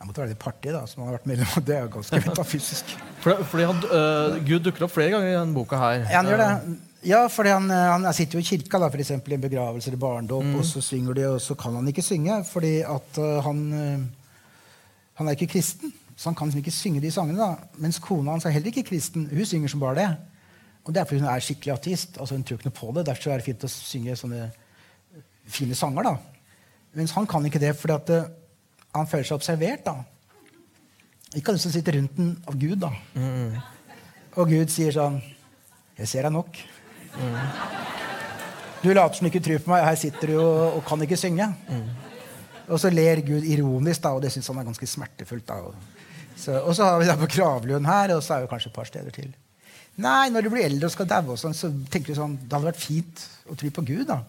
Jeg 0.01 0.09
måtte 0.09 0.23
være 0.23 0.33
litt 0.33 0.41
party, 0.41 0.71
da, 0.73 0.83
som 0.89 1.03
har 1.05 1.19
vært 1.19 1.27
medlem 1.29 1.65
det. 1.69 1.77
er 1.77 1.91
ganske 1.93 2.23
metafysisk. 2.31 2.95
fordi, 3.23 3.49
fordi 3.53 3.67
han, 3.71 3.83
uh, 3.93 4.39
Gud 4.47 4.65
dukker 4.67 4.87
opp 4.87 4.95
flere 4.95 5.15
ganger 5.15 5.29
i 5.29 5.37
denne 5.37 5.57
boka 5.57 5.81
her. 5.81 6.07
Ja, 6.07 6.23
han 6.23 6.31
gjør 6.33 6.43
det. 6.45 6.79
Ja, 7.01 7.21
fordi 7.33 7.49
han, 7.49 7.71
eh, 7.73 7.91
han 7.95 8.05
sitter 8.13 8.37
jo 8.37 8.43
i 8.43 8.45
kirka, 8.45 8.77
da, 8.77 8.91
for 8.93 9.01
eksempel, 9.01 9.33
i 9.33 9.37
en 9.39 9.45
begravelse 9.45 9.89
eller 9.89 10.01
barndåp, 10.03 10.51
og 10.59 10.67
så 10.69 10.83
synger 10.85 11.17
de, 11.17 11.23
og 11.33 11.39
så 11.41 11.57
kan 11.57 11.79
han 11.79 11.89
ikke 11.89 12.05
synge 12.05 12.35
fordi 12.45 12.75
at 12.85 13.21
uh, 13.23 13.39
han 13.47 13.63
Han 15.21 15.29
er 15.29 15.37
ikke 15.37 15.51
kristen, 15.53 15.93
så 16.21 16.29
han 16.29 16.35
kan 16.37 16.51
liksom 16.51 16.61
ikke 16.61 16.77
synge 16.77 17.01
de 17.01 17.11
sangene. 17.11 17.41
da. 17.41 17.69
Mens 17.81 17.99
kona 18.05 18.35
hans 18.35 18.45
er 18.45 18.53
heller 18.53 18.69
ikke 18.69 18.83
kristen. 18.91 19.23
Hun 19.31 19.47
synger 19.49 19.71
som 19.73 19.81
bare 19.81 19.97
det. 19.97 20.09
Og 20.85 20.93
det 20.93 21.01
er 21.01 21.07
fordi 21.09 21.21
hun 21.23 21.29
er 21.33 21.41
skikkelig 21.41 21.73
ateist. 21.73 22.19
altså 22.21 22.35
Hun 22.37 22.43
tror 22.45 22.59
ikke 22.59 22.69
noe 22.69 22.77
på 22.77 22.89
det. 22.97 23.07
Derfor 23.09 23.31
er 23.33 23.41
det 23.41 23.47
fint 23.47 23.65
å 23.65 23.71
synge 23.73 24.17
sånne 24.21 24.51
fine 25.49 25.79
sanger. 25.79 26.03
da. 26.11 26.13
Mens 26.99 27.15
han 27.17 27.29
kan 27.31 27.47
ikke 27.49 27.63
det 27.63 27.71
fordi 27.79 27.95
at 27.95 28.13
eh, 28.13 28.29
han 28.99 29.09
føler 29.09 29.25
seg 29.31 29.39
observert. 29.39 29.87
da. 29.87 29.95
Ikke 31.39 31.55
av 31.55 31.57
de 31.57 31.63
som 31.63 31.73
sitter 31.73 31.97
rundt 31.97 32.19
den, 32.19 32.35
av 32.45 32.59
Gud. 32.61 32.77
da. 32.85 32.91
Og 34.37 34.53
Gud 34.53 34.69
sier 34.73 34.93
sånn 34.93 35.23
Jeg 35.99 36.09
ser 36.09 36.29
deg 36.29 36.33
nok. 36.33 36.61
Du 38.83 38.93
later 38.93 39.17
som 39.17 39.25
du 39.25 39.31
ikke 39.31 39.43
tror 39.45 39.65
på 39.65 39.73
meg, 39.73 39.85
her 39.85 39.97
sitter 40.01 40.35
du 40.35 40.37
og, 40.41 40.77
og 40.77 40.85
kan 40.85 41.01
ikke 41.05 41.17
synge. 41.21 41.49
Og 42.69 42.79
så 42.81 42.93
ler 42.93 43.21
Gud 43.25 43.45
ironisk, 43.45 44.03
da, 44.05 44.13
og 44.17 44.23
det 44.23 44.31
syns 44.33 44.49
han 44.53 44.61
er 44.61 44.69
ganske 44.69 44.87
smertefullt. 44.87 45.49
da. 45.49 45.59
Og 45.65 46.00
og 46.49 46.73
så 46.77 46.87
har 46.87 46.99
vi 47.01 47.09
det 47.09 47.19
på 47.21 47.31
Kravlund 47.37 47.89
her, 47.89 48.15
og 48.17 48.23
så 48.25 48.37
er 48.37 48.45
vi 48.45 48.51
kanskje 48.53 48.71
et 48.71 48.77
par 48.77 48.89
steder 48.89 49.15
til. 49.15 49.31
Nei, 50.01 50.31
når 50.33 50.47
du 50.47 50.51
blir 50.53 50.65
eldre 50.65 50.89
og 50.89 50.95
skal 50.95 51.09
daue, 51.11 51.37
sånn, 51.41 51.57
så 51.57 51.69
tenker 51.93 52.15
du 52.15 52.21
sånn 52.21 52.37
Det 52.41 52.55
hadde 52.55 52.69
vært 52.71 52.81
fint 52.81 53.25
å 53.51 53.57
tro 53.59 53.73
på 53.75 53.85
Gud, 53.91 54.07
da. 54.09 54.21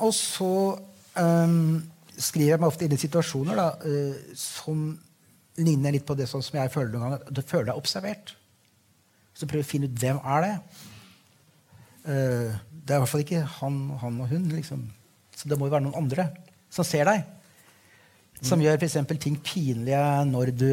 Og 0.00 0.12
så 0.16 0.52
um, 1.20 1.78
skriver 2.16 2.54
jeg 2.54 2.62
meg 2.62 2.70
ofte 2.70 2.86
inn 2.86 2.96
i 2.96 3.00
situasjoner 3.00 3.60
da, 3.60 3.68
uh, 3.84 4.36
som 4.38 4.86
ligner 5.60 5.94
litt 5.94 6.06
på 6.08 6.16
det 6.16 6.26
sånn 6.30 6.44
som 6.44 6.56
jeg 6.58 6.72
føler 6.72 6.94
noen 6.94 7.06
ganger. 7.06 7.26
Du 7.28 7.42
føler 7.44 7.70
deg 7.70 7.82
observert. 7.82 8.32
Så 9.36 9.46
prøver 9.46 9.62
du 9.62 9.68
å 9.68 9.70
finne 9.70 9.90
ut 9.90 10.00
hvem 10.00 10.18
er 10.20 10.42
det 10.44 10.54
uh, 12.08 12.56
Det 12.56 12.92
er 12.92 12.96
i 12.96 13.02
hvert 13.02 13.12
fall 13.12 13.22
ikke 13.26 13.44
han, 13.60 13.82
han 14.00 14.22
og 14.24 14.32
hun. 14.32 14.48
Liksom. 14.56 14.88
Så 15.36 15.50
det 15.50 15.60
må 15.60 15.68
jo 15.68 15.76
være 15.76 15.86
noen 15.86 16.00
andre 16.00 16.30
som 16.72 16.86
ser 16.86 17.06
deg. 17.08 17.28
Som 18.42 18.62
gjør 18.64 18.78
f.eks. 18.80 18.96
ting 19.20 19.36
pinlige 19.44 20.00
når 20.30 20.50
du 20.56 20.70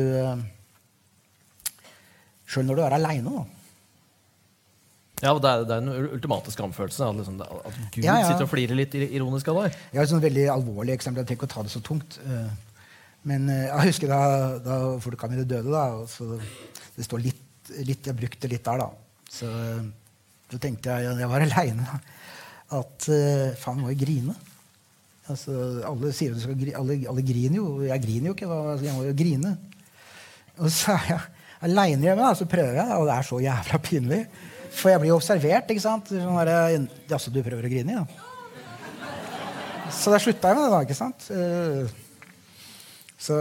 Sjøl 2.48 2.64
når 2.70 2.78
du 2.80 2.84
er 2.86 2.96
aleine. 2.96 3.42
Ja, 5.18 5.34
det 5.34 5.50
er, 5.50 5.64
det 5.66 5.74
er 5.76 5.82
den 5.82 6.12
ultimate 6.14 6.54
skamfølelsen. 6.54 7.08
At, 7.10 7.18
liksom, 7.18 7.42
at 7.42 7.80
Gud 7.96 8.06
Ja, 8.06 8.20
ja. 8.22 8.28
sitter 8.30 8.46
og 8.46 8.52
flirer 8.54 8.78
litt 8.78 8.94
ironisk 8.96 9.50
av 9.52 9.64
deg. 9.64 9.76
Jeg 9.92 10.00
har 10.00 10.08
et 10.08 10.26
veldig 10.28 10.46
alvorlig 10.54 10.94
eksempel. 10.96 11.24
Jeg 11.24 11.32
trenger 11.32 11.42
ikke 11.42 11.50
å 11.50 11.54
ta 11.56 11.66
det 11.66 11.74
så 11.74 11.82
tungt. 11.84 12.20
eh, 12.24 12.52
Men 13.28 13.50
eh, 13.52 13.66
jeg 13.72 13.90
husker 13.92 14.14
da, 14.14 14.22
da 14.64 14.78
folka 15.04 15.28
mine 15.32 15.44
døde, 15.50 15.74
da, 15.74 15.88
og 16.04 16.08
så 16.14 16.38
det 16.98 17.06
står 17.06 17.26
litt, 17.26 17.44
litt 17.84 18.08
Jeg 18.08 18.16
brukte 18.22 18.48
litt 18.54 18.64
der, 18.70 18.86
da. 18.86 18.92
Så, 19.34 19.50
eh, 19.50 19.90
så 20.54 20.62
tenkte 20.64 20.94
jeg, 21.02 21.18
jeg 21.20 21.32
var 21.34 21.44
aleine, 21.50 22.00
at 22.78 23.10
eh, 23.12 23.58
faen, 23.60 23.82
må 23.84 23.92
jo 23.92 24.00
grine. 24.06 24.38
Altså, 25.28 25.54
alle 25.88 26.12
sier 26.16 26.32
du 26.36 26.40
skal 26.40 26.70
alle, 26.80 27.00
alle 27.12 27.24
griner 27.26 27.58
jo. 27.60 27.66
Jeg 27.88 28.04
griner 28.06 28.30
jo 28.32 28.36
ikke. 28.38 28.48
Da. 28.52 28.78
jeg 28.86 28.96
må 28.96 29.04
jo 29.10 29.16
grine. 29.18 29.56
Og 30.58 30.72
så 30.74 30.96
er 30.96 31.10
jeg 31.12 31.20
aleine 31.68 32.06
hjemme, 32.06 32.22
da, 32.24 32.36
så 32.38 32.46
prøver 32.50 32.78
jeg, 32.80 32.96
og 32.98 33.08
det 33.10 33.16
er 33.18 33.26
så 33.28 33.40
jævla 33.42 33.80
pinlig. 33.84 34.22
For 34.78 34.92
jeg 34.94 35.02
blir 35.02 35.12
jo 35.12 35.20
observert. 35.20 35.72
ikke 35.74 35.84
sant? 35.84 36.10
Sånn 36.14 36.40
der, 36.48 36.88
Jaså, 37.10 37.34
du 37.34 37.42
prøver 37.46 37.66
å 37.66 37.72
grine, 37.72 38.00
ja? 38.00 38.26
Så 39.98 40.12
da 40.14 40.20
slutta 40.22 40.52
jeg 40.52 40.58
med 40.60 40.68
det, 40.68 40.74
da. 40.74 40.82
ikke 40.86 40.98
sant? 40.98 41.30
Eh, 41.34 41.96
Så 43.18 43.34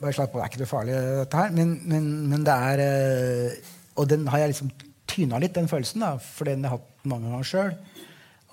bare 0.00 0.14
slapp 0.16 0.32
av. 0.32 0.40
Det 0.40 0.44
er 0.46 0.52
ikke 0.52 0.62
noe 0.62 0.70
farlig, 0.70 0.94
dette 1.20 1.40
her. 1.42 1.50
Men, 1.56 1.74
men, 1.90 2.06
men 2.30 2.46
det 2.46 2.54
er 2.72 2.82
eh, 2.86 3.58
Og 4.00 4.08
den 4.08 4.24
har 4.32 4.40
jeg 4.40 4.54
liksom 4.54 4.70
tyna 5.10 5.40
litt, 5.42 5.52
den 5.56 5.68
følelsen, 5.68 6.00
da, 6.00 6.14
for 6.22 6.48
den 6.48 6.64
har 6.64 6.78
jeg 6.78 6.80
hatt 6.80 7.08
mange 7.10 7.28
ganger 7.28 7.48
sjøl. 7.50 7.74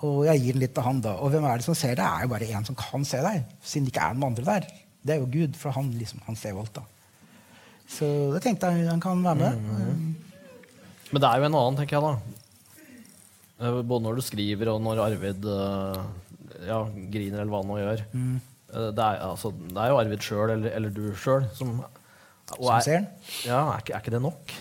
Og 0.06 0.20
jeg 0.28 0.40
gir 0.44 0.52
den 0.54 0.62
litt 0.62 0.74
til 0.76 0.84
han, 0.86 1.00
da. 1.02 1.16
Og 1.18 1.32
hvem 1.32 1.44
er 1.48 1.58
det 1.58 1.64
som 1.66 1.74
ser 1.74 1.96
deg? 1.98 2.04
Det 2.04 2.06
er 2.06 2.26
jo 2.26 2.30
bare 2.34 2.48
én 2.54 2.66
som 2.68 2.76
kan 2.78 3.04
se 3.08 3.18
deg. 3.24 3.40
Siden 3.66 3.88
det 3.88 3.92
ikke 3.94 4.04
er 4.06 4.14
noen 4.14 4.28
andre 4.30 4.44
der. 4.46 4.68
Det 5.02 5.14
er 5.14 5.18
jo 5.22 5.26
Gud, 5.32 5.56
for 5.58 5.74
han, 5.74 5.88
liksom, 5.98 6.20
han 6.26 6.36
ser 6.38 6.54
alt, 6.58 6.72
da. 6.76 6.84
Så 7.88 8.06
det 8.34 8.42
tenkte 8.44 8.68
jeg 8.76 8.86
han 8.90 9.00
kan 9.02 9.22
være 9.24 9.40
med. 9.40 10.14
Men 11.10 11.22
det 11.24 11.28
er 11.30 11.40
jo 11.40 11.48
en 11.48 11.56
annen, 11.56 11.78
tenker 11.80 11.96
jeg 11.96 12.04
da. 12.04 12.14
Eh, 13.58 13.80
Både 13.82 14.04
når 14.04 14.18
du 14.20 14.22
skriver, 14.26 14.70
og 14.74 14.82
når 14.84 15.00
Arvid 15.06 15.46
eh, 15.50 16.02
ja, 16.68 16.82
griner, 17.10 17.40
eller 17.42 17.50
hva 17.54 17.62
han 17.64 17.70
nå 17.72 17.78
gjør. 17.80 18.02
Mm. 18.12 18.34
Eh, 18.68 18.90
Det, 18.92 19.04
er, 19.08 19.22
altså, 19.32 19.50
det 19.56 19.80
er 19.82 19.90
jo 19.94 20.00
Arvid 20.04 20.26
sjøl, 20.28 20.52
eller, 20.58 20.74
eller 20.78 20.94
du 20.94 21.02
sjøl, 21.18 21.48
som 21.58 21.78
Som 22.52 22.68
er- 22.76 22.84
ser 22.86 23.00
den? 23.00 23.08
Ja, 23.48 23.64
er 23.74 23.82
ikke, 23.82 23.94
er 23.96 24.04
ikke 24.04 24.14
det 24.14 24.22
nok? 24.22 24.54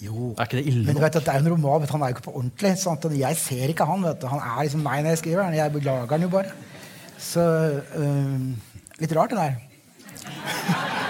Jo. 0.00 0.30
Er 0.38 0.46
ikke 0.48 0.56
det 0.60 0.66
ille 0.70 0.84
Men 0.86 0.96
du 0.96 1.00
vet 1.02 1.16
at 1.18 1.26
det 1.26 1.32
er 1.34 1.42
en 1.42 1.50
roman, 1.52 1.80
men 1.82 1.90
han 1.92 2.02
er 2.02 2.08
jo 2.12 2.16
ikke 2.16 2.26
på 2.28 2.36
ordentlig. 2.40 2.72
Sant? 2.80 3.04
Og 3.04 3.18
Jeg 3.18 3.36
ser 3.36 3.68
ikke 3.72 3.84
han. 3.84 4.02
vet 4.02 4.20
du. 4.22 4.26
Han 4.32 4.40
er 4.40 4.62
liksom 4.64 4.80
meg 4.86 5.02
når 5.04 5.10
jeg 5.14 5.18
skriver. 5.24 5.42
den. 5.44 5.54
Jeg 5.58 5.84
lager 5.84 6.06
den 6.16 6.22
jo 6.26 6.30
bare. 6.32 6.50
Så 7.20 7.42
um, 7.96 8.54
Litt 9.00 9.12
rart, 9.16 9.30
det 9.30 9.38
der. 9.38 9.54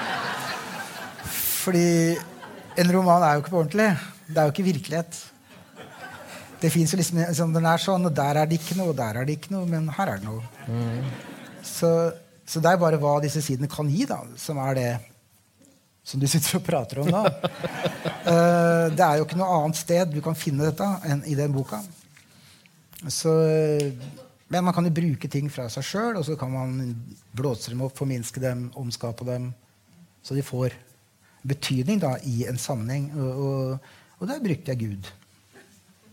Fordi 1.65 2.17
en 2.81 2.93
roman 2.97 3.23
er 3.23 3.33
jo 3.37 3.43
ikke 3.45 3.53
på 3.55 3.61
ordentlig. 3.65 3.91
Det 4.31 4.39
er 4.39 4.43
jo 4.49 4.55
ikke 4.55 4.69
virkelighet. 4.71 5.13
Det 6.61 6.71
fins 6.73 6.93
jo 6.93 6.99
liksom 7.01 7.21
sånn, 7.35 7.55
Den 7.57 7.67
er 7.67 7.81
sånn, 7.81 8.05
og 8.07 8.15
der 8.17 8.35
er 8.43 8.47
det 8.49 8.59
ikke 8.61 8.77
noe, 8.79 8.93
og 8.93 8.97
der 8.99 9.17
er 9.21 9.25
det 9.29 9.39
ikke 9.39 9.53
noe, 9.55 9.67
men 9.69 9.89
her 9.97 10.13
er 10.13 10.21
det 10.21 10.29
noe. 10.29 10.43
Så, 11.65 11.89
så 12.47 12.61
det 12.63 12.71
er 12.73 12.81
bare 12.81 12.99
hva 13.01 13.15
disse 13.25 13.41
sidene 13.45 13.69
kan 13.71 13.89
gi, 13.91 14.05
da, 14.09 14.19
som 14.41 14.59
er 14.61 14.77
det 14.77 14.91
som 16.05 16.21
du 16.21 16.27
sitter 16.31 16.59
og 16.59 16.67
prater 16.67 17.03
om 17.03 17.11
nå. 17.11 17.25
Eh, 18.21 18.87
det 18.93 19.01
er 19.01 19.17
jo 19.17 19.25
ikke 19.25 19.39
noe 19.41 19.55
annet 19.57 19.79
sted 19.81 20.11
du 20.13 20.19
kan 20.23 20.37
finne 20.37 20.67
dette 20.69 20.87
enn 21.09 21.23
i 21.27 21.33
den 21.39 21.55
boka. 21.55 21.79
Så, 23.09 23.33
men 24.53 24.67
man 24.67 24.77
kan 24.77 24.85
jo 24.85 24.93
bruke 24.93 25.31
ting 25.33 25.49
fra 25.51 25.65
seg 25.73 25.87
sjøl, 25.89 26.19
og 26.21 26.27
så 26.29 26.37
kan 26.39 26.53
man 26.53 26.75
blåse 27.37 27.73
dem 27.73 27.81
opp, 27.87 27.97
forminske 27.97 28.43
dem, 28.43 28.67
omskape 28.79 29.25
dem. 29.27 29.49
Så 30.21 30.37
de 30.37 30.45
får 30.45 30.77
betydning 31.49 32.03
da, 32.05 32.13
i 32.29 32.45
en 32.51 32.61
sammenheng. 32.61 33.09
Og, 33.17 33.41
og, 33.41 34.21
og 34.21 34.31
der 34.31 34.45
brukte 34.45 34.75
jeg 34.75 34.83
Gud. 34.85 35.11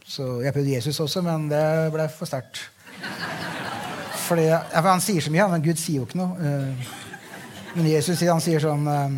Så 0.07 0.41
Jeg 0.41 0.55
prøvde 0.55 0.71
Jesus 0.71 0.99
også, 1.03 1.21
men 1.21 1.49
det 1.51 1.91
ble 1.91 2.07
for 2.07 2.29
sterkt. 2.29 2.63
For 4.27 4.39
Han 4.88 5.03
sier 5.03 5.23
så 5.23 5.31
mye, 5.31 5.47
men 5.51 5.63
Gud 5.63 5.79
sier 5.79 5.99
jo 5.99 6.07
ikke 6.07 6.21
noe. 6.21 6.39
Eh, 6.39 6.93
men 7.75 7.89
Jesus 7.91 8.23
han 8.25 8.41
sier 8.41 8.63
sånn 8.63 8.88
eh, 8.88 9.17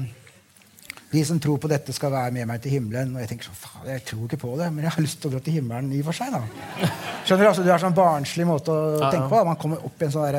De 1.10 1.24
som 1.26 1.40
tror 1.42 1.58
på 1.62 1.70
dette, 1.72 1.94
skal 1.96 2.12
være 2.14 2.32
med 2.36 2.46
meg 2.52 2.62
til 2.62 2.76
himmelen. 2.76 3.16
Og 3.16 3.24
jeg 3.24 3.30
tenker 3.32 3.50
sånn, 3.50 3.58
faen, 3.58 3.88
jeg 3.90 4.04
tror 4.06 4.26
ikke 4.28 4.44
på 4.44 4.52
det, 4.60 4.68
men 4.74 4.86
jeg 4.86 4.94
har 4.94 5.06
lyst 5.06 5.18
til 5.22 5.30
å 5.30 5.34
dra 5.34 5.42
til 5.46 5.56
himmelen 5.58 5.90
i 5.96 6.02
og 6.04 6.08
for 6.12 6.16
seg. 6.20 6.30
da. 6.36 6.42
Skjønner 7.26 7.44
Du 7.44 7.50
altså, 7.50 7.66
du 7.66 7.72
har 7.74 7.82
sånn 7.82 7.98
barnslig 7.98 8.46
måte 8.50 8.70
å 8.70 8.76
tenke 9.08 9.26
på. 9.32 9.40
Da. 9.40 9.48
Man 9.50 9.62
kommer 9.64 9.78
opp 9.90 9.98
i 9.98 10.06
en 10.06 10.14
sånn 10.14 10.28
der, 10.30 10.38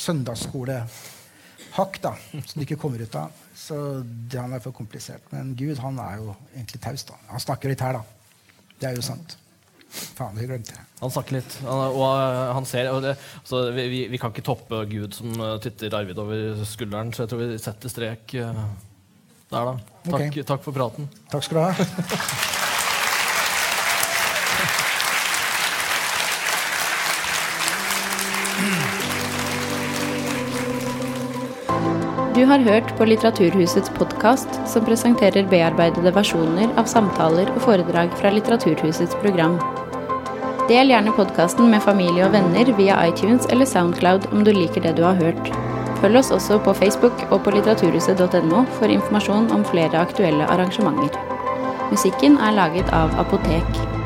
søndagsskolehakk 0.00 1.94
da, 2.02 2.12
som 2.40 2.56
du 2.56 2.62
ikke 2.66 2.80
kommer 2.82 2.98
ut 3.04 3.14
av. 3.22 3.28
Så 3.60 3.76
det 4.02 4.40
han 4.40 4.56
er 4.56 4.64
for 4.64 4.74
komplisert. 4.74 5.24
Men 5.34 5.54
Gud 5.58 5.78
han 5.84 5.94
er 6.02 6.18
jo 6.18 6.34
egentlig 6.56 6.82
taus. 6.82 7.06
da. 7.06 7.14
Han 7.30 7.46
snakker 7.46 7.70
litt 7.70 7.84
her, 7.86 8.00
da. 8.00 8.02
Det 8.80 8.86
er 8.90 8.98
jo 8.98 9.04
sant. 9.06 9.36
Faen, 9.90 10.36
vi 10.38 10.46
glemte 10.46 10.74
det. 10.74 10.84
Han 11.00 11.10
snakker 11.10 11.38
litt. 11.38 11.56
Han, 11.64 11.80
og 11.94 12.02
uh, 12.02 12.50
han 12.54 12.66
ser 12.68 12.90
og 12.92 13.02
det, 13.04 13.16
så 13.46 13.70
vi, 13.74 14.06
vi, 14.10 14.18
kan 14.22 14.30
ikke 14.30 14.46
toppe 14.46 14.84
Gud 14.90 15.16
som 15.16 15.34
uh, 15.38 15.56
titter 15.62 15.94
Arvid 15.98 16.18
over 16.22 16.62
skulderen, 16.68 17.10
så 17.14 17.24
jeg 17.24 17.32
tror 17.32 17.42
vi 17.42 17.58
setter 17.62 17.92
strek 17.92 18.34
uh, 18.38 18.62
der, 19.50 19.72
da. 19.72 19.78
Takk, 20.10 20.30
okay. 20.30 20.42
takk 20.46 20.62
for 20.64 20.76
praten. 20.76 21.10
Takk 21.30 21.44
skal 21.44 21.58
du 21.58 21.64
ha. 21.66 21.72
Du 32.40 32.46
har 32.46 32.58
hørt 32.58 32.96
på 32.96 33.04
Litteraturhusets 33.04 33.90
podkast, 33.98 34.48
som 34.66 34.84
presenterer 34.86 35.44
bearbeidede 35.50 36.12
versjoner 36.16 36.70
av 36.80 36.88
samtaler 36.88 37.50
og 37.52 37.58
foredrag 37.66 38.14
fra 38.16 38.30
Litteraturhusets 38.32 39.18
program. 39.20 39.58
Del 40.70 40.94
gjerne 40.94 41.12
podkasten 41.18 41.68
med 41.68 41.84
familie 41.84 42.24
og 42.24 42.32
venner 42.38 42.72
via 42.78 42.96
iTunes 43.10 43.50
eller 43.52 43.68
Soundcloud 43.68 44.30
om 44.32 44.46
du 44.46 44.54
liker 44.56 44.86
det 44.86 44.94
du 44.96 45.04
har 45.04 45.20
hørt. 45.20 45.69
Følg 46.00 46.16
oss 46.16 46.30
også 46.32 46.56
på 46.64 46.72
Facebook 46.78 47.26
og 47.28 47.42
på 47.44 47.52
litteraturhuset.no 47.52 48.64
for 48.78 48.88
informasjon 48.88 49.50
om 49.52 49.64
flere 49.68 50.00
aktuelle 50.00 50.48
arrangementer. 50.48 51.16
Musikken 51.92 52.38
er 52.40 52.56
laget 52.56 52.88
av 52.96 53.12
Apotek. 53.20 53.99